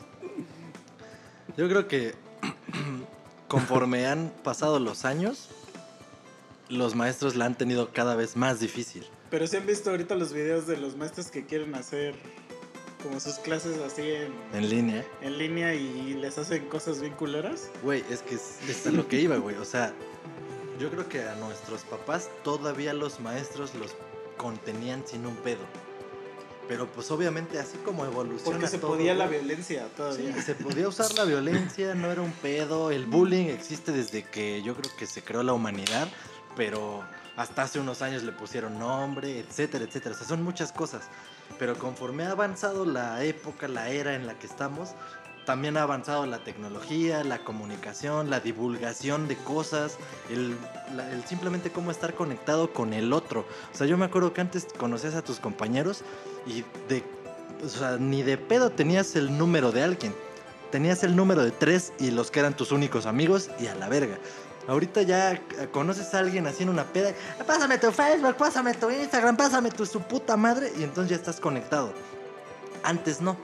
Yo 1.58 1.68
creo 1.70 1.88
que 1.88 2.14
conforme 3.48 4.06
han 4.08 4.32
pasado 4.44 4.80
los 4.80 5.06
años, 5.06 5.50
los 6.70 6.96
maestros 6.96 7.36
la 7.36 7.46
han 7.46 7.56
tenido 7.56 7.92
cada 7.92 8.16
vez 8.16 8.36
más 8.36 8.60
difícil. 8.60 9.06
Pero 9.36 9.48
si 9.48 9.58
han 9.58 9.66
visto 9.68 9.90
ahorita 9.90 10.16
los 10.16 10.32
videos 10.32 10.66
de 10.66 10.78
los 10.78 10.96
maestros 10.96 11.28
que 11.28 11.46
quieren 11.46 11.76
hacer 11.76 12.16
como 13.04 13.20
sus 13.20 13.34
clases 13.34 13.78
así 13.86 14.02
en, 14.04 14.34
En 14.54 14.70
línea. 14.70 15.06
en 15.20 15.38
línea 15.38 15.76
y 15.76 16.14
les 16.14 16.38
hacen 16.38 16.70
cosas 16.70 17.02
bien 17.02 17.12
culeras. 17.16 17.70
Güey, 17.84 18.02
es 18.10 18.22
que 18.22 18.36
es, 18.36 18.60
es 18.70 18.88
a 18.88 18.92
lo 18.92 19.10
que 19.10 19.20
iba, 19.20 19.36
güey. 19.36 19.58
O 19.58 19.66
sea, 19.66 19.94
yo 20.80 20.90
creo 20.90 21.10
que 21.10 21.22
a 21.24 21.36
nuestros 21.36 21.82
papás 21.82 22.30
todavía 22.46 22.94
los 22.94 23.20
maestros 23.20 23.76
los 23.76 23.94
contenían 24.38 25.06
sin 25.06 25.26
un 25.26 25.36
pedo. 25.36 25.66
Pero 26.70 26.90
pues 26.94 27.12
obviamente 27.12 27.60
así 27.60 27.78
como 27.80 28.06
evoluciona 28.06 28.52
Porque 28.58 28.68
se 28.68 28.78
todo, 28.78 28.92
podía 28.92 29.16
la 29.16 29.28
violencia 29.28 29.84
Sí, 29.84 29.92
todavía. 29.98 30.42
se 30.42 30.56
podía 30.56 30.88
usar 30.88 31.14
la 31.16 31.26
violencia, 31.26 31.94
no 31.94 32.10
era 32.10 32.22
un 32.22 32.32
pedo. 32.32 32.90
El 32.90 33.06
bullying 33.06 33.48
existe 33.48 33.92
desde 33.92 34.24
que 34.24 34.62
yo 34.64 34.76
creo 34.78 34.96
que 34.98 35.06
se 35.06 35.22
creó 35.24 35.44
la 35.44 35.52
humanidad, 35.52 36.08
pero 36.56 37.04
hasta 37.38 37.64
hace 37.64 37.80
unos 37.80 38.02
años 38.02 38.24
le 38.24 38.32
pusieron 38.32 38.80
nombre, 38.80 39.40
etcétera, 39.40 39.86
etcétera. 39.86 40.16
O 40.16 40.18
sea, 40.18 40.28
son 40.28 40.44
muchas 40.44 40.72
cosas. 40.72 41.04
Pero 41.60 41.78
conforme 41.78 42.24
ha 42.24 42.32
avanzado 42.32 42.86
la 42.86 43.24
época, 43.24 43.68
la 43.68 43.90
era 43.90 44.16
en 44.16 44.28
la 44.28 44.38
que 44.38 44.48
estamos, 44.48 44.96
también 45.46 45.78
ha 45.78 45.84
avanzado 45.84 46.26
la 46.26 46.44
tecnología, 46.44 47.24
la 47.24 47.44
comunicación, 47.44 48.30
la 48.30 48.40
divulgación 48.40 49.28
de 49.28 49.38
cosas, 49.38 49.98
el, 50.30 50.58
simplemente 51.28 51.72
cómo 51.72 51.92
estar 51.92 52.16
conectado 52.16 52.74
con 52.74 52.94
el 52.94 53.14
otro. 53.14 53.46
O 53.74 53.78
sea, 53.78 53.86
yo 53.86 53.98
me 53.98 54.06
acuerdo 54.06 54.34
que 54.34 54.42
antes 54.42 54.68
conocías 54.78 55.14
a 55.14 55.22
tus 55.22 55.40
compañeros 55.40 56.04
y 56.48 56.64
ni 58.00 58.24
de 58.24 58.38
pedo 58.38 58.72
tenías 58.72 59.16
el 59.16 59.38
número 59.38 59.72
de 59.72 59.84
alguien. 59.84 60.14
Tenías 60.72 61.04
el 61.04 61.16
número 61.16 61.44
de 61.44 61.52
tres 61.52 61.94
y 62.00 62.12
los 62.12 62.32
que 62.32 62.40
eran 62.40 62.56
tus 62.56 62.72
únicos 62.72 63.06
amigos 63.06 63.50
y 63.60 63.68
a 63.68 63.76
la 63.76 63.88
verga. 63.88 64.18
Ahorita 64.68 65.02
ya 65.04 65.42
conoces 65.72 66.14
a 66.14 66.20
alguien 66.20 66.48
así 66.48 66.64
en 66.64 66.70
una 66.70 66.86
peda. 66.86 67.14
Pásame 67.46 67.78
tu 67.78 67.92
Facebook, 67.92 68.36
pásame 68.36 68.74
tu 68.74 68.90
Instagram, 68.90 69.38
pásame 69.38 69.70
tu 69.72 69.86
su 69.86 70.02
puta 70.02 70.36
madre. 70.38 70.72
Y 70.78 70.84
entonces 70.84 71.10
ya 71.10 71.16
estás 71.16 71.40
conectado. 71.40 71.94
Antes 72.84 73.22
no. 73.22 73.38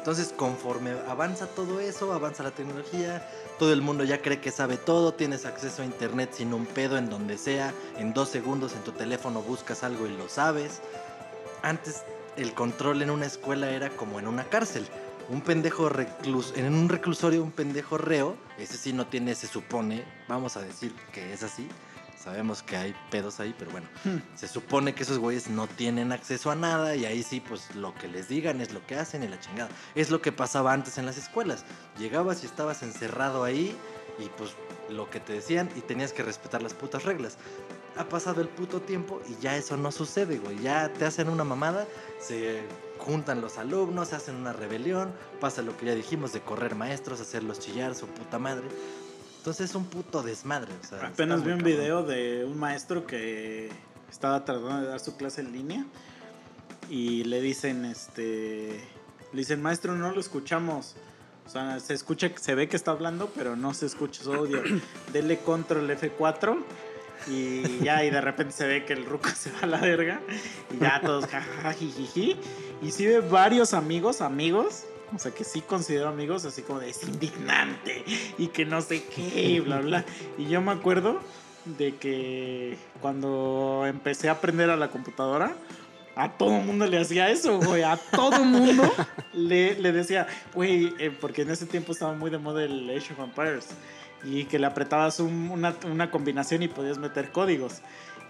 Entonces, 0.00 0.32
conforme 0.34 0.92
avanza 1.10 1.46
todo 1.46 1.78
eso, 1.78 2.14
avanza 2.14 2.42
la 2.42 2.52
tecnología, 2.52 3.22
todo 3.58 3.70
el 3.74 3.82
mundo 3.82 4.02
ya 4.02 4.22
cree 4.22 4.40
que 4.40 4.50
sabe 4.50 4.78
todo, 4.78 5.12
tienes 5.12 5.44
acceso 5.44 5.82
a 5.82 5.84
internet 5.84 6.30
sin 6.32 6.54
un 6.54 6.64
pedo 6.64 6.96
en 6.96 7.10
donde 7.10 7.36
sea, 7.36 7.74
en 7.98 8.14
dos 8.14 8.30
segundos 8.30 8.72
en 8.72 8.80
tu 8.80 8.92
teléfono 8.92 9.42
buscas 9.42 9.84
algo 9.84 10.06
y 10.06 10.16
lo 10.16 10.30
sabes. 10.30 10.80
Antes 11.60 12.02
el 12.38 12.54
control 12.54 13.02
en 13.02 13.10
una 13.10 13.26
escuela 13.26 13.68
era 13.68 13.90
como 13.90 14.18
en 14.18 14.26
una 14.26 14.44
cárcel. 14.44 14.86
Un 15.30 15.42
pendejo 15.42 15.88
recluso, 15.88 16.56
en 16.56 16.74
un 16.74 16.88
reclusorio, 16.88 17.40
un 17.44 17.52
pendejo 17.52 17.96
reo, 17.96 18.36
ese 18.58 18.76
sí 18.76 18.92
no 18.92 19.06
tiene, 19.06 19.36
se 19.36 19.46
supone, 19.46 20.04
vamos 20.26 20.56
a 20.56 20.60
decir 20.60 20.92
que 21.12 21.32
es 21.32 21.44
así. 21.44 21.68
Sabemos 22.18 22.64
que 22.64 22.76
hay 22.76 22.94
pedos 23.12 23.38
ahí, 23.38 23.54
pero 23.56 23.70
bueno. 23.70 23.86
Se 24.34 24.48
supone 24.48 24.92
que 24.92 25.04
esos 25.04 25.18
güeyes 25.18 25.48
no 25.48 25.68
tienen 25.68 26.10
acceso 26.10 26.50
a 26.50 26.56
nada 26.56 26.96
y 26.96 27.04
ahí 27.04 27.22
sí, 27.22 27.40
pues 27.40 27.74
lo 27.76 27.94
que 27.94 28.08
les 28.08 28.28
digan 28.28 28.60
es 28.60 28.74
lo 28.74 28.84
que 28.86 28.96
hacen 28.96 29.22
y 29.22 29.28
la 29.28 29.38
chingada. 29.38 29.70
Es 29.94 30.10
lo 30.10 30.20
que 30.20 30.32
pasaba 30.32 30.72
antes 30.72 30.98
en 30.98 31.06
las 31.06 31.16
escuelas. 31.16 31.64
Llegabas 31.96 32.42
y 32.42 32.46
estabas 32.46 32.82
encerrado 32.82 33.44
ahí 33.44 33.74
y 34.18 34.28
pues 34.36 34.54
lo 34.90 35.08
que 35.08 35.20
te 35.20 35.32
decían 35.32 35.70
y 35.76 35.80
tenías 35.80 36.12
que 36.12 36.24
respetar 36.24 36.60
las 36.60 36.74
putas 36.74 37.04
reglas. 37.04 37.38
Ha 37.96 38.04
pasado 38.04 38.42
el 38.42 38.48
puto 38.48 38.82
tiempo 38.82 39.22
y 39.28 39.40
ya 39.40 39.56
eso 39.56 39.76
no 39.76 39.92
sucede, 39.92 40.38
güey. 40.38 40.58
Ya 40.58 40.92
te 40.92 41.04
hacen 41.04 41.28
una 41.28 41.44
mamada, 41.44 41.86
se 42.20 42.62
juntan 43.00 43.40
los 43.40 43.58
alumnos, 43.58 44.12
hacen 44.12 44.36
una 44.36 44.52
rebelión, 44.52 45.12
pasa 45.40 45.62
lo 45.62 45.76
que 45.76 45.86
ya 45.86 45.94
dijimos 45.94 46.32
de 46.32 46.40
correr 46.40 46.74
maestros, 46.74 47.20
hacerlos 47.20 47.58
chillar, 47.58 47.94
su 47.94 48.06
puta 48.06 48.38
madre. 48.38 48.64
Entonces 49.38 49.70
es 49.70 49.74
un 49.74 49.86
puto 49.86 50.22
desmadre. 50.22 50.72
O 50.82 50.86
sea, 50.86 51.06
Apenas 51.06 51.42
vi 51.42 51.52
un 51.52 51.58
cabrón. 51.58 51.64
video 51.64 52.02
de 52.02 52.44
un 52.44 52.58
maestro 52.58 53.06
que 53.06 53.70
estaba 54.10 54.44
tratando 54.44 54.80
de 54.82 54.86
dar 54.86 55.00
su 55.00 55.16
clase 55.16 55.40
en 55.40 55.52
línea 55.52 55.86
y 56.90 57.24
le 57.24 57.40
dicen, 57.40 57.84
este, 57.84 58.80
le 59.32 59.38
dicen, 59.38 59.62
maestro, 59.62 59.94
no 59.94 60.12
lo 60.12 60.20
escuchamos. 60.20 60.96
O 61.46 61.50
sea, 61.50 61.80
se 61.80 61.94
escucha, 61.94 62.30
se 62.36 62.54
ve 62.54 62.68
que 62.68 62.76
está 62.76 62.90
hablando, 62.90 63.30
pero 63.34 63.56
no 63.56 63.74
se 63.74 63.86
escucha 63.86 64.22
su 64.22 64.32
audio. 64.32 64.62
Dele 65.12 65.38
control 65.38 65.90
F4 65.90 66.58
y 67.28 67.78
ya, 67.84 68.04
y 68.04 68.10
de 68.10 68.20
repente 68.20 68.52
se 68.52 68.66
ve 68.66 68.84
que 68.84 68.92
el 68.92 69.04
ruco 69.04 69.28
se 69.36 69.50
va 69.52 69.60
a 69.62 69.66
la 69.66 69.78
verga 69.80 70.20
y 70.72 70.78
ya 70.78 71.00
todos 71.00 71.26
jajaja, 71.26 71.72
jijiji. 71.72 72.36
Y 72.82 72.90
sí 72.92 73.06
ve 73.06 73.20
varios 73.20 73.74
amigos, 73.74 74.20
amigos, 74.20 74.84
o 75.14 75.18
sea, 75.18 75.32
que 75.32 75.44
sí 75.44 75.60
considero 75.60 76.08
amigos, 76.08 76.44
así 76.44 76.62
como 76.62 76.80
de 76.80 76.90
es 76.90 77.02
indignante 77.02 78.04
y 78.38 78.46
que 78.48 78.64
no 78.64 78.80
sé 78.80 79.04
qué, 79.04 79.42
y 79.42 79.60
bla, 79.60 79.80
bla. 79.80 80.04
Y 80.38 80.46
yo 80.46 80.60
me 80.60 80.72
acuerdo 80.72 81.20
de 81.64 81.96
que 81.96 82.78
cuando 83.02 83.84
empecé 83.86 84.28
a 84.28 84.32
aprender 84.32 84.70
a 84.70 84.76
la 84.76 84.88
computadora, 84.88 85.52
a 86.16 86.30
todo 86.32 86.50
mundo 86.52 86.86
le 86.86 86.98
hacía 86.98 87.30
eso, 87.30 87.58
güey. 87.60 87.82
A 87.82 87.96
todo 87.96 88.44
mundo 88.44 88.82
le, 89.32 89.74
decía, 89.92 90.26
güey, 90.54 90.92
eh, 90.98 91.10
porque 91.10 91.42
en 91.42 91.50
ese 91.50 91.66
tiempo 91.66 91.92
estaba 91.92 92.12
muy 92.14 92.30
de 92.30 92.38
moda 92.38 92.64
el 92.64 92.88
Age 92.90 93.12
of 93.12 93.20
Empires. 93.20 93.68
Y 94.24 94.44
que 94.44 94.58
le 94.58 94.66
apretabas 94.66 95.18
un- 95.20 95.50
una, 95.50 95.74
una 95.90 96.10
combinación 96.10 96.62
y 96.62 96.68
podías 96.68 96.98
meter 96.98 97.30
códigos. 97.32 97.80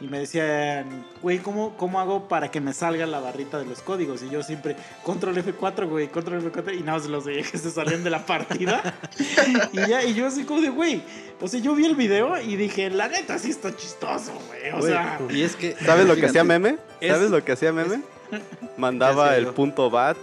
Y 0.01 0.07
me 0.07 0.19
decían, 0.21 1.05
güey, 1.21 1.41
¿cómo, 1.41 1.77
¿cómo 1.77 2.01
hago 2.01 2.27
para 2.27 2.51
que 2.51 2.59
me 2.61 2.73
salga 2.73 3.05
la 3.07 3.21
barrita 3.21 3.59
de 3.59 3.67
los 3.67 3.83
códigos? 3.83 4.23
Y 4.23 4.31
yo 4.31 4.43
siempre, 4.43 4.75
control 5.03 5.37
F4, 5.37 5.87
güey, 5.89 6.09
control 6.09 6.43
F4. 6.51 6.75
Y 6.79 6.81
nada 6.83 6.99
más 6.99 7.07
los 7.07 7.25
veía 7.27 7.43
que 7.43 7.59
se 7.59 7.71
salían 7.71 8.03
de 8.03 8.09
la 8.09 8.25
partida. 8.25 8.95
y 9.73 9.77
ya, 9.87 10.03
y 10.03 10.15
yo 10.15 10.27
así 10.27 10.45
como 10.45 10.63
de, 10.63 10.71
güey. 10.71 11.03
O 11.41 11.49
sea, 11.49 11.61
yo 11.61 11.75
vi 11.75 11.85
el 11.85 11.97
video 11.97 12.41
y 12.41 12.57
dije, 12.57 12.89
la 12.89 13.09
neta 13.09 13.39
sí 13.39 13.51
está 13.51 13.77
chistoso, 13.77 14.33
güey. 14.49 14.71
O 14.73 14.79
Güey, 14.79 14.93
sea, 14.93 15.19
y 15.31 15.43
es 15.43 15.55
que. 15.55 15.77
¿Sabes 15.85 16.07
lo 16.07 16.17
que 16.17 16.27
hacía 16.27 16.45
Meme? 16.45 16.79
es- 17.01 17.13
¿Sabes 17.13 17.31
lo 17.31 17.45
que 17.45 17.53
hacía 17.53 17.73
Meme? 17.73 18.01
Mandaba 18.79 19.37
el 19.37 19.49
punto 19.49 19.91
bat 19.91 20.17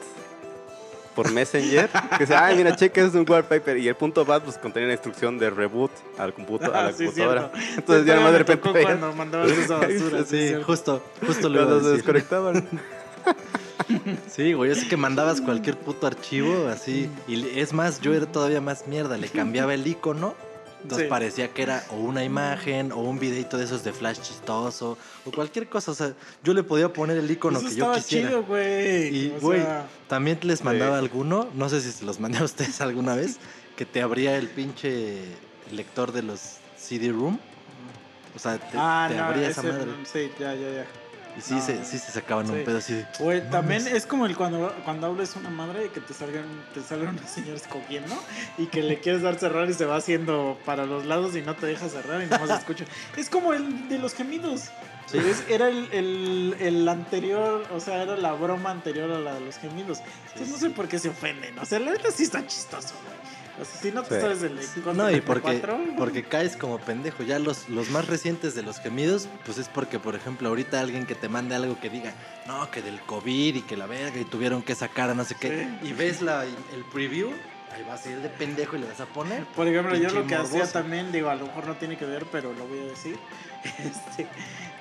por 1.17 1.31
Messenger. 1.31 1.89
Que 1.89 2.19
decía, 2.19 2.45
ay, 2.45 2.55
mira, 2.57 2.75
cheque, 2.75 3.01
es 3.01 3.13
un 3.15 3.25
wallpaper. 3.27 3.77
Y 3.77 3.87
el 3.87 3.95
punto 3.95 4.23
bat 4.23 4.43
pues 4.43 4.57
contenía 4.59 4.87
la 4.87 4.93
instrucción 4.93 5.39
de 5.39 5.49
reboot 5.49 5.91
al 6.19 6.31
computo, 6.33 6.65
a 6.65 6.69
la 6.83 6.87
Ah, 6.89 6.93
sí, 6.95 7.05
computadora. 7.05 7.51
cierto. 7.53 7.57
Entonces 7.79 8.05
ya 8.05 8.13
Todavía 8.13 8.15
nomás 8.15 8.31
de 8.33 8.37
repente 8.37 8.61
tocó 8.61 8.73
veías 8.73 8.89
cuando 8.91 9.13
mandabas 9.17 9.51
esa 9.51 9.75
basura. 9.79 10.23
sí, 10.25 10.47
Sí, 10.49 10.55
justo, 10.63 11.03
justo 11.25 11.49
lo 11.49 11.57
cuando 11.65 11.83
se 11.83 11.89
desconectaban. 11.95 12.67
Sí, 14.29 14.51
güey, 14.53 14.71
es 14.71 14.83
que 14.85 14.97
mandabas 14.97 15.39
cualquier 15.39 15.77
puto 15.77 16.07
archivo 16.07 16.67
así. 16.67 17.09
Y 17.27 17.57
es 17.59 17.71
más, 17.73 18.01
yo 18.01 18.13
era 18.13 18.25
todavía 18.25 18.59
más 18.59 18.85
mierda. 18.87 19.17
Le 19.17 19.29
cambiaba 19.29 19.73
el 19.73 19.85
icono. 19.87 20.35
Entonces 20.87 21.07
Sí. 21.07 21.09
parecía 21.09 21.53
que 21.53 21.63
era 21.63 21.83
o 21.89 21.95
una 21.97 22.23
imagen 22.23 22.93
o 22.93 22.99
un 22.99 23.19
videito 23.19 23.57
de 23.57 23.65
esos 23.65 23.83
de 23.83 23.91
flash 23.91 24.21
chistoso 24.21 24.97
o 25.25 25.31
cualquier 25.31 25.67
cosa. 25.67 25.91
O 25.91 25.93
sea, 25.93 26.13
yo 26.45 26.53
le 26.53 26.63
podía 26.63 26.93
poner 26.93 27.17
el 27.17 27.29
icono 27.29 27.59
Eso 27.59 27.67
que 27.67 27.75
yo 27.75 27.91
quisiera. 27.93 28.29
chido, 28.29 28.43
güey. 28.43 29.07
Y, 29.13 29.29
güey, 29.41 29.59
sea, 29.59 29.85
también 30.07 30.39
les 30.43 30.63
mandaba 30.63 30.97
alguno, 30.97 31.49
no 31.53 31.67
sé 31.67 31.81
si 31.81 31.91
se 31.91 32.05
los 32.05 32.21
mandé 32.21 32.37
a 32.37 32.45
ustedes 32.45 32.79
alguna 32.81 33.15
vez, 33.15 33.35
que 33.75 33.85
te 33.85 34.01
abría 34.01 34.37
el 34.37 34.47
pinche 34.47 35.17
lector 35.73 36.13
de 36.13 36.23
los 36.23 36.39
CD-ROOM. 36.77 37.37
O 38.33 38.39
sea, 38.39 38.57
te, 38.57 38.77
ah, 38.77 39.07
te 39.09 39.17
no, 39.17 39.25
abría 39.25 39.49
esa 39.49 39.63
madre. 39.63 39.91
Sí, 40.05 40.31
ya, 40.39 40.55
ya, 40.55 40.71
ya. 40.71 40.85
Y 41.37 41.41
sí, 41.41 41.53
no, 41.53 41.61
se, 41.61 41.85
sí 41.85 41.99
se 41.99 42.11
sacaban 42.11 42.47
sí. 42.47 42.53
un 42.53 42.63
pedo 42.63 42.77
así 42.79 42.93
de... 42.95 43.05
Güey, 43.19 43.41
No 43.43 43.49
también 43.51 43.83
mames. 43.83 43.93
es 43.97 44.05
como 44.07 44.25
el 44.25 44.35
cuando, 44.35 44.73
cuando 44.83 45.07
hables 45.07 45.35
una 45.35 45.49
madre 45.49 45.85
y 45.85 45.89
que 45.89 45.99
te 46.01 46.13
salgan, 46.13 46.45
te 46.73 46.81
salgan 46.81 47.09
unos 47.17 47.29
señores 47.29 47.63
cogiendo 47.69 48.15
y 48.57 48.65
que 48.67 48.81
le 48.81 48.99
quieres 48.99 49.21
dar 49.21 49.37
cerrar 49.37 49.69
y 49.69 49.73
se 49.73 49.85
va 49.85 49.97
haciendo 49.97 50.57
para 50.65 50.85
los 50.85 51.05
lados 51.05 51.35
y 51.35 51.41
no 51.43 51.55
te 51.55 51.67
deja 51.67 51.87
cerrar 51.89 52.23
y 52.23 52.25
nomás 52.25 52.49
escucha. 52.49 52.85
Es 53.15 53.29
como 53.29 53.53
el 53.53 53.87
de 53.87 53.99
los 53.99 54.13
gemidos. 54.15 54.63
Sí. 55.05 55.19
Es- 55.19 55.43
era 55.47 55.69
el, 55.69 55.87
el, 55.93 56.55
el 56.59 56.89
anterior, 56.89 57.65
o 57.73 57.79
sea, 57.79 58.01
era 58.03 58.17
la 58.17 58.33
broma 58.33 58.71
anterior 58.71 59.09
a 59.11 59.19
la 59.19 59.35
de 59.35 59.41
los 59.41 59.57
gemidos. 59.57 59.99
Entonces 60.29 60.49
no 60.49 60.57
sé 60.57 60.69
por 60.71 60.87
qué 60.87 60.97
se 60.99 61.09
ofenden. 61.09 61.57
O 61.59 61.65
sea, 61.65 61.79
la 61.79 61.91
neta 61.91 62.09
sí 62.11 62.23
está 62.23 62.45
chistoso, 62.45 62.93
güey. 63.05 63.26
O 63.59 63.65
sea, 63.65 63.81
si 63.81 63.91
no 63.91 64.03
te 64.03 64.15
Sí. 64.15 64.21
sabes 64.21 64.43
el 64.43 64.59
No, 64.95 65.09
y 65.09 65.21
porque, 65.21 65.61
porque 65.97 66.23
caes 66.23 66.55
como 66.55 66.77
pendejo. 66.79 67.23
Ya 67.23 67.39
los, 67.39 67.67
los 67.69 67.89
más 67.89 68.07
recientes 68.07 68.53
de 68.55 68.61
los 68.63 68.79
gemidos, 68.79 69.27
pues 69.45 69.57
es 69.57 69.67
porque, 69.67 69.99
por 69.99 70.15
ejemplo, 70.15 70.49
ahorita 70.49 70.79
alguien 70.79 71.05
que 71.05 71.15
te 71.15 71.27
mande 71.27 71.55
algo 71.55 71.79
que 71.79 71.89
diga, 71.89 72.13
no, 72.45 72.69
que 72.71 72.81
del 72.81 72.99
COVID 73.01 73.55
y 73.55 73.61
que 73.61 73.75
la 73.77 73.87
verga 73.87 74.19
y 74.19 74.25
tuvieron 74.25 74.61
que 74.61 74.75
sacar 74.75 75.09
a 75.09 75.13
no 75.15 75.23
sé 75.23 75.35
qué. 75.39 75.67
Y 75.81 75.93
ves 75.93 76.21
la, 76.21 76.43
el 76.45 76.83
preview, 76.93 77.31
ahí 77.73 77.83
vas 77.87 78.05
a 78.05 78.11
ir 78.11 78.19
de 78.19 78.29
pendejo 78.29 78.75
y 78.75 78.79
le 78.81 78.87
vas 78.87 78.99
a 79.01 79.05
poner. 79.07 79.43
Por 79.47 79.67
ejemplo, 79.67 79.95
yo 79.95 80.09
lo 80.11 80.27
que 80.27 80.35
hacía 80.35 80.71
también, 80.71 81.11
digo, 81.11 81.29
a 81.29 81.35
lo 81.35 81.47
mejor 81.47 81.65
no 81.67 81.75
tiene 81.75 81.97
que 81.97 82.05
ver, 82.05 82.25
pero 82.31 82.53
lo 82.53 82.67
voy 82.67 82.79
a 82.79 82.83
decir. 82.85 83.17
Este, 83.83 84.27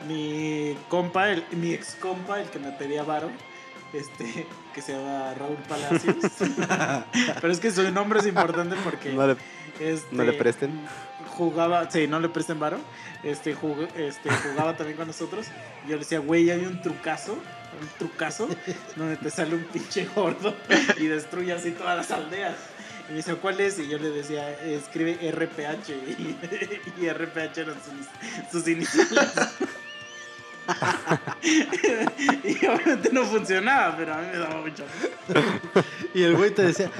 mi 0.06 0.76
compa, 0.88 1.30
el, 1.30 1.44
mi 1.52 1.72
ex 1.72 1.94
compa, 1.96 2.40
el 2.40 2.48
que 2.50 2.58
me 2.58 2.70
pedía 2.72 3.02
varo, 3.02 3.30
este, 3.98 4.46
que 4.74 4.82
se 4.82 4.92
llama 4.92 5.34
Raúl 5.34 5.56
Palacios. 5.68 6.16
pero 7.40 7.52
es 7.52 7.60
que 7.60 7.70
su 7.70 7.90
nombre 7.92 8.20
es 8.20 8.26
importante 8.26 8.76
porque 8.84 9.12
No 9.12 9.26
le, 9.26 9.36
este, 9.80 10.14
no 10.14 10.22
le 10.24 10.32
presten. 10.34 10.70
jugaba, 11.36 11.90
sí, 11.90 12.06
no 12.06 12.20
le 12.20 12.28
presten 12.28 12.58
varo. 12.58 12.78
Este, 13.22 13.54
jug- 13.56 13.88
este, 13.96 14.30
jugaba 14.30 14.76
también 14.76 14.96
con 14.96 15.06
nosotros. 15.08 15.46
Y 15.84 15.90
yo 15.90 15.94
le 15.94 16.00
decía, 16.00 16.18
güey, 16.20 16.50
hay 16.50 16.64
un 16.64 16.80
trucazo, 16.82 17.32
un 17.32 17.88
trucazo, 17.98 18.48
donde 18.96 19.16
te 19.16 19.30
sale 19.30 19.54
un 19.54 19.64
pinche 19.64 20.06
gordo 20.14 20.54
y 20.98 21.06
destruye 21.06 21.52
así 21.52 21.72
todas 21.72 21.96
las 21.96 22.10
aldeas. 22.10 22.54
Y 23.08 23.12
me 23.12 23.16
dice, 23.18 23.34
¿cuál 23.36 23.60
es? 23.60 23.78
Y 23.78 23.88
yo 23.88 23.98
le 23.98 24.10
decía, 24.10 24.50
escribe 24.64 25.18
RPH. 25.30 25.90
Y, 26.98 27.04
y 27.04 27.08
RPH 27.08 27.58
eran 27.58 27.76
sus, 27.76 28.50
sus 28.50 28.68
iniciales. 28.68 29.28
y 31.42 32.66
obviamente 32.66 33.10
no 33.12 33.24
funcionaba, 33.24 33.96
pero 33.96 34.14
a 34.14 34.18
mí 34.18 34.26
me 34.32 34.38
daba 34.38 34.60
mucho. 34.60 34.84
Y 36.14 36.22
el 36.22 36.36
güey 36.36 36.50
te 36.50 36.62
decía, 36.62 36.90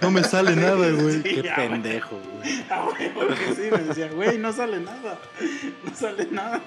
no 0.00 0.10
me 0.10 0.24
sale 0.24 0.56
nada, 0.56 0.90
güey. 0.90 1.16
Sí, 1.16 1.22
Qué 1.22 1.42
ya, 1.42 1.56
pendejo, 1.56 2.18
güey. 2.38 2.64
Ah, 2.70 2.88
güey, 2.90 3.14
porque 3.14 3.54
sí, 3.54 3.68
me 3.70 3.78
decía, 3.78 4.10
güey, 4.10 4.38
no 4.38 4.52
sale 4.52 4.80
nada. 4.80 5.18
No 5.84 5.94
sale 5.94 6.26
nada. 6.30 6.60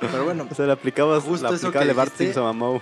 Pero 0.00 0.24
bueno, 0.24 0.48
O 0.50 0.54
sea, 0.54 0.66
le 0.66 0.72
aplicabas 0.72 1.24
Justo 1.24 1.48
la 1.48 1.56
eso 1.56 1.68
aplicaba 1.68 1.84
que 1.84 1.88
de 1.88 1.94
Bart. 1.94 2.16
Simpson 2.16 2.46
a 2.46 2.52
Moe. 2.52 2.80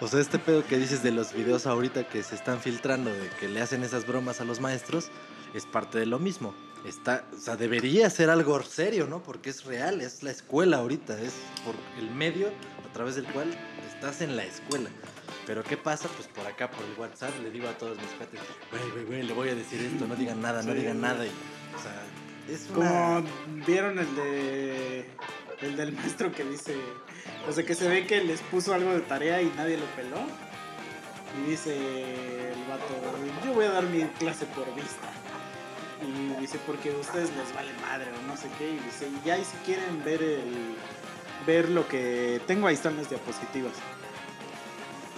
O 0.00 0.06
sea, 0.06 0.20
este 0.20 0.38
pedo 0.38 0.64
que 0.64 0.78
dices 0.78 1.02
de 1.02 1.10
los 1.10 1.32
videos 1.32 1.66
ahorita 1.66 2.04
que 2.04 2.22
se 2.22 2.36
están 2.36 2.60
filtrando, 2.60 3.10
de 3.10 3.28
que 3.40 3.48
le 3.48 3.60
hacen 3.60 3.82
esas 3.82 4.06
bromas 4.06 4.40
a 4.40 4.44
los 4.44 4.60
maestros, 4.60 5.10
es 5.54 5.66
parte 5.66 5.98
de 5.98 6.06
lo 6.06 6.20
mismo. 6.20 6.54
Está, 6.86 7.24
o 7.36 7.38
sea, 7.40 7.56
debería 7.56 8.08
ser 8.08 8.30
algo 8.30 8.62
serio, 8.62 9.06
¿no? 9.06 9.22
Porque 9.22 9.50
es 9.50 9.64
real, 9.64 10.00
es 10.00 10.22
la 10.22 10.30
escuela 10.30 10.78
ahorita, 10.78 11.20
es 11.20 11.34
por 11.64 11.74
el 11.98 12.10
medio 12.10 12.48
a 12.88 12.92
través 12.92 13.16
del 13.16 13.26
cual 13.26 13.48
estás 13.92 14.20
en 14.20 14.36
la 14.36 14.44
escuela. 14.44 14.88
Pero 15.46 15.64
¿qué 15.64 15.76
pasa? 15.76 16.08
Pues 16.16 16.28
por 16.28 16.46
acá, 16.46 16.70
por 16.70 16.84
el 16.84 16.92
WhatsApp, 16.98 17.32
le 17.42 17.50
digo 17.50 17.68
a 17.68 17.72
todos 17.76 17.96
mis 17.98 18.08
cuates, 18.10 18.40
güey, 18.70 18.90
güey, 18.92 19.04
güey, 19.04 19.22
le 19.24 19.32
voy 19.34 19.48
a 19.48 19.54
decir 19.54 19.80
esto, 19.80 20.06
no 20.06 20.14
digan 20.14 20.40
nada, 20.40 20.62
no 20.62 20.72
Sí, 20.72 20.78
digan 20.78 20.98
güey. 20.98 21.12
nada. 21.12 21.26
Y, 21.26 21.30
o 21.30 21.82
sea, 21.82 22.54
es 22.54 22.70
una... 22.70 22.88
Como 23.24 23.28
vieron 23.66 23.98
el 23.98 24.14
de 24.14 25.10
el 25.60 25.76
del 25.76 25.92
maestro 25.92 26.30
que 26.32 26.44
dice, 26.44 26.76
o 27.48 27.52
sea 27.52 27.66
que 27.66 27.74
se 27.74 27.88
ve 27.88 28.06
que 28.06 28.22
les 28.22 28.40
puso 28.42 28.72
algo 28.72 28.92
de 28.92 29.00
tarea 29.00 29.42
y 29.42 29.52
nadie 29.56 29.76
lo 29.76 29.86
peló. 29.96 30.18
Y 31.44 31.50
dice 31.50 31.74
el 32.52 32.64
vato, 32.68 32.94
yo 33.44 33.52
voy 33.52 33.66
a 33.66 33.72
dar 33.72 33.84
mi 33.84 34.02
clase 34.18 34.46
por 34.46 34.72
vista. 34.74 35.08
Y 36.00 36.40
dice, 36.40 36.58
porque 36.66 36.90
ustedes 36.92 37.30
les 37.36 37.52
vale 37.54 37.72
madre 37.82 38.06
o 38.12 38.26
no 38.28 38.36
sé 38.36 38.48
qué. 38.58 38.70
Y 38.70 38.78
dice, 38.78 39.08
y 39.08 39.26
ya 39.26 39.36
y 39.38 39.44
si 39.44 39.56
quieren 39.66 40.04
ver 40.04 40.22
el 40.22 40.76
ver 41.46 41.68
lo 41.68 41.86
que 41.88 42.40
tengo, 42.46 42.66
ahí 42.66 42.74
están 42.74 42.96
las 42.96 43.08
diapositivas. 43.10 43.72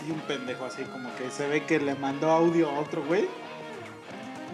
Y 0.06 0.10
un 0.12 0.20
pendejo 0.20 0.64
así 0.64 0.82
como 0.84 1.14
que 1.16 1.30
se 1.30 1.46
ve 1.48 1.64
que 1.64 1.78
le 1.78 1.94
mandó 1.94 2.30
audio 2.30 2.70
a 2.70 2.78
otro 2.80 3.02
güey. 3.04 3.28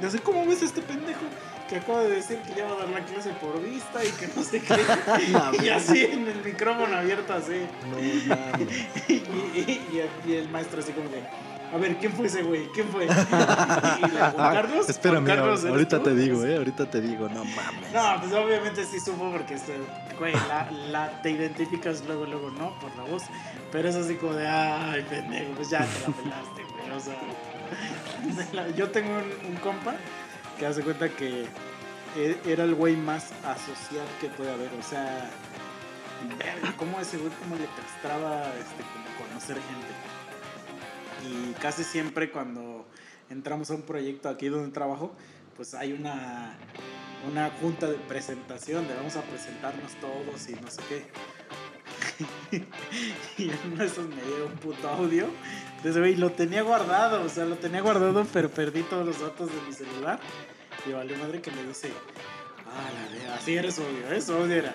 Y 0.03 0.05
así, 0.05 0.19
¿cómo 0.19 0.44
ves 0.47 0.62
este 0.62 0.82
pendejo? 0.82 1.20
Que 1.69 1.77
acaba 1.77 2.03
de 2.03 2.11
decir 2.16 2.39
que 2.43 2.55
ya 2.55 2.65
va 2.66 2.73
a 2.74 2.78
dar 2.78 2.89
la 2.90 3.05
clase 3.05 3.31
por 3.40 3.61
vista 3.62 4.05
y 4.05 4.09
que 4.11 4.28
no 4.35 4.43
sé 4.43 4.61
qué. 4.61 5.65
y 5.65 5.69
así 5.69 6.05
en 6.05 6.27
el 6.28 6.43
micrófono 6.44 6.97
abierto 6.97 7.32
así. 7.32 7.66
No 7.90 7.97
mames. 8.36 8.69
Y, 9.09 9.12
y- 9.15 10.11
y- 10.27 10.31
y 10.31 10.35
el 10.35 10.48
maestro 10.48 10.81
así 10.81 10.93
como 10.93 11.09
de, 11.09 11.23
a 11.72 11.76
ver, 11.78 11.97
¿quién 11.98 12.12
fue 12.12 12.26
ese 12.26 12.43
güey? 12.43 12.66
¿Quién 12.72 12.88
fue? 12.88 13.05
Y, 13.06 13.09
la- 13.10 14.30
Juan 14.34 14.55
Carlos. 14.55 14.86
Ah, 14.88 15.22
Carlos, 15.24 15.60
¿eres 15.60 15.72
ahorita 15.72 15.98
tú? 15.98 16.05
te 16.05 16.14
digo, 16.14 16.44
¿eh? 16.44 16.56
Ahorita 16.56 16.90
te 16.90 17.01
digo, 17.01 17.28
no 17.28 17.44
mames. 17.44 17.93
No, 17.93 18.20
pues 18.20 18.32
obviamente 18.32 18.84
sí 18.84 19.01
supo 19.01 19.30
porque, 19.32 19.55
este, 19.55 19.76
güey, 20.18 20.32
la, 20.48 20.70
la- 20.90 21.22
te 21.22 21.30
identificas 21.30 22.05
luego, 22.06 22.24
luego, 22.26 22.51
¿no? 22.51 22.78
Por 22.78 22.94
la 22.97 23.05
voz. 23.05 23.22
Pero 23.72 23.88
es 23.88 23.97
así 23.97 24.14
como 24.16 24.34
de, 24.34 24.47
ay, 24.47 25.05
pendejo, 25.09 25.52
pues 25.56 25.70
ya 25.70 25.80
te 25.80 26.01
la 26.01 26.16
pelaste, 26.16 26.62
güey. 26.62 26.90
O 26.97 27.01
sea, 27.01 28.66
yo 28.76 28.90
tengo 28.90 29.10
un, 29.10 29.47
un 29.51 29.56
compa 29.56 29.94
que 30.59 30.66
hace 30.66 30.82
cuenta 30.82 31.09
que 31.09 31.47
e- 32.16 32.38
era 32.47 32.64
el 32.64 32.74
güey 32.74 32.97
más 32.97 33.32
asocial 33.44 34.06
que 34.20 34.28
puede 34.28 34.52
haber. 34.52 34.70
O 34.78 34.82
sea, 34.82 35.28
cómo 36.76 37.01
ese 37.01 37.18
güey, 37.18 37.30
cómo 37.43 37.56
le 37.56 37.66
castraba 37.66 38.43
este, 38.59 38.82
como 38.93 39.28
conocer 39.28 39.56
gente. 39.56 39.86
Y 41.24 41.52
casi 41.55 41.84
siempre 41.84 42.30
cuando 42.30 42.86
entramos 43.30 43.70
a 43.70 43.74
un 43.74 43.82
proyecto 43.82 44.28
aquí 44.28 44.48
donde 44.48 44.70
trabajo, 44.72 45.12
pues 45.56 45.74
hay 45.74 45.93
una, 45.93 46.56
una 47.30 47.51
junta 47.60 47.86
de 47.88 47.97
presentación 47.97 48.86
de 48.86 48.94
vamos 48.94 49.16
a 49.16 49.22
presentarnos 49.22 49.93
todos 49.94 50.48
y 50.48 50.55
no 50.55 50.70
sé 50.70 50.82
qué. 50.88 51.06
y 53.38 53.51
en 53.51 53.59
uno 53.72 53.84
de 53.84 54.02
me 54.02 54.22
dio 54.22 54.47
un 54.47 54.56
puto 54.56 54.88
audio. 54.88 55.26
Entonces, 55.76 55.98
güey, 55.98 56.16
lo 56.16 56.32
tenía 56.32 56.62
guardado, 56.62 57.22
o 57.22 57.28
sea, 57.28 57.44
lo 57.44 57.56
tenía 57.56 57.80
guardado, 57.80 58.26
pero 58.32 58.48
perdí 58.48 58.82
todos 58.82 59.06
los 59.06 59.20
datos 59.20 59.51
de 59.52 59.60
mi 59.66 59.72
celular. 59.72 60.18
Y 60.86 60.93
vale 60.93 61.16
madre 61.16 61.40
que 61.40 61.51
me 61.51 61.62
dice, 61.64 61.90
ah, 62.66 62.90
la 62.93 63.16
verga, 63.16 63.34
así 63.34 63.59
audio, 63.59 64.12
¿eh? 64.12 64.20
Su 64.20 64.34
audio 64.34 64.55
era, 64.55 64.74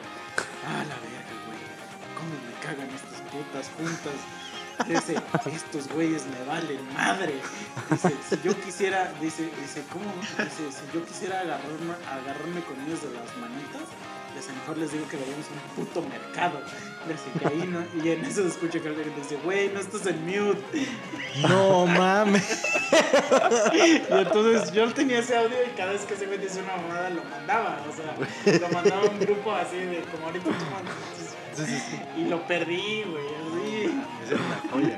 ah, 0.67 0.83
la 0.87 0.95
verga, 0.95 1.23
güey, 1.45 1.59
cómo 2.15 2.33
me 2.45 2.53
cagan 2.61 2.89
estas 2.93 3.21
putas 3.31 3.69
juntas. 3.77 4.40
Dice, 4.87 5.15
estos 5.53 5.87
güeyes 5.89 6.23
me 6.25 6.45
valen 6.45 6.93
madre. 6.93 7.33
Dice, 7.89 8.13
si 8.29 8.39
yo 8.43 8.59
quisiera, 8.61 9.13
dice, 9.21 9.49
dice, 9.61 9.83
¿cómo? 9.91 10.11
Dice, 10.21 10.71
si 10.71 10.97
yo 10.97 11.05
quisiera 11.05 11.41
agarrarme, 11.41 11.93
agarrarme 12.09 12.61
con 12.61 12.79
ellos 12.85 13.01
de 13.01 13.09
las 13.13 13.37
manitas, 13.37 13.87
les 14.35 14.47
a 14.47 14.51
lo 14.53 14.59
mejor 14.59 14.77
les 14.77 14.91
digo 14.93 15.07
que 15.07 15.17
vayamos 15.17 15.45
a 15.47 15.51
un 15.53 15.85
puto 15.85 16.01
mercado. 16.01 16.61
Dice 17.07 17.39
que 17.39 17.47
ahí 17.47 17.67
no, 17.67 17.83
y 18.03 18.11
en 18.11 18.25
eso 18.25 18.41
se 18.43 18.47
escucha 18.49 18.79
que 18.79 18.87
alguien 18.87 19.13
dice, 19.15 19.37
güey, 19.43 19.69
no 19.69 19.79
estás 19.79 20.05
en 20.05 20.25
mute. 20.25 20.87
No 21.47 21.85
mames. 21.85 22.63
Y 23.73 24.03
entonces 24.09 24.71
yo 24.71 24.93
tenía 24.93 25.19
ese 25.19 25.37
audio 25.37 25.57
y 25.65 25.75
cada 25.75 25.93
vez 25.93 26.05
que 26.05 26.15
se 26.15 26.27
me 26.27 26.37
dice 26.37 26.61
una 26.61 26.77
mamada 26.77 27.09
lo 27.09 27.23
mandaba. 27.25 27.85
O 27.89 27.95
sea, 27.95 28.59
lo 28.59 28.69
mandaba 28.69 29.01
a 29.01 29.09
un 29.09 29.19
grupo 29.19 29.51
así 29.53 29.77
de 29.77 30.01
como 30.11 30.27
ahorita 30.27 30.45
tú 30.45 30.65
mandas. 30.71 30.95
Y 32.17 32.25
lo 32.25 32.47
perdí, 32.47 33.03
güey, 33.03 33.25
una 34.37 34.71
joya. 34.71 34.97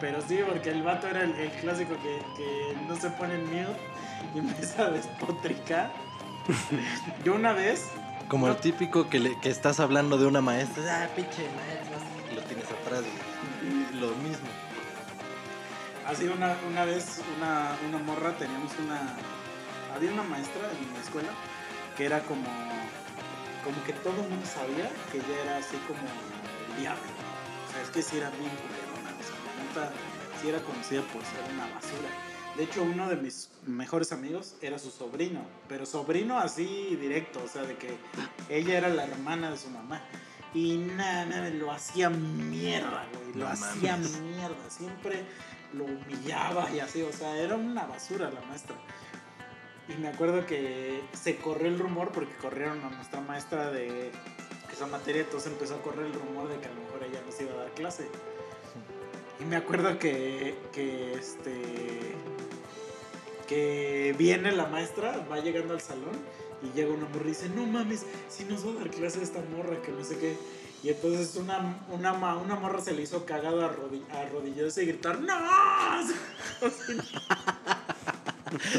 Pero 0.00 0.20
sí, 0.26 0.38
porque 0.48 0.70
el 0.70 0.82
vato 0.82 1.08
era 1.08 1.22
el, 1.24 1.34
el 1.34 1.50
clásico 1.50 1.94
que, 2.02 2.18
que 2.36 2.76
no 2.86 2.96
se 2.96 3.10
pone 3.10 3.34
en 3.34 3.44
mute 3.46 3.76
y 4.34 4.38
empieza 4.38 4.86
a 4.86 4.90
despotricar. 4.90 5.90
Yo 7.24 7.34
una 7.34 7.52
vez, 7.52 7.90
Como 8.28 8.48
el 8.48 8.56
típico 8.56 9.08
que, 9.10 9.18
le- 9.18 9.38
que 9.40 9.50
estás 9.50 9.80
hablando 9.80 10.16
de 10.18 10.26
una 10.26 10.40
maestra. 10.40 11.02
Ah, 11.04 11.08
pinche 11.14 11.42
maestra. 11.56 11.98
Y 12.32 12.34
lo 12.36 12.42
tienes 12.42 12.64
atrás, 12.66 13.00
güey. 13.02 14.00
Lo 14.00 14.08
mismo. 14.16 14.46
así 16.06 16.26
una, 16.28 16.56
una 16.70 16.84
vez, 16.84 17.20
una, 17.36 17.72
una 17.88 17.98
morra, 17.98 18.32
teníamos 18.38 18.72
una... 18.84 19.14
Había 19.94 20.12
una 20.12 20.22
maestra 20.22 20.62
en 20.70 20.94
la 20.94 21.00
escuela 21.00 21.28
que 21.96 22.06
era 22.06 22.20
como... 22.20 22.46
Como 23.64 23.82
que 23.84 23.92
todo 23.94 24.22
el 24.22 24.28
mundo 24.30 24.46
sabía 24.46 24.88
que 25.10 25.18
ella 25.18 25.42
era 25.44 25.56
así 25.58 25.76
como 25.86 25.98
el 25.98 26.80
diablo. 26.80 27.02
Sea, 27.78 27.82
es 27.82 27.90
que 27.90 28.02
sí 28.02 28.16
era 28.16 28.30
bien 28.30 28.50
culerona. 28.50 29.16
O 29.18 29.22
sea, 29.22 29.82
la 29.82 29.84
neta, 29.86 29.92
sí 30.40 30.48
era 30.48 30.60
conocida 30.62 31.02
por 31.02 31.22
ser 31.22 31.54
una 31.54 31.64
basura. 31.74 32.08
De 32.56 32.64
hecho, 32.64 32.82
uno 32.82 33.08
de 33.08 33.16
mis 33.16 33.50
mejores 33.66 34.10
amigos 34.10 34.56
era 34.62 34.78
su 34.80 34.90
sobrino, 34.90 35.42
pero 35.68 35.86
sobrino 35.86 36.38
así 36.38 36.96
directo, 37.00 37.40
o 37.44 37.48
sea, 37.48 37.62
de 37.62 37.76
que 37.76 37.96
ella 38.48 38.78
era 38.78 38.88
la 38.88 39.04
hermana 39.04 39.50
de 39.52 39.56
su 39.58 39.70
mamá. 39.70 40.02
Y 40.54 40.78
nada, 40.78 41.24
nada, 41.26 41.50
lo 41.50 41.70
hacía 41.70 42.10
mierda, 42.10 43.06
güey, 43.12 43.34
lo 43.34 43.44
No 43.44 43.48
hacía 43.48 43.92
mames. 43.92 44.20
mierda, 44.20 44.70
siempre 44.70 45.24
lo 45.72 45.84
humillaba 45.84 46.68
y 46.72 46.80
así, 46.80 47.02
o 47.02 47.12
sea, 47.12 47.36
era 47.36 47.54
una 47.54 47.84
basura 47.86 48.28
la 48.30 48.40
maestra. 48.40 48.74
Y 49.88 50.00
me 50.00 50.08
acuerdo 50.08 50.44
que 50.46 51.02
se 51.12 51.36
corrió 51.36 51.68
el 51.68 51.78
rumor 51.78 52.10
porque 52.10 52.34
corrieron 52.36 52.82
a 52.84 52.90
nuestra 52.90 53.20
maestra 53.20 53.70
de 53.70 54.10
esa 54.78 54.86
materia, 54.86 55.22
entonces 55.22 55.50
empezó 55.50 55.74
a 55.74 55.82
correr 55.82 56.06
el 56.06 56.12
rumor 56.14 56.48
de 56.48 56.56
que 56.60 56.66
a 56.66 56.70
lo 56.70 56.80
mejor 56.82 57.02
ella 57.02 57.20
nos 57.26 57.40
iba 57.40 57.52
a 57.52 57.56
dar 57.56 57.70
clase. 57.72 58.06
Y 59.40 59.44
me 59.44 59.56
acuerdo 59.56 59.98
que, 59.98 60.54
que 60.72 61.14
este 61.14 62.14
que 63.48 64.14
viene 64.18 64.52
la 64.52 64.66
maestra, 64.66 65.26
va 65.30 65.40
llegando 65.40 65.72
al 65.74 65.80
salón 65.80 66.12
y 66.62 66.76
llega 66.76 66.92
una 66.92 67.06
morra 67.08 67.24
y 67.24 67.28
dice, 67.28 67.48
no 67.48 67.66
mames, 67.66 68.04
si 68.28 68.44
nos 68.44 68.64
va 68.66 68.72
a 68.72 68.74
dar 68.84 68.90
clase 68.90 69.22
esta 69.22 69.40
morra, 69.56 69.80
que 69.82 69.90
no 69.90 70.04
sé 70.04 70.18
qué. 70.18 70.36
Y 70.84 70.90
entonces 70.90 71.34
una, 71.36 71.82
una, 71.90 72.12
una 72.36 72.54
morra 72.54 72.80
se 72.80 72.92
le 72.92 73.02
hizo 73.02 73.24
cagado 73.24 73.62
arrodi- 73.62 74.04
arrodillarse 74.12 74.84
y 74.84 74.86
gritar, 74.86 75.18
¡No! 75.20 75.34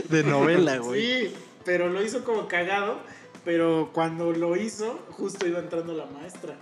De 0.10 0.24
novela, 0.24 0.78
güey. 0.78 1.28
Sí, 1.28 1.36
pero 1.66 1.90
lo 1.90 2.02
hizo 2.04 2.24
como 2.24 2.48
cagado, 2.48 3.00
pero 3.46 3.90
cuando 3.94 4.32
lo 4.32 4.56
hizo, 4.56 5.00
justo 5.12 5.48
iba 5.48 5.60
entrando 5.60 5.94
la 5.94 6.06
maestra. 6.06 6.56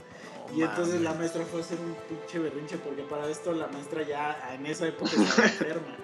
y 0.56 0.62
entonces 0.62 1.02
la 1.02 1.14
maestra 1.14 1.44
fue 1.46 1.60
a 1.62 1.64
hacer 1.64 1.78
un 1.80 1.96
pinche 2.08 2.40
berrinche, 2.40 2.78
porque 2.78 3.04
para 3.04 3.30
esto 3.30 3.52
la 3.54 3.68
maestra 3.68 4.04
ya 4.04 4.54
en 4.54 4.66
esa 4.66 4.88
época 4.88 5.12
estaba 5.18 5.48
enferma. 5.48 5.96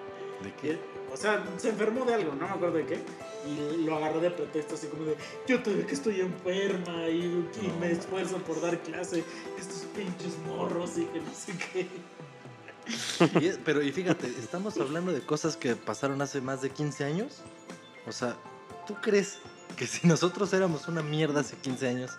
¿De 0.42 0.52
qué? 0.60 0.70
él- 0.72 0.80
o 1.12 1.16
sea, 1.16 1.44
se 1.58 1.68
enfermó 1.68 2.04
de 2.04 2.12
algo, 2.14 2.34
no 2.34 2.48
me 2.48 2.52
acuerdo 2.52 2.76
de 2.78 2.86
qué. 2.86 2.98
Y 3.46 3.84
lo 3.84 3.94
agarró 3.96 4.18
de 4.20 4.32
pretexto, 4.32 4.74
así 4.74 4.88
como 4.88 5.04
de: 5.04 5.16
Yo 5.46 5.62
todavía 5.62 5.86
que 5.86 5.94
estoy 5.94 6.20
enferma 6.20 7.06
y, 7.08 7.48
y 7.62 7.72
me 7.80 7.92
esfuerzo 7.92 8.38
por 8.38 8.60
dar 8.60 8.80
clase. 8.80 9.22
Estos 9.56 9.84
pinches 9.94 10.36
morros 10.44 10.98
y 10.98 11.04
que 11.04 11.20
no 11.20 11.32
sé 11.32 11.52
qué. 11.72 11.86
Y 13.40 13.46
es- 13.46 13.58
pero 13.64 13.80
y 13.82 13.92
fíjate, 13.92 14.26
estamos 14.26 14.76
hablando 14.78 15.12
de 15.12 15.20
cosas 15.20 15.56
que 15.56 15.76
pasaron 15.76 16.20
hace 16.20 16.40
más 16.40 16.60
de 16.62 16.70
15 16.70 17.04
años. 17.04 17.42
O 18.08 18.12
sea, 18.12 18.36
¿tú 18.86 18.94
crees 19.00 19.38
que 19.76 19.86
si 19.86 20.06
nosotros 20.06 20.52
éramos 20.52 20.88
una 20.88 21.02
mierda 21.02 21.40
hace 21.40 21.56
15 21.56 21.88
años, 21.88 22.12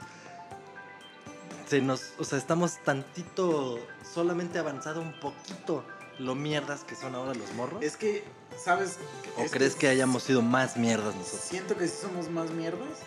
se 1.67 1.81
nos, 1.81 2.13
o 2.19 2.23
sea, 2.23 2.37
estamos 2.37 2.77
tantito, 2.83 3.79
solamente 4.13 4.59
avanzado 4.59 5.01
un 5.01 5.19
poquito 5.19 5.83
lo 6.19 6.35
mierdas 6.35 6.83
que 6.83 6.95
son 6.95 7.15
ahora 7.15 7.33
los 7.33 7.51
morros? 7.53 7.83
Es 7.83 7.97
que, 7.97 8.23
¿sabes? 8.63 8.97
¿O 9.37 9.43
Es 9.43 9.51
crees 9.51 9.75
que 9.75 9.87
hayamos 9.87 10.23
sido 10.23 10.41
más 10.41 10.77
mierdas 10.77 11.15
nosotros? 11.15 11.41
Siento 11.41 11.75
que 11.75 11.87
sí 11.87 11.95
somos 12.01 12.29
más 12.29 12.51
mierdas 12.51 12.99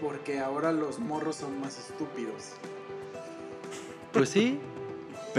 porque 0.00 0.40
ahora 0.40 0.72
los 0.72 0.98
morros 0.98 1.36
son 1.36 1.60
más 1.60 1.78
estúpidos. 1.78 2.52
Pues 4.12 4.28
sí, 4.30 4.60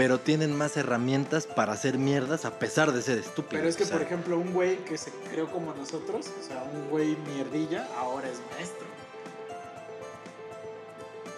pero 0.00 0.18
tienen 0.18 0.56
más 0.56 0.78
herramientas 0.78 1.46
para 1.46 1.74
hacer 1.74 1.98
mierdas 1.98 2.46
a 2.46 2.58
pesar 2.58 2.92
de 2.92 3.02
ser 3.02 3.18
estúpidos. 3.18 3.50
Pero 3.50 3.68
es 3.68 3.76
que, 3.76 3.82
o 3.82 3.86
sea, 3.86 3.98
por 3.98 4.06
ejemplo, 4.06 4.38
un 4.38 4.54
güey 4.54 4.78
que 4.78 4.96
se 4.96 5.10
creó 5.30 5.46
como 5.52 5.74
nosotros, 5.74 6.26
o 6.40 6.42
sea, 6.42 6.62
un 6.62 6.88
güey 6.88 7.18
mierdilla, 7.34 7.86
ahora 7.98 8.26
es 8.30 8.40
maestro. 8.50 8.86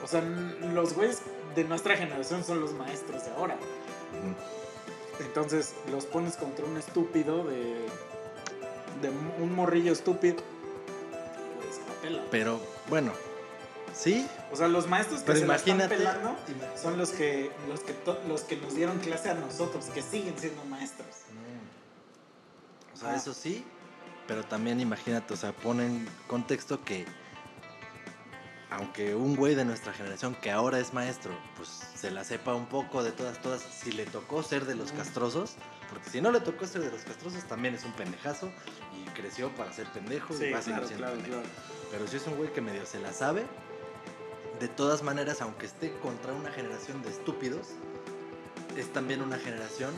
O 0.05 0.07
sea, 0.07 0.21
los 0.21 0.95
güeyes 0.95 1.23
de 1.57 1.65
nuestra 1.65 1.97
generación 1.97 2.45
son 2.45 2.61
los 2.61 2.73
maestros 2.75 3.25
de 3.25 3.33
ahora. 3.33 3.57
Entonces 5.19 5.75
los 5.91 6.07
pones 6.07 6.37
contra 6.37 6.65
un 6.65 6.77
estúpido 6.77 7.43
de. 7.43 7.89
de 9.03 9.11
un 9.43 9.57
morrillo 9.57 9.93
estúpido. 9.93 10.37
se 10.37 11.81
la 11.81 12.01
pela. 12.01 12.23
Pero 12.31 12.61
bueno, 12.89 13.11
sí, 13.95 14.27
O 14.53 14.57
sea, 14.57 14.69
los 14.69 14.89
maestros 14.89 15.21
que 15.21 15.27
pero 15.27 15.39
se 15.41 15.47
la 15.47 15.57
están 15.57 15.89
pelando 15.89 16.37
son 16.81 16.99
los 16.99 17.11
que, 17.11 17.51
los, 17.69 17.81
que 17.81 17.93
to- 17.93 18.21
los 18.29 18.43
que 18.43 18.57
nos 18.57 18.75
dieron 18.75 18.99
clase 18.99 19.31
a 19.31 19.35
nosotros, 19.35 19.87
que 19.87 20.03
siguen 20.03 20.35
siendo 20.39 20.65
maestros. 20.65 21.09
O 22.95 22.97
sea, 22.97 23.11
Ah. 23.13 23.17
eso 23.17 23.33
sí, 23.35 23.65
pero 24.27 24.45
también 24.45 24.81
imagínate, 24.81 25.35
o 25.35 25.37
sea, 25.37 25.53
pone 25.53 25.87
en 25.87 26.09
contexto 26.29 26.83
que 26.85 27.07
aunque 28.71 29.15
un 29.15 29.37
güey 29.37 29.55
de 29.55 29.65
nuestra 29.67 29.93
generación 29.93 30.35
que 30.35 30.51
ahora 30.51 30.79
es 30.79 30.95
maestro, 30.95 31.33
pues 31.57 31.69
se 31.95 32.11
la 32.11 32.25
sepa 32.25 32.55
un 32.55 32.65
poco 32.67 33.03
de 33.03 33.13
todas, 33.13 33.41
todas, 33.43 33.61
si 33.61 33.93
le 33.93 34.07
tocó 34.07 34.43
ser 34.43 34.65
de 34.65 34.75
los 34.75 34.93
Mm. 34.95 34.97
castrosos, 34.97 35.57
porque 35.91 36.09
si 36.09 36.23
no 36.23 36.31
le 36.31 36.41
tocó 36.41 36.67
ser 36.67 36.81
de 36.81 36.91
los 36.91 37.03
castrosos, 37.03 37.45
también 37.45 37.75
es 37.75 37.85
un 37.85 37.93
pendejazo 37.93 38.51
y 38.97 39.05
creció 39.11 39.51
para 39.57 39.73
ser 39.75 39.87
pendejo 39.89 40.33
y 40.43 40.51
va 40.51 40.59
a 40.61 40.63
seguir 40.63 40.79
claro, 40.81 40.87
siendo 40.89 41.05
claro, 41.07 41.17
pendejo. 41.17 41.43
claro. 41.43 41.55
Pero 41.91 42.09
si 42.09 42.17
es 42.17 42.27
un 42.27 42.37
güey 42.37 42.51
que 42.55 42.63
medio 42.63 42.87
se 42.87 42.99
la 42.99 43.13
sabe, 43.13 43.45
de 44.63 44.69
todas 44.69 45.03
maneras, 45.03 45.43
aunque 45.43 45.67
esté 45.67 45.93
contra 45.95 46.33
una 46.33 46.53
generación 46.53 47.03
de 47.03 47.11
estúpidos, 47.11 47.71
es 48.77 48.93
también 48.93 49.21
una 49.21 49.37
generación 49.37 49.91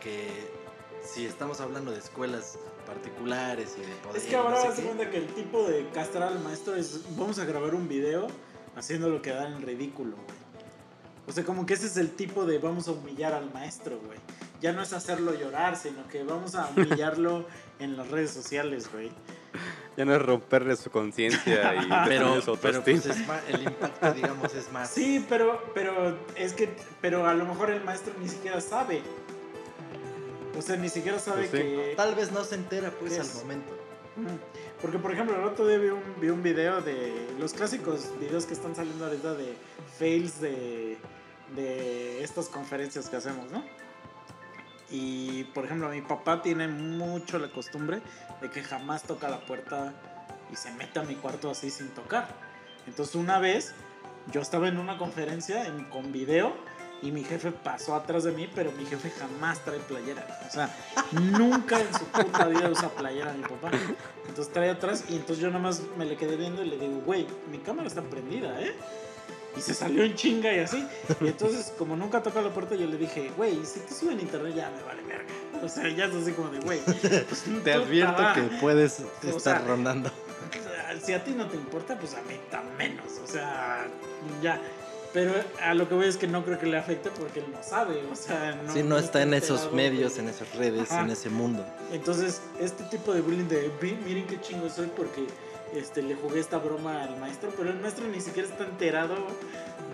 que, 0.00 0.50
si 1.02 1.26
estamos 1.26 1.60
hablando 1.60 1.90
de 1.90 1.98
escuelas 1.98 2.58
particulares 2.86 3.76
y 3.76 3.82
de 3.82 3.94
poder. 3.96 4.16
Es 4.16 4.24
que 4.24 4.36
ahora 4.36 4.64
no 4.64 4.74
sé 4.74 4.80
qué, 4.80 4.88
cuenta 4.88 5.10
que 5.10 5.18
el 5.18 5.26
tipo 5.34 5.68
de 5.68 5.86
castrar 5.90 6.32
al 6.32 6.40
maestro 6.40 6.74
es 6.74 7.02
vamos 7.14 7.38
a 7.38 7.44
grabar 7.44 7.74
un 7.74 7.86
video 7.86 8.26
haciendo 8.74 9.10
lo 9.10 9.20
que 9.20 9.34
da 9.34 9.46
en 9.48 9.60
ridículo, 9.60 10.16
güey. 10.16 10.38
O 11.26 11.32
sea, 11.32 11.44
como 11.44 11.66
que 11.66 11.74
ese 11.74 11.86
es 11.86 11.98
el 11.98 12.10
tipo 12.12 12.46
de 12.46 12.58
vamos 12.58 12.88
a 12.88 12.92
humillar 12.92 13.34
al 13.34 13.52
maestro, 13.52 14.00
güey. 14.00 14.18
Ya 14.62 14.72
no 14.72 14.80
es 14.80 14.94
hacerlo 14.94 15.34
llorar, 15.34 15.76
sino 15.76 16.08
que 16.08 16.22
vamos 16.22 16.54
a 16.54 16.70
humillarlo 16.74 17.44
en 17.78 17.98
las 17.98 18.08
redes 18.08 18.30
sociales, 18.30 18.90
güey. 18.90 19.10
Ya 19.96 20.04
no 20.04 20.12
es 20.12 20.20
romperle 20.22 20.74
su 20.74 20.90
conciencia 20.90 21.74
y 21.76 21.88
pero, 22.08 22.42
su 22.42 22.56
pero 22.56 22.82
pues 22.82 23.06
es 23.06 23.26
más, 23.28 23.42
el 23.48 23.62
impacto, 23.62 24.12
digamos, 24.12 24.52
es 24.52 24.72
más. 24.72 24.90
Sí, 24.90 25.24
pero, 25.28 25.70
pero 25.72 26.18
es 26.34 26.52
que, 26.52 26.68
pero 27.00 27.28
a 27.28 27.34
lo 27.34 27.44
mejor 27.44 27.70
el 27.70 27.84
maestro 27.84 28.12
ni 28.20 28.28
siquiera 28.28 28.60
sabe. 28.60 29.02
O 30.58 30.62
sea, 30.62 30.76
ni 30.76 30.88
siquiera 30.88 31.18
sabe 31.18 31.46
Pues 31.48 31.50
sí. 31.50 31.68
que... 31.68 31.94
Tal 31.96 32.14
vez 32.16 32.32
no 32.32 32.42
se 32.42 32.56
entera, 32.56 32.90
pues, 32.90 33.14
¿Qué 33.14 33.20
al 33.20 33.34
momento. 33.34 33.72
Porque, 34.80 34.98
por 34.98 35.12
ejemplo, 35.12 35.36
el 35.36 35.44
otro 35.44 35.66
día 35.66 35.78
vi 35.78 35.88
un, 35.88 36.02
vi 36.20 36.28
un 36.28 36.42
video 36.42 36.80
de 36.80 37.28
los 37.38 37.52
clásicos 37.52 38.10
videos 38.20 38.46
que 38.46 38.54
están 38.54 38.74
saliendo 38.74 39.04
ahorita 39.04 39.34
de 39.34 39.54
fails 39.98 40.40
de, 40.40 40.96
de 41.56 42.22
estas 42.22 42.48
conferencias 42.48 43.08
que 43.08 43.16
hacemos, 43.16 43.50
¿no? 43.50 43.64
Y, 44.90 45.44
por 45.54 45.64
ejemplo, 45.64 45.88
mi 45.88 46.02
papá 46.02 46.42
tiene 46.42 46.68
mucho 46.68 47.38
la 47.38 47.48
costumbre 47.48 48.00
de 48.40 48.50
que 48.50 48.62
jamás 48.62 49.02
toca 49.02 49.28
la 49.28 49.40
puerta 49.40 49.92
y 50.52 50.56
se 50.56 50.70
mete 50.72 50.98
a 50.98 51.02
mi 51.02 51.14
cuarto 51.16 51.50
así 51.50 51.70
sin 51.70 51.88
tocar. 51.88 52.28
Entonces, 52.86 53.14
una 53.14 53.38
vez 53.38 53.74
yo 54.30 54.40
estaba 54.40 54.68
en 54.68 54.78
una 54.78 54.98
conferencia 54.98 55.66
en- 55.66 55.84
con 55.86 56.12
video 56.12 56.54
y 57.02 57.10
mi 57.12 57.24
jefe 57.24 57.50
pasó 57.50 57.94
atrás 57.94 58.24
de 58.24 58.32
mí, 58.32 58.48
pero 58.54 58.72
mi 58.72 58.86
jefe 58.86 59.10
jamás 59.10 59.58
trae 59.64 59.78
playera. 59.80 60.26
O 60.46 60.50
sea, 60.50 60.70
nunca 61.12 61.80
en 61.80 61.92
su 61.92 62.04
puta 62.06 62.46
vida 62.46 62.68
usa 62.70 62.88
playera 62.90 63.32
mi 63.32 63.42
papá. 63.42 63.70
Entonces 64.28 64.52
trae 64.52 64.70
atrás 64.70 65.04
y 65.08 65.16
entonces 65.16 65.38
yo 65.38 65.48
nada 65.48 65.60
más 65.60 65.82
me 65.98 66.04
le 66.04 66.16
quedé 66.16 66.36
viendo 66.36 66.62
y 66.62 66.68
le 66.68 66.78
digo, 66.78 67.00
güey, 67.04 67.26
mi 67.50 67.58
cámara 67.58 67.88
está 67.88 68.02
prendida, 68.02 68.58
¿eh? 68.60 68.74
Y 69.56 69.60
se 69.60 69.74
salió 69.74 70.02
en 70.04 70.14
chinga 70.14 70.52
y 70.52 70.58
así. 70.60 70.86
Y 71.20 71.28
entonces, 71.28 71.72
como 71.78 71.96
nunca 71.96 72.22
toca 72.22 72.40
la 72.42 72.50
puerta, 72.50 72.74
yo 72.74 72.86
le 72.86 72.96
dije, 72.96 73.30
güey, 73.36 73.64
si 73.64 73.80
te 73.80 73.94
suben 73.94 74.20
internet 74.20 74.54
ya 74.54 74.70
me 74.70 74.82
vale 74.82 75.02
verga. 75.02 75.24
O 75.62 75.68
sea, 75.68 75.88
ya 75.88 76.06
es 76.06 76.14
así 76.14 76.32
como 76.32 76.50
de, 76.50 76.58
güey. 76.60 76.80
pues, 76.84 77.44
Te 77.64 77.72
advierto 77.72 78.22
que 78.34 78.42
puedes 78.60 79.00
o 79.00 79.28
estar 79.36 79.58
sea, 79.58 79.66
rondando. 79.66 80.10
si 81.02 81.12
a 81.12 81.22
ti 81.22 81.32
no 81.32 81.46
te 81.48 81.56
importa, 81.56 81.98
pues 81.98 82.14
a 82.14 82.22
mí 82.22 82.34
tan 82.50 82.76
menos. 82.76 83.06
O 83.22 83.26
sea, 83.26 83.86
ya. 84.42 84.60
Pero 85.12 85.32
a 85.62 85.74
lo 85.74 85.88
que 85.88 85.94
voy 85.94 86.06
es 86.08 86.16
que 86.16 86.26
no 86.26 86.44
creo 86.44 86.58
que 86.58 86.66
le 86.66 86.76
afecte 86.76 87.08
porque 87.10 87.38
él 87.38 87.46
no 87.52 87.62
sabe. 87.62 88.02
O 88.10 88.16
sea, 88.16 88.60
no, 88.66 88.72
Sí, 88.72 88.82
no 88.82 88.98
está 88.98 89.22
en 89.22 89.32
esos 89.34 89.72
medios, 89.72 90.16
de- 90.16 90.22
en 90.22 90.28
esas 90.30 90.52
redes, 90.56 90.90
Ajá. 90.90 91.02
en 91.02 91.10
ese 91.10 91.30
mundo. 91.30 91.64
Entonces, 91.92 92.40
este 92.58 92.82
tipo 92.84 93.12
de 93.14 93.20
bullying 93.20 93.46
de 93.46 93.70
"Vi- 93.80 93.96
miren 94.04 94.26
qué 94.26 94.40
chingo 94.40 94.68
soy 94.68 94.88
porque 94.96 95.24
este, 95.74 96.02
le 96.02 96.14
jugué 96.14 96.40
esta 96.40 96.58
broma 96.58 97.02
al 97.04 97.18
maestro, 97.18 97.52
pero 97.56 97.70
el 97.70 97.80
maestro 97.80 98.06
ni 98.08 98.20
siquiera 98.20 98.48
está 98.48 98.64
enterado 98.64 99.16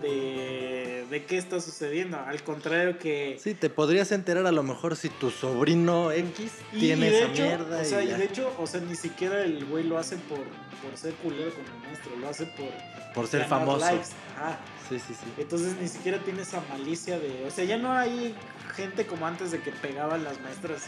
de, 0.02 1.07
de 1.11 1.24
qué 1.24 1.39
está 1.39 1.61
sucediendo. 1.61 2.19
Al 2.19 2.43
contrario 2.43 2.98
que... 2.98 3.39
Sí, 3.43 3.55
te 3.55 3.70
podrías 3.70 4.12
enterar 4.12 4.47
a 4.47 4.52
lo 4.52 4.62
mejor 4.62 4.97
si 4.97 5.09
tu 5.09 5.31
sobrino 5.31 6.12
X 6.12 6.52
Y- 6.73 6.81
tiene 6.81 7.07
y 7.09 7.11
de 7.11 7.19
esa 7.19 7.32
hecho, 7.32 7.43
mierda. 7.43 7.81
O 7.81 7.85
sea, 7.85 8.02
y 8.02 8.09
de 8.09 8.24
hecho, 8.24 8.55
o 8.59 8.66
sea, 8.66 8.81
ni 8.81 8.94
siquiera 8.94 9.43
el 9.43 9.65
güey 9.66 9.85
lo 9.85 9.98
hace 9.98 10.16
por, 10.16 10.39
por 10.39 10.97
ser 10.97 11.15
culero 11.15 11.51
con 11.55 11.65
el 11.65 11.81
maestro, 11.86 12.16
lo 12.16 12.28
hace 12.28 12.47
por... 12.47 12.69
por 13.15 13.27
ser 13.27 13.44
famoso. 13.47 13.85
Ajá. 13.85 14.59
Sí, 14.89 14.98
sí, 14.98 15.15
sí. 15.15 15.27
Entonces 15.39 15.77
ni 15.81 15.86
siquiera 15.89 16.19
tiene 16.19 16.43
esa 16.43 16.61
malicia 16.69 17.19
de... 17.19 17.44
O 17.47 17.51
sea, 17.51 17.65
ya 17.65 17.77
no 17.77 17.93
hay 17.93 18.35
gente 18.74 19.07
como 19.07 19.27
antes 19.27 19.51
de 19.51 19.61
que 19.61 19.70
pegaban 19.70 20.24
las 20.24 20.40
maestras 20.40 20.82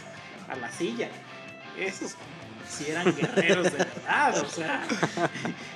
a 0.49 0.55
la 0.55 0.71
silla. 0.71 1.09
Esos 1.79 2.15
sí 2.73 2.85
eran 2.89 3.15
guerreros 3.15 3.65
de 3.71 3.77
verdad, 3.77 4.37
o 4.39 4.47
sea, 4.47 4.83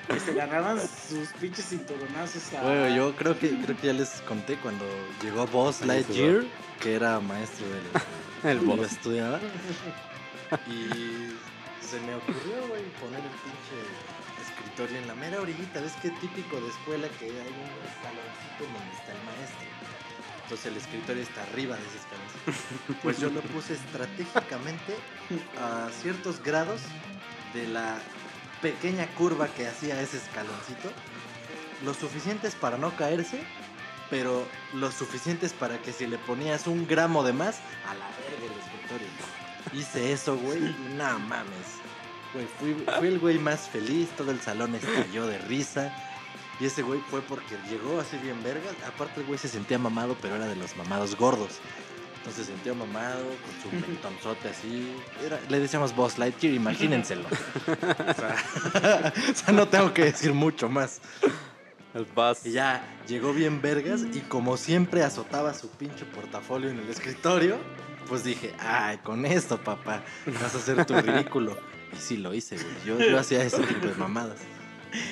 que 0.08 0.20
se 0.20 0.34
ganaban 0.34 0.80
sus 0.80 1.30
pinches 1.40 1.66
cinturonazos 1.70 2.54
a... 2.54 2.62
Bueno, 2.62 2.96
yo 2.96 3.16
creo 3.16 3.38
que 3.38 3.50
creo 3.62 3.78
que 3.78 3.88
ya 3.88 3.94
les 3.94 4.10
conté 4.22 4.56
cuando 4.58 4.86
llegó 5.22 5.42
Ahí 5.44 5.88
Lightyear, 5.88 6.44
que 6.82 6.96
era 6.96 7.20
maestro 7.20 7.66
del 7.70 7.84
El 8.52 8.60
boss. 8.60 8.92
estudiaba. 8.92 9.40
Y 10.66 11.36
se 11.86 12.00
me 12.08 12.16
ocurrió, 12.16 12.68
güey, 12.70 12.84
poner 13.02 13.20
el 13.20 13.36
pinche 13.44 13.78
escritorio 14.42 14.98
en 15.00 15.08
la 15.08 15.16
mera 15.16 15.42
orillita. 15.42 15.82
¿Ves 15.82 15.92
qué 16.02 16.10
típico 16.22 16.60
de 16.62 16.70
escuela 16.70 17.10
que 17.20 17.26
hay 17.26 17.52
un 17.52 17.72
escaloncito 17.84 18.64
donde 18.64 18.94
está 18.96 19.12
el 19.12 19.24
maestro? 19.28 19.68
Entonces 20.48 20.68
el 20.68 20.78
escritorio 20.78 21.24
está 21.24 21.44
arriba 21.44 21.76
de 21.76 21.82
ese 21.88 21.98
escaloncito. 21.98 22.98
Pues 23.04 23.20
yo 23.20 23.30
lo 23.30 23.42
puse 23.42 23.74
estratégicamente 23.74 24.96
a 25.60 25.90
ciertos 26.02 26.42
grados 26.42 26.80
de 27.54 27.68
la 27.68 28.00
pequeña 28.62 29.08
curva 29.16 29.50
que 29.50 29.68
hacía 29.68 30.02
ese 30.02 30.16
escaloncito. 30.16 30.90
Lo 31.84 31.94
suficientes 31.94 32.56
para 32.56 32.78
no 32.78 32.96
caerse, 32.96 33.44
pero 34.10 34.48
lo 34.74 34.90
suficientes 34.90 35.52
para 35.52 35.82
que 35.82 35.92
si 35.92 36.08
le 36.08 36.18
ponías 36.18 36.66
un 36.66 36.88
gramo 36.88 37.26
de 37.26 37.34
más, 37.34 37.60
a 37.86 37.94
la 37.96 38.08
verga 38.08 38.46
el 38.46 38.58
escritorio. 38.58 39.08
Hice 39.74 40.14
eso, 40.14 40.38
güey, 40.38 40.62
no 40.96 41.20
mames. 41.20 41.76
Güey, 42.34 42.48
fui, 42.58 42.86
fui 43.00 43.08
el 43.10 43.20
güey 43.20 43.38
más 43.38 43.68
feliz, 43.68 44.08
todo 44.16 44.32
el 44.32 44.40
salón 44.40 44.76
estalló 44.76 45.28
de 45.28 45.40
risa. 45.40 45.94
Y 46.60 46.66
ese 46.66 46.82
güey 46.82 47.00
fue 47.12 47.22
porque 47.22 47.56
llegó 47.70 48.00
así 48.00 48.18
bien 48.18 48.42
vergas. 48.44 48.74
Aparte 48.88 49.22
el 49.22 49.28
güey 49.28 49.38
se 49.38 49.48
sentía 49.48 49.78
mamado, 49.78 50.16
pero 50.22 50.36
era 50.36 50.48
de 50.48 50.56
los 50.56 50.76
mamados 50.76 51.16
gordos. 51.16 51.60
Entonces 52.18 52.48
se 52.48 52.52
sentía 52.52 52.74
mamado, 52.74 53.24
con 53.24 53.72
su 53.72 53.88
mentonzote 53.88 54.50
así. 54.50 54.92
Era- 55.26 55.40
le 55.50 55.60
decíamos 55.60 55.96
Boss 55.96 56.18
Lightyear, 56.18 56.54
imagínenselo. 56.56 57.24
O 57.68 58.14
sea, 58.14 59.14
o 59.32 59.36
sea, 59.36 59.54
no 59.54 59.68
tengo 59.68 59.94
que 59.94 60.06
decir 60.06 60.34
mucho 60.34 60.68
más. 60.68 61.00
El 61.94 62.06
bus. 62.06 62.46
Y 62.46 62.52
ya 62.52 62.84
llegó 63.08 63.34
bien 63.34 63.62
vergas 63.62 64.02
y 64.14 64.20
como 64.22 64.58
siempre 64.58 65.04
azotaba 65.04 65.54
su 65.54 65.70
pinche 65.70 66.06
portafolio 66.06 66.70
en 66.70 66.80
el 66.80 66.90
escritorio, 66.90 67.58
pues 68.10 68.24
dije, 68.24 68.54
ay, 68.60 68.98
con 68.98 69.26
esto, 69.26 69.58
papá, 69.62 70.04
vas 70.42 70.54
a 70.54 70.58
hacer 70.58 70.86
tu 70.86 70.96
ridículo. 71.02 71.58
Y 71.94 71.98
sí 71.98 72.18
lo 72.18 72.34
hice, 72.34 72.56
güey. 72.58 72.76
Yo, 72.86 73.00
yo 73.00 73.18
hacía 73.20 73.42
ese 73.44 73.62
tipo 73.64 73.88
de 73.88 73.94
mamadas. 73.96 74.38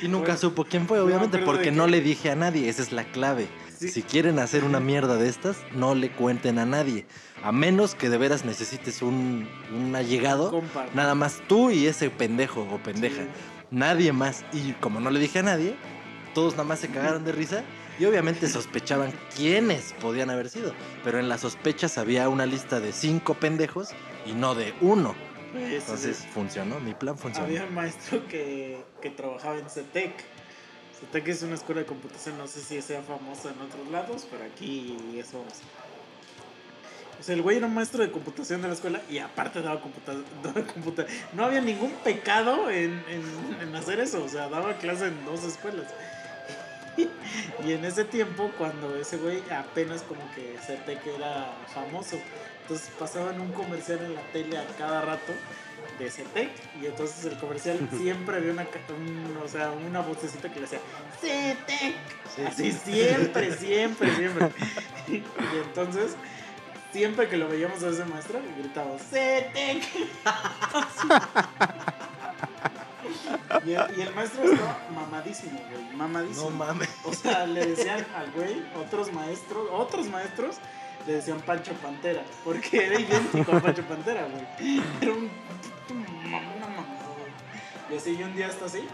Y 0.02 0.08
nunca 0.08 0.26
Bueno, 0.34 0.40
supo 0.40 0.66
quién 0.66 0.88
fue, 0.88 0.98
me 0.98 1.04
obviamente, 1.04 1.40
porque 1.40 1.64
que- 1.66 1.72
no 1.72 1.88
le 1.88 2.02
dije 2.02 2.32
a 2.32 2.36
nadie. 2.36 2.70
Esa 2.70 2.82
es 2.82 2.92
la 2.92 3.04
clave. 3.06 3.48
Sí. 3.78 3.90
Si 3.90 4.04
quieren 4.04 4.40
hacer 4.40 4.64
una 4.64 4.80
mierda 4.80 5.18
de 5.18 5.28
estas, 5.28 5.58
no 5.74 5.96
le 5.96 6.10
cuenten 6.10 6.60
a 6.60 6.66
nadie. 6.66 7.06
A 7.44 7.52
menos 7.52 7.94
que 7.94 8.10
de 8.10 8.18
veras 8.18 8.46
necesites 8.46 9.02
un, 9.02 9.48
un 9.76 9.96
allegado. 9.96 10.50
Compa. 10.52 10.86
Nada 10.94 11.14
más 11.14 11.42
tú 11.48 11.72
y 11.72 11.86
ese 11.88 12.10
pendejo 12.10 12.62
o 12.72 12.78
pendeja. 12.78 13.24
Sí. 13.24 13.28
Nadie 13.72 14.14
más. 14.14 14.46
Y 14.54 14.72
como 14.74 15.00
no 15.02 15.10
le 15.10 15.20
dije 15.20 15.40
a 15.40 15.44
nadie, 15.44 15.76
todos 16.34 16.54
nada 16.54 16.64
más 16.64 16.80
se 16.80 16.88
cagaron 16.88 17.26
de 17.26 17.34
risa. 17.34 17.64
Y 18.00 18.06
obviamente 18.06 18.48
sospechaban 18.50 19.12
quiénes 19.36 19.94
podían 20.02 20.30
haber 20.30 20.50
sido. 20.50 20.74
Pero 21.04 21.20
en 21.20 21.28
las 21.30 21.42
sospechas 21.42 21.98
había 21.98 22.30
una 22.30 22.46
lista 22.46 22.80
de 22.80 22.94
cinco 22.94 23.34
pendejos 23.36 23.90
y 24.26 24.32
no 24.34 24.56
de 24.56 24.74
uno. 24.82 25.16
Entonces 25.58 26.26
funcionó, 26.34 26.80
mi 26.80 26.94
plan 26.94 27.18
funcionó. 27.18 27.48
Había 27.48 27.64
un 27.66 27.74
maestro 27.74 28.26
que, 28.28 28.78
que 29.02 29.10
trabajaba 29.10 29.58
en 29.58 29.70
CETEC. 29.70 30.12
CETEC 31.00 31.28
es 31.28 31.44
una 31.44 31.56
escuela 31.56 31.82
de 31.82 31.88
computación, 31.88 32.38
no 32.38 32.48
sé 32.48 32.62
si 32.62 32.82
sea 32.82 33.02
famosa 33.02 33.52
en 33.52 33.62
otros 33.62 33.88
lados, 33.92 34.28
pero 34.30 34.44
aquí 34.46 34.98
es 35.18 35.28
famosa. 35.28 35.64
O 37.20 37.24
sea, 37.24 37.34
el 37.36 37.42
güey 37.42 37.58
era 37.58 37.68
un 37.68 37.74
maestro 37.74 38.04
de 38.04 38.12
computación 38.12 38.62
de 38.62 38.68
la 38.68 38.74
escuela 38.74 39.02
y 39.10 39.18
aparte 39.20 39.62
daba 39.62 39.80
computación. 39.82 40.26
No 41.34 41.46
había 41.46 41.62
ningún 41.62 41.92
pecado 42.04 42.70
en, 42.70 43.04
en- 43.10 43.58
en 43.62 43.76
hacer 43.76 44.00
eso, 44.00 44.24
o 44.24 44.30
sea, 44.30 44.48
daba 44.50 44.78
clase 44.78 45.08
en 45.08 45.26
dos 45.26 45.44
escuelas. 45.44 45.88
Y 47.66 47.74
en 47.74 47.84
ese 47.84 48.06
tiempo, 48.06 48.52
cuando 48.58 48.96
ese 48.96 49.18
güey 49.18 49.42
apenas 49.52 50.02
como 50.04 50.22
que 50.34 50.56
CETEC 50.66 51.06
era 51.18 51.54
famoso, 51.74 52.18
entonces 52.66 52.90
pasaban 53.00 53.40
un 53.40 53.52
comercial 53.52 54.00
en 54.04 54.16
la 54.16 54.22
tele 54.34 54.58
a 54.58 54.66
cada 54.78 55.02
rato 55.02 55.34
de 56.00 56.10
CETEC 56.10 56.50
y 56.82 56.88
entonces 56.88 57.24
el 57.26 57.38
comercial 57.38 57.78
siempre 57.98 58.38
había 58.38 58.52
una, 58.52 58.64
un- 58.98 59.38
o 59.44 59.48
sea, 59.48 59.70
una 59.72 60.02
vocecita 60.02 60.50
que 60.50 60.56
le 60.56 60.62
decía 60.62 60.80
CETEC. 61.22 61.96
Así 62.48 62.72
siempre, 62.72 63.54
siempre, 63.56 64.16
siempre. 64.16 64.50
Y 65.08 65.24
entonces, 65.68 66.16
siempre 66.92 67.30
que 67.30 67.38
lo 67.38 67.48
veíamos 67.48 67.84
a 67.84 67.90
ese 67.90 68.04
maestro, 68.06 68.40
gritábamos 68.58 69.02
CETEC. 69.12 69.84
Y 73.66 73.74
el, 73.74 73.98
y 73.98 74.02
el 74.02 74.14
maestro 74.14 74.44
estaba 74.44 74.80
mamadísimo, 74.94 75.60
güey, 75.72 75.96
mamadísimo. 75.96 76.50
No 76.50 76.56
mames. 76.56 76.90
O 77.04 77.14
sea, 77.14 77.46
le 77.46 77.66
decían 77.66 78.06
al 78.16 78.32
güey, 78.32 78.64
otros 78.84 79.12
maestros, 79.14 79.68
otros 79.72 80.08
maestros 80.08 80.56
le 81.06 81.14
decían 81.14 81.40
Pancho 81.42 81.74
Pantera, 81.74 82.24
porque 82.44 82.86
era 82.86 83.00
idéntico 83.00 83.56
a 83.56 83.60
Pancho 83.62 83.84
Pantera, 83.84 84.28
güey. 84.28 84.82
Era 85.02 85.12
un. 85.12 85.30
Y 87.92 87.96
así, 87.96 88.16
y 88.20 88.24
un 88.24 88.36
día 88.36 88.48
está 88.48 88.66
así, 88.66 88.88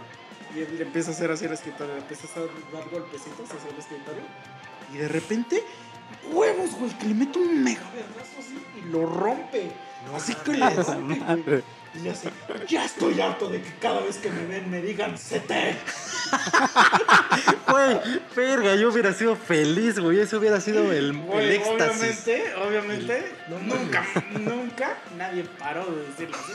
y 0.54 0.60
él 0.60 0.78
le 0.78 0.84
empieza 0.84 1.12
a 1.12 1.14
hacer 1.14 1.32
así 1.32 1.46
el 1.46 1.54
escritorio, 1.54 1.94
le 1.94 2.02
empieza 2.02 2.28
a 2.38 2.42
dar 2.76 2.90
golpecitos 2.90 3.50
hacia 3.50 3.72
el 3.72 3.78
escritorio, 3.80 4.22
y 4.94 4.98
de 4.98 5.08
repente, 5.08 5.64
huevos, 6.32 6.72
güey, 6.76 6.92
que 6.98 7.08
le 7.08 7.14
mete 7.14 7.40
un 7.40 7.64
mega 7.64 7.82
y 8.78 8.82
lo 8.92 9.06
rompe. 9.06 9.72
así 10.16 10.34
que 10.36 10.54
rompe, 10.54 11.42
güey. 11.50 11.64
Y 11.94 12.00
le 12.00 12.12
hace, 12.12 12.30
ya 12.70 12.86
estoy 12.86 13.20
harto 13.20 13.50
de 13.50 13.62
que 13.62 13.70
cada 13.82 14.00
vez 14.00 14.18
que 14.18 14.30
me 14.30 14.46
ven 14.46 14.72
me 14.72 14.82
digan 14.82 15.16
CT. 15.16 15.52
Güey, 17.68 18.00
verga, 18.36 18.76
yo 18.76 18.90
hubiera 18.90 19.14
sido 19.14 19.36
feliz, 19.36 20.00
güey. 20.00 20.20
Eso 20.20 20.40
hubiera 20.40 20.60
sido 20.60 20.92
el, 20.92 21.18
el 21.34 21.52
éxtasis. 21.52 22.28
obviamente, 22.28 22.56
obviamente, 22.56 23.32
No 23.50 23.60
nunca, 23.60 24.06
nunca 24.32 24.98
nadie 25.18 25.44
paró 25.58 25.86
de 25.86 26.06
decirlo 26.08 26.38
así. 26.38 26.54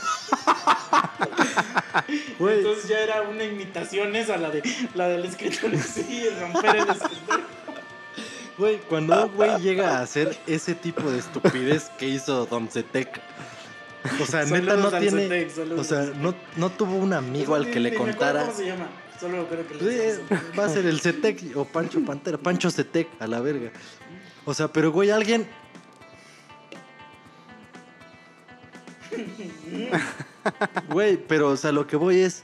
Güey. 2.39 2.59
Entonces 2.59 2.87
ya 2.87 2.99
era 2.99 3.21
una 3.23 3.43
imitación 3.43 4.15
esa, 4.15 4.37
la 4.37 4.51
de 4.51 4.61
la 4.93 5.07
del 5.07 5.25
escritorio, 5.25 5.79
sí, 5.93 6.27
romper 6.39 6.75
el 6.75 6.89
escritorio. 6.89 7.45
Güey, 8.57 8.79
cuando 8.89 9.25
un 9.25 9.35
güey 9.35 9.57
llega 9.61 9.97
a 9.97 10.01
hacer 10.01 10.37
ese 10.47 10.73
tipo 10.75 11.09
de 11.09 11.19
estupidez 11.19 11.91
que 11.97 12.07
hizo 12.07 12.45
Don 12.45 12.67
Zetec. 12.69 13.21
O 14.21 14.25
sea, 14.25 14.45
neta 14.45 14.75
no 14.77 14.91
tiene. 14.91 15.47
O 15.77 15.83
sea, 15.83 16.11
no, 16.15 16.33
no 16.55 16.69
tuvo 16.69 16.95
un 16.95 17.13
amigo 17.13 17.55
al 17.55 17.69
que 17.69 17.79
le 17.79 17.93
contara. 17.93 18.41
¿Cómo 18.41 18.53
se 18.53 18.65
llama? 18.65 18.87
Solo 19.19 19.47
creo 19.47 19.67
que 19.67 19.75
le 19.75 20.19
va 20.57 20.65
a 20.65 20.69
ser 20.69 20.85
el 20.85 20.99
Zetec 21.01 21.55
o 21.55 21.65
Pancho 21.65 22.03
Pantera. 22.05 22.37
Pancho 22.37 22.69
Zetec, 22.69 23.07
a 23.19 23.27
la 23.27 23.41
verga. 23.41 23.71
O 24.45 24.53
sea, 24.53 24.67
pero 24.67 24.91
güey, 24.91 25.11
alguien. 25.11 25.47
Güey, 30.89 31.17
pero 31.17 31.49
o 31.49 31.57
sea, 31.57 31.73
lo 31.73 31.85
que 31.87 31.97
voy 31.97 32.19
es. 32.19 32.43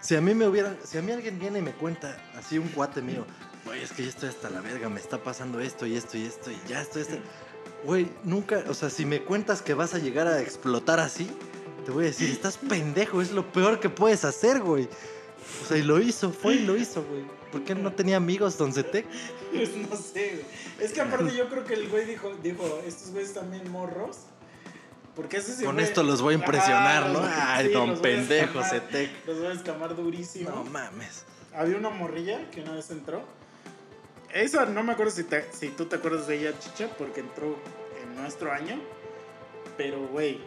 Si 0.00 0.16
a 0.16 0.20
mí 0.20 0.34
me 0.34 0.48
hubieran. 0.48 0.76
Si 0.84 0.98
a 0.98 1.02
mí 1.02 1.12
alguien 1.12 1.38
viene 1.38 1.60
y 1.60 1.62
me 1.62 1.70
cuenta, 1.70 2.16
así 2.36 2.58
un 2.58 2.66
cuate 2.68 3.00
mío, 3.00 3.24
güey, 3.68 3.82
es 3.82 3.92
que 3.92 4.02
ya 4.02 4.08
estoy 4.10 4.28
hasta 4.28 4.50
la 4.50 4.60
verga, 4.60 4.88
me 4.88 5.00
está 5.00 5.22
pasando 5.22 5.60
esto 5.60 5.86
y 5.86 5.96
esto 5.96 6.16
y 6.18 6.24
esto 6.26 6.50
y 6.50 6.58
ya 6.68 6.82
estoy 6.82 7.02
hasta... 7.02 7.14
Güey, 7.84 8.10
nunca, 8.24 8.64
o 8.68 8.74
sea, 8.74 8.90
si 8.90 9.06
me 9.06 9.22
cuentas 9.22 9.62
que 9.62 9.72
vas 9.74 9.94
a 9.94 9.98
llegar 9.98 10.26
a 10.26 10.40
explotar 10.40 10.98
así, 11.00 11.30
te 11.84 11.92
voy 11.92 12.04
a 12.04 12.06
decir, 12.08 12.28
estás 12.30 12.56
pendejo, 12.68 13.22
es 13.22 13.30
lo 13.30 13.50
peor 13.52 13.78
que 13.80 13.88
puedes 13.88 14.24
hacer, 14.24 14.60
güey. 14.60 14.88
O 15.64 15.66
sea, 15.68 15.76
y 15.78 15.82
lo 15.82 16.00
hizo, 16.00 16.30
fue 16.32 16.56
y 16.56 16.58
lo 16.66 16.76
hizo, 16.76 17.02
güey. 17.04 17.22
¿Por 17.52 17.62
qué 17.64 17.74
no 17.74 17.92
tenía 17.92 18.16
amigos, 18.18 18.58
Don 18.58 18.72
Zetec? 18.74 19.06
Pues 19.54 19.74
no 19.76 19.96
sé, 19.96 20.32
güey. 20.34 20.44
Es 20.86 20.92
que 20.92 21.00
aparte 21.00 21.34
yo 21.34 21.48
creo 21.48 21.64
que 21.64 21.74
el 21.74 21.88
güey 21.88 22.04
dijo, 22.04 22.34
dijo, 22.42 22.82
estos 22.86 23.10
güeyes 23.12 23.32
también 23.32 23.70
morros. 23.70 24.18
Porque 25.16 25.38
ese 25.38 25.64
Con 25.64 25.80
esto 25.80 26.02
los 26.02 26.20
voy 26.20 26.34
a 26.34 26.38
impresionar, 26.38 27.06
¿no? 27.10 27.20
los- 27.20 27.30
Ay, 27.32 27.68
sí, 27.68 27.72
don 27.72 27.98
pendejo, 28.00 28.62
Zetec. 28.62 29.10
Los 29.26 29.38
voy 29.38 29.46
a 29.46 29.52
escamar 29.52 29.96
durísimo. 29.96 30.50
No 30.50 30.64
mames. 30.64 31.24
Había 31.54 31.76
una 31.76 31.90
morrilla 31.90 32.50
que 32.50 32.60
una 32.60 32.72
vez 32.72 32.90
entró. 32.90 33.22
Esa 34.32 34.66
no 34.66 34.82
me 34.82 34.92
acuerdo 34.92 35.12
si, 35.12 35.24
te- 35.24 35.50
si 35.52 35.68
tú 35.70 35.86
te 35.86 35.96
acuerdas 35.96 36.26
de 36.26 36.36
ella, 36.36 36.58
chicha, 36.58 36.88
porque 36.98 37.20
entró 37.20 37.56
en 38.02 38.14
nuestro 38.16 38.52
año. 38.52 38.80
Pero, 39.76 40.06
güey, 40.08 40.40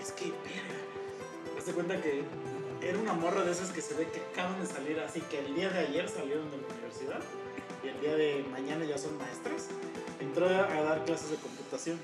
es 0.00 0.12
que, 0.12 0.24
verga. 0.26 1.56
Haz 1.58 1.66
de 1.66 1.72
cuenta 1.72 2.00
que 2.00 2.24
era 2.82 2.98
una 2.98 3.12
morra 3.12 3.42
de 3.44 3.52
esas 3.52 3.70
que 3.70 3.80
se 3.80 3.94
ve 3.94 4.08
que 4.08 4.20
acaban 4.20 4.60
de 4.60 4.66
salir 4.66 4.98
así, 5.00 5.20
que 5.22 5.38
el 5.38 5.54
día 5.54 5.70
de 5.70 5.78
ayer 5.80 6.08
salieron 6.08 6.50
de 6.50 6.56
la 6.58 6.66
universidad 6.66 7.20
y 7.84 7.88
el 7.88 8.00
día 8.00 8.16
de 8.16 8.44
mañana 8.50 8.84
ya 8.84 8.98
son 8.98 9.16
maestras. 9.18 9.68
Entró 10.20 10.46
a 10.46 10.82
dar 10.82 11.04
clases 11.04 11.30
de 11.30 11.36
computación. 11.36 11.98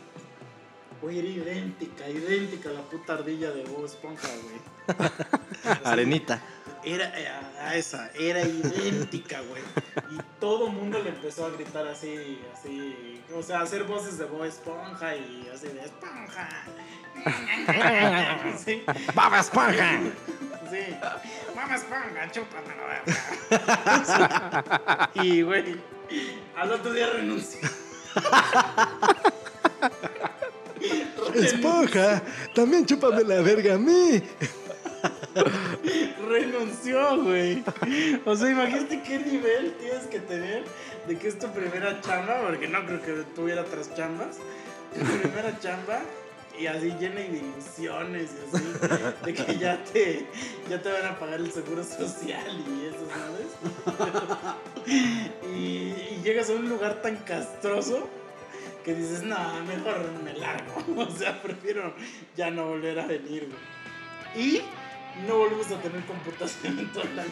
Güey, 1.02 1.18
era 1.20 1.28
idéntica, 1.28 2.08
idéntica 2.08 2.70
la 2.70 2.82
puta 2.82 3.14
ardilla 3.14 3.50
de 3.52 3.64
Bob 3.64 3.84
Esponja, 3.84 4.28
güey. 4.42 5.08
Arenita. 5.84 6.42
Era 6.84 7.12
eh, 7.18 7.28
a 7.60 7.74
esa, 7.74 8.08
era 8.18 8.40
idéntica, 8.42 9.40
güey. 9.42 9.62
Y 10.10 10.18
todo 10.40 10.68
el 10.68 10.72
mundo 10.72 10.98
le 11.02 11.10
empezó 11.10 11.44
a 11.46 11.50
gritar 11.50 11.86
así, 11.86 12.40
así, 12.52 13.20
o 13.34 13.42
sea, 13.42 13.60
a 13.60 13.62
hacer 13.62 13.84
voces 13.84 14.18
de 14.18 14.24
Bob 14.26 14.44
Esponja 14.44 15.16
y 15.16 15.48
así 15.52 15.68
de 15.68 15.80
Esponja. 15.84 16.48
Sí, 18.64 18.84
¡Baba 19.12 19.40
Esponja! 19.40 19.98
sí. 20.70 20.96
Mamá 21.54 21.74
Esponja, 21.74 22.30
chúpame 22.30 22.76
la 22.76 22.86
verga. 22.86 23.12
Y, 25.14 25.42
güey, 25.42 25.80
al 26.56 26.72
otro 26.72 26.92
día 26.92 27.08
renunció. 27.10 27.68
¡Esponja! 31.34 32.22
También 32.54 32.86
chúpame 32.86 33.24
la 33.24 33.40
verga 33.40 33.74
a 33.74 33.78
mí. 33.78 34.22
Renunció, 36.28 37.22
güey. 37.22 37.64
O 38.24 38.36
sea, 38.36 38.50
imagínate 38.50 39.02
qué 39.02 39.18
nivel 39.18 39.74
tienes 39.80 40.04
que 40.06 40.20
tener 40.20 40.64
de 41.06 41.18
que 41.18 41.28
es 41.28 41.38
tu 41.38 41.48
primera 41.48 42.00
chamba, 42.00 42.42
porque 42.42 42.68
no 42.68 42.84
creo 42.86 43.02
que 43.02 43.12
tuviera 43.34 43.62
otras 43.62 43.94
chambas. 43.94 44.38
Tu 44.94 45.04
primera 45.04 45.58
chamba 45.60 46.00
y 46.58 46.66
así 46.66 46.92
llena 46.98 47.20
de 47.20 47.38
ilusiones 47.38 48.30
y 48.32 48.56
así, 48.56 48.64
de 49.24 49.34
que 49.34 49.58
ya 49.58 49.82
te, 49.84 50.26
ya 50.68 50.82
te 50.82 50.90
van 50.90 51.06
a 51.06 51.18
pagar 51.18 51.40
el 51.40 51.52
seguro 51.52 51.84
social 51.84 52.64
y 52.66 52.86
eso, 52.86 53.06
¿sabes? 53.08 54.96
y, 55.54 55.94
llegas 56.24 56.50
a 56.50 56.54
un 56.54 56.68
lugar 56.68 57.00
tan 57.00 57.16
castroso 57.18 58.08
que 58.84 58.94
dices, 58.94 59.22
no, 59.22 59.36
mejor 59.66 60.10
me 60.24 60.34
largo. 60.34 60.84
O 60.96 61.10
sea, 61.16 61.40
prefiero 61.40 61.94
ya 62.36 62.50
no 62.50 62.66
volver 62.66 62.98
a 62.98 63.06
venir, 63.06 63.48
güey. 63.48 64.46
Y 64.46 64.62
no 65.26 65.36
volvimos 65.38 65.66
a 65.70 65.80
tener 65.80 66.04
computación 66.04 66.78
en 66.78 66.92
todo 66.92 67.02
el 67.04 67.18
año. 67.18 67.30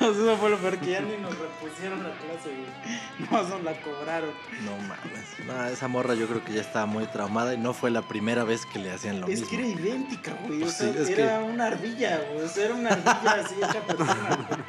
Eso 0.00 0.36
fue 0.36 0.50
lo 0.50 0.58
peor 0.58 0.78
que 0.78 0.90
ya 0.92 1.00
ni 1.00 1.16
nos 1.16 1.36
repusieron 1.38 2.02
la 2.02 2.10
clase, 2.10 2.50
güey. 2.50 3.30
No, 3.30 3.48
nos 3.48 3.62
la 3.62 3.72
cobraron. 3.82 4.30
No 4.64 4.76
mames. 4.78 5.46
No, 5.46 5.64
esa 5.66 5.88
morra 5.88 6.14
yo 6.14 6.26
creo 6.26 6.44
que 6.44 6.52
ya 6.52 6.60
estaba 6.60 6.86
muy 6.86 7.06
traumada 7.06 7.54
y 7.54 7.58
no 7.58 7.72
fue 7.74 7.90
la 7.90 8.02
primera 8.02 8.44
vez 8.44 8.64
que 8.66 8.78
le 8.78 8.92
hacían 8.92 9.20
lo 9.20 9.26
es 9.28 9.40
mismo. 9.40 9.48
que 9.48 9.56
era 9.58 9.66
idéntica, 9.66 10.32
güey. 10.46 10.58
O 10.58 10.64
Pues 10.64 10.74
sea, 10.76 10.92
sí, 10.92 10.98
es 11.00 11.08
era 11.10 11.40
una 11.40 11.66
ardilla, 11.66 12.20
güey. 12.32 12.44
O 12.44 12.48
sea, 12.48 12.64
era 12.66 12.74
una 12.74 12.90
ardilla 12.90 13.32
así 13.44 13.54
hecha 13.56 13.80
persona, 13.86 14.46
güey. 14.48 14.60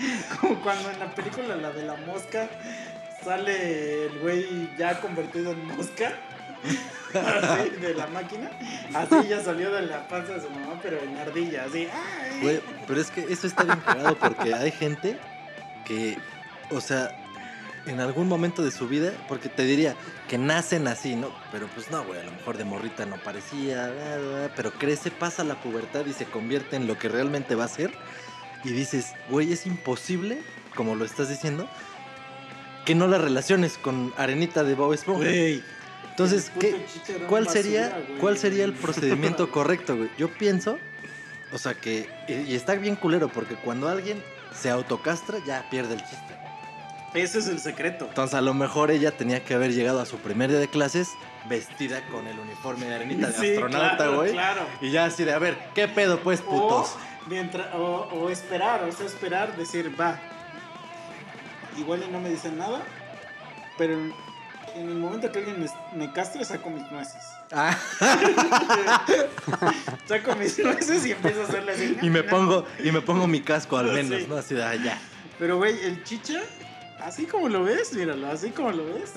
Como 0.40 0.60
cuando 0.62 0.90
en 0.90 0.98
la 0.98 1.14
película, 1.14 1.56
la 1.56 1.70
de 1.72 1.82
la 1.84 1.96
mosca, 1.96 2.48
sale 3.22 4.06
el 4.06 4.18
güey 4.20 4.70
ya 4.78 4.98
convertido 5.00 5.52
en 5.52 5.66
mosca. 5.66 6.12
Así, 7.14 7.70
de 7.80 7.94
la 7.94 8.06
máquina. 8.06 8.50
Así 8.94 9.28
ya 9.28 9.42
salió 9.42 9.70
de 9.70 9.82
la 9.82 10.06
panza 10.06 10.34
de 10.34 10.40
su 10.42 10.50
mamá, 10.50 10.78
pero 10.82 10.98
en 11.02 11.16
ardilla, 11.16 11.64
así. 11.64 11.88
¡ay! 11.92 12.40
Güey, 12.42 12.60
pero 12.86 13.00
es 13.00 13.10
que 13.10 13.22
eso 13.22 13.46
está 13.46 13.64
bien 13.64 13.80
cagado 13.80 14.16
porque 14.16 14.54
hay 14.54 14.70
gente 14.70 15.18
que, 15.84 16.18
o 16.70 16.80
sea, 16.80 17.16
en 17.86 18.00
algún 18.00 18.28
momento 18.28 18.62
de 18.62 18.70
su 18.70 18.88
vida, 18.88 19.12
porque 19.28 19.48
te 19.48 19.64
diría 19.64 19.96
que 20.28 20.38
nacen 20.38 20.86
así, 20.86 21.16
¿no? 21.16 21.30
Pero 21.50 21.66
pues 21.68 21.90
no, 21.90 22.04
güey, 22.04 22.20
a 22.20 22.24
lo 22.24 22.32
mejor 22.32 22.56
de 22.56 22.64
morrita 22.64 23.06
no 23.06 23.16
parecía, 23.16 23.90
bla, 23.90 24.18
bla, 24.18 24.52
pero 24.54 24.72
crece, 24.72 25.10
pasa 25.10 25.44
la 25.44 25.60
pubertad 25.60 26.06
y 26.06 26.12
se 26.12 26.26
convierte 26.26 26.76
en 26.76 26.86
lo 26.86 26.98
que 26.98 27.08
realmente 27.08 27.54
va 27.54 27.64
a 27.64 27.68
ser. 27.68 27.92
Y 28.62 28.70
dices, 28.70 29.14
güey, 29.28 29.52
es 29.52 29.66
imposible, 29.66 30.42
como 30.76 30.94
lo 30.94 31.04
estás 31.04 31.28
diciendo, 31.28 31.68
que 32.84 32.94
no 32.94 33.08
la 33.08 33.18
relaciones 33.18 33.78
con 33.78 34.12
Arenita 34.16 34.62
de 34.64 34.74
Bob 34.74 34.92
Esponja. 34.92 35.24
Güey. 35.24 35.62
Entonces, 36.10 36.50
¿qué, 36.58 36.84
¿cuál 37.28 37.48
sería. 37.48 38.02
¿cuál 38.20 38.36
sería 38.36 38.64
el 38.64 38.72
procedimiento 38.84 39.50
correcto, 39.50 39.96
güey? 39.96 40.10
Yo 40.18 40.28
pienso, 40.28 40.78
o 41.52 41.58
sea 41.58 41.74
que, 41.74 42.08
y 42.28 42.54
está 42.54 42.74
bien 42.74 42.96
culero, 42.96 43.28
porque 43.28 43.54
cuando 43.54 43.88
alguien 43.88 44.22
se 44.54 44.70
autocastra, 44.70 45.38
ya 45.46 45.68
pierde 45.70 45.94
el 45.94 46.00
chiste. 46.00 46.40
Ese 47.14 47.40
es 47.40 47.48
el 47.48 47.58
secreto. 47.58 48.06
Entonces, 48.06 48.34
a 48.34 48.40
lo 48.40 48.54
mejor 48.54 48.90
ella 48.90 49.10
tenía 49.10 49.44
que 49.44 49.54
haber 49.54 49.72
llegado 49.72 50.00
a 50.00 50.06
su 50.06 50.18
primer 50.18 50.50
día 50.50 50.60
de 50.60 50.68
clases 50.68 51.08
vestida 51.48 52.06
con 52.08 52.26
el 52.26 52.38
uniforme 52.38 52.86
de 52.86 52.94
arenita 52.94 53.28
de 53.28 53.32
Sí, 53.32 53.50
astronauta, 53.52 53.96
claro, 53.96 54.16
güey. 54.16 54.32
Claro. 54.32 54.62
Y 54.80 54.90
ya 54.90 55.06
así 55.06 55.24
de, 55.24 55.32
a 55.32 55.38
ver, 55.38 55.58
¿qué 55.74 55.88
pedo, 55.88 56.20
pues, 56.20 56.40
putos? 56.40 56.90
O, 56.90 57.28
mientras, 57.28 57.74
o, 57.74 58.08
o 58.12 58.30
esperar, 58.30 58.84
o 58.84 58.92
sea, 58.92 59.06
esperar, 59.06 59.56
decir, 59.56 59.92
va. 60.00 60.20
Igual 61.76 62.04
y 62.06 62.12
no 62.12 62.20
me 62.20 62.28
dicen 62.30 62.58
nada, 62.58 62.82
pero 63.76 63.98
en, 64.76 64.88
el 64.88 64.96
momento 64.96 65.30
que 65.30 65.38
alguien 65.38 65.60
me, 65.60 65.66
me 65.96 66.12
castre, 66.12 66.44
saco 66.44 66.70
mis 66.70 66.90
nueces. 66.90 67.22
Ah, 67.52 67.76
saco 70.06 70.36
mis 70.36 70.58
nueces 70.58 71.06
y 71.06 71.12
empiezo 71.12 71.42
a 71.42 71.44
hacerle 71.44 71.72
así. 71.72 71.96
y 72.02 72.10
me 72.10 72.22
pongo, 72.22 72.64
y 72.82 72.92
me 72.92 73.00
pongo 73.00 73.26
mi 73.26 73.40
casco 73.40 73.76
al 73.76 73.92
menos, 73.92 74.20
Sí. 74.20 74.26
¿no? 74.28 74.36
Así 74.36 74.54
de, 74.54 74.60
ya. 74.84 74.98
Pero, 75.38 75.56
güey, 75.56 75.78
el 75.84 76.04
chicha, 76.04 76.40
así 77.02 77.26
como 77.26 77.48
lo 77.48 77.64
ves, 77.64 77.92
míralo, 77.94 78.30
así 78.30 78.50
como 78.50 78.72
lo 78.72 78.84
ves. 78.86 79.12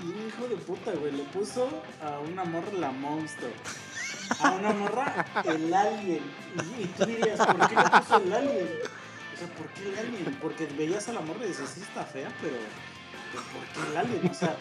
Y 0.00 0.06
un 0.06 0.28
hijo 0.28 0.48
de 0.48 0.56
puta, 0.56 0.90
güey, 0.92 1.12
le 1.12 1.22
puso 1.24 1.68
a 2.02 2.18
una 2.18 2.44
morra 2.44 2.72
la 2.78 2.90
monstruo. 2.90 3.50
A 4.40 4.50
una 4.52 4.72
morra 4.72 5.26
el 5.44 5.72
alien. 5.72 6.22
Y, 6.78 6.82
y 6.82 6.86
tú 6.96 7.04
dirías, 7.06 7.38
¿por 7.38 7.68
qué 7.68 7.76
le 7.76 7.82
puso 7.82 8.16
el 8.16 8.32
alien? 8.32 8.68
O 9.34 9.38
sea, 9.38 9.48
¿por 9.56 9.66
qué 9.68 9.88
el 9.88 9.98
alien? 9.98 10.38
Porque 10.42 10.66
veías 10.76 11.08
a 11.08 11.12
la 11.12 11.20
morra 11.20 11.44
y 11.44 11.48
dices, 11.48 11.70
sí 11.74 11.80
está 11.82 12.04
fea, 12.04 12.28
pero... 12.40 12.56
¿Por 13.34 13.84
qué 13.84 13.90
el 13.90 13.96
alien? 13.96 14.30
O 14.30 14.34
sea, 14.34 14.56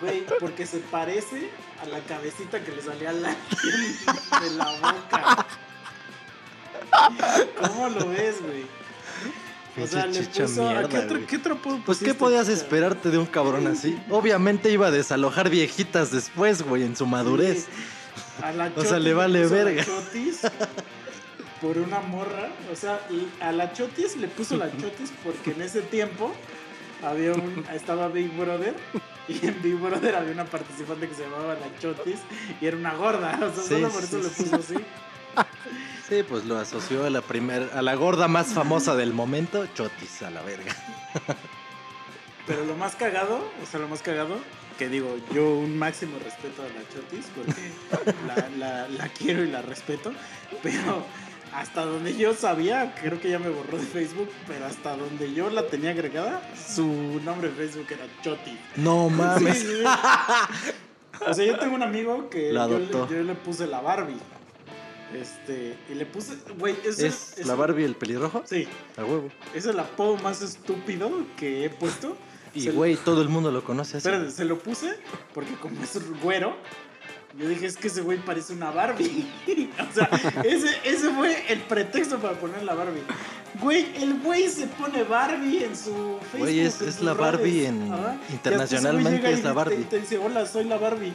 güey, 0.00 0.24
porque 0.40 0.66
se 0.66 0.78
parece 0.78 1.50
a 1.82 1.86
la 1.86 2.00
cabecita 2.00 2.62
que 2.62 2.72
le 2.72 2.82
salía 2.82 3.10
al 3.10 3.24
alien 3.24 3.38
de 4.40 4.50
la 4.56 4.72
boca. 4.72 5.46
¿Cómo 7.60 7.88
lo 7.88 8.08
ves, 8.08 8.42
güey? 8.42 8.66
O 9.82 9.86
sea, 9.86 10.06
le 10.06 10.12
chicha 10.12 10.44
puso. 10.44 10.68
¿a 10.68 10.72
mierda, 10.72 10.88
¿qué, 10.88 10.98
otro. 10.98 11.26
¿Qué 11.26 11.36
otro 11.36 11.58
Pues, 11.84 11.98
¿qué 11.98 12.14
podías 12.14 12.48
esperarte 12.48 13.10
de 13.10 13.18
un 13.18 13.26
cabrón 13.26 13.66
así? 13.66 13.98
Obviamente 14.08 14.70
iba 14.70 14.86
a 14.86 14.90
desalojar 14.90 15.50
viejitas 15.50 16.12
después, 16.12 16.62
güey, 16.62 16.84
en 16.84 16.96
su 16.96 17.06
madurez. 17.06 17.66
A 18.42 18.52
la 18.52 18.70
O 18.76 18.84
sea, 18.84 18.98
le 18.98 19.14
vale 19.14 19.46
verga. 19.46 19.84
Chotis 19.84 20.42
por 21.60 21.78
una 21.78 22.00
morra. 22.00 22.50
O 22.72 22.76
sea, 22.76 23.00
a 23.40 23.52
la 23.52 23.72
Chotis 23.72 24.16
le 24.16 24.28
puso 24.28 24.56
la 24.56 24.70
Chotis 24.70 25.12
porque 25.24 25.52
en 25.52 25.62
ese 25.62 25.80
tiempo 25.80 26.32
había 27.04 27.32
un, 27.32 27.64
estaba 27.72 28.08
Big 28.08 28.30
Brother. 28.36 28.74
Y 29.26 29.46
en 29.46 29.62
Big 29.62 29.74
Brother 29.76 30.14
había 30.16 30.32
una 30.32 30.44
participante 30.44 31.08
que 31.08 31.14
se 31.14 31.22
llamaba 31.22 31.54
la 31.54 31.78
Chotis 31.80 32.18
y 32.60 32.66
era 32.66 32.76
una 32.76 32.94
gorda. 32.94 33.38
O 33.42 33.54
sea, 33.54 33.62
Sí, 33.62 33.68
solo 33.70 33.88
por 33.88 34.02
sí, 34.02 34.06
eso 34.08 34.18
le 34.18 34.28
sí. 34.28 34.42
puso 34.42 34.56
así. 34.56 34.74
Sí, 36.08 36.22
pues 36.28 36.44
lo 36.44 36.58
asoció 36.58 37.06
a 37.06 37.10
la 37.10 37.22
primer, 37.22 37.70
a 37.72 37.80
la 37.80 37.94
gorda 37.94 38.28
más 38.28 38.48
famosa 38.48 38.94
del 38.96 39.14
momento, 39.14 39.66
Chotis, 39.74 40.20
a 40.22 40.30
la 40.30 40.42
verga. 40.42 40.74
Pero 42.46 42.64
lo 42.66 42.74
más 42.76 42.94
cagado, 42.96 43.36
o 43.62 43.66
sea, 43.66 43.80
lo 43.80 43.88
más 43.88 44.02
cagado, 44.02 44.36
que 44.78 44.90
digo, 44.90 45.16
yo 45.32 45.54
un 45.54 45.78
máximo 45.78 46.18
respeto 46.22 46.60
a 46.62 46.66
la 46.66 46.86
Chotis, 46.92 47.26
porque 47.34 48.18
la, 48.26 48.48
la- 48.58 48.88
la 48.88 49.08
quiero 49.08 49.42
y 49.42 49.50
la 49.50 49.62
respeto, 49.62 50.12
pero 50.62 51.06
hasta 51.54 51.84
donde 51.84 52.16
yo 52.16 52.34
sabía, 52.34 52.94
creo 53.00 53.20
que 53.20 53.30
ya 53.30 53.38
me 53.38 53.48
borró 53.48 53.78
de 53.78 53.84
Facebook, 53.84 54.28
pero 54.46 54.66
hasta 54.66 54.96
donde 54.96 55.32
yo 55.32 55.50
la 55.50 55.66
tenía 55.68 55.90
agregada, 55.90 56.42
su 56.56 57.20
nombre 57.24 57.48
de 57.50 57.54
Facebook 57.54 57.86
era 57.90 58.04
Chotis. 58.22 58.58
No 58.76 59.08
mames. 59.08 59.58
Sí, 59.58 59.66
sí. 59.66 59.82
O 61.26 61.32
sea, 61.32 61.44
yo 61.44 61.58
tengo 61.58 61.74
un 61.76 61.82
amigo 61.82 62.28
que 62.28 62.52
La 62.52 62.66
yo, 62.68 62.78
le- 62.78 62.88
yo 62.90 63.22
le 63.22 63.34
puse 63.34 63.66
la 63.66 63.80
Barbie. 63.80 64.16
Este, 65.14 65.76
y 65.88 65.94
le 65.94 66.06
puse, 66.06 66.34
güey, 66.58 66.74
¿Es 66.84 66.98
ese- 66.98 67.44
la 67.44 67.54
Barbie 67.54 67.84
el 67.84 67.94
pelirrojo? 67.94 68.42
Sí, 68.46 68.66
A 68.96 69.04
huevo. 69.04 69.28
es 69.54 69.64
el 69.66 69.78
apodo 69.78 70.16
más 70.16 70.42
estúpido 70.42 71.08
que 71.36 71.64
he 71.66 71.70
puesto. 71.70 72.16
Y 72.52 72.68
güey, 72.70 72.96
todo 72.96 73.22
el 73.22 73.28
mundo 73.28 73.50
lo 73.52 73.62
conoce 73.64 73.96
así. 73.98 74.08
Espérate, 74.08 74.30
se 74.32 74.44
lo 74.44 74.58
puse 74.58 74.98
porque 75.32 75.54
como 75.54 75.82
es 75.82 75.98
güero, 76.20 76.56
yo 77.38 77.48
dije, 77.48 77.66
es 77.66 77.76
que 77.76 77.88
ese 77.88 78.00
güey 78.02 78.18
parece 78.18 78.52
una 78.52 78.70
Barbie. 78.70 79.26
o 79.90 79.94
sea, 79.94 80.08
ese, 80.44 80.68
ese 80.84 81.10
fue 81.10 81.44
el 81.52 81.60
pretexto 81.62 82.18
para 82.18 82.34
poner 82.34 82.62
la 82.62 82.74
Barbie. 82.74 83.02
Güey, 83.60 83.86
el 84.02 84.20
güey 84.20 84.48
se 84.48 84.66
pone 84.66 85.02
Barbie 85.04 85.64
en 85.64 85.76
su 85.76 86.18
Facebook. 86.20 86.38
Güey, 86.40 86.60
es- 86.60 86.80
es 86.80 87.00
la 87.02 87.14
Barbie 87.14 87.66
en- 87.66 87.92
Ajá. 87.92 88.16
Internacionalmente 88.30 89.30
es 89.32 89.42
la 89.44 89.52
Barbie. 89.52 89.80
Y 89.80 89.84
te 89.84 90.00
dice, 90.00 90.18
hola, 90.18 90.46
soy 90.46 90.64
la 90.64 90.76
Barbie. 90.78 91.12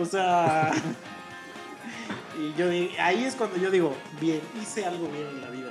O 0.00 0.04
sea... 0.04 0.70
y 2.38 2.54
yo 2.58 2.68
ahí 3.02 3.24
es 3.24 3.34
cuando 3.34 3.56
yo 3.56 3.70
digo, 3.70 3.94
bien, 4.20 4.40
hice 4.62 4.84
algo 4.84 5.08
bien 5.08 5.26
en 5.26 5.40
la 5.40 5.50
vida. 5.50 5.70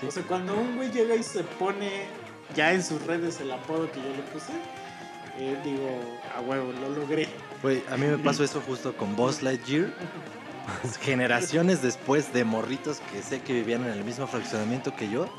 sí. 0.00 0.06
O 0.06 0.10
sea, 0.10 0.22
cuando 0.24 0.54
un 0.56 0.76
güey 0.76 0.90
llega 0.90 1.14
y 1.14 1.22
se 1.22 1.42
pone 1.44 2.06
ya 2.54 2.72
en 2.72 2.82
sus 2.82 3.02
redes 3.02 3.40
el 3.40 3.50
apodo 3.52 3.90
que 3.92 4.00
yo 4.00 4.08
le 4.08 4.22
puse, 4.32 4.52
eh, 5.38 5.58
digo, 5.64 6.00
a 6.36 6.40
huevo, 6.40 6.72
lo 6.80 6.88
logré. 7.00 7.28
Güey, 7.64 7.82
a 7.90 7.96
mí 7.96 8.04
me 8.04 8.18
pasó 8.18 8.44
eso 8.44 8.60
justo 8.60 8.94
con 8.94 9.16
Buzz 9.16 9.40
Lightyear. 9.40 9.86
Generaciones 11.00 11.80
después 11.80 12.30
de 12.34 12.44
morritos 12.44 13.00
que 13.10 13.22
sé 13.22 13.40
que 13.40 13.54
vivían 13.54 13.86
en 13.86 13.92
el 13.92 14.04
mismo 14.04 14.26
fraccionamiento 14.26 14.94
que 14.94 15.08
yo, 15.08 15.30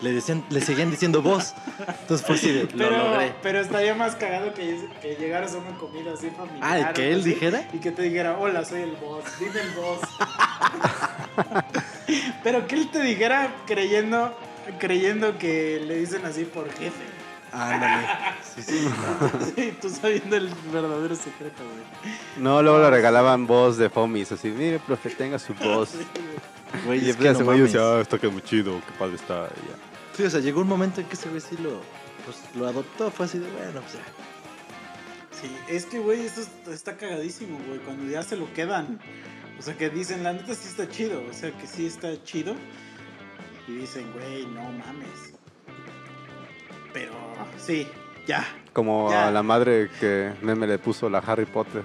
le, 0.00 0.12
decían, 0.12 0.44
le 0.50 0.60
seguían 0.60 0.92
diciendo 0.92 1.22
Buzz. 1.22 1.54
Entonces 2.02 2.24
fue 2.24 2.36
así 2.36 2.52
de, 2.52 2.62
lo 2.62 2.68
Pero, 2.68 2.98
logré. 2.98 3.34
pero 3.42 3.58
estaría 3.58 3.96
más 3.96 4.14
cagado 4.14 4.54
que, 4.54 4.78
que 5.00 5.16
llegaras 5.16 5.54
a 5.54 5.58
una 5.58 5.76
comida 5.76 6.12
así 6.12 6.30
familiar. 6.30 6.60
Ah, 6.62 6.90
¿y 6.92 6.94
que 6.94 7.10
él 7.10 7.18
así, 7.18 7.30
dijera? 7.30 7.68
Y 7.72 7.78
que 7.78 7.90
te 7.90 8.02
dijera, 8.02 8.38
hola, 8.38 8.64
soy 8.64 8.82
el 8.82 8.92
boss, 8.92 9.24
dime 9.40 9.60
el 9.60 9.70
boss. 9.72 10.02
pero 12.44 12.64
que 12.68 12.76
él 12.76 12.92
te 12.92 13.02
dijera 13.02 13.56
creyendo, 13.66 14.38
creyendo 14.78 15.36
que 15.36 15.82
le 15.84 15.96
dicen 15.96 16.24
así 16.26 16.44
por 16.44 16.70
jefe. 16.74 17.11
Ándale. 17.52 18.06
Sí, 18.54 18.62
sí. 18.62 18.88
Sí, 19.56 19.76
tú 19.80 19.88
sabiendo 19.90 20.36
el 20.36 20.48
verdadero 20.72 21.14
secreto, 21.14 21.62
güey. 21.62 22.14
No, 22.38 22.62
luego 22.62 22.78
le 22.78 22.90
regalaban 22.90 23.46
voz 23.46 23.76
de 23.76 23.90
Fomis, 23.90 24.32
así, 24.32 24.48
mire, 24.48 24.78
profe, 24.78 25.10
tenga 25.10 25.38
su 25.38 25.52
voz. 25.62 25.90
Güey, 26.86 27.04
Y 27.04 27.10
es 27.10 27.16
ese 27.20 27.42
güey 27.44 27.58
mames. 27.58 27.72
decía, 27.72 27.80
ah, 27.96 28.00
está 28.00 28.18
que 28.18 28.28
muy 28.28 28.42
chido, 28.42 28.80
qué 28.86 28.92
padre 28.98 29.16
está. 29.16 29.48
y 29.62 29.68
ya. 29.68 29.76
Sí, 30.16 30.24
o 30.24 30.30
sea, 30.30 30.40
llegó 30.40 30.60
un 30.62 30.68
momento 30.68 31.00
en 31.00 31.06
que 31.06 31.14
ese 31.14 31.28
güey 31.28 31.40
sí 31.40 31.56
lo, 31.62 31.80
pues, 32.24 32.38
lo 32.54 32.66
adoptó. 32.66 33.10
Fue 33.10 33.26
así 33.26 33.38
de, 33.38 33.50
bueno, 33.50 33.80
pues 33.82 33.92
ya. 33.94 34.00
Sí, 35.40 35.56
es 35.68 35.84
que, 35.86 35.98
güey, 35.98 36.24
esto 36.24 36.40
es- 36.40 36.72
está 36.72 36.96
cagadísimo, 36.96 37.58
güey, 37.66 37.78
cuando 37.80 38.10
ya 38.10 38.22
se 38.22 38.36
lo 38.36 38.50
quedan. 38.54 38.98
O 39.58 39.62
sea, 39.62 39.76
que 39.76 39.90
dicen, 39.90 40.22
la 40.24 40.32
neta 40.32 40.54
sí 40.54 40.68
está 40.68 40.88
chido, 40.88 41.22
o 41.28 41.32
sea, 41.34 41.50
que 41.52 41.66
sí 41.66 41.86
está 41.86 42.08
chido. 42.24 42.54
Y 43.68 43.72
dicen, 43.72 44.10
güey, 44.12 44.46
no 44.46 44.62
mames. 44.62 45.31
Pero, 46.92 47.12
sí, 47.58 47.86
ya. 48.26 48.44
Como 48.72 49.10
Ya. 49.10 49.28
a 49.28 49.30
la 49.30 49.42
madre 49.42 49.90
que 50.00 50.32
meme 50.42 50.66
le 50.66 50.78
puso 50.78 51.08
la 51.10 51.18
Harry 51.18 51.46
Potter. 51.46 51.82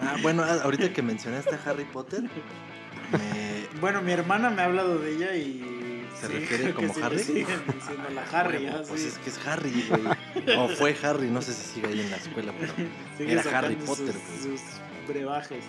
Ah, 0.00 0.16
bueno, 0.22 0.42
ah, 0.42 0.58
ahorita 0.64 0.92
que 0.92 1.02
mencionaste 1.02 1.54
a 1.54 1.70
Harry 1.70 1.84
Potter, 1.84 2.22
me, 2.22 3.62
Bueno, 3.80 4.02
mi 4.02 4.12
hermana 4.12 4.50
me 4.50 4.62
ha 4.62 4.66
hablado 4.66 4.98
de 4.98 5.12
ella 5.16 5.34
y... 5.36 6.06
¿Se 6.20 6.26
sí, 6.28 6.32
refiere 6.34 6.74
como 6.74 6.92
sí 6.92 7.00
Harry? 7.02 7.18
siguen 7.20 7.62
diciendo 7.72 8.08
la 8.14 8.22
Harry, 8.38 8.64
Bueno, 8.64 8.78
así. 8.80 8.90
Pues 8.90 9.04
es 9.04 9.18
que 9.18 9.30
es 9.30 9.46
Harry, 9.46 9.86
güey. 9.88 10.56
O 10.58 10.68
fue 10.68 10.96
Harry, 11.02 11.28
no 11.30 11.40
sé 11.42 11.52
si 11.54 11.62
sigue 11.74 11.88
ahí 11.88 12.00
en 12.00 12.10
la 12.10 12.16
escuela, 12.16 12.52
pero. 12.58 12.72
Sigue 13.16 13.32
era 13.32 13.58
Harry 13.58 13.76
Potter, 13.76 14.12
sus, 14.14 14.46
güey. 14.46 14.58
sus 14.58 14.62
brebajes. 15.08 15.64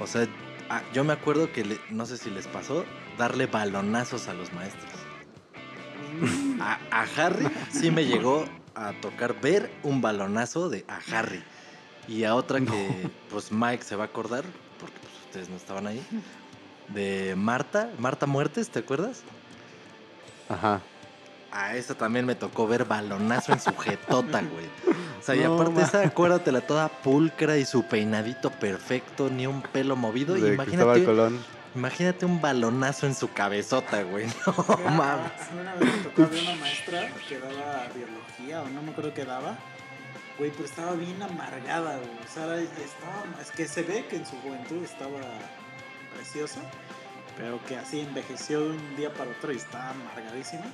O 0.00 0.06
sea, 0.06 0.26
ah, 0.70 0.82
yo 0.92 1.04
me 1.04 1.12
acuerdo 1.12 1.52
que 1.52 1.64
le- 1.64 1.80
no 1.90 2.06
sé 2.06 2.16
si 2.16 2.30
les 2.30 2.46
pasó 2.48 2.84
darle 3.18 3.46
balonazos 3.46 4.26
a 4.28 4.34
los 4.34 4.52
maestros. 4.52 4.90
A, 6.60 6.78
a 6.90 7.06
Harry 7.16 7.46
sí 7.70 7.90
me 7.90 8.04
llegó 8.04 8.44
a 8.74 8.92
tocar 9.00 9.40
ver 9.40 9.70
un 9.82 10.00
balonazo 10.00 10.68
de 10.68 10.84
a 10.88 10.98
Harry. 11.16 11.42
Y 12.08 12.24
a 12.24 12.34
otra 12.34 12.60
que, 12.60 13.10
pues 13.30 13.52
Mike 13.52 13.84
se 13.84 13.96
va 13.96 14.04
a 14.04 14.06
acordar, 14.06 14.44
porque 14.80 14.96
pues, 15.00 15.12
ustedes 15.26 15.48
no 15.48 15.56
estaban 15.56 15.86
ahí, 15.86 16.04
de 16.88 17.34
Marta, 17.36 17.90
Marta 17.98 18.26
Muertes, 18.26 18.70
¿te 18.70 18.80
acuerdas? 18.80 19.22
Ajá. 20.48 20.80
A 21.52 21.76
esa 21.76 21.94
también 21.94 22.24
me 22.26 22.34
tocó 22.34 22.66
ver 22.66 22.86
balonazo 22.86 23.52
en 23.52 23.60
su 23.60 23.76
jetota, 23.76 24.40
güey. 24.40 24.96
O 25.20 25.22
sea, 25.22 25.36
y 25.36 25.42
aparte 25.42 25.70
ma. 25.74 25.82
esa, 25.82 26.02
acuérdatela 26.02 26.62
toda 26.62 26.88
pulcra 26.88 27.58
y 27.58 27.64
su 27.64 27.84
peinadito 27.84 28.50
perfecto, 28.50 29.28
ni 29.30 29.46
un 29.46 29.62
pelo 29.62 29.94
movido. 29.94 30.34
De 30.34 30.54
imagínate, 30.54 31.04
Colón. 31.04 31.38
Imagínate 31.74 32.26
un 32.26 32.40
balonazo 32.40 33.06
en 33.06 33.14
su 33.14 33.32
cabezota, 33.32 34.02
güey. 34.02 34.26
No 34.46 34.76
mames. 34.90 35.32
Una 35.52 35.74
vez 35.74 35.96
me 35.96 36.02
tocó 36.02 36.28
ver 36.28 36.42
una 36.42 36.56
maestra 36.56 37.10
que 37.28 37.38
daba 37.38 37.88
biología 37.94 38.62
o 38.62 38.68
no 38.68 38.82
me 38.82 38.90
acuerdo 38.90 39.14
qué 39.14 39.24
daba. 39.24 39.56
Güey, 40.38 40.50
pero 40.50 40.64
estaba 40.64 40.92
bien 40.94 41.22
amargada, 41.22 41.98
güey. 41.98 42.10
O 42.10 42.32
sea, 42.32 42.60
estaba, 42.60 43.24
es 43.40 43.50
que 43.50 43.66
se 43.66 43.82
ve 43.82 44.06
que 44.06 44.16
en 44.16 44.26
su 44.26 44.36
juventud 44.40 44.82
estaba 44.82 45.20
preciosa, 46.14 46.60
pero 47.36 47.62
que 47.66 47.76
así 47.76 48.00
envejeció 48.00 48.60
de 48.60 48.70
un 48.70 48.96
día 48.96 49.12
para 49.12 49.30
otro 49.30 49.52
y 49.52 49.56
estaba 49.56 49.90
amargadísima. 49.90 50.64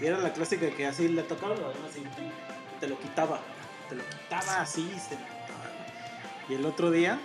Y 0.00 0.06
era 0.06 0.18
la 0.18 0.32
clásica 0.32 0.70
que 0.70 0.86
así 0.86 1.08
le 1.08 1.22
tocaba 1.22 1.54
lo 1.54 1.68
demás 1.72 1.90
y 1.96 2.80
te 2.80 2.88
lo 2.88 2.98
quitaba. 2.98 3.40
Te 3.88 3.94
lo 3.94 4.02
quitaba 4.04 4.60
así 4.60 4.82
y 4.82 4.98
se 4.98 5.14
lo 5.14 5.24
quitaba. 5.24 5.46
Y 6.48 6.54
el 6.54 6.66
otro 6.66 6.90
día 6.90 7.18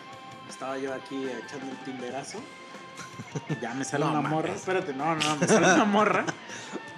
estaba 0.49 0.77
yo 0.77 0.93
aquí 0.93 1.27
echando 1.27 1.71
el 1.71 1.77
timberazo. 1.83 2.39
Ya 3.61 3.73
me 3.73 3.83
sale 3.85 4.03
No 4.05 4.11
una 4.11 4.21
mames. 4.21 4.31
morra. 4.31 4.53
Espérate, 4.53 4.93
no, 4.93 5.15
no, 5.15 5.35
me 5.37 5.47
sale 5.47 5.73
una 5.73 5.85
morra. 5.85 6.25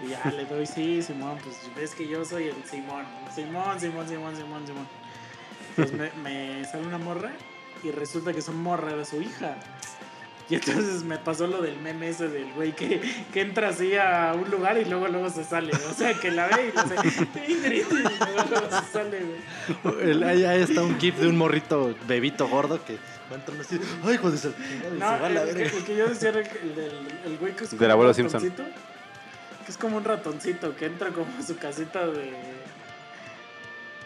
Y 0.06 0.10
ya 0.10 0.32
le 0.32 0.46
doy, 0.46 0.66
sí, 0.66 1.02
Simón, 1.02 1.38
pues 1.44 1.56
ves 1.76 1.96
que 1.96 2.08
yo 2.08 2.26
soy 2.26 2.48
el 2.48 2.56
Simón. 2.70 3.06
Simón, 3.34 3.80
Simón, 3.80 4.08
Simón, 4.08 4.36
Simón, 4.36 4.68
Simón. 4.68 4.88
Entonces 5.78 5.98
me, 5.98 6.12
me 6.22 6.66
sale 6.66 6.86
una 6.86 6.98
morra 6.98 7.32
y 7.84 7.92
resulta 7.92 8.34
que 8.34 8.40
esa 8.40 8.52
morra 8.52 8.92
era 8.92 9.06
su 9.06 9.22
hija. 9.22 9.56
Y 10.50 10.56
entonces 10.56 11.04
me 11.04 11.18
pasó 11.18 11.48
lo 11.48 11.62
del 11.62 11.80
meme 11.80 12.10
ese 12.10 12.28
del 12.28 12.52
güey 12.54 12.74
que, 12.76 13.00
que 13.32 13.42
entra 13.42 13.70
así 13.70 13.96
a 13.96 14.34
un 14.36 14.52
lugar 14.52 14.78
y 14.78 14.84
luego 14.86 15.08
luego 15.08 15.30
se 15.30 15.44
sale. 15.46 15.72
O 15.90 15.94
sea, 15.94 16.14
que 16.16 16.32
la 16.32 16.48
ve 16.48 16.74
y 16.76 16.78
hace 16.78 16.96
"Ingrid", 17.50 17.86
y 17.90 17.94
luego 17.94 18.50
luego 18.50 18.68
se 18.70 18.92
sale, 18.92 19.22
güey. 19.24 20.24
Ahí 20.24 20.62
está 20.62 20.84
un 20.84 21.00
gif 21.00 21.16
de 21.18 21.28
un 21.30 21.38
morrito 21.38 21.96
bebito 22.08 22.48
gordo 22.50 22.84
que 22.84 22.98
va 23.32 23.36
entrando 23.36 23.64
así. 23.64 23.80
¡Ay, 24.04 24.14
hijo 24.16 24.32
de 24.32 24.38
su- 24.38 24.50
No, 24.50 24.54
se 24.94 25.00
va 25.00 25.16
a 25.16 25.30
la 25.30 25.41
el, 25.44 25.48
verga! 25.56 25.72
que, 25.72 25.78
el 25.78 25.84
que 25.86 25.95
yo 25.95 26.08
decía 26.08 26.30
era 26.30 26.40
el, 26.40 26.48
el 27.26 27.38
güey 27.38 27.56
que 27.56 27.64
es 27.66 27.78
Del 27.80 27.91
abuelo 27.91 28.14
Simpson. 28.14 28.41
ratoncito, 28.41 28.64
Que 29.66 29.72
es 29.72 29.78
como 29.78 29.98
un 29.98 30.04
ratoncito 30.04 30.76
que 30.76 30.86
entra 30.86 31.10
como 31.10 31.28
a 31.40 31.41
su 31.44 31.56
casita 31.58 32.06
de. 32.08 32.34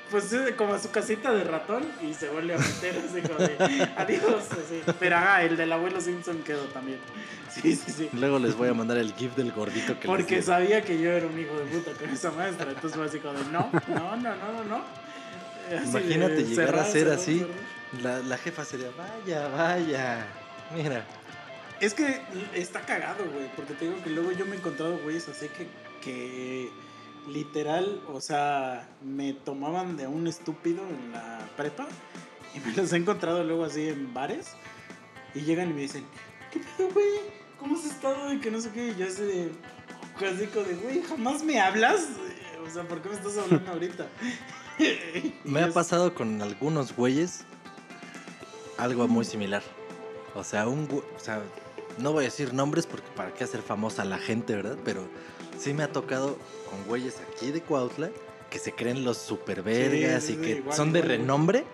Pues 0.10 0.34
como 0.56 0.74
a 0.74 0.80
su 0.80 0.90
casita 0.90 1.34
de 1.34 1.44
ratón 1.44 1.84
y 2.02 2.14
se 2.14 2.30
vuelve 2.30 2.54
a 2.54 2.58
meter 2.58 2.96
así 3.10 3.22
como 3.22 3.40
de 3.40 3.90
adiós. 3.98 4.44
Así. 4.52 4.82
Pero 5.02 5.18
haga, 5.18 5.44
el 5.44 5.58
del 5.58 5.70
abuelo 5.74 6.00
Simpson 6.00 6.44
quedó 6.44 6.64
también. 6.68 7.00
Sí, 7.50 7.76
sí, 7.76 7.92
sí. 7.92 8.10
Luego 8.14 8.40
les 8.40 8.56
voy 8.56 8.70
a 8.70 8.74
mandar 8.74 8.98
el 8.98 9.14
gif 9.14 9.36
del 9.36 9.52
gordito 9.52 10.00
que 10.00 10.08
les 10.08 10.16
Porque 10.18 10.42
sabía 10.42 10.82
que 10.82 10.98
yo 11.02 11.12
era 11.12 11.28
un 11.28 11.38
hijo 11.38 11.58
de 11.60 11.66
puta 11.66 11.92
con 11.92 12.10
esa 12.10 12.32
maestra. 12.32 12.70
Entonces 12.70 12.96
fue 12.96 13.06
así 13.06 13.20
como 13.20 13.34
de 13.38 13.46
no, 13.52 13.70
no, 13.90 14.16
no, 14.16 14.16
no, 14.16 14.36
no, 14.54 14.64
no. 14.64 14.82
Así 15.78 15.92
de 15.92 16.00
Imagínate 16.00 16.44
llegar 16.46 16.68
a 16.80 16.86
cerrar, 16.86 16.86
ser 16.86 16.94
cerrar, 17.02 17.14
así. 17.16 17.40
cerrar. 17.40 17.77
La, 18.02 18.20
la 18.20 18.38
jefa 18.38 18.66
sería, 18.66 18.90
vaya, 18.98 19.48
vaya. 19.50 20.28
Mira. 20.76 21.06
Es 21.80 21.94
que 21.94 22.22
está 22.54 22.82
cagado, 22.82 23.24
güey, 23.32 23.50
porque 23.56 23.74
te 23.74 23.86
digo 23.86 24.04
que 24.04 24.10
luego 24.10 24.32
yo 24.32 24.46
me 24.46 24.56
he 24.56 24.60
encontrado 24.60 24.98
güeyes 25.04 25.30
así 25.30 25.48
que, 25.50 25.68
que 26.02 26.72
literal, 27.28 28.02
o 28.08 28.20
sea, 28.20 28.90
me 29.04 29.34
tomaban 29.34 29.96
de 29.96 30.08
un 30.08 30.28
estúpido 30.28 30.82
en 30.88 31.12
la 31.12 31.48
prepa 31.56 31.88
y 32.56 32.60
me 32.60 32.76
los 32.76 32.92
he 32.94 32.98
encontrado 32.98 33.44
luego 33.44 33.66
así 33.66 33.90
en 33.90 34.14
bares 34.14 34.54
y 35.36 35.42
llegan 35.42 35.70
y 35.70 35.74
me 35.74 35.82
dicen, 35.82 36.04
¿qué 36.52 36.60
pedo, 36.60 36.90
güey? 36.92 37.08
¿Cómo 37.60 37.78
has 37.78 37.86
estado? 37.86 38.34
Y 38.34 38.40
que 38.40 38.50
no 38.50 38.60
sé 38.60 38.72
qué, 38.72 38.90
y 38.90 38.96
yo 38.96 39.06
así 39.06 39.22
de, 39.22 39.52
como 40.48 40.66
de, 40.66 40.76
güey, 40.76 41.04
jamás 41.04 41.44
me 41.44 41.60
hablas, 41.60 42.08
o 42.66 42.70
sea, 42.70 42.84
¿por 42.84 43.02
qué 43.02 43.10
me 43.10 43.16
estás 43.16 43.38
hablando 43.38 43.72
ahorita? 43.72 44.08
Me 45.44 45.64
ha 45.64 45.72
pasado 45.72 46.14
con 46.14 46.40
algunos 46.40 46.96
güeyes 46.96 47.46
algo 48.78 49.08
muy 49.08 49.26
similar. 49.26 49.64
O 50.36 50.44
sea, 50.44 50.68
un 50.68 50.88
o 50.92 51.20
sea, 51.20 51.42
no 51.98 52.12
voy 52.12 52.26
a 52.26 52.28
decir 52.28 52.54
nombres 52.54 52.86
porque 52.86 53.08
para 53.16 53.34
qué 53.34 53.44
hacer 53.44 53.62
famosa 53.62 54.04
a 54.04 54.06
la 54.06 54.18
gente, 54.18 54.56
¿verdad? 54.56 54.78
Pero 54.86 55.08
sí 55.58 55.74
me 55.74 55.84
ha 55.84 55.92
tocado 55.92 56.38
con 56.70 56.84
güeyes 56.88 57.16
aquí 57.20 57.52
de 57.52 57.62
Cuautla 57.62 58.10
que 58.50 58.60
se 58.60 58.72
creen 58.72 59.04
los 59.04 59.18
super 59.18 59.62
vergas 59.62 60.24
Sí, 60.24 60.34
sí, 60.34 60.40
y 60.40 60.42
que 60.42 60.50
igual, 60.58 60.76
son 60.76 60.94
de 60.94 61.00
igual, 61.00 61.18
renombre. 61.18 61.66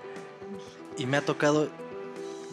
Y 0.97 1.05
me 1.05 1.17
ha 1.17 1.21
tocado 1.25 1.69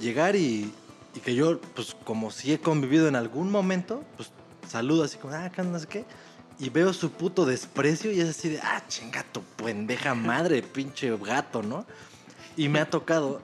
llegar 0.01 0.37
y, 0.37 0.73
y 1.15 1.21
que 1.21 1.35
yo, 1.35 1.61
pues 1.75 1.97
como 2.05 2.31
si 2.31 2.53
he 2.53 2.61
convivido 2.61 3.09
en 3.09 3.17
algún 3.17 3.51
momento, 3.51 4.03
pues 4.17 4.31
saludo 4.69 5.05
así 5.05 5.19
como, 5.19 5.35
ah, 5.35 5.51
no 5.63 5.79
sé 5.79 5.87
qué. 5.87 6.05
Y 6.59 6.69
veo 6.69 6.93
su 6.93 7.11
puto 7.11 7.47
desprecio 7.47 8.13
y 8.13 8.21
es 8.21 8.29
así 8.29 8.51
de, 8.51 8.61
ah, 8.61 8.83
chinga 8.89 9.25
tu 9.33 9.43
pendeja 9.43 10.15
madre, 10.15 10.63
pinche 10.63 11.17
gato, 11.17 11.63
¿no? 11.63 11.87
Y 12.57 12.69
me 12.69 12.81
ha 12.81 12.91
tocado 12.91 13.41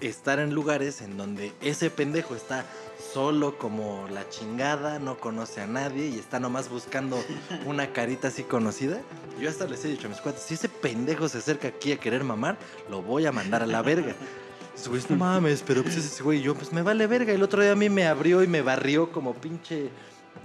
estar 0.00 0.38
en 0.38 0.54
lugares 0.54 1.00
en 1.02 1.16
donde 1.16 1.52
ese 1.60 1.90
pendejo 1.90 2.34
está 2.34 2.64
solo 3.12 3.58
como 3.58 4.06
la 4.10 4.28
chingada, 4.28 4.98
no 4.98 5.18
conoce 5.18 5.60
a 5.60 5.66
nadie 5.66 6.08
y 6.08 6.18
está 6.18 6.40
nomás 6.40 6.68
buscando 6.68 7.22
una 7.66 7.92
carita 7.92 8.28
así 8.28 8.42
conocida. 8.42 9.00
Yo 9.40 9.48
hasta 9.48 9.66
les 9.66 9.84
he 9.84 9.88
dicho 9.88 10.06
a 10.06 10.10
mis 10.10 10.20
cuates, 10.20 10.42
si 10.42 10.54
ese 10.54 10.68
pendejo 10.68 11.28
se 11.28 11.38
acerca 11.38 11.68
aquí 11.68 11.92
a 11.92 11.98
querer 11.98 12.24
mamar, 12.24 12.58
lo 12.90 13.02
voy 13.02 13.26
a 13.26 13.32
mandar 13.32 13.62
a 13.62 13.66
la 13.66 13.82
verga. 13.82 14.14
Güey, 14.86 15.02
no 15.08 15.16
mames, 15.16 15.64
pero 15.66 15.82
pues 15.82 15.96
ese 15.96 16.22
güey, 16.22 16.40
yo 16.40 16.54
pues 16.54 16.72
me 16.72 16.82
vale 16.82 17.08
verga. 17.08 17.32
El 17.32 17.42
otro 17.42 17.60
día 17.60 17.72
a 17.72 17.74
mí 17.74 17.88
me 17.88 18.06
abrió 18.06 18.44
y 18.44 18.46
me 18.46 18.62
barrió 18.62 19.10
como 19.10 19.34
pinche 19.34 19.90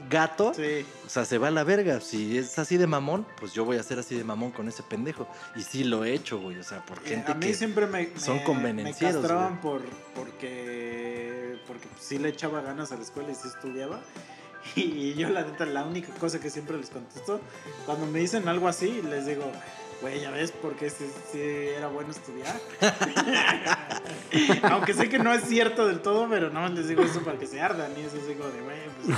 gato. 0.09 0.53
Sí. 0.53 0.85
O 1.05 1.09
sea, 1.09 1.25
se 1.25 1.37
va 1.37 1.47
a 1.49 1.51
la 1.51 1.63
verga. 1.63 1.99
Si 2.01 2.37
es 2.37 2.57
así 2.59 2.77
de 2.77 2.87
mamón, 2.87 3.25
pues 3.39 3.53
yo 3.53 3.65
voy 3.65 3.77
a 3.77 3.83
ser 3.83 3.99
así 3.99 4.15
de 4.15 4.23
mamón 4.23 4.51
con 4.51 4.67
ese 4.67 4.83
pendejo. 4.83 5.27
Y 5.55 5.63
sí 5.63 5.83
lo 5.83 6.05
he 6.05 6.13
hecho, 6.13 6.39
güey. 6.39 6.59
O 6.59 6.63
sea, 6.63 6.85
por 6.85 7.01
gente 7.01 7.31
a 7.31 7.35
mí 7.35 7.47
que... 7.47 7.53
siempre 7.53 7.87
me, 7.87 8.09
son 8.17 8.39
convenencieros, 8.39 9.15
Me 9.15 9.21
castraban 9.21 9.61
por, 9.61 9.81
porque, 10.15 11.57
porque 11.67 11.87
sí 11.99 12.17
le 12.17 12.29
echaba 12.29 12.61
ganas 12.61 12.91
a 12.91 12.95
la 12.95 13.03
escuela 13.03 13.31
y 13.31 13.35
sí 13.35 13.47
estudiaba. 13.47 13.99
Y 14.75 15.13
yo, 15.15 15.29
la 15.29 15.43
neta, 15.43 15.65
la 15.65 15.83
única 15.83 16.13
cosa 16.13 16.39
que 16.39 16.49
siempre 16.49 16.77
les 16.77 16.89
contesto, 16.89 17.41
cuando 17.85 18.05
me 18.05 18.19
dicen 18.19 18.47
algo 18.47 18.69
así, 18.69 19.01
les 19.01 19.25
digo, 19.25 19.43
güey, 20.01 20.21
ya 20.21 20.31
ves, 20.31 20.51
porque 20.51 20.89
sí, 20.89 21.05
sí 21.31 21.39
era 21.41 21.87
bueno 21.87 22.11
estudiar. 22.11 22.59
Aunque 24.71 24.93
sé 24.93 25.09
que 25.09 25.19
no 25.19 25.33
es 25.33 25.43
cierto 25.43 25.87
del 25.87 26.01
todo, 26.01 26.27
pero 26.29 26.49
no 26.49 26.67
les 26.69 26.87
digo 26.87 27.03
eso 27.03 27.21
para 27.23 27.37
que 27.37 27.45
se 27.45 27.61
ardan. 27.61 27.91
Y 27.97 28.01
eso 28.01 28.17
es 28.17 28.27
digo 28.27 28.49
de, 28.49 28.61
güey, 28.61 28.79
pues 29.05 29.17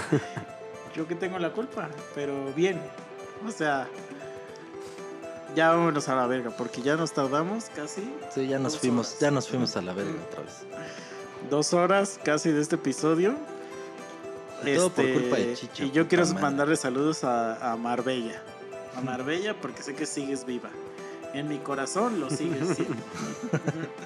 yo 0.95 1.07
que 1.07 1.15
tengo 1.15 1.37
la 1.39 1.51
culpa, 1.51 1.89
pero 2.13 2.51
bien. 2.53 2.81
O 3.47 3.51
sea, 3.51 3.87
ya 5.55 5.71
vámonos 5.71 6.07
a 6.09 6.15
la 6.15 6.27
verga, 6.27 6.51
porque 6.51 6.81
ya 6.81 6.95
nos 6.95 7.13
tardamos 7.13 7.65
casi 7.75 8.01
Sí, 8.33 8.47
ya 8.47 8.59
nos 8.59 8.77
fuimos, 8.79 9.07
horas. 9.07 9.19
ya 9.19 9.31
nos 9.31 9.47
fuimos 9.49 9.75
a 9.77 9.81
la 9.81 9.93
verga 9.93 10.13
otra 10.29 10.41
vez. 10.43 10.53
dos 11.49 11.73
horas 11.73 12.19
casi 12.23 12.51
de 12.51 12.61
este 12.61 12.75
episodio. 12.75 13.35
Y 14.63 14.73
todo 14.75 14.89
por 14.89 15.05
Este, 15.05 15.19
culpa 15.21 15.35
de 15.35 15.53
Chicha, 15.53 15.83
Y 15.83 15.91
yo 15.91 16.07
quiero 16.07 16.25
mandarle 16.35 16.75
saludos 16.77 17.23
a, 17.23 17.71
a 17.71 17.75
Marbella. 17.75 18.41
A 18.95 19.01
Marbella 19.01 19.53
porque 19.61 19.83
sé 19.83 19.93
que 19.95 20.05
sigues 20.05 20.45
viva. 20.45 20.69
En 21.33 21.49
mi 21.49 21.57
corazón 21.57 22.21
lo 22.21 22.29
sigues 22.29 22.69
siendo. 22.77 22.95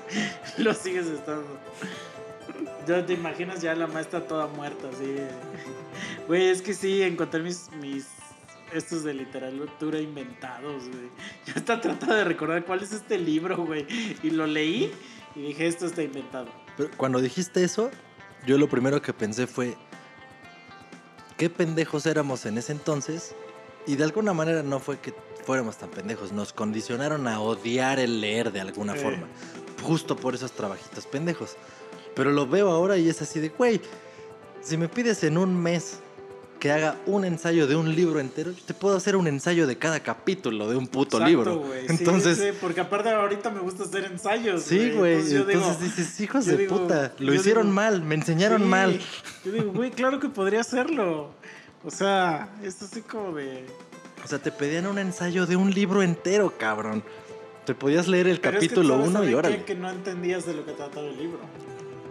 lo 0.57 0.73
sigues 0.73 1.05
estando. 1.05 1.45
Ya 2.87 3.05
te 3.05 3.13
imaginas 3.13 3.61
ya 3.61 3.75
la 3.75 3.87
maestra 3.87 4.27
toda 4.27 4.47
muerta, 4.47 4.87
así. 4.93 5.15
Güey, 6.27 6.49
es 6.49 6.61
que 6.61 6.73
sí, 6.73 7.01
encontré 7.01 7.41
mis, 7.41 7.69
mis 7.81 8.07
estos 8.73 9.03
de 9.03 9.13
literatura 9.13 9.99
inventados, 9.99 10.87
güey. 10.87 11.09
Yo 11.45 11.53
estaba 11.55 11.81
tratando 11.81 12.15
de 12.15 12.23
recordar 12.23 12.65
cuál 12.65 12.83
es 12.83 12.91
este 12.91 13.17
libro, 13.17 13.57
güey. 13.57 13.85
Y 14.23 14.29
lo 14.31 14.45
leí 14.47 14.91
y 15.35 15.41
dije, 15.41 15.67
esto 15.67 15.85
está 15.85 16.03
inventado. 16.03 16.47
Pero 16.77 16.89
cuando 16.97 17.19
dijiste 17.19 17.63
eso, 17.63 17.89
yo 18.45 18.57
lo 18.57 18.69
primero 18.69 19.01
que 19.01 19.13
pensé 19.13 19.47
fue, 19.47 19.75
¿qué 21.37 21.49
pendejos 21.49 22.05
éramos 22.05 22.45
en 22.45 22.57
ese 22.57 22.71
entonces? 22.71 23.35
Y 23.87 23.95
de 23.95 24.03
alguna 24.03 24.33
manera 24.33 24.61
no 24.63 24.79
fue 24.79 24.99
que 24.99 25.13
fuéramos 25.45 25.77
tan 25.77 25.89
pendejos, 25.89 26.31
nos 26.31 26.53
condicionaron 26.53 27.27
a 27.27 27.39
odiar 27.39 27.99
el 27.99 28.21
leer 28.21 28.51
de 28.51 28.59
alguna 28.61 28.93
Sí. 28.93 28.99
forma, 29.01 29.27
justo 29.83 30.15
por 30.15 30.35
esos 30.35 30.51
trabajitos 30.51 31.07
pendejos. 31.07 31.55
Pero 32.15 32.31
lo 32.31 32.47
veo 32.47 32.69
ahora 32.69 32.97
y 32.97 33.07
es 33.09 33.21
así 33.21 33.39
de, 33.39 33.49
güey, 33.49 33.79
si 34.61 34.77
me 34.77 34.87
pides 34.89 35.23
en 35.23 35.37
un 35.37 35.55
mes 35.61 35.99
que 36.59 36.71
haga 36.73 36.97
un 37.05 37.23
ensayo 37.23 37.67
de 37.67 37.77
un 37.77 37.95
libro 37.95 38.19
entero, 38.19 38.51
yo 38.51 38.61
te 38.65 38.73
puedo 38.73 38.97
hacer 38.97 39.15
un 39.15 39.27
ensayo 39.27 39.65
de 39.65 39.77
cada 39.77 40.01
capítulo 40.01 40.67
de 40.69 40.75
un 40.75 40.87
puto 40.87 41.15
Exacto, 41.17 41.29
libro. 41.29 41.63
Sí, 41.73 41.85
Entonces, 41.87 42.37
sí, 42.37 42.47
porque 42.59 42.81
aparte 42.81 43.09
ahorita 43.11 43.49
me 43.49 43.61
gusta 43.61 43.83
hacer 43.83 44.03
ensayos. 44.03 44.63
Sí, 44.63 44.91
güey. 44.91 45.13
Entonces 45.13 45.33
yo 45.39 45.45
digo, 45.45 45.61
Entonces 45.61 45.95
dices, 45.95 46.19
hijos 46.19 46.45
de 46.45 46.57
digo- 46.57 46.77
puta, 46.79 47.13
lo 47.19 47.33
hicieron 47.33 47.67
digo, 47.67 47.75
mal, 47.75 48.01
me 48.01 48.15
enseñaron 48.15 48.63
sí. 48.63 48.67
mal. 48.67 48.99
Yo 49.45 49.51
digo, 49.53 49.71
güey, 49.71 49.91
claro 49.91 50.19
que 50.19 50.27
podría 50.27 50.59
hacerlo. 50.59 51.29
O 51.85 51.91
sea, 51.91 52.49
es 52.61 52.81
así 52.81 53.01
como 53.03 53.31
de. 53.37 53.65
O 54.25 54.27
sea, 54.27 54.39
te 54.39 54.51
pedían 54.51 54.85
un 54.87 54.99
ensayo 54.99 55.45
de 55.45 55.55
un 55.55 55.71
libro 55.73 56.03
entero, 56.03 56.53
cabrón. 56.57 57.01
Te 57.65 57.73
podías 57.73 58.09
leer 58.09 58.27
el 58.27 58.41
Pero 58.41 58.57
es 58.57 58.59
que, 58.63 58.67
capítulo 58.67 58.95
¿sabes 58.95 59.09
1 59.11 59.19
y 59.19 59.25
de 59.27 59.31
qué? 59.31 59.35
órale. 59.37 59.63
Que 59.63 59.75
no 59.75 59.89
entendías 59.89 60.45
de 60.45 60.55
lo 60.55 60.65
que 60.65 60.73
trataba 60.73 61.07
el 61.07 61.15
libro. 61.15 61.39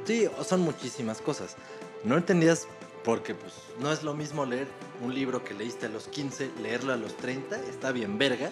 Sí, 0.09 0.27
o 0.39 0.43
son 0.45 0.63
muchísimas 0.63 1.21
cosas. 1.21 1.57
No 2.03 2.17
entendías 2.17 2.67
porque 3.05 3.35
pues 3.35 3.53
no 3.79 3.93
es 3.93 4.03
lo 4.03 4.15
mismo 4.15 4.45
leer 4.47 4.67
un 5.03 5.15
libro 5.15 5.45
que 5.45 5.55
leíste 5.55 5.87
a 5.87 5.89
los 5.91 6.09
15, 6.09 6.51
leerlo 6.63 6.93
a 6.93 6.97
los 6.97 7.17
30, 7.17 7.61
está 7.69 7.93
bien 7.93 8.19
verga. 8.19 8.51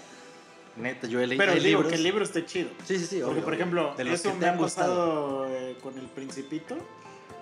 Neta, 0.76 1.06
yo 1.06 1.20
he 1.20 1.26
leído 1.26 1.42
Pero 1.42 1.54
digo 1.54 1.64
libros. 1.64 1.88
que 1.88 1.94
el 1.94 2.02
libro 2.02 2.24
esté 2.24 2.44
chido. 2.44 2.68
Sí, 2.84 2.98
sí, 2.98 3.06
sí. 3.06 3.16
Porque, 3.20 3.32
obvio, 3.32 3.44
por 3.44 3.54
ejemplo, 3.54 3.94
de 3.96 4.04
los 4.04 4.14
eso 4.20 4.28
que 4.28 4.34
te 4.34 4.40
me 4.42 4.46
ha 4.46 4.52
han 4.52 4.58
gustado. 4.58 5.44
pasado 5.44 5.46
eh, 5.50 5.76
con 5.82 5.98
El 5.98 6.06
Principito. 6.06 6.76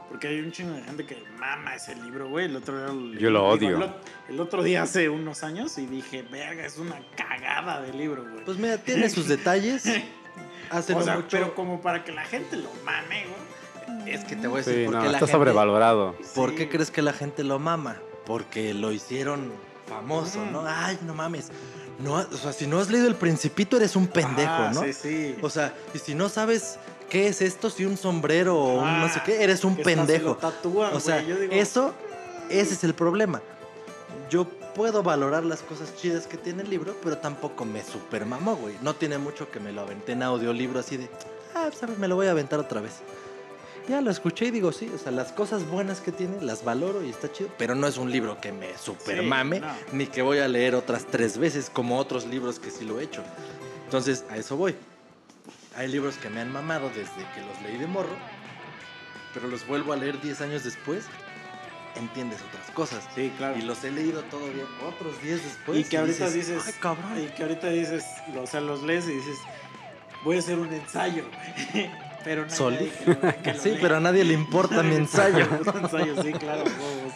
Porque 0.09 0.29
hay 0.29 0.39
un 0.39 0.53
chingo 0.53 0.75
de 0.75 0.83
gente 0.83 1.05
que 1.07 1.21
mama 1.41 1.75
ese 1.75 1.97
libro, 1.97 2.29
güey. 2.29 2.45
El 2.45 2.55
otro 2.55 2.79
día 2.79 3.19
Yo 3.19 3.31
lo 3.31 3.57
digo, 3.57 3.73
odio. 3.73 3.77
El, 3.79 3.83
ot- 3.91 3.95
el 4.29 4.41
otro 4.41 4.63
día 4.63 4.83
hace 4.85 5.09
unos 5.09 5.43
años 5.43 5.77
y 5.79 5.87
dije, 5.87 6.23
verga, 6.23 6.65
es 6.65 6.79
una 6.79 7.01
cagada 7.17 7.83
de 7.83 7.93
libro, 7.93 8.23
güey. 8.23 8.45
Pues 8.45 8.57
mira, 8.59 8.79
tiene 8.79 9.11
sus 9.11 9.27
detalles. 9.27 9.83
Hace 10.71 10.95
o 10.95 11.03
sea, 11.03 11.17
mucho. 11.17 11.29
pero 11.31 11.55
como 11.55 11.81
para 11.83 12.05
que 12.05 12.13
la 12.13 12.25
gente 12.25 12.57
lo 12.57 12.71
mame, 12.85 13.25
güey. 13.25 13.44
Es 14.07 14.25
que 14.25 14.37
te 14.37 14.47
voy 14.49 14.61
a 14.61 14.65
decir 14.65 14.75
Sí, 14.81 14.85
por 14.85 14.95
no, 14.95 15.01
qué 15.01 15.07
la 15.07 15.13
está 15.13 15.19
gente... 15.27 15.33
sobrevalorado. 15.33 16.15
¿Por 16.35 16.51
Sí. 16.51 16.57
qué 16.57 16.69
crees 16.69 16.91
que 16.91 17.03
la 17.03 17.13
gente 17.13 17.45
lo 17.45 17.59
mama? 17.59 17.97
Porque 18.27 18.75
lo 18.75 18.93
hicieron 18.93 19.53
famoso, 19.89 20.39
Mm. 20.41 20.53
¿no? 20.53 20.63
Ay, 20.67 20.99
no 21.03 21.15
mames. 21.15 21.49
No, 21.99 22.15
o 22.15 22.37
sea, 22.37 22.53
si 22.53 22.67
no 22.67 22.81
has 22.81 22.91
leído 22.91 23.07
El 23.07 23.15
Principito, 23.15 23.77
eres 23.77 23.95
un 23.97 24.07
pendejo, 24.09 24.51
Ah, 24.51 24.71
¿no? 24.75 24.83
Sí, 24.83 24.93
sí. 24.93 25.37
O 25.43 25.49
sea, 25.51 25.75
y 25.95 25.99
si 25.99 26.15
no 26.15 26.29
sabes 26.29 26.79
qué 27.09 27.29
es 27.29 27.41
esto, 27.41 27.71
si 27.71 27.85
un 27.85 27.97
sombrero 27.97 28.59
o 28.59 28.81
un 28.83 29.01
no 29.01 29.09
sé 29.09 29.21
qué, 29.25 29.43
eres 29.45 29.63
un 29.65 29.75
Ah, 29.75 29.77
Que 29.77 29.83
pendejo. 29.85 30.29
lo 30.31 30.37
tatúan, 30.37 30.95
O 30.95 31.01
sea, 31.01 31.17
güey. 31.17 31.27
Yo 31.29 31.37
digo, 31.39 31.53
eso, 31.53 31.95
ese 32.51 32.75
es 32.75 32.83
el 32.85 32.95
problema. 32.95 33.41
Yo 34.31 34.47
puedo 34.75 35.03
valorar 35.05 35.45
las 35.45 35.61
cosas 35.63 35.95
chidas 35.95 36.27
que 36.27 36.37
tiene 36.37 36.63
el 36.63 36.71
libro, 36.71 36.97
pero 37.03 37.19
tampoco 37.19 37.65
me 37.65 37.85
super 37.85 38.27
mamó, 38.27 38.57
güey. 38.57 38.75
No 38.83 38.95
tiene 38.95 39.19
mucho 39.19 39.51
que 39.51 39.61
me 39.61 39.71
lo 39.71 39.83
aventé 39.83 40.13
en 40.13 40.23
audiolibro 40.25 40.81
así 40.81 40.97
de, 40.97 41.09
ah, 41.55 41.69
sabes, 41.79 41.99
me 41.99 42.09
lo 42.09 42.17
voy 42.17 42.27
a 42.27 42.33
aventar 42.33 42.59
otra 42.59 42.81
vez. 42.81 42.95
Ya 43.89 44.01
lo 44.01 44.11
escuché 44.11 44.47
y 44.47 44.51
digo, 44.51 44.73
sí, 44.73 44.91
o 44.95 44.99
sea, 44.99 45.13
las 45.13 45.33
cosas 45.33 45.67
buenas 45.69 46.01
que 46.01 46.11
tiene 46.11 46.41
las 46.41 46.65
valoro 46.65 47.05
y 47.05 47.11
está 47.11 47.31
chido, 47.31 47.51
pero 47.59 47.75
no 47.75 47.87
es 47.87 47.99
un 47.99 48.11
libro 48.11 48.41
que 48.41 48.51
me 48.51 48.77
super 48.79 49.21
Sí, 49.21 49.27
mame, 49.27 49.61
no. 49.61 49.69
ni 49.93 50.07
que 50.07 50.23
voy 50.23 50.39
a 50.39 50.49
leer 50.49 50.75
otras 50.75 51.05
tres 51.07 51.37
veces 51.37 51.69
como 51.71 51.99
otros 51.99 52.25
libros 52.25 52.59
que 52.59 52.71
sí 52.71 52.85
lo 52.87 52.99
he 52.99 53.05
hecho. 53.05 53.23
Entonces, 53.85 54.25
a 54.31 54.37
eso 54.39 54.57
voy. 54.57 54.75
Hay 55.77 55.89
libros 55.89 56.17
que 56.17 56.31
me 56.31 56.41
han 56.41 56.51
mamado 56.51 56.89
desde 56.89 57.13
que 57.35 57.41
los 57.47 57.61
leí 57.63 57.77
de 57.77 57.87
morro, 57.87 58.17
pero 59.35 59.49
los 59.49 59.67
vuelvo 59.67 59.93
a 59.93 59.97
leer 59.97 60.19
10 60.21 60.41
años 60.41 60.65
después, 60.65 61.05
entiendes 61.97 62.41
otras 62.49 62.71
cosas. 62.71 63.05
Sí, 63.15 63.31
claro. 63.37 63.59
Y 63.59 63.63
los 63.63 63.85
he 63.85 63.91
leído 63.91 64.23
todavía 64.25 64.65
otros 64.89 65.21
10 65.23 65.45
después. 65.45 65.79
y 65.79 65.85
que 65.85 65.99
ahorita 65.99 66.31
dices, 66.31 66.63
ay, 66.67 66.75
cabrón. 66.81 67.21
y 67.23 67.27
que 67.35 67.43
ahorita 67.43 67.69
dices, 67.69 68.05
o 68.41 68.47
sea, 68.47 68.61
los 68.63 68.83
lees 68.83 69.07
y 69.09 69.13
dices, 69.13 69.37
voy 70.25 70.37
a 70.37 70.39
hacer 70.39 70.59
un 70.59 70.73
ensayo. 70.73 71.25
Pero 72.25 72.49
Soli- 72.49 72.77
nadie 72.77 72.93
que 72.93 73.07
lo- 73.07 73.43
que 73.43 73.53
lo 73.53 73.59
Sí, 73.61 73.69
lea. 73.71 73.79
pero 73.83 73.97
a 73.97 74.01
nadie 74.01 74.25
le 74.25 74.33
importa 74.35 74.83
mi 74.83 74.95
ensayo. 74.97 75.47
Sí, 76.23 76.33
claro, 76.33 76.65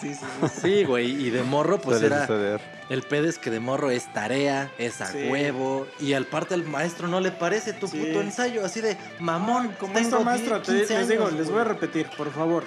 sí, 0.00 0.14
sí, 0.14 0.14
sí. 0.14 0.60
Sí, 0.62 0.84
güey, 0.84 1.10
y 1.26 1.30
de 1.30 1.42
morro 1.42 1.80
pues 1.80 1.96
Puede 1.98 2.06
era... 2.06 2.20
suceder. 2.26 2.60
El 2.90 3.02
pedo 3.02 3.28
es 3.28 3.38
que 3.38 3.50
de 3.50 3.60
morro 3.60 3.90
es 3.90 4.12
tarea, 4.12 4.70
es 4.78 5.00
a 5.00 5.06
Sí. 5.06 5.28
huevo, 5.30 5.86
y 5.98 6.12
al 6.12 6.26
parte 6.26 6.54
al 6.54 6.64
maestro 6.64 7.08
no 7.08 7.20
le 7.20 7.30
parece 7.30 7.72
tu 7.72 7.88
Sí. 7.88 7.98
puto 7.98 8.20
ensayo, 8.20 8.64
así 8.64 8.80
de 8.80 8.96
mamón, 9.18 9.74
Como 9.80 9.94
maestra, 9.94 10.58
10, 10.60 10.66
te- 10.66 10.72
15 10.78 10.98
les 10.98 11.08
digo, 11.08 11.30
les 11.30 11.50
voy 11.50 11.60
a 11.60 11.64
repetir, 11.64 12.06
por 12.16 12.30
favor. 12.32 12.64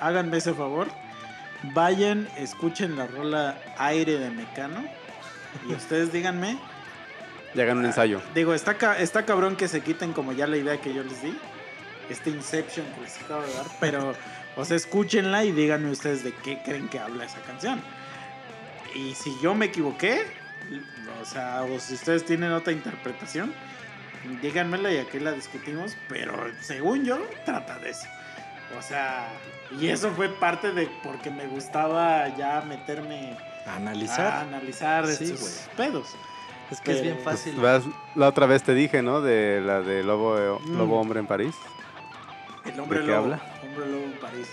Háganme 0.00 0.36
ese 0.38 0.52
favor. 0.52 0.88
Vayan, 1.74 2.28
escuchen 2.36 2.96
la 2.96 3.06
rola 3.06 3.56
Aire 3.78 4.18
de 4.18 4.30
Mecano. 4.30 4.84
Y 5.68 5.72
ustedes 5.72 6.12
díganme. 6.12 6.58
Y 7.56 7.60
hagan 7.60 7.78
un 7.78 7.86
ensayo. 7.86 8.20
Digo, 8.34 8.52
está, 8.54 8.74
ca- 8.76 8.98
está 8.98 9.24
cabrón 9.24 9.56
que 9.56 9.66
se 9.68 9.80
quiten 9.80 10.12
como 10.12 10.32
ya 10.32 10.46
la 10.46 10.56
idea 10.58 10.80
que 10.80 10.92
yo 10.92 11.02
les 11.02 11.22
di. 11.22 11.36
Este 12.10 12.30
Inception 12.30 12.86
que 12.94 13.00
les 13.00 13.20
acabo 13.22 13.42
de 13.42 13.52
dar. 13.54 13.66
Pero, 13.80 14.14
o 14.56 14.64
sea, 14.64 14.76
escúchenla 14.76 15.44
y 15.44 15.52
díganme 15.52 15.90
ustedes 15.90 16.22
de 16.22 16.32
qué 16.32 16.60
creen 16.64 16.88
que 16.88 16.98
habla 16.98 17.24
esa 17.24 17.40
canción. 17.40 17.80
Y 18.94 19.14
si 19.14 19.32
yo 19.42 19.54
me 19.54 19.66
equivoqué, 19.66 20.24
o 21.20 21.24
sea, 21.24 21.62
o 21.62 21.80
si 21.80 21.94
ustedes 21.94 22.24
tienen 22.24 22.52
otra 22.52 22.72
interpretación, 22.72 23.52
díganmela 24.42 24.92
y 24.92 24.98
aquí 24.98 25.18
la 25.18 25.32
discutimos. 25.32 25.96
Pero 26.08 26.32
según 26.60 27.04
yo, 27.04 27.18
trata 27.44 27.78
de 27.78 27.90
eso. 27.90 28.06
O 28.78 28.82
sea, 28.82 29.28
y 29.80 29.88
eso 29.88 30.10
fue 30.12 30.28
parte 30.28 30.72
de 30.72 30.88
porque 31.02 31.30
me 31.30 31.46
gustaba 31.46 32.28
ya 32.36 32.60
meterme 32.62 33.36
Analizar. 33.66 34.26
a 34.26 34.40
analizar 34.42 35.06
Sí, 35.08 35.24
estos 35.24 35.40
güey. 35.40 35.76
pedos. 35.90 36.14
Es 36.70 36.80
que 36.80 36.92
es 36.92 37.02
bien 37.02 37.14
pero- 37.18 37.30
fácil. 37.30 37.54
Vas- 37.56 37.84
la 38.14 38.28
otra 38.28 38.46
vez 38.46 38.62
te 38.62 38.74
dije, 38.74 39.02
¿no? 39.02 39.20
De 39.20 39.60
la 39.64 39.80
de 39.80 40.02
Lobo, 40.02 40.60
Mm. 40.64 40.76
Lobo 40.76 41.00
Hombre 41.00 41.20
en 41.20 41.26
París. 41.26 41.54
El 42.64 42.80
hombre 42.80 42.98
¿De 43.00 43.04
qué 43.06 43.10
lobo. 43.12 43.22
habla? 43.24 43.40
Hombre 43.62 43.86
lobo 43.90 44.04
en 44.04 44.12
París. 44.20 44.48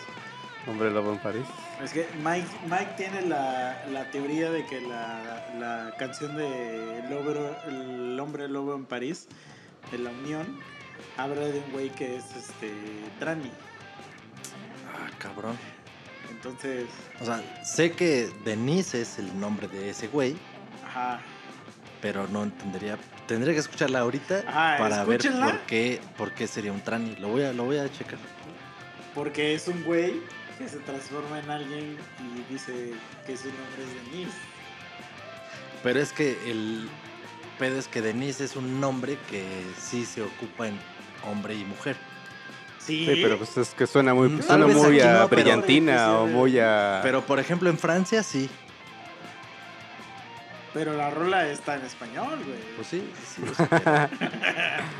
Hombre 0.65 0.91
Lobo 0.91 1.11
en 1.11 1.17
París. 1.19 1.43
Es 1.83 1.91
que 1.91 2.07
Mike, 2.23 2.47
Mike 2.69 2.93
tiene 2.95 3.23
la, 3.23 3.83
la 3.91 4.09
teoría 4.11 4.49
de 4.49 4.65
que 4.65 4.79
la, 4.79 5.45
la 5.59 5.93
canción 5.97 6.37
de 6.37 6.99
el, 6.99 7.09
Lobo- 7.09 7.57
el 7.67 8.17
hombre 8.17 8.47
lobo 8.47 8.73
en 8.73 8.85
París, 8.85 9.27
de 9.91 9.97
la 9.97 10.09
Unión, 10.11 10.57
habla 11.17 11.41
de 11.41 11.59
un 11.59 11.71
güey 11.73 11.89
que 11.89 12.15
es 12.15 12.23
este 12.37 12.71
Trani. 13.19 13.51
Ah, 14.95 15.09
cabrón. 15.17 15.57
Entonces, 16.31 16.85
O 17.19 17.25
sea, 17.25 17.41
sé 17.65 17.91
que 17.91 18.29
Denise 18.45 19.01
es 19.01 19.19
el 19.19 19.37
nombre 19.39 19.67
de 19.67 19.89
ese 19.89 20.07
güey, 20.07 20.37
ajá. 20.85 21.19
Pero 22.03 22.27
no 22.27 22.43
entendería. 22.43 22.97
Tendría 23.27 23.53
que 23.53 23.61
escucharla 23.61 23.99
ahorita 24.01 24.43
Ajá, 24.45 24.75
para 24.77 25.03
ver 25.05 25.21
por 25.21 25.59
qué, 25.61 26.01
por 26.17 26.33
qué 26.33 26.47
sería 26.47 26.73
un 26.73 26.81
trani. 26.81 27.15
Lo 27.15 27.29
voy 27.29 27.43
a, 27.43 27.53
lo 27.53 27.63
voy 27.63 27.77
a 27.77 27.89
checar. 27.89 28.19
Porque 29.15 29.55
es 29.55 29.69
un 29.69 29.81
güey 29.85 30.15
que 30.59 30.67
se 30.67 30.77
transforma 30.79 31.39
en 31.39 31.49
alguien 31.49 31.97
y 32.19 32.53
dice 32.53 32.91
que 33.25 33.37
su 33.37 33.45
nombre 33.47 33.83
es 33.87 34.11
Denise. 34.11 34.37
Pero 35.81 35.99
es 36.01 36.11
que 36.11 36.37
el 36.45 36.89
pedo 37.57 37.79
es 37.79 37.87
que 37.87 38.01
Denise 38.01 38.43
es 38.43 38.57
un 38.57 38.81
nombre 38.81 39.17
que 39.29 39.45
sí 39.79 40.05
se 40.05 40.21
ocupa 40.23 40.67
en 40.67 40.77
hombre 41.25 41.55
y 41.55 41.63
mujer. 41.63 41.95
Sí, 42.79 43.05
Sí, 43.05 43.19
pero 43.23 43.37
pues 43.37 43.55
es 43.57 43.69
que 43.69 43.87
suena 43.87 44.13
muy, 44.13 44.27
Mm, 44.27 44.41
suena 44.41 44.67
muy 44.67 44.99
a 44.99 45.13
no, 45.21 45.29
pero- 45.29 45.41
brillantina 45.41 46.17
o 46.19 46.27
muy 46.27 46.59
a... 46.59 46.99
Pero 47.01 47.21
por 47.25 47.39
ejemplo 47.39 47.69
en 47.69 47.77
Francia 47.77 48.21
sí. 48.23 48.49
Pero 50.73 50.93
la 50.97 51.09
rola 51.11 51.47
está 51.47 51.75
en 51.75 51.85
español, 51.85 52.39
güey. 52.45 52.59
Pues 52.75 52.87
sí, 52.87 53.03
sí, 53.35 53.41
o 53.51 53.55
sea, 53.55 54.09
pero, 54.09 54.09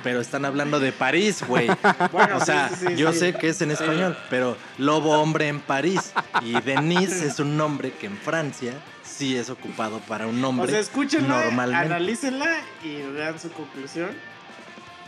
pero 0.03 0.21
están 0.21 0.45
hablando 0.45 0.79
de 0.79 0.91
París, 0.91 1.43
güey. 1.47 1.67
Bueno, 2.11 2.37
O 2.37 2.39
sí, 2.39 2.45
sea, 2.45 2.69
sí, 2.69 2.85
sí, 2.89 2.95
yo 2.95 3.11
sí. 3.13 3.19
sé 3.19 3.33
que 3.33 3.49
es 3.49 3.61
en 3.61 3.71
español, 3.71 4.17
pero 4.29 4.55
lobo 4.77 5.19
hombre 5.19 5.47
en 5.47 5.59
París. 5.59 6.13
Y 6.41 6.53
Denise 6.61 7.25
es 7.27 7.39
un 7.39 7.57
nombre 7.57 7.91
que 7.93 8.05
en 8.07 8.17
Francia 8.17 8.73
sí 9.03 9.35
es 9.35 9.49
ocupado 9.49 9.99
para 10.01 10.27
un 10.27 10.43
O 10.43 10.49
hombre. 10.49 10.69
sea, 10.71 10.79
escúchenla, 10.79 11.45
normalmente. 11.45 11.85
analícenla 11.85 12.57
y 12.83 13.01
vean 13.11 13.39
su 13.39 13.51
conclusión. 13.51 14.09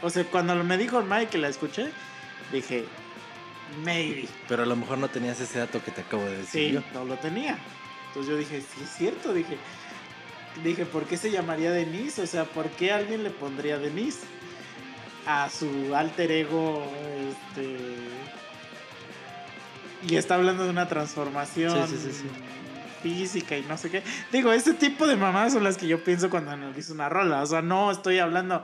O 0.02 0.10
sea, 0.10 0.24
cuando 0.26 0.56
me 0.64 0.78
dijo 0.78 1.02
Mike 1.02 1.28
que 1.28 1.38
la 1.38 1.48
escuché, 1.48 1.90
dije, 2.52 2.86
maybe. 3.84 4.28
Pero 4.48 4.64
a 4.64 4.66
lo 4.66 4.76
mejor 4.76 4.98
no 4.98 5.08
tenías 5.10 5.40
ese 5.40 5.60
dato 5.60 5.84
que 5.84 5.92
te 5.92 6.02
acabo 6.02 6.24
de 6.24 6.38
decir 6.38 6.70
Sí, 6.70 6.72
yo. 6.74 6.82
no 6.94 7.06
lo 7.06 7.16
tenía. 7.18 7.58
Entonces 8.08 8.32
yo 8.32 8.38
dije, 8.38 8.62
sí, 8.62 8.82
es 8.84 8.90
cierto. 8.96 9.34
Dije, 9.34 9.58
dije, 10.64 10.86
¿por 10.86 11.06
qué 11.06 11.18
se 11.18 11.32
llamaría 11.32 11.72
Denise? 11.72 12.22
O 12.22 12.28
sea, 12.28 12.46
¿por 12.46 12.70
qué 12.72 12.92
alguien 12.92 13.24
le 13.24 13.30
pondría 13.30 13.78
Denise 13.78 14.22
a 15.28 15.50
su 15.50 15.96
alter 15.96 16.32
ego? 16.32 16.84
Este. 17.30 17.78
Y 20.08 20.16
está 20.18 20.36
hablando 20.36 20.64
de 20.66 20.70
una 20.70 20.88
transformación 20.88 21.88
Sí, 21.88 21.96
sí, 21.98 22.12
sí, 22.12 22.18
sí. 22.22 22.26
física 23.02 23.58
y 23.58 23.64
no 23.64 23.78
sé 23.78 23.90
qué. 23.90 24.04
Digo, 24.32 24.52
ese 24.52 24.74
tipo 24.74 25.08
de 25.08 25.16
mamadas 25.16 25.54
son 25.54 25.64
las 25.64 25.78
que 25.78 25.88
yo 25.88 26.04
pienso 26.04 26.30
cuando 26.30 26.52
analizo 26.52 26.94
una 26.94 27.10
rola. 27.10 27.42
O 27.42 27.46
sea, 27.46 27.62
no 27.62 27.92
estoy 27.92 28.20
hablando. 28.20 28.62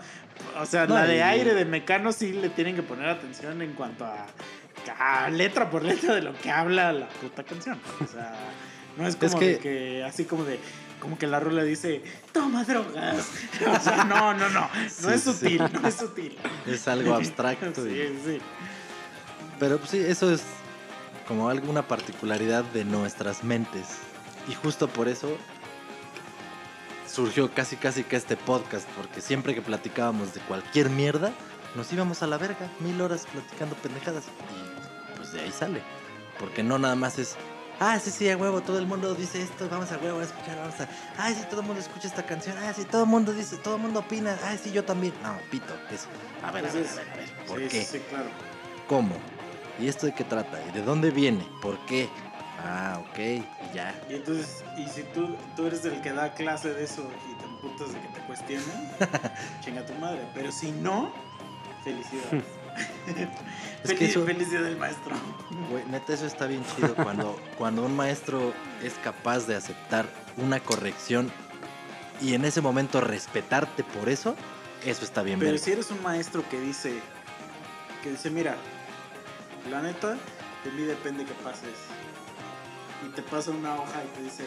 O 0.60 0.66
sea, 0.66 0.86
No, 0.88 0.96
la 0.96 1.06
de 1.06 1.18
y- 1.18 1.22
aire 1.22 1.54
de 1.56 1.66
Mecano 1.66 2.12
sí 2.12 2.32
le 2.34 2.50
tienen 2.50 2.76
que 2.76 2.84
poner 2.84 3.08
atención 3.10 3.62
en 3.62 3.74
cuanto 3.74 4.06
a 4.06 4.28
letra 5.32 5.70
por 5.70 5.84
letra 5.84 6.16
de 6.16 6.22
lo 6.22 6.34
que 6.38 6.52
habla 6.52 6.92
la 6.94 7.10
puta 7.10 7.44
canción. 7.44 7.80
O 8.04 8.08
sea, 8.08 8.34
no 8.98 9.08
es 9.08 9.16
como 9.16 9.40
que- 9.40 9.48
de 9.48 9.60
que 9.60 10.04
así 10.04 10.26
como 10.26 10.44
de 10.44 10.60
como 11.00 11.18
que 11.18 11.26
la 11.26 11.40
rola 11.40 11.64
dice, 11.64 12.04
toma 12.32 12.64
drogas. 12.64 13.28
O 13.68 13.80
sea, 13.80 14.04
no, 14.04 14.34
no, 14.36 14.50
no. 14.50 14.62
No 14.62 14.70
Sí, 14.88 15.08
es 15.12 15.24
sí. 15.24 15.34
sutil, 15.34 15.64
no 15.74 15.88
es 15.88 15.96
sutil. 15.96 16.38
Es 16.68 16.88
algo 16.88 17.16
abstracto. 17.16 17.86
y- 17.88 17.92
Sí, 17.92 18.20
sí. 18.24 18.38
Pero 19.60 19.78
pues, 19.80 19.90
sí, 19.90 19.98
eso 20.00 20.32
es 20.32 20.44
como 21.28 21.50
alguna 21.50 21.88
particularidad 21.88 22.64
de 22.66 22.86
nuestras 22.86 23.44
mentes. 23.44 23.88
Y 24.48 24.54
justo 24.54 24.88
por 24.88 25.08
eso 25.08 25.36
surgió 27.08 27.52
casi 27.54 27.76
casi 27.76 28.04
que 28.04 28.16
este 28.16 28.38
podcast, 28.38 28.88
porque 28.96 29.22
siempre 29.22 29.54
que 29.54 29.62
platicábamos 29.62 30.34
de 30.34 30.40
cualquier 30.42 30.90
mierda, 30.90 31.32
nos 31.76 31.92
íbamos 31.92 32.22
a 32.24 32.28
la 32.28 32.38
verga, 32.38 32.70
mil 32.80 33.00
horas 33.02 33.26
platicando 33.32 33.76
pendejadas. 33.76 34.24
Y 34.26 35.18
pues 35.18 35.32
de 35.34 35.42
ahí 35.42 35.52
sale. 35.52 35.82
Porque 36.40 36.64
no 36.64 36.80
nada 36.80 36.96
más 36.96 37.20
es, 37.20 37.36
ah, 37.80 38.00
sí, 38.00 38.12
sí, 38.12 38.30
a 38.30 38.38
huevo, 38.38 38.62
todo 38.62 38.80
el 38.80 38.88
mundo 38.88 39.14
dice 39.16 39.42
esto, 39.42 39.68
vamos 39.70 39.92
a 39.92 39.98
huevo 39.98 40.20
a 40.20 40.24
escuchar, 40.24 40.58
vamos 40.58 40.80
a, 40.80 40.90
ah, 41.18 41.32
sí, 41.34 41.44
todo 41.50 41.62
el 41.62 41.68
mundo 41.68 41.82
escucha 41.82 42.08
esta 42.08 42.26
canción, 42.26 42.58
ah, 42.58 42.74
sí, 42.74 42.86
todo 42.86 43.04
el 43.04 43.10
mundo 43.10 43.34
dice, 43.34 43.58
todo 43.58 43.76
el 43.76 43.82
mundo 43.82 44.00
opina, 44.00 44.38
ah, 44.44 44.56
sí, 44.62 44.72
yo 44.72 44.84
también. 44.84 45.14
No, 45.24 45.38
pito, 45.50 45.74
es, 45.92 46.08
a 46.44 46.52
ver, 46.52 46.66
a 46.66 46.72
ver, 46.72 46.88
a 46.88 46.94
ver, 46.94 47.10
a 47.10 47.16
ver, 47.16 47.46
¿por 47.48 47.60
sí, 47.60 47.68
qué? 47.70 47.82
Sí, 47.84 47.98
sí, 47.98 48.04
claro. 48.10 48.30
¿Cómo? 48.88 49.16
¿Y 49.80 49.88
esto 49.88 50.06
de 50.06 50.14
qué 50.14 50.24
trata? 50.24 50.60
¿Y 50.68 50.72
de 50.72 50.84
dónde 50.84 51.12
viene? 51.12 51.48
¿Por 51.62 51.78
qué? 51.86 52.10
Ah, 52.64 53.02
ok, 53.02 53.20
y 53.20 53.46
ya. 53.74 54.00
Y 54.10 54.16
entonces, 54.16 54.64
y 54.78 54.88
si 54.88 55.04
tú, 55.04 55.36
tú 55.56 55.66
eres 55.66 55.84
el 55.86 56.02
que 56.02 56.12
da 56.12 56.34
clase 56.34 56.74
de 56.74 56.84
eso 56.84 57.10
y 57.30 57.34
te 57.36 57.46
emputas 57.46 57.94
de 57.94 58.00
que 58.00 58.08
te 58.10 58.20
cuestionen, 58.22 58.92
chinga 59.64 59.86
tu 59.86 59.94
madre. 59.96 60.22
Pero 60.36 60.52
si 60.52 60.72
no, 60.72 61.12
felicidades. 61.84 62.44
Es 63.84 63.94
que 63.94 63.98
Felici- 63.98 64.10
eso- 64.12 64.26
Felicidad 64.26 64.62
del 64.62 64.78
maestro. 64.78 65.16
Güey, 65.72 65.84
neta, 65.88 66.14
eso 66.14 66.26
está 66.28 66.46
bien 66.46 66.64
chido 66.76 66.94
cuando, 66.96 67.38
cuando 67.58 67.84
un 67.84 67.96
maestro 67.96 68.54
es 68.84 68.94
capaz 69.04 69.48
de 69.48 69.56
aceptar 69.56 70.06
una 70.38 70.60
corrección 70.60 71.32
y 72.22 72.34
en 72.36 72.46
ese 72.46 72.62
momento 72.62 73.02
respetarte 73.02 73.84
por 73.84 74.08
eso, 74.08 74.36
eso 74.86 75.04
está 75.04 75.24
bien 75.24 75.40
Pero 75.40 75.58
si 75.58 75.72
eres 75.72 75.90
un 75.92 76.02
maestro 76.04 76.48
que 76.50 76.60
dice, 76.62 76.94
que 78.04 78.12
dice, 78.12 78.30
mira, 78.30 78.56
la 79.70 79.82
neta, 79.82 80.12
de 80.64 80.72
mí 80.72 80.84
depende 80.84 81.26
que 81.26 81.34
pases. 81.44 81.76
Y 83.06 83.10
te 83.16 83.24
pasa 83.24 83.50
una 83.52 83.74
hoja 83.76 84.04
y 84.04 84.18
te 84.18 84.24
dice, 84.24 84.44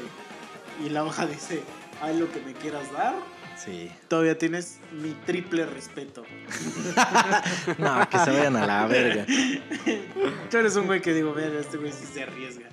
y 0.85 0.89
la 0.90 1.05
hoja 1.05 1.27
dice, 1.27 1.62
hay 2.01 2.16
lo 2.19 2.31
que 2.32 2.40
me 2.40 2.52
quieras 2.52 2.90
dar, 2.93 3.15
Sí. 3.56 3.90
todavía 4.09 4.36
tienes 4.36 4.78
mi 4.93 5.10
triple 5.26 5.64
respeto. 5.66 6.24
No, 7.78 8.09
que 8.09 8.18
se 8.18 8.31
vayan 8.31 8.56
a 8.56 8.66
la 8.66 8.86
verga. 8.86 9.26
Tú 10.51 10.56
eres 10.59 10.76
un 10.76 10.86
güey 10.86 11.01
que 11.01 11.12
digo, 11.14 11.32
ver, 11.32 11.55
este 11.55 11.76
güey 11.78 11.93
sí 11.93 12.05
se 12.12 12.22
arriesga. 12.24 12.68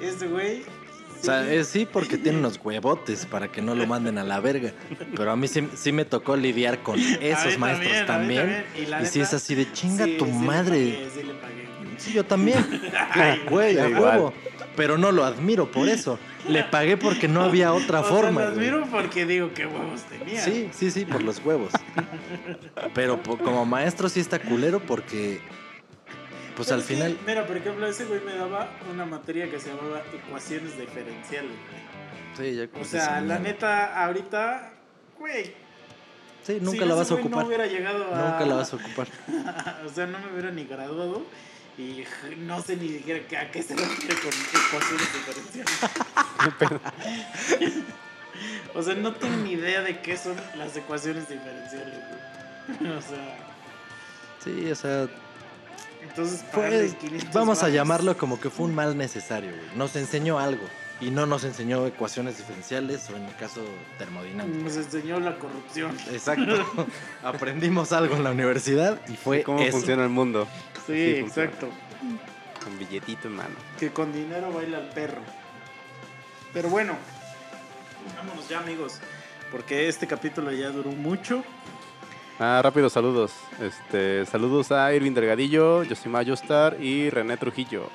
Este 0.00 0.26
güey. 0.26 0.62
O 1.20 1.24
sea, 1.24 1.50
es 1.52 1.66
sí 1.66 1.86
porque 1.90 2.16
tiene 2.16 2.38
unos 2.38 2.60
huevotes 2.62 3.26
para 3.26 3.50
que 3.50 3.60
no 3.60 3.74
lo 3.74 3.86
manden 3.86 4.18
a 4.18 4.24
la 4.24 4.38
verga. 4.38 4.72
Pero 5.16 5.32
a 5.32 5.36
mí 5.36 5.48
sí, 5.48 5.68
sí 5.74 5.90
me 5.90 6.04
tocó 6.04 6.36
lidiar 6.36 6.82
con 6.84 6.98
esos 7.00 7.58
maestros 7.58 8.06
también. 8.06 8.64
Y 9.02 9.06
si 9.06 9.20
es 9.20 9.34
así 9.34 9.54
de 9.56 9.70
chinga 9.72 10.04
sí, 10.04 10.16
tu 10.16 10.26
sí 10.26 10.30
le 10.30 10.38
madre. 10.38 10.92
pagué, 10.92 11.10
sí 11.12 11.22
le 11.24 11.34
pagué. 11.34 11.68
Sí, 11.96 12.12
yo 12.12 12.24
también. 12.24 12.64
Ay, 13.10 13.42
Güey, 13.50 13.78
a 13.78 13.88
huevo. 13.88 14.32
Pero 14.78 14.96
no 14.96 15.10
lo 15.10 15.24
admiro 15.24 15.70
por 15.72 15.88
eso. 15.96 16.18
Le 16.48 16.62
pagué 16.62 16.96
porque 16.96 17.26
no 17.26 17.42
había 17.42 17.72
otra 17.72 18.00
o 18.00 18.04
sea, 18.04 18.12
forma. 18.12 18.44
lo 18.44 18.52
güey. 18.52 18.68
admiro 18.68 18.86
porque 18.90 19.26
digo 19.26 19.50
qué 19.52 19.66
huevos 19.66 20.02
tenía. 20.04 20.40
Sí, 20.40 20.70
sí, 20.72 20.92
sí, 20.92 21.04
por 21.04 21.22
los 21.22 21.44
huevos. 21.44 21.72
Pero 22.94 23.20
como 23.22 23.66
maestro 23.66 24.08
sí 24.08 24.20
está 24.20 24.38
culero 24.38 24.78
porque, 24.80 25.40
pues 26.54 26.68
Pero 26.68 26.80
al 26.80 26.86
que, 26.86 26.94
final, 26.94 27.18
mira, 27.26 27.44
por 27.46 27.56
ejemplo, 27.56 27.86
ese 27.88 28.04
güey 28.04 28.20
me 28.20 28.34
daba 28.34 28.70
una 28.92 29.04
materia 29.04 29.50
que 29.50 29.58
se 29.58 29.68
llamaba 29.70 30.00
ecuaciones 30.14 30.78
diferenciales. 30.78 31.52
sí, 32.36 32.54
ya 32.54 32.68
O 32.80 32.84
sea, 32.84 33.20
la 33.20 33.40
neta, 33.40 34.04
ahorita, 34.04 34.72
güey. 35.18 35.52
Sí, 36.44 36.58
nunca 36.62 36.70
si 36.70 36.78
la 36.78 36.84
ese 36.86 36.94
vas 36.94 37.10
a 37.10 37.14
ocupar. 37.14 37.40
No 37.42 37.46
hubiera 37.48 37.66
llegado 37.66 38.14
a. 38.14 38.30
Nunca 38.30 38.46
la 38.46 38.54
vas 38.54 38.72
a 38.72 38.76
ocupar. 38.76 39.08
o 39.86 39.88
sea, 39.92 40.06
no 40.06 40.20
me 40.20 40.32
hubiera 40.32 40.52
ni 40.52 40.64
graduado. 40.64 41.24
Y 41.78 42.04
no 42.38 42.60
sé 42.60 42.76
ni 42.76 42.88
siquiera 42.88 43.24
qué- 43.28 43.36
a 43.36 43.50
qué 43.52 43.62
se 43.62 43.76
refiere 43.76 44.14
con 44.16 44.32
ecuaciones 44.32 45.08
diferenciales. 45.14 45.78
o 48.74 48.82
sea, 48.82 48.94
no 48.94 49.14
tengo 49.14 49.36
ni 49.38 49.52
idea 49.52 49.82
de 49.82 50.00
qué 50.00 50.16
son 50.16 50.34
las 50.56 50.76
ecuaciones 50.76 51.28
diferenciales. 51.28 51.98
güey. 52.78 52.92
o 52.96 53.00
sea, 53.00 53.38
Sí, 54.44 54.70
o 54.70 54.74
sea, 54.74 55.08
entonces 56.02 56.44
500 57.00 57.32
vamos 57.32 57.62
a 57.64 57.68
llamarlo 57.68 58.16
como 58.16 58.40
que 58.40 58.50
fue 58.50 58.66
un 58.66 58.74
mal 58.74 58.96
necesario, 58.96 59.50
güey. 59.50 59.76
Nos 59.76 59.94
enseñó 59.96 60.38
algo. 60.38 60.62
Y 61.00 61.12
no 61.12 61.26
nos 61.26 61.44
enseñó 61.44 61.86
ecuaciones 61.86 62.38
diferenciales 62.38 63.08
o 63.10 63.16
en 63.16 63.24
el 63.24 63.34
caso 63.36 63.60
termodinámica. 63.98 64.64
Nos 64.64 64.76
enseñó 64.76 65.20
la 65.20 65.38
corrupción. 65.38 65.96
Exacto. 66.10 66.86
Aprendimos 67.22 67.92
algo 67.92 68.16
en 68.16 68.24
la 68.24 68.32
universidad 68.32 69.00
y 69.08 69.14
fue 69.14 69.44
¿Cómo 69.44 69.60
eso. 69.60 69.76
funciona 69.76 70.02
el 70.02 70.08
mundo? 70.08 70.48
Sí, 70.88 71.12
Así 71.12 71.20
funciona. 71.20 71.48
exacto. 71.48 71.68
Con 72.64 72.78
billetito 72.78 73.28
en 73.28 73.34
mano. 73.36 73.54
Que 73.78 73.90
con 73.90 74.12
dinero 74.12 74.52
baila 74.52 74.78
el 74.78 74.88
perro. 74.88 75.22
Pero 76.52 76.68
bueno, 76.68 76.96
vámonos 78.16 78.48
ya, 78.48 78.58
amigos. 78.58 78.98
Porque 79.50 79.88
este 79.88 80.06
capítulo 80.06 80.50
ya 80.52 80.70
duró 80.70 80.90
mucho. 80.90 81.44
Ah, 82.38 82.60
rápido, 82.62 82.88
saludos. 82.90 83.32
Este, 83.60 84.24
saludos 84.26 84.70
a 84.72 84.92
Irving 84.94 85.12
Delgadillo, 85.12 85.82
Yosimar 85.82 86.24
Yostar 86.24 86.76
y 86.80 87.10
René 87.10 87.36
Trujillo. 87.36 87.88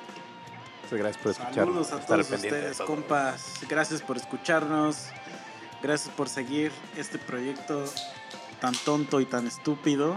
Muchas 0.82 0.98
gracias 0.98 1.22
por 1.22 1.32
escuchar. 1.32 1.54
Saludos 1.54 1.92
a 1.92 1.98
estar 2.00 2.24
todos 2.24 2.30
ustedes, 2.30 2.80
compas. 2.82 3.60
Gracias 3.68 4.02
por 4.02 4.16
escucharnos. 4.16 5.08
Gracias 5.82 6.14
por 6.14 6.28
seguir 6.28 6.72
este 6.96 7.18
proyecto 7.18 7.84
tan 8.64 8.74
tonto 8.86 9.20
y 9.20 9.26
tan 9.26 9.46
estúpido, 9.46 10.16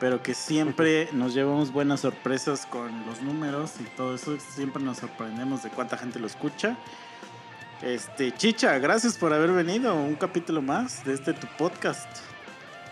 pero 0.00 0.20
que 0.20 0.34
siempre 0.34 1.08
nos 1.12 1.32
llevamos 1.32 1.70
buenas 1.72 2.00
sorpresas 2.00 2.66
con 2.66 3.06
los 3.06 3.22
números 3.22 3.74
y 3.78 3.84
todo 3.96 4.16
eso. 4.16 4.36
Siempre 4.40 4.82
nos 4.82 4.96
sorprendemos 4.98 5.62
de 5.62 5.70
cuánta 5.70 5.96
gente 5.96 6.18
lo 6.18 6.26
escucha. 6.26 6.76
Este, 7.80 8.34
Chicha, 8.34 8.76
gracias 8.80 9.16
por 9.16 9.32
haber 9.32 9.52
venido. 9.52 9.94
Un 9.94 10.16
capítulo 10.16 10.60
más 10.60 11.04
de 11.04 11.14
este 11.14 11.34
tu 11.34 11.46
podcast. 11.56 12.08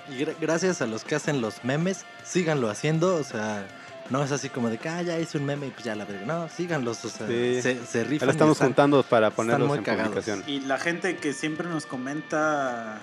Y 0.09 0.19
gra- 0.23 0.37
gracias 0.41 0.81
a 0.81 0.87
los 0.87 1.03
que 1.03 1.17
hacen 1.17 1.41
los 1.41 1.65
memes, 1.65 2.05
síganlo 2.25 2.71
haciendo, 2.71 3.17
o 3.17 3.25
sea, 3.25 3.67
no 4.09 4.23
es 4.23 4.31
así 4.31 4.49
como 4.51 4.71
de 4.71 4.79
que, 4.79 4.89
ah, 4.89 5.03
ya 5.03 5.19
hice 5.19 5.37
un 5.39 5.47
meme 5.47 5.67
y 5.67 5.71
pues 5.71 5.85
ya 5.85 5.97
la 5.97 6.05
verga. 6.05 6.25
No, 6.27 6.49
síganlos, 6.49 7.05
o 7.05 7.09
sea, 7.09 7.27
Sí. 7.27 7.61
se, 7.61 7.85
se 7.85 8.05
rifan. 8.05 8.29
Ahora 8.29 8.33
estamos 8.33 8.53
están- 8.57 8.69
juntando 8.69 9.03
para 9.03 9.31
ponerlos 9.33 9.77
en 9.77 9.83
cagados. 9.83 10.11
publicación. 10.13 10.45
Y 10.47 10.61
la 10.61 10.79
gente 10.79 11.17
que 11.17 11.33
siempre 11.33 11.67
nos 11.69 11.87
comenta, 11.87 13.01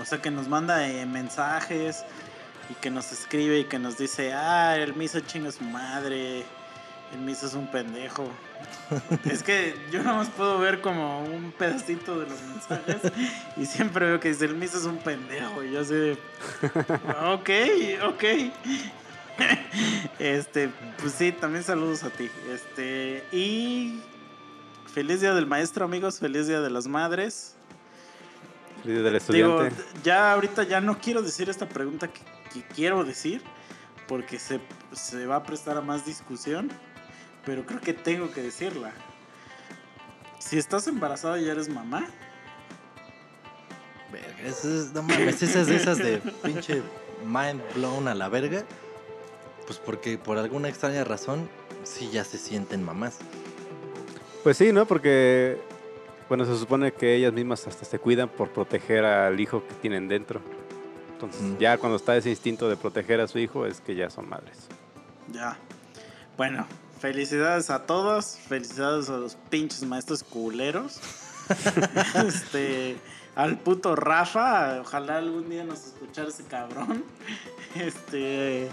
o 0.00 0.04
sea, 0.04 0.20
que 0.20 0.30
nos 0.30 0.48
manda 0.48 0.88
eh, 0.88 1.06
mensajes 1.06 2.04
y 2.70 2.74
que 2.74 2.90
nos 2.90 3.12
escribe 3.12 3.60
y 3.60 3.64
que 3.64 3.78
nos 3.78 3.98
dice, 3.98 4.32
ah, 4.32 4.76
el 4.76 4.94
miso 4.94 5.20
chinga 5.20 5.52
su 5.52 5.64
madre, 5.64 6.44
el 7.12 7.20
miso 7.20 7.46
es 7.46 7.54
un 7.54 7.70
pendejo. 7.70 8.28
es 9.30 9.42
que 9.42 9.74
yo 9.90 10.02
nada 10.02 10.16
más 10.16 10.28
puedo 10.30 10.58
ver 10.58 10.80
como 10.80 11.20
un 11.22 11.52
pedacito 11.52 12.18
de 12.18 12.26
los 12.28 12.40
mensajes 12.42 13.12
y 13.56 13.66
siempre 13.66 14.06
veo 14.06 14.20
que 14.20 14.30
dice, 14.30 14.46
el 14.46 14.54
miso 14.54 14.78
es 14.78 14.84
un 14.84 14.98
pendejo. 14.98 15.62
Y 15.62 15.72
yo 15.72 15.80
así 15.80 15.94
de, 15.94 16.12
ok, 17.32 17.50
ok. 18.08 18.24
este, 20.18 20.70
pues 20.98 21.12
sí, 21.12 21.32
también 21.32 21.62
saludos 21.62 22.02
a 22.02 22.10
ti. 22.10 22.30
Este, 22.50 23.24
y 23.32 24.00
Feliz 24.96 25.20
día 25.20 25.34
del 25.34 25.44
maestro, 25.44 25.84
amigos. 25.84 26.20
Feliz 26.20 26.46
día 26.46 26.62
de 26.62 26.70
las 26.70 26.86
madres. 26.86 27.55
Del 28.84 29.02
Digo, 29.04 29.16
estudiante. 29.16 29.74
ya 30.04 30.32
ahorita 30.32 30.62
ya 30.64 30.80
no 30.80 30.98
quiero 30.98 31.22
decir 31.22 31.48
esta 31.50 31.68
pregunta 31.68 32.08
que, 32.08 32.20
que 32.52 32.62
quiero 32.74 33.02
decir 33.04 33.42
porque 34.06 34.38
se, 34.38 34.60
se 34.92 35.26
va 35.26 35.36
a 35.36 35.42
prestar 35.42 35.76
a 35.76 35.80
más 35.80 36.06
discusión, 36.06 36.70
pero 37.44 37.66
creo 37.66 37.80
que 37.80 37.92
tengo 37.92 38.30
que 38.30 38.42
decirla. 38.42 38.92
Si 40.38 40.56
estás 40.58 40.86
embarazada 40.86 41.40
y 41.40 41.48
eres 41.48 41.68
mamá, 41.68 42.06
Verga, 44.12 44.42
eso 44.48 44.68
es- 44.68 44.92
no 44.92 45.02
mames, 45.02 45.42
esas 45.42 45.66
de 45.66 45.76
esas 45.76 45.98
de 45.98 46.18
pinche 46.44 46.82
mind 47.24 47.60
blown 47.74 48.06
a 48.06 48.14
la 48.14 48.28
verga. 48.28 48.64
Pues 49.66 49.78
porque 49.80 50.16
por 50.16 50.38
alguna 50.38 50.68
extraña 50.68 51.02
razón, 51.02 51.48
sí 51.82 52.08
ya 52.12 52.22
se 52.24 52.38
sienten 52.38 52.84
mamás. 52.84 53.18
Pues 54.44 54.56
sí, 54.58 54.72
¿no? 54.72 54.86
Porque, 54.86 55.58
bueno, 56.28 56.44
se 56.44 56.56
supone 56.58 56.92
que 56.92 57.14
ellas 57.14 57.32
mismas 57.32 57.66
hasta 57.66 57.84
se 57.84 57.98
cuidan 57.98 58.28
por 58.28 58.50
proteger 58.50 59.04
al 59.04 59.38
hijo 59.40 59.62
que 59.66 59.74
tienen 59.74 60.08
dentro. 60.08 60.40
Entonces, 61.12 61.40
Mm. 61.42 61.58
ya 61.58 61.78
cuando 61.78 61.96
está 61.96 62.16
ese 62.16 62.30
instinto 62.30 62.68
de 62.68 62.76
proteger 62.76 63.20
a 63.20 63.26
su 63.28 63.38
hijo, 63.38 63.64
es 63.66 63.80
que 63.80 63.94
ya 63.94 64.10
son 64.10 64.28
madres. 64.28 64.56
ya. 65.32 65.56
Bueno, 66.36 66.66
felicidades 67.00 67.70
a 67.70 67.86
todos. 67.86 68.36
Felicidades 68.48 69.08
a 69.08 69.16
los 69.16 69.36
pinches 69.48 69.82
maestros 69.84 70.22
culeros. 70.22 71.00
este. 72.26 72.96
Al 73.34 73.58
puto 73.58 73.94
Rafa, 73.96 74.80
ojalá 74.80 75.18
algún 75.18 75.48
día 75.50 75.62
nos 75.64 75.86
escuchara 75.86 76.28
ese 76.28 76.44
cabrón. 76.44 77.04
Este. 77.74 78.68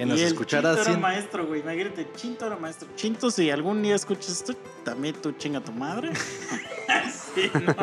Que 0.00 0.06
nos 0.06 0.18
y 0.18 0.22
el 0.22 0.28
escuchara 0.28 0.74
Chinto 0.76 0.90
era 0.92 0.98
maestro, 0.98 1.46
güey. 1.46 1.60
Imagínate, 1.60 2.08
Chinto 2.16 2.46
era 2.46 2.56
maestro. 2.56 2.88
Chinto, 2.96 3.30
si 3.30 3.50
algún 3.50 3.82
día 3.82 3.94
escuchas 3.94 4.30
esto, 4.30 4.54
también 4.82 5.14
tú 5.20 5.32
chinga 5.32 5.60
tu 5.60 5.72
madre. 5.72 6.12
sí, 7.34 7.50
no. 7.52 7.74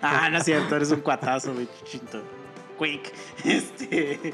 Ah, 0.00 0.28
no 0.30 0.38
es 0.38 0.44
cierto, 0.44 0.76
eres 0.76 0.92
un 0.92 1.00
cuatazo, 1.00 1.52
güey, 1.52 1.66
Chinto. 1.82 2.22
Quick. 2.78 3.12
Este. 3.44 4.32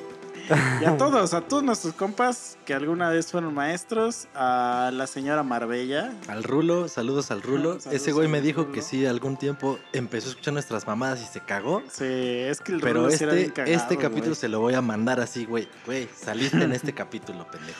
Y 0.80 0.84
a 0.84 0.96
todos, 0.96 1.34
a 1.34 1.40
todos 1.42 1.62
nuestros 1.62 1.94
compas 1.94 2.56
que 2.64 2.72
alguna 2.74 3.10
vez 3.10 3.30
fueron 3.30 3.52
maestros, 3.54 4.28
a 4.34 4.90
la 4.92 5.06
señora 5.06 5.42
Marbella. 5.42 6.12
Al 6.28 6.44
Rulo, 6.44 6.88
saludos 6.88 7.30
al 7.30 7.42
Rulo. 7.42 7.80
Saludos 7.80 7.86
Ese 7.92 8.12
güey 8.12 8.28
me 8.28 8.40
dijo 8.40 8.62
Rulo. 8.62 8.72
que 8.72 8.82
sí, 8.82 9.04
algún 9.06 9.36
tiempo 9.36 9.78
empezó 9.92 10.28
a 10.28 10.30
escuchar 10.30 10.54
nuestras 10.54 10.86
mamadas 10.86 11.20
y 11.22 11.26
se 11.26 11.40
cagó. 11.40 11.82
Sí, 11.90 12.04
es 12.04 12.60
que 12.60 12.72
el 12.72 12.80
Pero 12.80 13.00
Rulo 13.00 13.10
sí 13.10 13.24
era 13.24 13.32
este, 13.32 13.42
bien 13.42 13.50
cagado, 13.52 13.76
este 13.76 13.96
capítulo 13.96 14.24
güey. 14.26 14.34
se 14.36 14.48
lo 14.48 14.60
voy 14.60 14.74
a 14.74 14.80
mandar 14.82 15.20
así, 15.20 15.44
güey. 15.44 15.68
Güey, 15.86 16.08
saliste 16.14 16.62
en 16.62 16.72
este 16.72 16.92
capítulo, 16.94 17.46
pendejo. 17.50 17.78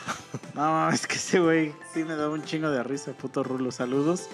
No, 0.53 0.89
es 0.89 1.07
que 1.07 1.15
ese 1.15 1.39
güey 1.39 1.73
sí 1.93 2.03
me 2.03 2.15
daba 2.15 2.33
un 2.33 2.43
chingo 2.43 2.69
de 2.69 2.83
risa, 2.83 3.13
puto 3.13 3.43
Rulo. 3.43 3.71
Saludos. 3.71 4.27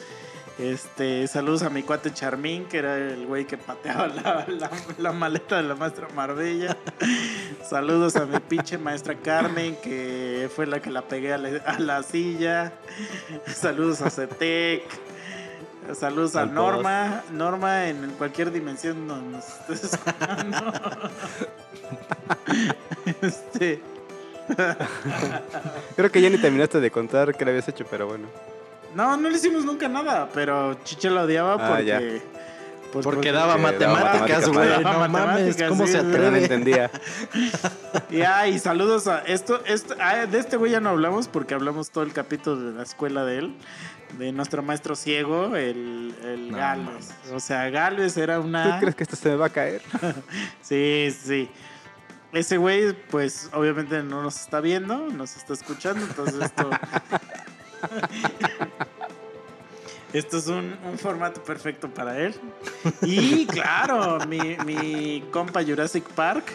Este, 0.58 1.28
saludos 1.28 1.64
a 1.64 1.70
mi 1.70 1.84
cuate 1.84 2.14
Charmín, 2.14 2.64
que 2.66 2.78
era 2.78 2.96
el 2.98 3.26
güey 3.28 3.46
que 3.46 3.58
pateaba 3.58 4.08
la, 4.08 4.46
la- 4.48 4.72
la 4.98 5.12
maleta 5.12 5.58
de 5.58 5.64
la 5.64 5.76
maestra 5.76 6.08
Marbella. 6.16 6.78
saludos 7.68 8.16
a 8.16 8.26
mi 8.26 8.40
pinche 8.40 8.78
maestra 8.78 9.16
Carmen, 9.16 9.76
que 9.84 10.50
fue 10.56 10.66
la 10.66 10.80
que 10.82 10.90
la 10.92 11.02
pegué 11.02 11.34
a 11.34 11.38
la, 11.38 11.50
a 11.66 11.80
la 11.80 12.04
silla. 12.04 12.72
saludos 13.54 14.02
a 14.02 14.10
Cetec. 14.10 14.84
Saludos 15.94 16.36
a 16.38 16.46
Norma. 16.46 17.22
Norma 17.32 17.88
en 17.90 18.10
cualquier 18.18 18.52
dimensión 18.52 19.06
nos 19.08 19.46
estés 19.70 19.84
escuchando. 19.94 20.74
este. 23.22 23.82
Creo 25.96 26.12
que 26.12 26.22
ya 26.22 26.30
ni 26.30 26.38
terminaste 26.38 26.80
de 26.80 26.90
contar 26.92 27.36
qué 27.36 27.44
le 27.46 27.52
habías 27.52 27.68
hecho, 27.68 27.86
pero 27.92 28.08
bueno. 28.08 28.28
No, 28.96 29.16
no 29.18 29.30
le 29.30 29.36
hicimos 29.36 29.64
nunca 29.66 29.88
nada, 29.88 30.30
pero 30.34 30.74
Chiche 30.84 31.10
la 31.10 31.24
odiaba 31.24 31.54
Ah, 31.60 31.68
porque. 31.70 31.86
ya. 31.86 32.00
pues, 32.00 32.22
Porque 33.04 33.16
porque- 33.18 33.32
daba 33.34 33.58
matemáticas, 33.58 34.48
güey. 34.50 34.70
No 34.84 35.10
mames, 35.10 35.58
¿cómo 35.68 35.86
sí, 35.86 35.92
se. 35.92 35.98
Pero 36.00 36.08
no 36.08 36.16
atreve? 36.28 36.42
entendía. 36.44 36.90
Y 38.10 38.22
ay, 38.22 38.58
saludos 38.58 39.08
a 39.08 39.20
esto, 39.20 39.62
esto 39.66 39.96
ah, 40.00 40.26
de 40.26 40.40
este 40.40 40.56
güey 40.58 40.72
ya 40.72 40.80
no 40.80 40.90
hablamos 40.90 41.28
porque 41.28 41.54
hablamos 41.54 41.90
todo 41.92 42.04
el 42.06 42.14
capítulo 42.14 42.56
de 42.58 42.74
la 42.74 42.84
escuela 42.84 43.26
de 43.26 43.40
él, 43.40 43.56
de 44.18 44.32
nuestro 44.32 44.64
maestro 44.64 44.96
ciego, 44.96 45.56
el, 45.58 46.16
el 46.24 46.52
No 46.52 46.58
Galvez. 46.58 46.86
mames. 46.88 47.14
O 47.34 47.40
sea, 47.42 47.70
Galvez 47.70 48.16
era 48.16 48.38
¿Tú 48.38 48.44
una. 48.44 48.80
crees 48.80 48.96
que 48.96 49.04
esto 49.04 49.18
se 49.18 49.30
me 49.30 49.36
va 49.36 49.48
a 49.48 49.50
caer? 49.50 49.82
Sí, 50.62 51.14
sí. 51.22 51.50
Ese 52.32 52.58
güey, 52.58 52.94
pues 53.10 53.50
obviamente 53.54 54.02
no 54.04 54.22
nos 54.22 54.40
está 54.40 54.60
viendo, 54.62 54.98
nos 55.10 55.36
está 55.38 55.54
escuchando, 55.54 56.06
entonces 56.06 56.36
esto. 56.42 56.70
Esto 60.14 60.38
es 60.38 60.48
un, 60.48 60.78
un 60.90 60.98
formato 60.98 61.44
perfecto 61.44 61.90
para 61.90 62.18
él. 62.18 62.34
Y 63.02 63.46
claro, 63.48 64.20
mi, 64.28 64.56
mi 64.66 65.22
compa 65.32 65.64
Jurassic 65.64 66.06
Park. 66.12 66.46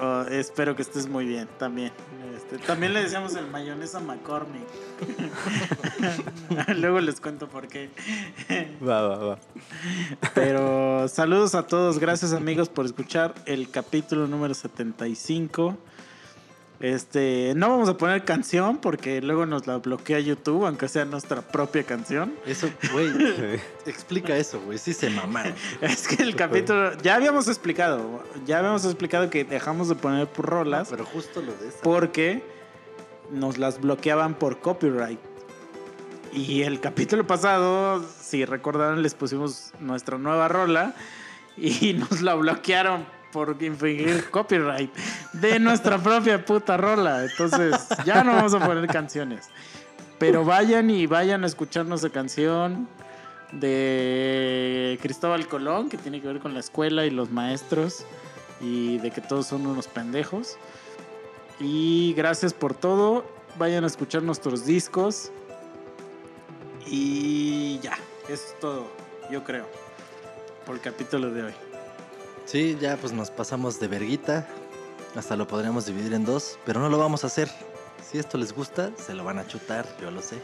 Oh, 0.00 0.22
espero 0.28 0.74
que 0.74 0.82
estés 0.82 1.08
muy 1.08 1.24
bien 1.24 1.48
también. 1.58 1.92
Este, 2.36 2.58
también 2.58 2.92
le 2.92 3.02
decíamos 3.02 3.34
el 3.36 3.46
mayonesa 3.46 4.00
McCormick. 4.00 4.66
Luego 6.76 7.00
les 7.00 7.20
cuento 7.20 7.48
por 7.48 7.68
qué. 7.68 7.90
Va, 8.86 9.02
va, 9.02 9.16
va. 9.16 9.38
Pero 10.34 11.06
saludos 11.08 11.54
a 11.54 11.66
todos, 11.66 12.00
gracias 12.00 12.32
amigos 12.32 12.68
por 12.68 12.86
escuchar 12.86 13.34
el 13.46 13.70
capítulo 13.70 14.26
número 14.26 14.52
75. 14.52 15.78
Este, 16.80 17.52
no 17.56 17.70
vamos 17.70 17.88
a 17.88 17.96
poner 17.96 18.24
canción 18.24 18.78
porque 18.78 19.22
luego 19.22 19.46
nos 19.46 19.66
la 19.66 19.78
bloquea 19.78 20.18
YouTube, 20.18 20.66
aunque 20.66 20.88
sea 20.88 21.04
nuestra 21.04 21.40
propia 21.40 21.84
canción. 21.84 22.34
Eso, 22.46 22.68
güey, 22.92 23.10
explica 23.86 24.36
eso, 24.36 24.60
güey. 24.60 24.78
Sí 24.78 24.92
se 24.92 25.08
mamaron. 25.10 25.54
Es 25.80 26.08
que 26.08 26.22
el 26.22 26.34
capítulo, 26.34 26.96
ya 26.98 27.14
habíamos 27.14 27.48
explicado, 27.48 28.22
ya 28.44 28.58
habíamos 28.58 28.84
explicado 28.84 29.30
que 29.30 29.44
dejamos 29.44 29.88
de 29.88 29.94
poner 29.94 30.26
por 30.26 30.46
rolas 30.46 30.88
Pero 30.90 31.04
justo 31.04 31.40
lo 31.40 31.52
de 31.54 31.68
esa. 31.68 31.78
porque 31.82 32.42
nos 33.30 33.56
las 33.58 33.80
bloqueaban 33.80 34.34
por 34.34 34.58
copyright. 34.60 35.20
Y 36.32 36.62
el 36.62 36.80
capítulo 36.80 37.24
pasado, 37.24 38.04
si 38.20 38.44
recordarán, 38.44 39.02
les 39.02 39.14
pusimos 39.14 39.70
nuestra 39.78 40.18
nueva 40.18 40.48
rola 40.48 40.94
y 41.56 41.92
nos 42.10 42.20
la 42.20 42.34
bloquearon 42.34 43.06
por 43.34 43.60
infringir 43.60 44.30
copyright 44.30 44.94
de 45.32 45.58
nuestra 45.58 45.98
propia 45.98 46.44
puta 46.44 46.76
rola. 46.76 47.24
Entonces, 47.24 47.88
ya 48.06 48.22
no 48.22 48.32
vamos 48.36 48.54
a 48.54 48.64
poner 48.64 48.86
canciones. 48.86 49.50
Pero 50.20 50.44
vayan 50.44 50.88
y 50.88 51.06
vayan 51.06 51.42
a 51.42 51.48
escuchar 51.48 51.84
nuestra 51.84 52.10
canción 52.10 52.88
de 53.50 55.00
Cristóbal 55.02 55.48
Colón, 55.48 55.88
que 55.88 55.96
tiene 55.96 56.20
que 56.20 56.28
ver 56.28 56.38
con 56.38 56.54
la 56.54 56.60
escuela 56.60 57.06
y 57.06 57.10
los 57.10 57.32
maestros 57.32 58.06
y 58.60 58.98
de 58.98 59.10
que 59.10 59.20
todos 59.20 59.48
son 59.48 59.66
unos 59.66 59.88
pendejos. 59.88 60.56
Y 61.58 62.14
gracias 62.16 62.54
por 62.54 62.72
todo. 62.72 63.24
Vayan 63.58 63.82
a 63.82 63.88
escuchar 63.88 64.22
nuestros 64.22 64.64
discos. 64.64 65.32
Y 66.86 67.80
ya, 67.80 67.98
es 68.28 68.54
todo, 68.60 68.86
yo 69.28 69.42
creo, 69.42 69.66
por 70.64 70.76
el 70.76 70.80
capítulo 70.80 71.32
de 71.32 71.42
hoy. 71.42 71.63
Sí, 72.46 72.76
ya 72.80 72.96
pues 72.96 73.12
nos 73.12 73.30
pasamos 73.30 73.80
de 73.80 73.88
verguita. 73.88 74.46
Hasta 75.16 75.36
lo 75.36 75.46
podríamos 75.46 75.86
dividir 75.86 76.12
en 76.12 76.24
dos, 76.24 76.58
pero 76.66 76.80
no 76.80 76.88
lo 76.88 76.98
vamos 76.98 77.24
a 77.24 77.28
hacer. 77.28 77.48
Si 78.06 78.18
esto 78.18 78.36
les 78.36 78.52
gusta, 78.52 78.90
se 78.96 79.14
lo 79.14 79.24
van 79.24 79.38
a 79.38 79.46
chutar, 79.46 79.86
yo 80.00 80.10
lo 80.10 80.20
sé. 80.20 80.36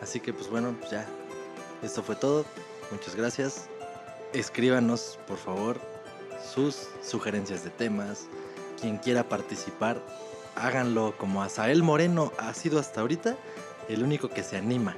Así 0.00 0.20
que 0.20 0.32
pues 0.32 0.48
bueno, 0.48 0.74
pues 0.78 0.92
ya. 0.92 1.06
Esto 1.82 2.02
fue 2.02 2.14
todo. 2.14 2.44
Muchas 2.90 3.16
gracias. 3.16 3.66
Escríbanos, 4.32 5.18
por 5.26 5.38
favor, 5.38 5.80
sus 6.54 6.88
sugerencias 7.02 7.64
de 7.64 7.70
temas. 7.70 8.26
Quien 8.80 8.98
quiera 8.98 9.28
participar, 9.28 10.00
háganlo 10.54 11.14
como 11.18 11.42
Azael 11.42 11.82
Moreno 11.82 12.32
ha 12.38 12.54
sido 12.54 12.78
hasta 12.78 13.00
ahorita 13.00 13.36
el 13.88 14.02
único 14.02 14.28
que 14.28 14.42
se 14.42 14.56
anima. 14.56 14.96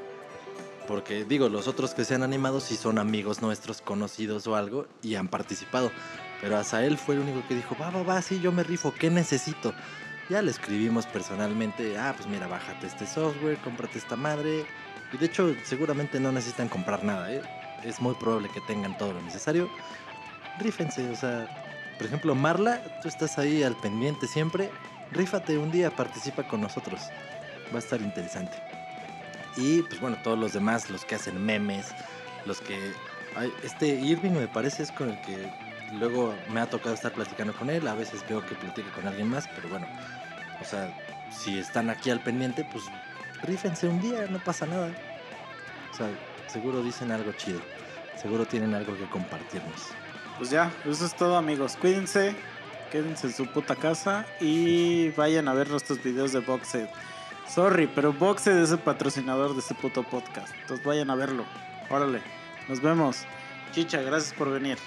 Porque 0.86 1.24
digo, 1.24 1.48
los 1.48 1.66
otros 1.66 1.94
que 1.94 2.04
se 2.04 2.14
han 2.14 2.22
animado 2.22 2.60
sí 2.60 2.76
son 2.76 2.98
amigos 2.98 3.40
nuestros, 3.40 3.80
conocidos 3.80 4.46
o 4.46 4.56
algo, 4.56 4.86
y 5.02 5.14
han 5.14 5.28
participado. 5.28 5.90
Pero 6.40 6.56
Azael 6.58 6.98
fue 6.98 7.14
el 7.14 7.22
único 7.22 7.46
que 7.48 7.54
dijo, 7.54 7.76
va, 7.80 7.90
va, 7.90 8.02
va, 8.02 8.22
sí, 8.22 8.40
yo 8.40 8.52
me 8.52 8.62
rifo, 8.62 8.92
¿qué 8.92 9.10
necesito? 9.10 9.74
Ya 10.28 10.42
le 10.42 10.50
escribimos 10.50 11.06
personalmente, 11.06 11.96
ah, 11.98 12.14
pues 12.16 12.28
mira, 12.28 12.46
bájate 12.46 12.86
este 12.86 13.06
software, 13.06 13.58
cómprate 13.58 13.98
esta 13.98 14.16
madre. 14.16 14.66
Y 15.12 15.16
de 15.16 15.26
hecho, 15.26 15.54
seguramente 15.64 16.20
no 16.20 16.32
necesitan 16.32 16.68
comprar 16.68 17.04
nada, 17.04 17.32
¿eh? 17.32 17.42
Es 17.82 18.00
muy 18.00 18.14
probable 18.14 18.48
que 18.48 18.60
tengan 18.62 18.96
todo 18.96 19.12
lo 19.12 19.22
necesario. 19.22 19.70
Rífense, 20.58 21.08
o 21.10 21.16
sea, 21.16 21.48
por 21.98 22.06
ejemplo, 22.06 22.34
Marla, 22.34 22.82
tú 23.00 23.08
estás 23.08 23.38
ahí 23.38 23.62
al 23.62 23.76
pendiente 23.76 24.26
siempre. 24.26 24.70
Rífate 25.12 25.58
un 25.58 25.70
día, 25.70 25.90
participa 25.90 26.48
con 26.48 26.60
nosotros. 26.60 27.00
Va 27.72 27.76
a 27.76 27.78
estar 27.78 28.00
interesante. 28.00 28.73
Y 29.56 29.82
pues 29.82 30.00
bueno, 30.00 30.18
todos 30.22 30.38
los 30.38 30.52
demás, 30.52 30.90
los 30.90 31.04
que 31.04 31.14
hacen 31.14 31.44
memes, 31.44 31.86
los 32.46 32.60
que... 32.60 32.92
ay, 33.36 33.52
Este 33.62 33.88
Irving 33.88 34.32
me 34.32 34.48
parece 34.48 34.82
es 34.82 34.92
con 34.92 35.10
el 35.10 35.20
que 35.22 35.50
luego 35.98 36.34
me 36.50 36.60
ha 36.60 36.66
tocado 36.66 36.94
estar 36.94 37.12
platicando 37.12 37.54
con 37.54 37.70
él. 37.70 37.86
A 37.88 37.94
veces 37.94 38.24
veo 38.28 38.44
que 38.44 38.54
platica 38.54 38.90
con 38.92 39.06
alguien 39.06 39.28
más, 39.28 39.48
pero 39.54 39.68
bueno, 39.68 39.86
o 40.60 40.64
sea, 40.64 40.92
si 41.30 41.58
están 41.58 41.90
aquí 41.90 42.10
al 42.10 42.20
pendiente, 42.20 42.66
pues 42.70 42.84
rífense 43.42 43.88
un 43.88 44.00
día, 44.00 44.26
no 44.28 44.38
pasa 44.38 44.66
nada. 44.66 44.90
O 45.92 45.96
sea, 45.96 46.08
seguro 46.48 46.82
dicen 46.82 47.10
algo 47.12 47.32
chido. 47.32 47.60
Seguro 48.20 48.46
tienen 48.46 48.74
algo 48.74 48.96
que 48.96 49.04
compartirnos. 49.06 49.88
Pues 50.38 50.50
ya, 50.50 50.72
eso 50.84 51.06
es 51.06 51.14
todo 51.14 51.36
amigos. 51.36 51.76
Cuídense, 51.80 52.34
quédense 52.90 53.28
en 53.28 53.32
su 53.32 53.46
puta 53.46 53.76
casa 53.76 54.26
y 54.40 55.10
vayan 55.16 55.48
a 55.48 55.54
ver 55.54 55.68
nuestros 55.68 56.02
videos 56.02 56.32
de 56.32 56.40
Boxed. 56.40 56.88
Sorry, 57.48 57.86
pero 57.86 58.12
Boxed 58.12 58.56
es 58.62 58.72
el 58.72 58.78
patrocinador 58.78 59.52
de 59.52 59.60
este 59.60 59.74
puto 59.74 60.02
podcast. 60.02 60.52
Entonces 60.62 60.84
vayan 60.84 61.10
a 61.10 61.14
verlo. 61.14 61.44
Órale, 61.90 62.20
nos 62.68 62.80
vemos. 62.80 63.24
Chicha, 63.72 64.00
gracias 64.00 64.32
por 64.34 64.50
venir. 64.50 64.78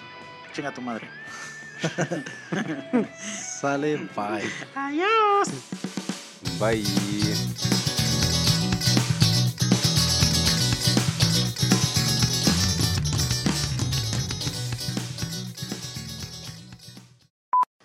Chinga 0.53 0.73
tu 0.73 0.81
madre. 0.81 1.07
Sale, 3.61 3.97
bye. 4.15 4.51
Adiós. 4.75 5.49
Bye. 6.59 6.83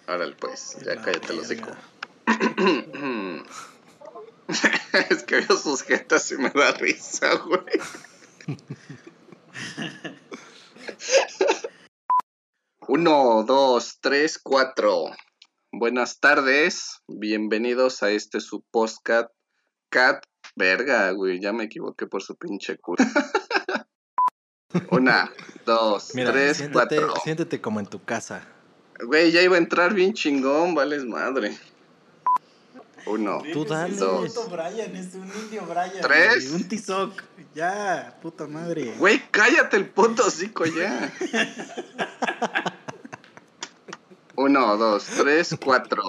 Órale, 0.08 0.34
pues, 0.36 0.76
ya 0.84 0.96
cállate 0.96 1.34
los 1.34 1.44
hocico. 1.46 1.70
es 5.10 5.22
que 5.24 5.36
veo 5.36 5.56
sus 5.56 5.82
jetas 5.82 6.30
y 6.32 6.36
me 6.36 6.50
da 6.50 6.72
risa, 6.72 7.34
güey. 7.36 7.80
Uno, 12.88 13.44
dos, 13.44 13.98
tres, 14.00 14.38
cuatro. 14.42 15.06
Buenas 15.72 16.20
tardes, 16.20 17.00
bienvenidos 17.08 18.02
a 18.02 18.10
este 18.10 18.40
su 18.40 18.62
podcast 18.70 19.30
Cat. 19.88 20.24
Verga, 20.54 21.12
güey, 21.12 21.40
ya 21.40 21.52
me 21.52 21.64
equivoqué 21.64 22.06
por 22.06 22.22
su 22.22 22.36
pinche 22.36 22.76
culo. 22.76 23.02
Una, 24.90 25.32
dos, 25.64 26.14
Mira, 26.14 26.32
tres, 26.32 26.58
siéntate, 26.58 26.96
cuatro. 26.96 27.14
siéntete 27.22 27.60
como 27.60 27.80
en 27.80 27.86
tu 27.86 28.04
casa. 28.04 28.46
Güey, 29.02 29.32
ya 29.32 29.40
iba 29.40 29.54
a 29.56 29.58
entrar 29.58 29.94
bien 29.94 30.12
chingón, 30.12 30.74
vales 30.74 31.04
madre. 31.06 31.56
Uno, 33.06 33.42
Tú 33.52 33.64
dale. 33.64 33.96
dos. 33.96 34.32
Puto 34.32 34.48
Brian, 34.48 34.94
es 34.96 35.14
un 35.14 35.30
indio 35.42 35.62
Brian. 35.66 36.00
Tres. 36.00 36.50
güey, 36.50 36.62
Un 36.62 36.68
tizoc. 36.68 37.22
Ya, 37.54 38.18
puta 38.22 38.46
madre. 38.46 38.94
Güey, 38.98 39.22
cállate 39.30 39.76
el 39.76 39.88
puto 39.88 40.26
hocico 40.26 40.64
ya. 40.66 41.12
Uno, 44.36 44.76
dos, 44.76 45.04
tres, 45.16 45.54
cuatro. 45.62 46.02